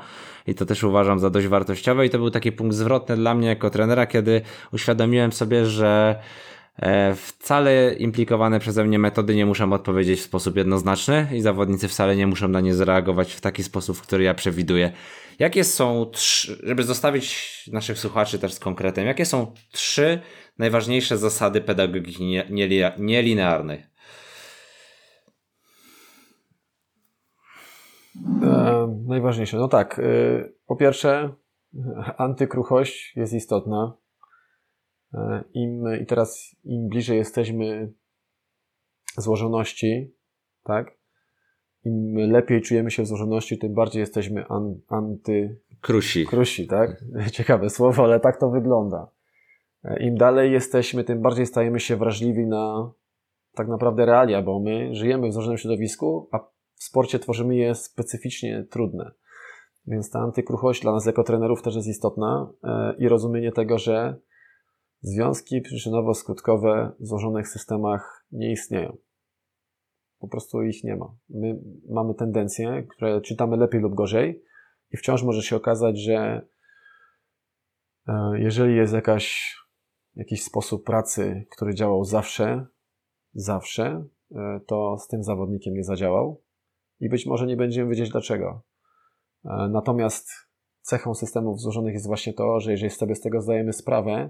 i 0.47 0.55
to 0.55 0.65
też 0.65 0.83
uważam 0.83 1.19
za 1.19 1.29
dość 1.29 1.47
wartościowe 1.47 2.05
i 2.05 2.09
to 2.09 2.17
był 2.17 2.29
taki 2.31 2.51
punkt 2.51 2.75
zwrotny 2.75 3.15
dla 3.15 3.35
mnie 3.35 3.47
jako 3.47 3.69
trenera, 3.69 4.05
kiedy 4.05 4.41
uświadomiłem 4.73 5.31
sobie, 5.31 5.65
że 5.65 6.19
wcale 7.15 7.93
implikowane 7.93 8.59
przeze 8.59 8.83
mnie 8.83 8.99
metody 8.99 9.35
nie 9.35 9.45
muszą 9.45 9.73
odpowiedzieć 9.73 10.19
w 10.19 10.23
sposób 10.23 10.55
jednoznaczny 10.55 11.27
i 11.33 11.41
zawodnicy 11.41 11.87
wcale 11.87 12.15
nie 12.15 12.27
muszą 12.27 12.47
na 12.47 12.61
nie 12.61 12.75
zareagować 12.75 13.33
w 13.33 13.41
taki 13.41 13.63
sposób, 13.63 14.01
który 14.01 14.23
ja 14.23 14.33
przewiduję. 14.33 14.91
Jakie 15.39 15.63
są 15.63 16.05
trzy, 16.05 16.59
żeby 16.63 16.83
zostawić 16.83 17.69
naszych 17.73 17.99
słuchaczy 17.99 18.39
też 18.39 18.53
z 18.53 18.59
konkretem, 18.59 19.05
jakie 19.05 19.25
są 19.25 19.53
trzy 19.71 20.19
najważniejsze 20.57 21.17
zasady 21.17 21.61
pedagogiki 21.61 22.41
nielinearnej? 22.99 23.85
E, 28.43 29.01
najważniejsze, 29.07 29.57
no 29.57 29.67
tak. 29.67 29.99
E, 29.99 30.03
po 30.67 30.75
pierwsze, 30.75 31.33
antykruchość 32.17 33.13
jest 33.15 33.33
istotna. 33.33 33.97
E, 35.13 35.43
Im, 35.53 35.83
I 36.01 36.05
teraz 36.05 36.55
im 36.63 36.89
bliżej 36.89 37.17
jesteśmy 37.17 37.93
złożoności, 39.17 40.13
tak? 40.63 40.97
Im 41.85 42.15
lepiej 42.15 42.61
czujemy 42.61 42.91
się 42.91 43.03
w 43.03 43.07
złożoności, 43.07 43.57
tym 43.57 43.73
bardziej 43.73 43.99
jesteśmy 43.99 44.47
an, 44.47 44.79
anty... 44.87 45.59
Krusi. 45.81 46.25
Krusi, 46.25 46.67
tak? 46.67 47.03
Ciekawe 47.31 47.69
słowo, 47.69 48.03
ale 48.03 48.19
tak 48.19 48.39
to 48.39 48.49
wygląda. 48.49 49.07
E, 49.83 50.03
Im 50.03 50.17
dalej 50.17 50.51
jesteśmy, 50.51 51.03
tym 51.03 51.21
bardziej 51.21 51.45
stajemy 51.45 51.79
się 51.79 51.95
wrażliwi 51.95 52.47
na 52.47 52.91
tak 53.55 53.67
naprawdę 53.67 54.05
realia, 54.05 54.41
bo 54.41 54.59
my 54.59 54.95
żyjemy 54.95 55.29
w 55.29 55.33
złożonym 55.33 55.57
środowisku, 55.57 56.29
a 56.31 56.39
w 56.75 56.83
sporcie 56.83 57.19
tworzymy 57.19 57.55
je 57.55 57.75
specyficznie 57.75 58.65
trudne. 58.69 59.11
Więc 59.87 60.09
ta 60.09 60.19
antykruchość 60.19 60.81
dla 60.81 60.91
nas 60.91 61.05
jako 61.05 61.23
trenerów 61.23 61.61
też 61.61 61.75
jest 61.75 61.87
istotna 61.87 62.53
e, 62.63 62.95
i 62.99 63.07
rozumienie 63.07 63.51
tego, 63.51 63.77
że 63.77 64.17
Związki 65.01 65.61
przyczynowo-skutkowe 65.61 66.91
w 66.99 67.07
złożonych 67.07 67.47
systemach 67.47 68.25
nie 68.31 68.51
istnieją. 68.51 68.97
Po 70.19 70.27
prostu 70.27 70.63
ich 70.63 70.83
nie 70.83 70.95
ma. 70.95 71.15
My 71.29 71.59
mamy 71.89 72.13
tendencje, 72.13 72.83
które 72.83 73.21
czytamy 73.21 73.57
lepiej 73.57 73.81
lub 73.81 73.95
gorzej, 73.95 74.43
i 74.91 74.97
wciąż 74.97 75.23
może 75.23 75.41
się 75.41 75.55
okazać, 75.55 75.99
że 75.99 76.47
e, 78.07 78.39
jeżeli 78.39 78.75
jest 78.75 78.93
jakaś 78.93 79.55
jakiś 80.15 80.43
sposób 80.43 80.85
pracy, 80.85 81.45
który 81.51 81.75
działał 81.75 82.03
zawsze, 82.03 82.65
zawsze, 83.33 84.05
e, 84.35 84.59
to 84.67 84.97
z 84.97 85.07
tym 85.07 85.23
zawodnikiem 85.23 85.73
nie 85.73 85.83
zadziałał 85.83 86.41
i 86.99 87.09
być 87.09 87.25
może 87.25 87.45
nie 87.45 87.57
będziemy 87.57 87.89
wiedzieć 87.89 88.09
dlaczego. 88.09 88.63
E, 89.45 89.69
natomiast 89.71 90.29
cechą 90.81 91.13
systemów 91.13 91.61
złożonych 91.61 91.93
jest 91.93 92.07
właśnie 92.07 92.33
to, 92.33 92.59
że 92.59 92.71
jeżeli 92.71 92.89
sobie 92.89 93.15
z 93.15 93.21
tego 93.21 93.41
zdajemy 93.41 93.73
sprawę, 93.73 94.29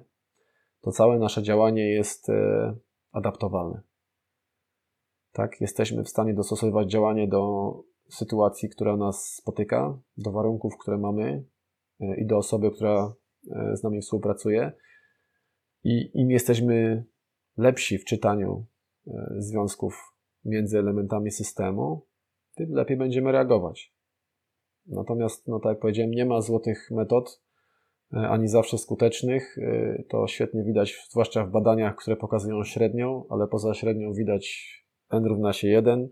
to 0.81 0.91
całe 0.91 1.19
nasze 1.19 1.43
działanie 1.43 1.89
jest 1.89 2.29
e, 2.29 2.75
adaptowalne. 3.11 3.81
Tak, 5.31 5.61
jesteśmy 5.61 6.03
w 6.03 6.09
stanie 6.09 6.33
dostosowywać 6.33 6.91
działanie 6.91 7.27
do 7.27 7.73
sytuacji, 8.09 8.69
która 8.69 8.97
nas 8.97 9.35
spotyka, 9.35 9.99
do 10.17 10.31
warunków, 10.31 10.77
które 10.77 10.97
mamy 10.97 11.43
i 12.17 12.25
do 12.25 12.37
osoby, 12.37 12.71
która 12.71 13.13
z 13.73 13.83
nami 13.83 14.01
współpracuje. 14.01 14.71
I 15.83 16.11
im 16.13 16.31
jesteśmy 16.31 17.05
lepsi 17.57 17.97
w 17.97 18.05
czytaniu 18.05 18.65
e, 19.07 19.35
związków 19.37 20.13
między 20.45 20.79
elementami 20.79 21.31
systemu, 21.31 22.05
tym 22.55 22.71
lepiej 22.71 22.97
będziemy 22.97 23.31
reagować. 23.31 23.93
Natomiast, 24.85 25.47
no 25.47 25.59
tak 25.59 25.69
jak 25.69 25.79
powiedziałem, 25.79 26.11
nie 26.11 26.25
ma 26.25 26.41
złotych 26.41 26.91
metod, 26.91 27.41
e, 27.41 27.46
ani 28.11 28.47
zawsze 28.47 28.77
skutecznych. 28.77 29.57
E, 29.57 30.03
to 30.09 30.27
świetnie 30.27 30.63
widać, 30.63 30.97
zwłaszcza 31.09 31.45
w 31.45 31.51
badaniach, 31.51 31.95
które 31.95 32.15
pokazują 32.15 32.63
średnią, 32.63 33.23
ale 33.29 33.47
poza 33.47 33.73
średnią 33.73 34.13
widać 34.13 34.73
n 35.11 35.25
równa 35.25 35.53
się 35.53 35.67
1, 35.67 36.09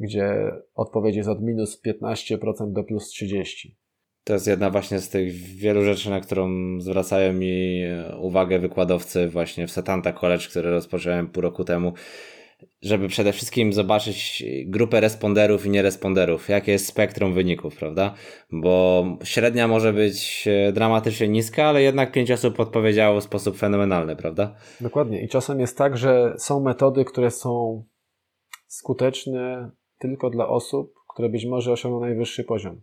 gdzie 0.00 0.52
odpowiedź 0.74 1.16
jest 1.16 1.28
od 1.28 1.42
minus 1.42 1.82
15% 1.86 2.72
do 2.72 2.84
plus 2.84 3.12
30% 3.22 3.82
to 4.24 4.32
jest 4.32 4.46
jedna 4.46 4.70
właśnie 4.70 4.98
z 4.98 5.08
tych 5.08 5.32
wielu 5.34 5.84
rzeczy, 5.84 6.10
na 6.10 6.20
którą 6.20 6.50
zwracają 6.80 7.32
mi 7.32 7.82
uwagę 8.20 8.58
wykładowcy 8.58 9.28
właśnie 9.28 9.66
w 9.66 9.70
Setanta 9.70 10.12
College, 10.12 10.46
który 10.50 10.70
rozpocząłem 10.70 11.28
pół 11.28 11.42
roku 11.42 11.64
temu, 11.64 11.92
żeby 12.82 13.08
przede 13.08 13.32
wszystkim 13.32 13.72
zobaczyć 13.72 14.44
grupę 14.66 15.00
responderów 15.00 15.66
i 15.66 15.70
nieresponderów, 15.70 16.48
jakie 16.48 16.72
jest 16.72 16.86
spektrum 16.86 17.34
wyników, 17.34 17.76
prawda? 17.76 18.14
Bo 18.52 19.04
średnia 19.24 19.68
może 19.68 19.92
być 19.92 20.48
dramatycznie 20.72 21.28
niska, 21.28 21.64
ale 21.64 21.82
jednak 21.82 22.12
pięć 22.12 22.30
osób 22.30 22.60
odpowiedziało 22.60 23.20
w 23.20 23.24
sposób 23.24 23.56
fenomenalny, 23.56 24.16
prawda? 24.16 24.54
Dokładnie. 24.80 25.22
I 25.22 25.28
czasem 25.28 25.60
jest 25.60 25.78
tak, 25.78 25.96
że 25.96 26.34
są 26.38 26.60
metody, 26.60 27.04
które 27.04 27.30
są 27.30 27.84
skuteczne 28.66 29.70
tylko 29.98 30.30
dla 30.30 30.48
osób, 30.48 30.94
które 31.14 31.28
być 31.28 31.46
może 31.46 31.72
osiągną 31.72 32.00
najwyższy 32.00 32.44
poziom 32.44 32.80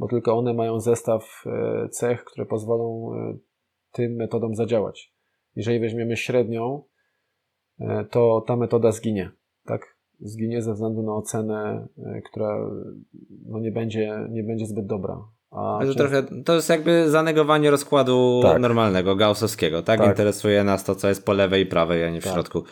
bo 0.00 0.08
tylko 0.08 0.38
one 0.38 0.54
mają 0.54 0.80
zestaw 0.80 1.44
e, 1.46 1.88
cech, 1.88 2.24
które 2.24 2.46
pozwolą 2.46 3.10
e, 3.14 3.38
tym 3.92 4.16
metodom 4.16 4.54
zadziałać. 4.54 5.14
Jeżeli 5.56 5.80
weźmiemy 5.80 6.16
średnią, 6.16 6.82
e, 6.84 6.89
to 8.10 8.44
ta 8.46 8.56
metoda 8.56 8.92
zginie, 8.92 9.30
tak? 9.64 9.96
Zginie 10.20 10.62
ze 10.62 10.74
względu 10.74 11.02
na 11.02 11.14
ocenę, 11.14 11.88
która 12.24 12.70
no 13.46 13.58
nie, 13.58 13.72
będzie, 13.72 14.26
nie 14.30 14.42
będzie 14.42 14.66
zbyt 14.66 14.86
dobra. 14.86 15.18
A 15.50 15.80
to, 15.86 15.94
trochę, 15.94 16.22
to 16.44 16.54
jest 16.54 16.68
jakby 16.68 17.10
zanegowanie 17.10 17.70
rozkładu 17.70 18.40
tak. 18.42 18.60
normalnego, 18.60 19.16
gaussowskiego, 19.16 19.82
tak? 19.82 20.00
tak? 20.00 20.08
Interesuje 20.08 20.64
nas 20.64 20.84
to, 20.84 20.94
co 20.94 21.08
jest 21.08 21.24
po 21.24 21.32
lewej 21.32 21.62
i 21.62 21.66
prawej, 21.66 22.04
a 22.04 22.10
nie 22.10 22.20
w 22.20 22.24
tak. 22.24 22.32
środku. 22.32 22.64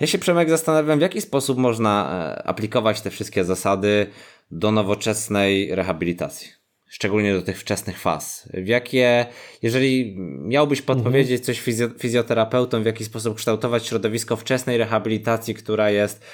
Ja 0.00 0.06
się 0.06 0.18
Przemek 0.18 0.50
zastanawiam, 0.50 0.98
w 0.98 1.02
jaki 1.02 1.20
sposób 1.20 1.58
można 1.58 2.06
aplikować 2.44 3.00
te 3.00 3.10
wszystkie 3.10 3.44
zasady 3.44 4.06
do 4.50 4.70
nowoczesnej 4.70 5.74
rehabilitacji? 5.74 6.61
Szczególnie 6.92 7.34
do 7.34 7.42
tych 7.42 7.58
wczesnych 7.58 7.98
faz. 7.98 8.48
W 8.54 8.66
jakie, 8.66 9.26
jeżeli 9.62 10.16
miałbyś 10.40 10.82
podpowiedzieć 10.82 11.44
coś 11.44 11.60
fizjo, 11.60 11.88
fizjoterapeutom, 11.98 12.82
w 12.82 12.86
jaki 12.86 13.04
sposób 13.04 13.36
kształtować 13.36 13.86
środowisko 13.86 14.36
wczesnej 14.36 14.78
rehabilitacji, 14.78 15.54
która 15.54 15.90
jest 15.90 16.24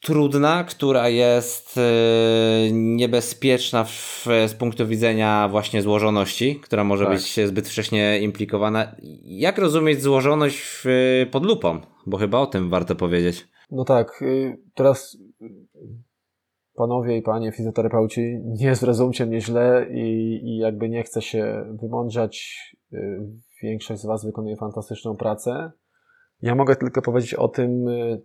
trudna, 0.00 0.64
która 0.64 1.08
jest 1.08 1.76
yy, 1.76 2.72
niebezpieczna 2.72 3.84
w, 3.84 4.26
z 4.46 4.54
punktu 4.54 4.86
widzenia 4.86 5.48
właśnie 5.48 5.82
złożoności, 5.82 6.60
która 6.62 6.84
może 6.84 7.04
tak. 7.04 7.14
być 7.14 7.40
zbyt 7.46 7.68
wcześnie 7.68 8.20
implikowana. 8.20 8.96
Jak 9.24 9.58
rozumieć 9.58 10.02
złożoność 10.02 10.58
w, 10.62 10.86
pod 11.30 11.44
lupą? 11.44 11.80
Bo 12.06 12.16
chyba 12.16 12.38
o 12.38 12.46
tym 12.46 12.70
warto 12.70 12.96
powiedzieć. 12.96 13.48
No 13.70 13.84
tak, 13.84 14.22
y, 14.22 14.58
teraz 14.74 15.16
panowie 16.76 17.16
i 17.16 17.22
panie 17.22 17.52
fizjoterapeuci, 17.52 18.40
nie 18.44 18.74
zrozumcie 18.74 19.26
mnie 19.26 19.40
źle 19.40 19.86
i, 19.90 20.40
i 20.44 20.58
jakby 20.58 20.88
nie 20.88 21.02
chcę 21.02 21.22
się 21.22 21.66
wymądrzać. 21.82 22.56
Y, 22.92 23.20
większość 23.62 24.00
z 24.00 24.06
was 24.06 24.26
wykonuje 24.26 24.56
fantastyczną 24.56 25.16
pracę. 25.16 25.72
Ja 26.42 26.54
mogę 26.54 26.76
tylko 26.76 27.02
powiedzieć 27.02 27.34
o 27.34 27.48
tym, 27.48 27.88
y, 27.88 28.22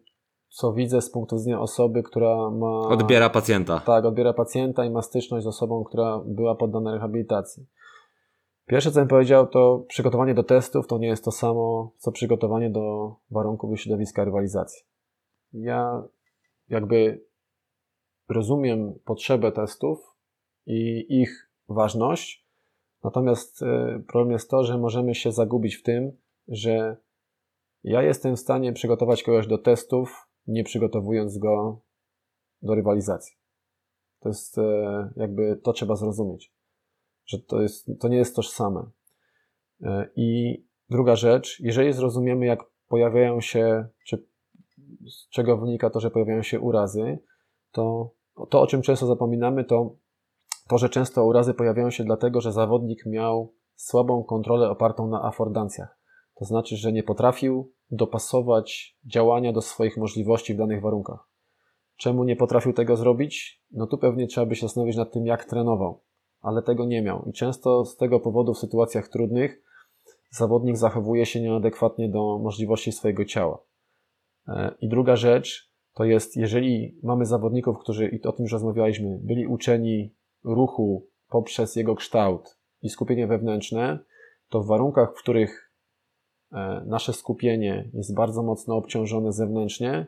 co 0.50 0.74
widzę 0.74 1.02
z 1.02 1.12
punktu 1.12 1.36
widzenia 1.36 1.60
osoby, 1.60 2.04
która 2.04 2.50
ma. 2.52 2.80
Odbiera 2.80 3.30
pacjenta. 3.30 3.80
Tak, 3.86 4.06
odbiera 4.06 4.34
pacjenta 4.34 4.86
i 4.86 4.90
ma 4.90 5.02
styczność 5.02 5.44
z 5.44 5.48
osobą, 5.48 5.84
która 5.84 6.22
była 6.26 6.56
poddana 6.56 6.94
rehabilitacji. 6.94 7.66
Pierwsze, 8.66 8.92
co 8.92 9.00
bym 9.00 9.08
powiedział, 9.08 9.48
to 9.48 9.86
przygotowanie 9.88 10.34
do 10.34 10.44
testów 10.44 10.88
to 10.88 10.98
nie 10.98 11.08
jest 11.08 11.24
to 11.24 11.32
samo, 11.32 11.92
co 11.98 12.12
przygotowanie 12.12 12.70
do 12.70 13.16
warunków 13.32 13.74
i 13.74 13.78
środowiska 13.78 14.24
rywalizacji. 14.24 14.84
Ja 15.54 16.04
jakby 16.70 17.22
rozumiem 18.32 19.00
potrzebę 19.06 19.52
testów 19.52 20.16
i 20.66 21.06
ich 21.10 21.52
ważność, 21.70 22.48
natomiast 23.04 23.64
e, 23.64 24.04
problem 24.08 24.32
jest 24.32 24.50
to, 24.50 24.64
że 24.64 24.78
możemy 24.78 25.16
się 25.16 25.32
zagubić 25.32 25.76
w 25.76 25.84
tym, 25.84 26.12
że 26.48 26.98
ja 27.84 28.02
jestem 28.02 28.36
w 28.36 28.40
stanie 28.40 28.74
przygotować 28.74 29.24
kogoś 29.24 29.48
do 29.48 29.58
testów, 29.58 30.28
nie 30.48 30.64
przygotowując 30.64 31.38
go 31.38 31.82
do 32.62 32.76
rywalizacji. 32.76 33.36
To 34.20 34.30
jest 34.30 34.58
e, 34.58 35.10
jakby 35.16 35.60
to 35.64 35.74
trzeba 35.74 35.96
zrozumieć, 35.96 36.54
że 37.26 37.40
to, 37.40 37.62
jest, 37.62 37.92
to 38.00 38.08
nie 38.08 38.18
jest 38.18 38.36
tożsame. 38.36 38.90
E, 39.82 40.10
I 40.16 40.58
druga 40.90 41.16
rzecz, 41.16 41.60
jeżeli 41.60 41.94
zrozumiemy, 41.94 42.46
jak 42.46 42.60
pojawiają 42.88 43.42
się, 43.42 43.86
czy 44.06 44.26
z 45.10 45.30
czego 45.30 45.58
wynika 45.58 45.90
to, 45.90 46.00
że 46.00 46.12
pojawiają 46.12 46.44
się 46.44 46.60
urazy, 46.60 47.20
to 47.72 48.12
to, 48.50 48.62
o 48.62 48.68
czym 48.68 48.82
często 48.82 49.06
zapominamy, 49.06 49.64
to 49.64 49.96
to, 50.70 50.78
że 50.78 50.90
często 50.90 51.26
urazy 51.26 51.54
pojawiają 51.54 51.92
się 51.92 52.04
dlatego, 52.04 52.42
że 52.42 52.52
zawodnik 52.52 53.06
miał 53.06 53.54
słabą 53.76 54.24
kontrolę 54.24 54.70
opartą 54.70 55.08
na 55.08 55.24
afordancjach. 55.24 55.98
To 56.36 56.46
znaczy, 56.46 56.78
że 56.78 56.92
nie 56.92 57.04
potrafił 57.04 57.72
dopasować 57.92 58.98
działania 59.06 59.54
do 59.54 59.62
swoich 59.62 59.98
możliwości 59.98 60.54
w 60.54 60.58
danych 60.58 60.82
warunkach. 60.82 61.28
Czemu 61.98 62.24
nie 62.24 62.36
potrafił 62.36 62.74
tego 62.74 62.96
zrobić? 62.96 63.64
No 63.72 63.88
tu 63.88 63.98
pewnie 63.98 64.28
trzeba 64.28 64.46
by 64.46 64.56
się 64.56 64.68
zastanowić 64.68 64.98
nad 64.98 65.12
tym, 65.12 65.26
jak 65.26 65.46
trenował, 65.46 66.02
ale 66.42 66.62
tego 66.62 66.86
nie 66.86 67.02
miał. 67.02 67.26
I 67.26 67.34
często 67.34 67.86
z 67.86 67.98
tego 67.98 68.20
powodu 68.20 68.54
w 68.54 68.58
sytuacjach 68.58 69.08
trudnych 69.08 69.62
zawodnik 70.30 70.78
zachowuje 70.78 71.26
się 71.26 71.42
nieadekwatnie 71.42 72.10
do 72.10 72.40
możliwości 72.40 72.92
swojego 72.92 73.26
ciała. 73.26 73.64
E, 74.48 74.76
I 74.82 74.90
druga 74.90 75.16
rzecz, 75.16 75.71
to 75.94 76.04
jest, 76.04 76.38
jeżeli 76.38 77.00
mamy 77.04 77.26
zawodników, 77.26 77.80
którzy, 77.80 78.08
i 78.08 78.24
o 78.24 78.32
tym 78.32 78.44
już 78.44 78.54
rozmawialiśmy, 78.54 79.20
byli 79.24 79.48
uczeni 79.48 80.16
ruchu 80.44 81.08
poprzez 81.30 81.76
jego 81.76 81.96
kształt 81.96 82.58
i 82.82 82.90
skupienie 82.90 83.28
wewnętrzne, 83.28 84.00
to 84.50 84.62
w 84.62 84.68
warunkach, 84.68 85.12
w 85.12 85.22
których 85.22 85.74
e, 86.52 86.84
nasze 86.88 87.14
skupienie 87.14 87.90
jest 87.94 88.16
bardzo 88.16 88.44
mocno 88.44 88.76
obciążone 88.76 89.34
zewnętrznie, 89.34 90.08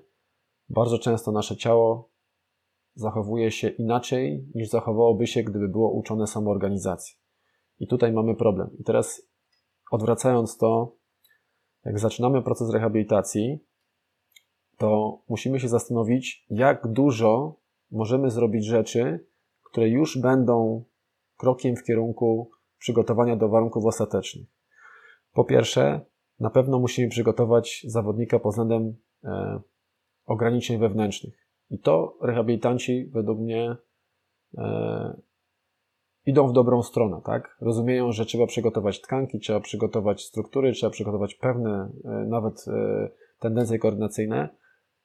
bardzo 0.69 0.99
często 0.99 1.31
nasze 1.31 1.57
ciało 1.57 2.14
zachowuje 2.95 3.51
się 3.51 3.69
inaczej 3.69 4.47
niż 4.55 4.69
zachowałoby 4.69 5.27
się, 5.27 5.43
gdyby 5.43 5.68
było 5.68 5.91
uczone 5.91 6.27
samoorganizacji. 6.27 7.15
I 7.80 7.88
tutaj 7.88 8.14
mamy 8.14 8.35
problem. 8.35 8.69
I 8.80 8.84
teraz 8.84 9.22
odwracając 9.91 10.57
to, 10.57 10.95
jak 11.85 11.99
zaczynamy 11.99 12.41
proces 12.41 12.69
rehabilitacji, 12.69 13.60
to 14.78 15.20
musimy 15.30 15.60
się 15.60 15.68
zastanowić, 15.68 16.45
jak 16.50 16.88
dużo 16.88 17.56
możemy 17.91 18.30
zrobić 18.30 18.66
rzeczy, 18.66 19.26
które 19.64 19.90
już 19.90 20.18
będą 20.18 20.84
krokiem 21.38 21.76
w 21.76 21.84
kierunku 21.84 22.52
przygotowania 22.78 23.36
do 23.36 23.50
warunków 23.50 23.86
ostatecznych. 23.86 24.48
Po 25.34 25.44
pierwsze, 25.44 26.02
na 26.40 26.50
pewno 26.50 26.80
musimy 26.80 27.10
przygotować 27.10 27.86
zawodnika 27.88 28.40
pod 28.40 28.52
względem 28.52 28.95
e, 29.24 29.60
ograniczeń 30.26 30.80
wewnętrznych. 30.80 31.48
I 31.70 31.80
to 31.80 32.18
rehabilitanci 32.22 33.10
według 33.14 33.40
mnie 33.40 33.76
e, 34.58 35.22
idą 36.26 36.48
w 36.48 36.54
dobrą 36.54 36.84
stronę, 36.84 37.22
tak? 37.26 37.58
Rozumieją, 37.62 38.12
że 38.12 38.26
trzeba 38.26 38.48
przygotować 38.48 39.02
tkanki, 39.02 39.40
trzeba 39.40 39.60
przygotować 39.60 40.22
struktury, 40.22 40.72
trzeba 40.72 40.90
przygotować 40.90 41.36
pewne 41.36 41.91
e, 42.06 42.10
nawet 42.10 42.66
e, 42.68 43.10
tendencje 43.40 43.80
koordynacyjne, 43.80 44.50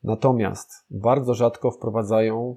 Natomiast 0.03 0.71
bardzo 0.91 1.35
rzadko 1.35 1.71
wprowadzają 1.71 2.57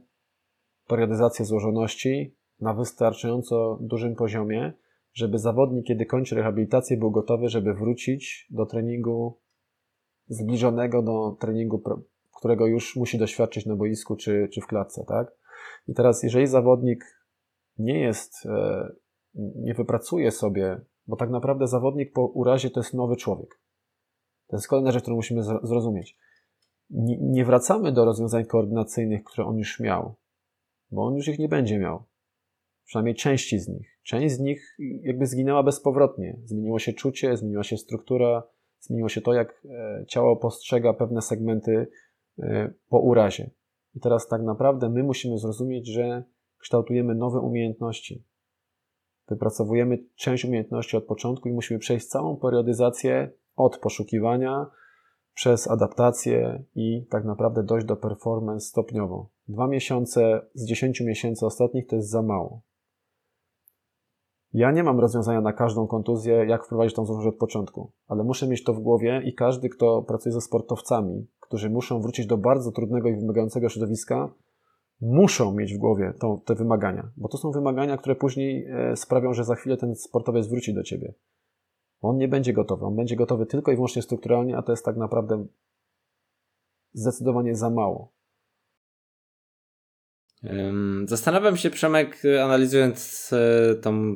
periodyzację 0.88 1.46
złożoności 1.46 2.36
na 2.60 2.74
wystarczająco 2.74 3.78
dużym 3.82 4.16
poziomie, 4.16 4.74
żeby 5.14 5.40
zawodnik, 5.40 5.86
kiedy 5.86 6.06
kończy 6.06 6.36
rehabilitację, 6.36 6.98
był 6.98 7.12
gotowy, 7.12 7.50
żeby 7.50 7.74
wrócić 7.74 8.48
do 8.50 8.66
treningu 8.66 9.40
zbliżonego 10.28 11.02
do 11.02 11.38
treningu, 11.40 11.84
którego 12.38 12.68
już 12.68 12.96
musi 12.96 13.18
doświadczyć 13.18 13.66
na 13.66 13.76
boisku 13.76 14.16
czy, 14.16 14.50
czy 14.54 14.62
w 14.62 14.68
klatce, 14.68 15.06
tak? 15.08 15.32
I 15.88 15.94
teraz, 15.94 16.24
jeżeli 16.24 16.48
zawodnik 16.48 17.06
nie 17.78 18.00
jest, 18.00 18.46
e, 18.46 18.92
nie 19.36 19.74
wypracuje 19.74 20.32
sobie, 20.32 20.82
bo 21.08 21.16
tak 21.16 21.30
naprawdę 21.30 21.68
zawodnik 21.68 22.14
po 22.14 22.26
urazie 22.26 22.70
to 22.70 22.80
jest 22.80 22.94
nowy 22.94 23.16
człowiek. 23.16 23.60
To 24.48 24.56
jest 24.56 24.68
kolejna 24.68 24.92
rzecz, 24.92 25.02
którą 25.02 25.16
musimy 25.16 25.44
zrozumieć. 25.44 26.18
Nie, 26.92 27.46
wracamy 27.46 27.92
do 27.92 28.06
rozwiązań 28.06 28.46
koordynacyjnych, 28.46 29.24
które 29.24 29.48
on 29.48 29.58
już 29.58 29.80
miał, 29.80 30.16
bo 30.92 31.06
on 31.06 31.16
już 31.16 31.28
ich 31.28 31.40
nie 31.40 31.48
będzie 31.48 31.80
miał. 31.80 32.04
Przynajmniej 32.86 33.16
części 33.16 33.60
z 33.60 33.68
nich. 33.68 34.00
Część 34.04 34.36
z 34.36 34.40
nich 34.40 34.78
jakby 35.02 35.26
zginęła 35.26 35.64
bezpowrotnie. 35.64 36.40
Zmieniło 36.44 36.80
się 36.80 36.94
czucie, 36.94 37.38
zmieniła 37.38 37.64
się 37.64 37.78
struktura, 37.78 38.44
zmieniło 38.80 39.10
się 39.10 39.22
to, 39.22 39.34
jak 39.34 39.66
e, 39.70 40.06
ciało 40.08 40.36
postrzega 40.36 40.94
pewne 40.94 41.22
segmenty 41.22 41.88
e, 42.40 42.74
po 42.90 43.00
urazie. 43.00 43.50
I 43.96 44.00
teraz 44.00 44.28
tak 44.28 44.42
naprawdę 44.42 44.90
my 44.90 45.04
musimy 45.04 45.38
zrozumieć, 45.38 45.88
że 45.88 46.24
kształtujemy 46.58 47.16
nowe 47.16 47.40
umiejętności. 47.40 48.24
Wypracowujemy 49.28 50.04
część 50.16 50.46
umiejętności 50.46 50.98
od 50.98 51.06
początku 51.06 51.50
i 51.50 51.54
musimy 51.54 51.80
przejść 51.80 52.08
całą 52.08 52.38
periodyzację 52.38 53.32
od 53.56 53.78
poszukiwania 53.78 54.66
przez 55.34 55.68
adaptację 55.68 56.64
i 56.76 57.06
tak 57.10 57.26
naprawdę 57.26 57.64
dojść 57.64 57.88
do 57.88 57.96
performance 57.96 58.68
stopniowo. 58.68 59.30
Dwa 59.48 59.68
miesiące 59.68 60.42
z 60.54 60.66
dziesięciu 60.66 61.06
miesięcy 61.06 61.46
ostatnich 61.46 61.88
to 61.88 61.96
jest 61.96 62.10
za 62.10 62.22
mało. 62.22 62.62
Ja 64.54 64.72
nie 64.72 64.84
mam 64.84 65.00
rozwiązania 65.00 65.42
na 65.42 65.54
każdą 65.54 65.88
kontuzję, 65.88 66.34
jak 66.34 66.66
wprowadzić 66.66 66.96
tą 66.96 67.06
zdolność 67.06 67.28
od 67.28 67.36
początku, 67.36 67.92
ale 68.08 68.24
muszę 68.24 68.48
mieć 68.48 68.64
to 68.64 68.74
w 68.74 68.80
głowie 68.80 69.22
i 69.26 69.34
każdy, 69.34 69.70
kto 69.70 70.02
pracuje 70.02 70.34
ze 70.34 70.42
sportowcami, 70.42 71.28
którzy 71.40 71.70
muszą 71.70 72.02
wrócić 72.02 72.26
do 72.26 72.38
bardzo 72.38 72.72
trudnego 72.72 73.10
i 73.10 73.16
wymagającego 73.16 73.70
środowiska, 73.70 74.34
muszą 75.02 75.54
mieć 75.54 75.74
w 75.74 75.78
głowie 75.78 76.14
te 76.46 76.56
wymagania, 76.56 77.12
bo 77.18 77.28
to 77.28 77.38
są 77.38 77.52
wymagania, 77.52 77.98
które 77.98 78.16
później 78.16 78.66
e, 78.66 78.96
sprawią, 78.96 79.34
że 79.34 79.44
za 79.44 79.56
chwilę 79.56 79.78
ten 79.78 79.96
sportowiec 79.96 80.48
wróci 80.48 80.74
do 80.74 80.84
ciebie. 80.84 81.14
On 82.02 82.18
nie 82.18 82.28
będzie 82.28 82.54
gotowy, 82.54 82.86
on 82.86 82.96
będzie 82.96 83.16
gotowy 83.16 83.46
tylko 83.46 83.72
i 83.72 83.76
wyłącznie 83.76 84.02
strukturalnie, 84.02 84.58
a 84.58 84.62
to 84.62 84.72
jest 84.72 84.86
tak 84.86 84.98
naprawdę 84.98 85.46
zdecydowanie 86.94 87.56
za 87.56 87.70
mało. 87.70 88.14
Zastanawiam 91.06 91.58
się, 91.58 91.70
Przemek, 91.70 92.22
analizując 92.44 93.30
e, 93.34 93.76
tą, 93.76 94.16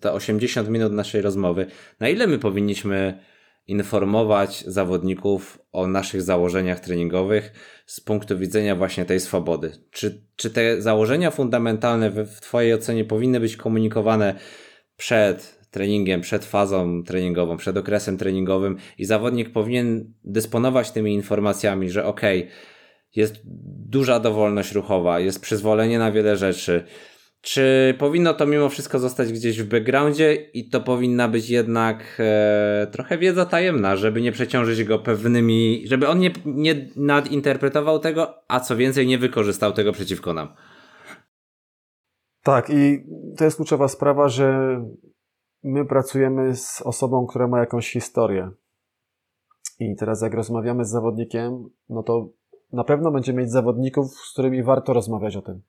te 0.00 0.12
80 0.12 0.68
minut 0.68 0.92
naszej 0.92 1.22
rozmowy, 1.22 1.66
na 2.00 2.08
ile 2.08 2.26
my 2.26 2.38
powinniśmy 2.38 3.20
informować 3.66 4.64
zawodników 4.66 5.58
o 5.72 5.86
naszych 5.86 6.22
założeniach 6.22 6.80
treningowych 6.80 7.52
z 7.86 8.00
punktu 8.00 8.38
widzenia 8.38 8.76
właśnie 8.76 9.04
tej 9.04 9.20
swobody. 9.20 9.72
Czy, 9.90 10.26
czy 10.36 10.50
te 10.50 10.82
założenia 10.82 11.30
fundamentalne 11.30 12.10
w, 12.10 12.36
w 12.36 12.40
Twojej 12.40 12.74
ocenie 12.74 13.04
powinny 13.04 13.40
być 13.40 13.56
komunikowane 13.56 14.34
przed 14.96 15.55
treningiem, 15.76 16.20
przed 16.20 16.44
fazą 16.44 17.02
treningową, 17.02 17.56
przed 17.56 17.76
okresem 17.76 18.18
treningowym 18.18 18.76
i 18.98 19.04
zawodnik 19.04 19.52
powinien 19.52 20.12
dysponować 20.24 20.90
tymi 20.90 21.14
informacjami, 21.14 21.90
że 21.90 22.04
ok, 22.04 22.20
jest 23.16 23.34
duża 23.88 24.20
dowolność 24.20 24.72
ruchowa, 24.72 25.20
jest 25.20 25.40
przyzwolenie 25.40 25.98
na 25.98 26.12
wiele 26.12 26.36
rzeczy, 26.36 26.84
czy 27.40 27.94
powinno 27.98 28.34
to 28.34 28.46
mimo 28.46 28.68
wszystko 28.68 28.98
zostać 28.98 29.32
gdzieś 29.32 29.62
w 29.62 29.68
backgroundzie 29.68 30.34
i 30.34 30.68
to 30.68 30.80
powinna 30.80 31.28
być 31.28 31.50
jednak 31.50 32.16
e, 32.18 32.86
trochę 32.92 33.18
wiedza 33.18 33.46
tajemna, 33.46 33.96
żeby 33.96 34.20
nie 34.20 34.32
przeciążyć 34.32 34.84
go 34.84 34.98
pewnymi, 34.98 35.82
żeby 35.86 36.08
on 36.08 36.18
nie, 36.18 36.30
nie 36.44 36.88
nadinterpretował 36.96 37.98
tego, 37.98 38.34
a 38.48 38.60
co 38.60 38.76
więcej 38.76 39.06
nie 39.06 39.18
wykorzystał 39.18 39.72
tego 39.72 39.92
przeciwko 39.92 40.34
nam. 40.34 40.48
Tak, 42.42 42.70
i 42.70 43.04
to 43.36 43.44
jest 43.44 43.56
kluczowa 43.56 43.88
sprawa, 43.88 44.28
że 44.28 44.80
my 45.66 45.84
pracujemy 45.84 46.56
z 46.56 46.82
osobą, 46.82 47.26
która 47.26 47.48
ma 47.48 47.60
jakąś 47.60 47.92
historię. 47.92 48.50
I 49.80 49.96
teraz 49.96 50.22
jak 50.22 50.34
rozmawiamy 50.34 50.84
z 50.84 50.90
zawodnikiem, 50.90 51.68
no 51.88 52.02
to 52.02 52.28
na 52.72 52.84
pewno 52.84 53.10
będziemy 53.10 53.42
mieć 53.42 53.50
zawodników, 53.50 54.14
z 54.14 54.32
którymi 54.32 54.62
warto 54.62 54.92
rozmawiać 54.92 55.36
o 55.36 55.42
tym 55.42 55.62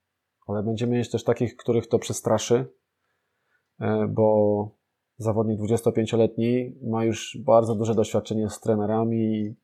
ale 0.48 0.64
będziemy 0.64 0.98
mieć 0.98 1.12
też 1.12 1.24
takich, 1.24 1.56
których 1.56 1.88
to 1.88 2.00
przestraszy, 2.00 2.66
e, 3.80 4.08
bo 4.08 4.70
zawodnik 5.18 5.60
25-letni 5.62 6.76
ma 6.84 7.06
już 7.06 7.38
bardzo 7.46 7.76
duże 7.76 7.96
doświadczenie 7.96 8.50
z 8.50 8.60
trenerami 8.60 9.56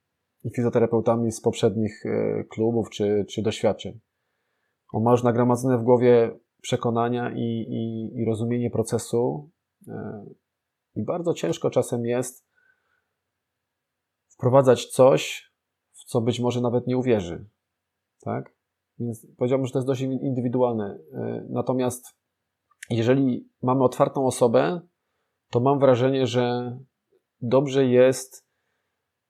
i 0.44 0.50
fizjoterapeutami 0.56 1.32
z 1.32 1.42
poprzednich 1.42 2.06
e, 2.06 2.44
klubów 2.44 2.90
czy, 2.90 3.26
czy 3.30 3.42
doświadczeń. 3.42 4.00
On 4.94 5.04
ma 5.04 5.12
już 5.12 5.24
nagromadzone 5.24 5.78
w 5.78 5.84
głowie 5.84 6.40
przekonania 6.62 7.32
i, 7.36 7.66
i, 7.70 8.12
i 8.22 8.26
rozumienie 8.26 8.70
procesu 8.70 9.50
i 10.96 11.04
bardzo 11.04 11.34
ciężko 11.34 11.70
czasem 11.70 12.06
jest 12.06 12.46
wprowadzać 14.30 14.86
coś, 14.86 15.52
w 15.92 16.04
co 16.04 16.22
być 16.22 16.40
może 16.40 16.62
nawet 16.62 16.88
nie 16.88 16.98
uwierzy. 16.98 17.50
Tak? 18.22 18.56
Więc 19.00 19.28
powiedziałbym, 19.38 19.66
że 19.66 19.74
to 19.74 19.80
jest 19.80 19.88
dość 19.88 20.02
indywidualne. 20.02 21.00
E, 21.14 21.46
natomiast 21.50 22.06
jeżeli 22.90 23.50
mamy 23.62 23.84
otwartą 23.84 24.26
osobę, 24.26 24.82
to 25.50 25.60
mam 25.60 25.80
wrażenie, 25.80 26.28
że 26.28 26.78
dobrze 27.42 27.86
jest 27.86 28.48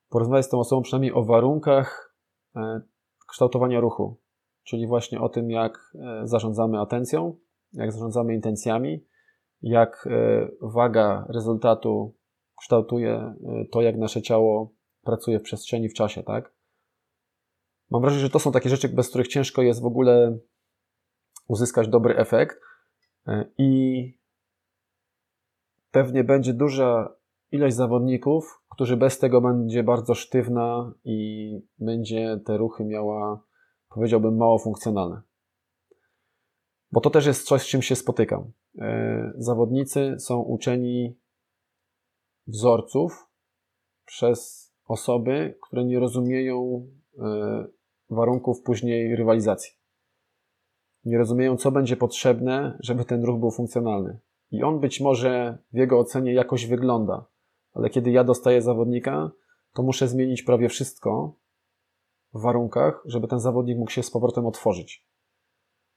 porozmawiać 0.10 0.46
z 0.46 0.50
tą 0.50 0.60
osobą 0.60 0.82
przynajmniej 0.82 1.14
o 1.14 1.24
warunkach 1.24 2.16
e, 2.56 2.82
kształtowania 3.28 3.80
ruchu, 3.80 4.22
czyli 4.64 4.88
właśnie 4.88 5.22
o 5.22 5.30
tym, 5.30 5.52
jak 5.52 5.94
e, 5.96 6.28
zarządzamy 6.28 6.80
atencją, 6.80 7.38
jak 7.74 7.92
zarządzamy 7.92 8.34
intencjami, 8.34 9.06
jak 9.64 10.08
waga 10.62 11.26
rezultatu 11.30 12.16
kształtuje 12.60 13.36
to, 13.72 13.82
jak 13.82 13.98
nasze 13.98 14.22
ciało 14.22 14.74
pracuje 15.04 15.40
w 15.40 15.44
przestrzeni, 15.44 15.90
w 15.90 15.94
czasie, 15.94 16.24
tak? 16.24 16.54
Mam 17.90 18.02
wrażenie, 18.02 18.22
że 18.22 18.30
to 18.30 18.40
są 18.40 18.52
takie 18.52 18.70
rzeczy, 18.70 18.90
bez 18.90 19.10
których 19.10 19.28
ciężko 19.28 19.62
jest 19.62 19.82
w 19.82 19.86
ogóle 19.86 20.38
uzyskać 21.48 21.88
dobry 21.88 22.18
efekt 22.18 22.60
e, 23.28 23.46
i 23.58 24.18
pewnie 25.92 26.24
będzie 26.24 26.54
duża 26.54 27.16
ilość 27.52 27.76
zawodników, 27.76 28.64
którzy 28.70 28.98
bez 28.98 29.20
tego 29.20 29.42
będzie 29.42 29.84
bardzo 29.84 30.16
sztywna 30.16 30.94
i 31.04 31.60
będzie 31.80 32.40
te 32.46 32.58
ruchy 32.58 32.86
miała, 32.86 33.44
powiedziałbym, 33.90 34.38
mało 34.38 34.60
funkcjonalne. 34.60 35.22
Bo 36.92 37.02
to 37.02 37.10
też 37.10 37.26
jest 37.26 37.48
coś, 37.48 37.62
z 37.62 37.66
czym 37.66 37.82
się 37.82 37.96
spotykam. 37.96 38.52
E, 38.80 39.34
zawodnicy 39.38 40.16
są 40.20 40.42
uczeni 40.42 41.18
wzorców 42.48 43.28
przez 44.06 44.72
osoby, 44.88 45.58
które 45.62 45.86
nie 45.86 46.00
rozumieją 46.00 46.88
e, 47.20 47.66
warunków 48.10 48.62
później 48.62 49.16
rywalizacji. 49.16 49.72
Nie 51.06 51.18
rozumieją, 51.18 51.58
co 51.58 51.72
będzie 51.72 51.98
potrzebne, 51.98 52.78
żeby 52.80 53.06
ten 53.06 53.24
ruch 53.24 53.40
był 53.40 53.52
funkcjonalny. 53.52 54.20
I 54.52 54.64
on 54.64 54.80
być 54.80 55.02
może 55.02 55.58
w 55.74 55.78
jego 55.78 56.00
ocenie 56.00 56.34
jakoś 56.34 56.66
wygląda, 56.66 57.26
ale 57.74 57.90
kiedy 57.90 58.12
ja 58.12 58.24
dostaję 58.24 58.62
zawodnika, 58.62 59.32
to 59.74 59.84
muszę 59.84 60.08
zmienić 60.08 60.44
prawie 60.44 60.70
wszystko 60.70 61.36
w 62.34 62.42
warunkach, 62.42 63.04
żeby 63.06 63.28
ten 63.28 63.40
zawodnik 63.40 63.78
mógł 63.78 63.92
się 63.92 64.04
z 64.04 64.12
powrotem 64.12 64.46
otworzyć. 64.46 65.06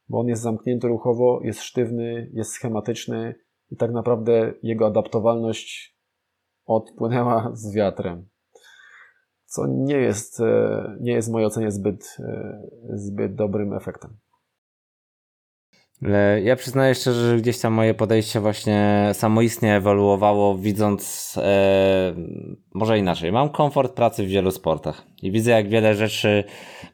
Bo 0.08 0.20
on 0.20 0.28
jest 0.28 0.42
zamknięty 0.42 0.88
ruchowo, 0.88 1.40
jest 1.42 1.60
sztywny, 1.62 2.30
jest 2.32 2.50
schematyczny 2.50 3.34
i 3.70 3.76
tak 3.76 3.92
naprawdę 3.92 4.52
jego 4.62 4.86
adaptowalność 4.86 5.96
odpłynęła 6.66 7.50
z 7.54 7.74
wiatrem 7.74 8.28
co 9.46 9.66
nie 9.66 9.96
jest, 9.96 10.40
e, 10.40 10.96
nie 11.00 11.12
jest 11.12 11.28
w 11.28 11.32
mojej 11.32 11.46
ocenie 11.46 11.70
zbyt, 11.70 12.16
e, 12.20 12.62
zbyt 12.94 13.34
dobrym 13.34 13.72
efektem. 13.72 14.16
Ja 16.44 16.56
przyznaję 16.56 16.94
szczerze, 16.94 17.31
że 17.31 17.36
gdzieś 17.36 17.59
tam 17.59 17.73
moje 17.73 17.94
podejście 17.94 18.40
właśnie 18.40 19.10
samoistnie 19.12 19.77
ewoluowało, 19.77 20.59
widząc 20.59 21.35
e, 21.43 22.14
może 22.74 22.98
inaczej. 22.98 23.32
Mam 23.32 23.48
komfort 23.48 23.93
pracy 23.93 24.24
w 24.24 24.28
wielu 24.28 24.51
sportach 24.51 25.06
i 25.23 25.32
widzę, 25.32 25.51
jak 25.51 25.68
wiele 25.68 25.94
rzeczy 25.94 26.44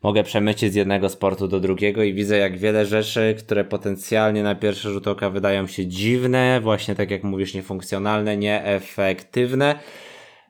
mogę 0.02 0.22
przemycić 0.22 0.72
z 0.72 0.74
jednego 0.74 1.08
sportu 1.08 1.48
do 1.48 1.60
drugiego, 1.60 2.02
i 2.02 2.14
widzę, 2.14 2.38
jak 2.38 2.58
wiele 2.58 2.86
rzeczy, 2.86 3.34
które 3.38 3.64
potencjalnie 3.64 4.42
na 4.42 4.54
pierwszy 4.54 4.90
rzut 4.90 5.08
oka 5.08 5.30
wydają 5.30 5.66
się 5.66 5.86
dziwne, 5.86 6.60
właśnie 6.62 6.94
tak 6.94 7.10
jak 7.10 7.24
mówisz, 7.24 7.54
niefunkcjonalne, 7.54 8.36
nieefektywne 8.36 9.74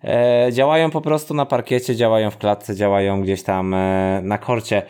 e, 0.04 0.48
działają 0.52 0.90
po 0.90 1.00
prostu 1.00 1.34
na 1.34 1.46
parkiecie, 1.46 1.96
działają 1.96 2.30
w 2.30 2.38
klatce, 2.38 2.76
działają 2.76 3.22
gdzieś 3.22 3.42
tam 3.42 3.74
e, 3.74 4.20
na 4.22 4.38
korcie. 4.38 4.82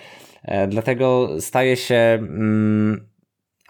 E, 0.45 0.67
dlatego 0.67 1.29
staje 1.41 1.77
się 1.77 1.95
mm, 1.95 3.12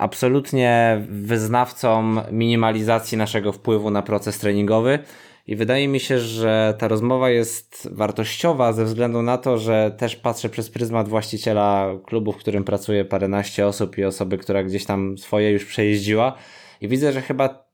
absolutnie 0.03 1.03
wyznawcą 1.09 2.17
minimalizacji 2.33 3.19
naszego 3.19 3.53
wpływu 3.53 3.91
na 3.91 4.03
proces 4.03 4.39
treningowy. 4.39 4.99
I 5.47 5.57
wydaje 5.57 5.89
mi 5.89 6.01
się, 6.01 6.19
że 6.19 6.75
ta 6.79 6.89
rozmowa 6.89 7.31
jest 7.31 7.89
wartościowa 7.93 8.73
ze 8.73 8.85
względu 8.85 9.23
na 9.23 9.39
to, 9.39 9.59
że 9.59 9.95
też 9.99 10.17
patrzę 10.17 10.49
przez 10.49 10.71
pryzmat 10.71 11.09
właściciela 11.09 11.89
klubu, 12.07 12.33
w 12.33 12.37
którym 12.37 12.65
pracuje 12.65 13.05
paręnaście 13.05 13.67
osób 13.67 13.99
i 13.99 14.05
osoby, 14.05 14.39
która 14.39 14.63
gdzieś 14.63 14.85
tam 14.85 15.19
swoje 15.19 15.51
już 15.51 15.65
przejeździła. 15.65 16.35
I 16.81 16.89
widzę, 16.89 17.13
że 17.13 17.21
chyba 17.21 17.65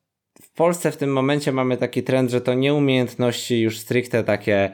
w 0.43 0.53
Polsce 0.55 0.93
w 0.93 0.97
tym 0.97 1.13
momencie 1.13 1.53
mamy 1.53 1.77
taki 1.77 2.03
trend, 2.03 2.31
że 2.31 2.41
to 2.41 2.55
nie 2.55 2.75
umiejętności 2.75 3.61
już 3.61 3.79
stricte 3.79 4.25
takie 4.25 4.73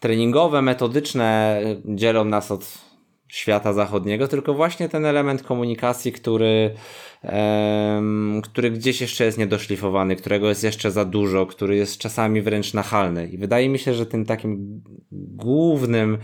treningowe, 0.00 0.62
metodyczne 0.62 1.60
dzielą 1.84 2.24
nas 2.24 2.50
od 2.50 2.93
świata 3.28 3.72
zachodniego, 3.72 4.28
tylko 4.28 4.54
właśnie 4.54 4.88
ten 4.88 5.06
element 5.06 5.42
komunikacji, 5.42 6.12
który, 6.12 6.74
um, 7.22 8.42
który 8.44 8.70
gdzieś 8.70 9.00
jeszcze 9.00 9.24
jest 9.24 9.38
niedoszlifowany, 9.38 10.16
którego 10.16 10.48
jest 10.48 10.64
jeszcze 10.64 10.90
za 10.90 11.04
dużo, 11.04 11.46
który 11.46 11.76
jest 11.76 11.98
czasami 11.98 12.42
wręcz 12.42 12.74
nachalny. 12.74 13.26
I 13.26 13.38
wydaje 13.38 13.68
mi 13.68 13.78
się, 13.78 13.94
że 13.94 14.06
tym 14.06 14.24
takim 14.24 14.82
głównym 15.12 16.18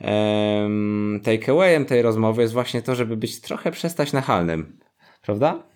um, 0.00 1.20
takeawayem 1.24 1.84
tej 1.84 2.02
rozmowy 2.02 2.42
jest 2.42 2.54
właśnie 2.54 2.82
to, 2.82 2.94
żeby 2.94 3.16
być 3.16 3.40
trochę 3.40 3.70
przestać 3.70 4.12
nachalnym. 4.12 4.78
Prawda? 5.22 5.68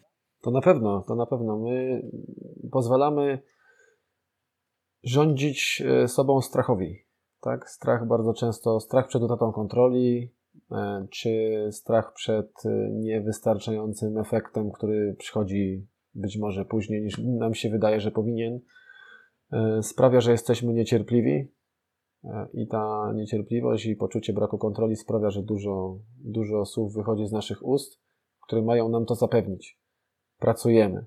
To 0.42 0.50
na 0.50 0.60
pewno, 0.60 1.04
to 1.08 1.14
na 1.14 1.26
pewno. 1.26 1.58
My 1.58 2.02
pozwalamy 2.72 3.42
rządzić 5.04 5.82
e, 5.86 6.08
sobą 6.08 6.40
strachowi. 6.40 6.96
Tak? 7.40 7.70
Strach 7.70 8.08
bardzo 8.08 8.34
często, 8.34 8.80
strach 8.80 9.08
przed 9.08 9.22
utratą 9.22 9.52
kontroli, 9.52 10.37
czy 11.10 11.68
strach 11.70 12.12
przed 12.12 12.66
e, 12.66 12.90
niewystarczającym 12.90 14.18
efektem, 14.18 14.72
który 14.72 15.14
przychodzi 15.18 15.86
być 16.14 16.38
może 16.38 16.64
później 16.64 17.02
niż 17.02 17.18
nam 17.18 17.54
się 17.54 17.70
wydaje, 17.70 18.00
że 18.00 18.10
powinien, 18.10 18.60
e, 19.52 19.82
sprawia, 19.82 20.20
że 20.20 20.30
jesteśmy 20.30 20.72
niecierpliwi 20.72 21.52
i 22.52 22.66
ta 22.66 23.12
niecierpliwość 23.14 23.86
i 23.86 23.96
poczucie 23.96 24.32
braku 24.32 24.58
kontroli 24.58 24.96
sprawia, 24.96 25.30
że 25.30 25.42
dużo, 25.42 25.98
dużo 26.24 26.64
słów 26.64 26.94
wychodzi 26.94 27.26
z 27.26 27.32
naszych 27.32 27.66
ust, 27.66 28.00
które 28.46 28.62
mają 28.62 28.88
nam 28.88 29.06
to 29.06 29.14
zapewnić. 29.14 29.80
Pracujemy. 30.38 31.06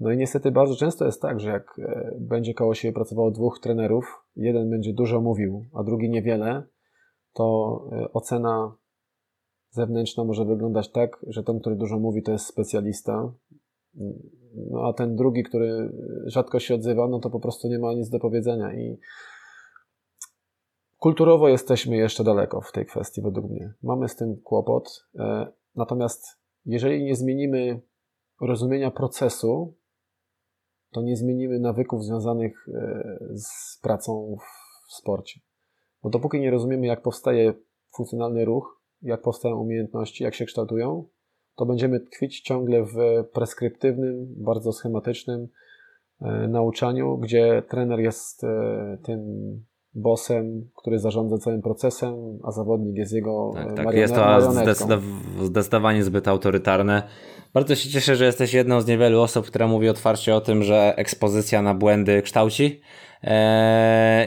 No 0.00 0.12
i 0.12 0.16
niestety 0.16 0.50
bardzo 0.50 0.76
często 0.76 1.04
jest 1.04 1.22
tak, 1.22 1.40
że 1.40 1.50
jak 1.50 1.80
będzie 2.20 2.54
koło 2.54 2.74
siebie 2.74 2.92
pracowało 2.92 3.30
dwóch 3.30 3.58
trenerów, 3.62 4.24
jeden 4.36 4.70
będzie 4.70 4.92
dużo 4.92 5.20
mówił, 5.20 5.64
a 5.74 5.82
drugi 5.82 6.10
niewiele, 6.10 6.62
to 7.38 7.88
e, 7.92 8.12
ocena 8.12 8.76
zewnętrzna 9.70 10.24
może 10.24 10.44
wyglądać 10.44 10.92
tak, 10.92 11.24
że 11.26 11.42
ten, 11.42 11.60
który 11.60 11.76
dużo 11.76 11.98
mówi, 11.98 12.22
to 12.22 12.32
jest 12.32 12.46
specjalista, 12.46 13.32
no 14.70 14.84
a 14.88 14.92
ten 14.92 15.16
drugi, 15.16 15.42
który 15.42 15.92
rzadko 16.26 16.58
się 16.60 16.74
odzywa, 16.74 17.08
no 17.08 17.18
to 17.18 17.30
po 17.30 17.40
prostu 17.40 17.68
nie 17.68 17.78
ma 17.78 17.92
nic 17.92 18.08
do 18.08 18.18
powiedzenia 18.18 18.74
i 18.74 18.98
kulturowo 20.96 21.48
jesteśmy 21.48 21.96
jeszcze 21.96 22.24
daleko 22.24 22.60
w 22.60 22.72
tej 22.72 22.86
kwestii 22.86 23.22
według 23.22 23.50
mnie. 23.50 23.74
Mamy 23.82 24.08
z 24.08 24.16
tym 24.16 24.36
kłopot, 24.36 25.06
e, 25.18 25.52
natomiast 25.74 26.26
jeżeli 26.64 27.04
nie 27.04 27.16
zmienimy 27.16 27.80
rozumienia 28.40 28.90
procesu, 28.90 29.74
to 30.92 31.02
nie 31.02 31.16
zmienimy 31.16 31.60
nawyków 31.60 32.04
związanych 32.04 32.68
e, 32.68 33.18
z 33.34 33.78
pracą 33.82 34.36
w 34.88 34.94
sporcie. 34.94 35.40
Bo 36.02 36.10
dopóki 36.10 36.40
nie 36.40 36.50
rozumiemy, 36.50 36.86
jak 36.86 37.02
powstaje 37.02 37.54
funkcjonalny 37.96 38.44
ruch, 38.44 38.82
jak 39.02 39.22
powstają 39.22 39.56
umiejętności, 39.56 40.24
jak 40.24 40.34
się 40.34 40.44
kształtują, 40.44 41.04
to 41.56 41.66
będziemy 41.66 42.00
tkwić 42.00 42.40
ciągle 42.40 42.84
w 42.84 42.96
preskryptywnym, 43.32 44.26
bardzo 44.36 44.72
schematycznym 44.72 45.48
e, 46.20 46.48
nauczaniu, 46.48 47.18
gdzie 47.18 47.62
trener 47.68 48.00
jest 48.00 48.44
e, 48.44 48.98
tym 49.04 49.20
bossem, 49.94 50.70
który 50.76 50.98
zarządza 50.98 51.38
całym 51.38 51.62
procesem, 51.62 52.38
a 52.44 52.52
zawodnik 52.52 52.96
jest 52.96 53.12
jego 53.12 53.50
tak, 53.54 53.76
tak. 53.76 53.94
Jest 53.94 54.14
to 54.14 55.00
zdecydowanie 55.42 56.04
zbyt 56.04 56.28
autorytarne. 56.28 57.02
Bardzo 57.54 57.74
się 57.74 57.88
cieszę, 57.90 58.16
że 58.16 58.24
jesteś 58.24 58.54
jedną 58.54 58.80
z 58.80 58.86
niewielu 58.86 59.20
osób, 59.20 59.46
która 59.46 59.66
mówi 59.66 59.88
otwarcie 59.88 60.34
o 60.34 60.40
tym, 60.40 60.62
że 60.62 60.94
ekspozycja 60.96 61.62
na 61.62 61.74
błędy 61.74 62.22
kształci 62.22 62.80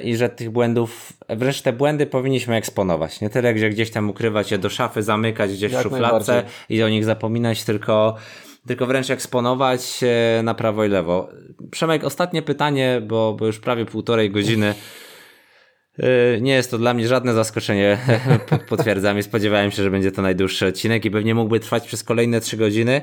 i 0.04 0.16
że 0.16 0.30
tych 0.30 0.50
błędów, 0.50 1.14
wreszcie 1.30 1.64
te 1.64 1.74
błędy 1.74 2.06
powinniśmy 2.06 2.56
eksponować. 2.56 3.22
Nie 3.22 3.30
tyle, 3.30 3.58
że 3.58 3.70
gdzieś 3.70 3.92
tam 3.92 4.10
ukrywać 4.10 4.52
je 4.52 4.58
do 4.58 4.70
szafy, 4.70 5.04
zamykać 5.04 5.52
gdzieś 5.52 5.72
Jak 5.72 5.82
w 5.82 5.84
szufladce 5.84 6.44
i 6.70 6.84
o 6.84 6.90
nich 6.90 7.06
zapominać, 7.06 7.64
tylko 7.64 8.16
tylko 8.68 8.86
wręcz 8.86 9.10
eksponować 9.10 10.00
na 10.44 10.54
prawo 10.54 10.86
i 10.86 10.90
lewo. 10.90 11.30
Przemek, 11.72 12.04
ostatnie 12.04 12.42
pytanie, 12.42 13.02
bo, 13.08 13.34
bo 13.40 13.46
już 13.46 13.60
prawie 13.60 13.86
półtorej 13.86 14.32
godziny. 14.32 14.74
Eee, 16.00 16.42
nie 16.42 16.54
jest 16.54 16.72
to 16.72 16.78
dla 16.78 16.94
mnie 16.94 17.08
żadne 17.08 17.34
zaskoczenie, 17.34 17.98
potwierdzam 18.70 19.20
i 19.20 19.24
spodziewałem 19.24 19.72
się, 19.72 19.84
że 19.84 19.92
będzie 19.92 20.12
to 20.12 20.22
najdłuższy 20.22 20.68
odcinek 20.68 21.06
i 21.06 21.12
pewnie 21.12 21.36
mógłby 21.36 21.60
trwać 21.60 21.88
przez 21.88 22.04
kolejne 22.04 22.42
trzy 22.42 22.58
godziny. 22.58 23.02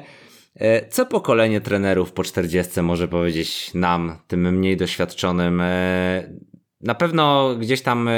E, 0.55 0.89
co 0.89 1.07
pokolenie 1.07 1.61
trenerów 1.61 2.12
po 2.12 2.25
40 2.25 2.83
może 2.83 3.09
powiedzieć 3.09 3.75
nam, 3.75 4.19
tym 4.27 4.59
mniej 4.59 4.77
doświadczonym? 4.77 5.61
E, 5.61 6.33
na 6.81 6.95
pewno 6.95 7.55
gdzieś 7.59 7.83
tam 7.83 8.09
e, 8.09 8.12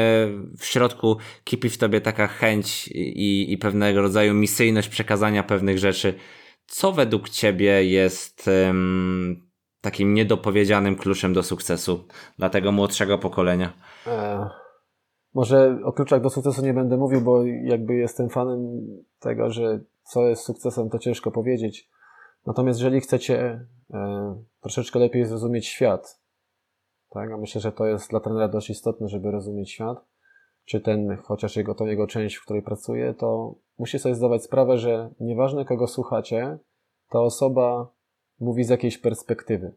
w 0.59 0.65
środku 0.65 1.17
kipi 1.45 1.69
w 1.69 1.79
tobie 1.79 2.01
taka 2.01 2.27
chęć 2.27 2.89
i, 2.89 3.53
i 3.53 3.59
pewnego 3.59 4.03
rodzaju 4.03 4.35
misyjność 4.35 4.89
przekazania 4.89 5.43
pewnych 5.43 5.79
rzeczy. 5.79 6.15
Co 6.67 6.93
według 6.93 7.29
ciebie 7.29 7.85
jest 7.85 8.49
um, 8.49 9.51
takim 9.81 10.15
niedopowiedzianym 10.15 10.97
kluczem 10.97 11.33
do 11.33 11.43
sukcesu 11.43 12.07
dla 12.39 12.51
tego 12.51 12.73
młodszego 12.73 13.19
pokolenia? 13.19 13.73
Może 15.35 15.79
o 15.85 15.93
kluczach 15.93 16.21
do 16.21 16.31
sukcesu 16.31 16.63
nie 16.65 16.75
będę 16.75 16.97
mówił, 16.97 17.21
bo 17.21 17.45
jakby 17.45 17.95
jestem 17.95 18.29
fanem 18.29 18.81
tego, 19.19 19.51
że 19.51 19.81
co 20.03 20.29
jest 20.29 20.43
sukcesem, 20.43 20.91
to 20.91 20.99
ciężko 20.99 21.31
powiedzieć. 21.31 21.89
Natomiast 22.47 22.79
jeżeli 22.81 23.01
chcecie 23.01 23.67
e, 23.95 24.43
troszeczkę 24.61 24.99
lepiej 24.99 25.25
zrozumieć 25.25 25.67
świat, 25.67 26.21
tak, 27.11 27.33
a 27.33 27.37
myślę, 27.37 27.61
że 27.61 27.73
to 27.73 27.87
jest 27.87 28.11
dla 28.11 28.21
trenera 28.21 28.49
dość 28.49 28.71
istotne, 28.71 29.09
żeby 29.09 29.31
rozumieć 29.31 29.71
świat, 29.71 30.05
czy 30.65 30.81
ten, 30.81 31.17
chociaż 31.17 31.57
jego, 31.57 31.75
to 31.75 31.87
jego 31.87 32.07
część, 32.07 32.37
w 32.37 32.45
której 32.45 32.63
pracuje, 32.63 33.15
to 33.15 33.55
musi 33.79 33.99
sobie 33.99 34.15
zdawać 34.15 34.45
sprawę, 34.45 34.79
że 34.79 35.11
nieważne 35.21 35.65
kogo 35.65 35.87
słuchacie, 35.87 36.59
ta 37.11 37.21
osoba 37.21 37.93
mówi 38.41 38.65
z 38.65 38.69
jakiejś 38.69 38.99
perspektywy. 38.99 39.73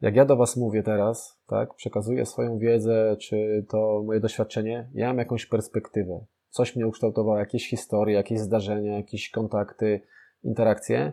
Jak 0.00 0.16
ja 0.16 0.24
do 0.24 0.36
Was 0.36 0.56
mówię 0.56 0.82
teraz, 0.82 1.42
tak, 1.46 1.74
przekazuję 1.74 2.26
swoją 2.26 2.58
wiedzę, 2.58 3.16
czy 3.20 3.66
to 3.68 4.02
moje 4.06 4.20
doświadczenie, 4.20 4.90
ja 4.94 5.06
mam 5.06 5.18
jakąś 5.18 5.46
perspektywę. 5.46 6.24
Coś 6.48 6.76
mnie 6.76 6.86
ukształtowało, 6.86 7.38
jakieś 7.38 7.68
historie, 7.68 8.14
jakieś 8.14 8.40
zdarzenia, 8.40 8.96
jakieś 8.96 9.30
kontakty, 9.30 10.00
interakcje 10.42 11.12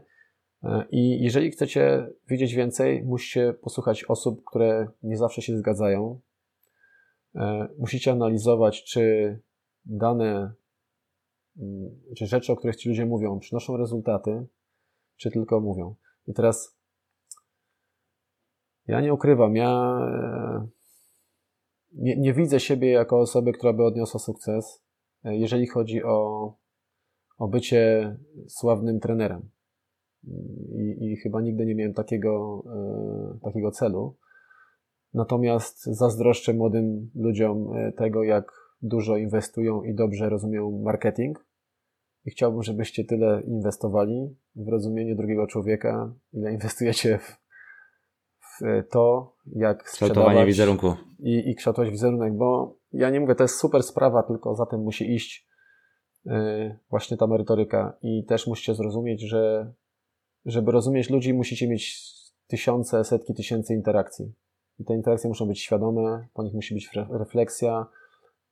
I 0.91 1.23
jeżeli 1.23 1.52
chcecie 1.52 2.07
wiedzieć 2.27 2.56
więcej, 2.56 3.03
musicie 3.03 3.53
posłuchać 3.53 4.03
osób, 4.03 4.44
które 4.45 4.88
nie 5.03 5.18
zawsze 5.18 5.41
się 5.41 5.57
zgadzają. 5.57 6.19
E, 7.36 7.68
musicie 7.77 8.11
analizować, 8.11 8.84
czy 8.84 9.40
dane, 9.86 10.53
mm, 11.57 12.02
czy 12.18 12.26
rzeczy, 12.26 12.53
o 12.53 12.56
których 12.56 12.76
ci 12.76 12.90
ludzie 12.90 13.06
mówią, 13.06 13.40
przynoszą 13.40 13.77
rezultaty, 13.77 14.48
czy 15.18 15.31
tylko 15.31 15.60
mówią. 15.60 15.95
I 16.27 16.34
teraz 16.34 16.77
ja 18.88 19.02
nie 19.02 19.14
ukrywam, 19.14 19.56
ja 19.56 19.99
e, 20.02 20.68
nie, 21.91 22.18
nie 22.18 22.34
widzę 22.34 22.60
siebie 22.60 22.91
jako 22.91 23.19
osoby, 23.19 23.53
która 23.53 23.73
by 23.73 23.84
odniosła 23.84 24.19
sukces, 24.19 24.84
jeżeli 25.23 25.68
chodzi 25.68 26.03
o, 26.03 26.53
o 27.38 27.48
bycie 27.48 28.15
sławnym 28.48 28.99
trenerem 28.99 29.49
i, 30.24 30.98
i 31.00 31.18
chyba 31.18 31.41
nigdy 31.41 31.66
nie 31.66 31.76
miałem 31.76 31.94
takiego, 31.94 32.64
e, 32.66 33.40
takiego 33.44 33.72
celu. 33.72 34.18
Natomiast 35.14 35.86
zazdroszczę 35.86 36.54
młodym 36.54 37.12
ludziom 37.16 37.78
e, 37.78 37.91
tego, 37.91 38.24
jak 38.24 38.52
dużo 38.82 39.18
inwestują 39.18 39.84
i 39.84 39.96
dobrze 39.96 40.30
rozumieją 40.30 40.82
marketing. 40.84 41.46
I 42.26 42.32
chciałbym, 42.32 42.64
żebyście 42.64 43.04
tyle 43.04 43.41
inwestowali 43.41 44.36
w 44.56 44.68
rozumienie 44.68 45.16
drugiego 45.16 45.48
człowieka, 45.48 46.14
ile 46.34 46.52
inwestujecie 46.58 47.18
w, 47.18 47.40
w 48.41 48.88
to, 48.91 49.36
jak 49.56 49.90
sprzedawać 49.90 50.46
wizerunku. 50.46 50.94
I, 51.20 51.50
i 51.50 51.56
kształtować 51.56 51.91
wizerunek, 51.91 52.34
bo 52.34 52.78
ja 52.91 53.10
nie 53.10 53.20
mówię, 53.20 53.36
to 53.36 53.44
jest 53.44 53.60
super 53.60 53.84
sprawa, 53.84 54.24
tylko 54.24 54.56
za 54.56 54.66
tym 54.66 54.82
musi 54.82 55.16
iść 55.16 55.48
e, 56.28 56.78
właśnie 56.90 57.18
ta 57.18 57.28
merytoryka 57.28 57.98
i 58.02 58.26
też 58.26 58.48
musicie 58.48 58.76
zrozumieć, 58.76 59.22
że 59.22 59.74
żeby 60.45 60.72
rozumieć 60.72 61.10
ludzi, 61.10 61.34
musicie 61.34 61.68
mieć 61.68 62.03
tysiące, 62.48 63.03
setki 63.03 63.34
tysięcy 63.34 63.74
interakcji. 63.74 64.34
I 64.80 64.86
te 64.86 64.94
interakcje 64.94 65.28
muszą 65.28 65.45
być 65.45 65.60
świadome, 65.60 66.28
po 66.34 66.44
nich 66.44 66.53
musi 66.53 66.74
być 66.74 66.90
refleksja 67.10 67.86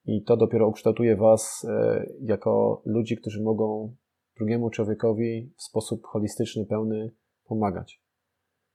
i 0.05 0.23
to 0.23 0.38
dopiero 0.38 0.68
ukształtuje 0.68 1.15
Was 1.15 1.65
e, 1.69 2.05
jako 2.22 2.81
ludzi, 2.85 3.18
którzy 3.18 3.43
mogą 3.43 3.95
drugiemu 4.38 4.69
człowiekowi 4.69 5.51
w 5.57 5.64
sposób 5.64 6.05
holistyczny, 6.05 6.65
pełny 6.65 7.11
pomagać. 7.45 8.01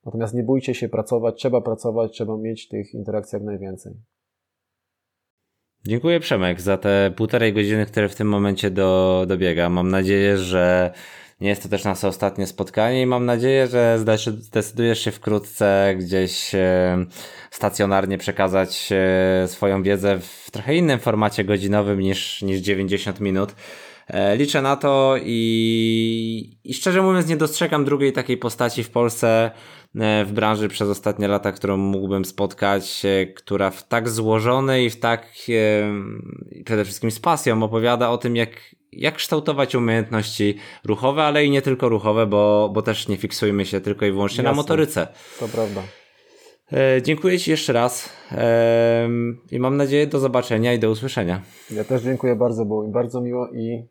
Natomiast 0.04 0.34
nie 0.34 0.42
bójcie 0.42 0.74
się 0.74 0.88
pracować, 0.88 1.34
trzeba 1.36 1.60
pracować, 1.60 2.12
trzeba 2.12 2.36
mieć 2.36 2.68
tych 2.68 2.94
interakcji 2.94 3.36
jak 3.36 3.44
najwięcej. 3.44 3.92
Dziękuję 5.86 6.20
Przemek 6.20 6.60
za 6.60 6.78
te 6.78 7.12
półtorej 7.16 7.52
godziny, 7.52 7.86
które 7.86 8.08
w 8.08 8.14
tym 8.14 8.28
momencie 8.28 8.70
do, 8.70 9.24
dobiega. 9.28 9.68
Mam 9.68 9.90
nadzieję, 9.90 10.38
że 10.38 10.92
nie 11.42 11.48
jest 11.48 11.62
to 11.62 11.68
też 11.68 11.84
nasze 11.84 12.08
ostatnie 12.08 12.46
spotkanie 12.46 13.02
i 13.02 13.06
mam 13.06 13.26
nadzieję, 13.26 13.66
że 13.66 13.98
zdecydujesz 14.38 15.00
się 15.00 15.10
wkrótce 15.10 15.94
gdzieś 15.98 16.54
e, 16.54 17.06
stacjonarnie 17.50 18.18
przekazać 18.18 18.88
e, 18.92 19.48
swoją 19.48 19.82
wiedzę 19.82 20.18
w 20.18 20.50
trochę 20.50 20.74
innym 20.74 20.98
formacie 20.98 21.44
godzinowym 21.44 22.00
niż, 22.00 22.42
niż 22.42 22.60
90 22.60 23.20
minut. 23.20 23.54
E, 24.08 24.36
liczę 24.36 24.62
na 24.62 24.76
to 24.76 25.14
i, 25.22 26.58
i 26.64 26.74
szczerze 26.74 27.02
mówiąc 27.02 27.28
nie 27.28 27.36
dostrzegam 27.36 27.84
drugiej 27.84 28.12
takiej 28.12 28.36
postaci 28.36 28.84
w 28.84 28.90
Polsce 28.90 29.50
w 30.24 30.30
branży 30.32 30.68
przez 30.68 30.88
ostatnie 30.88 31.28
lata, 31.28 31.52
którą 31.52 31.76
mógłbym 31.76 32.24
spotkać, 32.24 33.02
która 33.34 33.70
w 33.70 33.88
tak 33.88 34.08
złożony 34.08 34.84
i 34.84 34.90
w 34.90 35.00
tak 35.00 35.26
przede 36.64 36.84
wszystkim 36.84 37.10
z 37.10 37.20
pasją 37.20 37.62
opowiada 37.62 38.10
o 38.10 38.18
tym, 38.18 38.36
jak 38.36 38.50
jak 38.92 39.14
kształtować 39.14 39.74
umiejętności 39.74 40.56
ruchowe, 40.84 41.22
ale 41.22 41.44
i 41.44 41.50
nie 41.50 41.62
tylko 41.62 41.88
ruchowe, 41.88 42.26
bo, 42.26 42.70
bo 42.74 42.82
też 42.82 43.08
nie 43.08 43.16
fiksujmy 43.16 43.66
się 43.66 43.80
tylko 43.80 44.06
i 44.06 44.12
wyłącznie 44.12 44.44
Jasne, 44.44 44.50
na 44.50 44.56
motoryce. 44.56 45.08
To 45.40 45.48
prawda. 45.48 45.82
E, 46.72 47.02
dziękuję 47.02 47.38
Ci 47.38 47.50
jeszcze 47.50 47.72
raz 47.72 48.08
e, 48.32 49.08
i 49.50 49.58
mam 49.58 49.76
nadzieję 49.76 50.06
do 50.06 50.18
zobaczenia 50.18 50.74
i 50.74 50.78
do 50.78 50.90
usłyszenia. 50.90 51.42
Ja 51.70 51.84
też 51.84 52.02
dziękuję 52.02 52.36
bardzo, 52.36 52.64
było 52.64 52.86
mi 52.86 52.92
bardzo 52.92 53.20
miło 53.20 53.48
i 53.48 53.86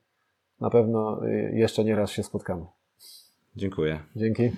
na 0.59 0.69
pewno 0.69 1.25
y, 1.25 1.51
jeszcze 1.53 1.83
nie 1.83 1.95
raz 1.95 2.11
się 2.11 2.23
spotkamy. 2.23 2.65
Dziękuję. 3.55 3.99
Dzięki. 4.15 4.51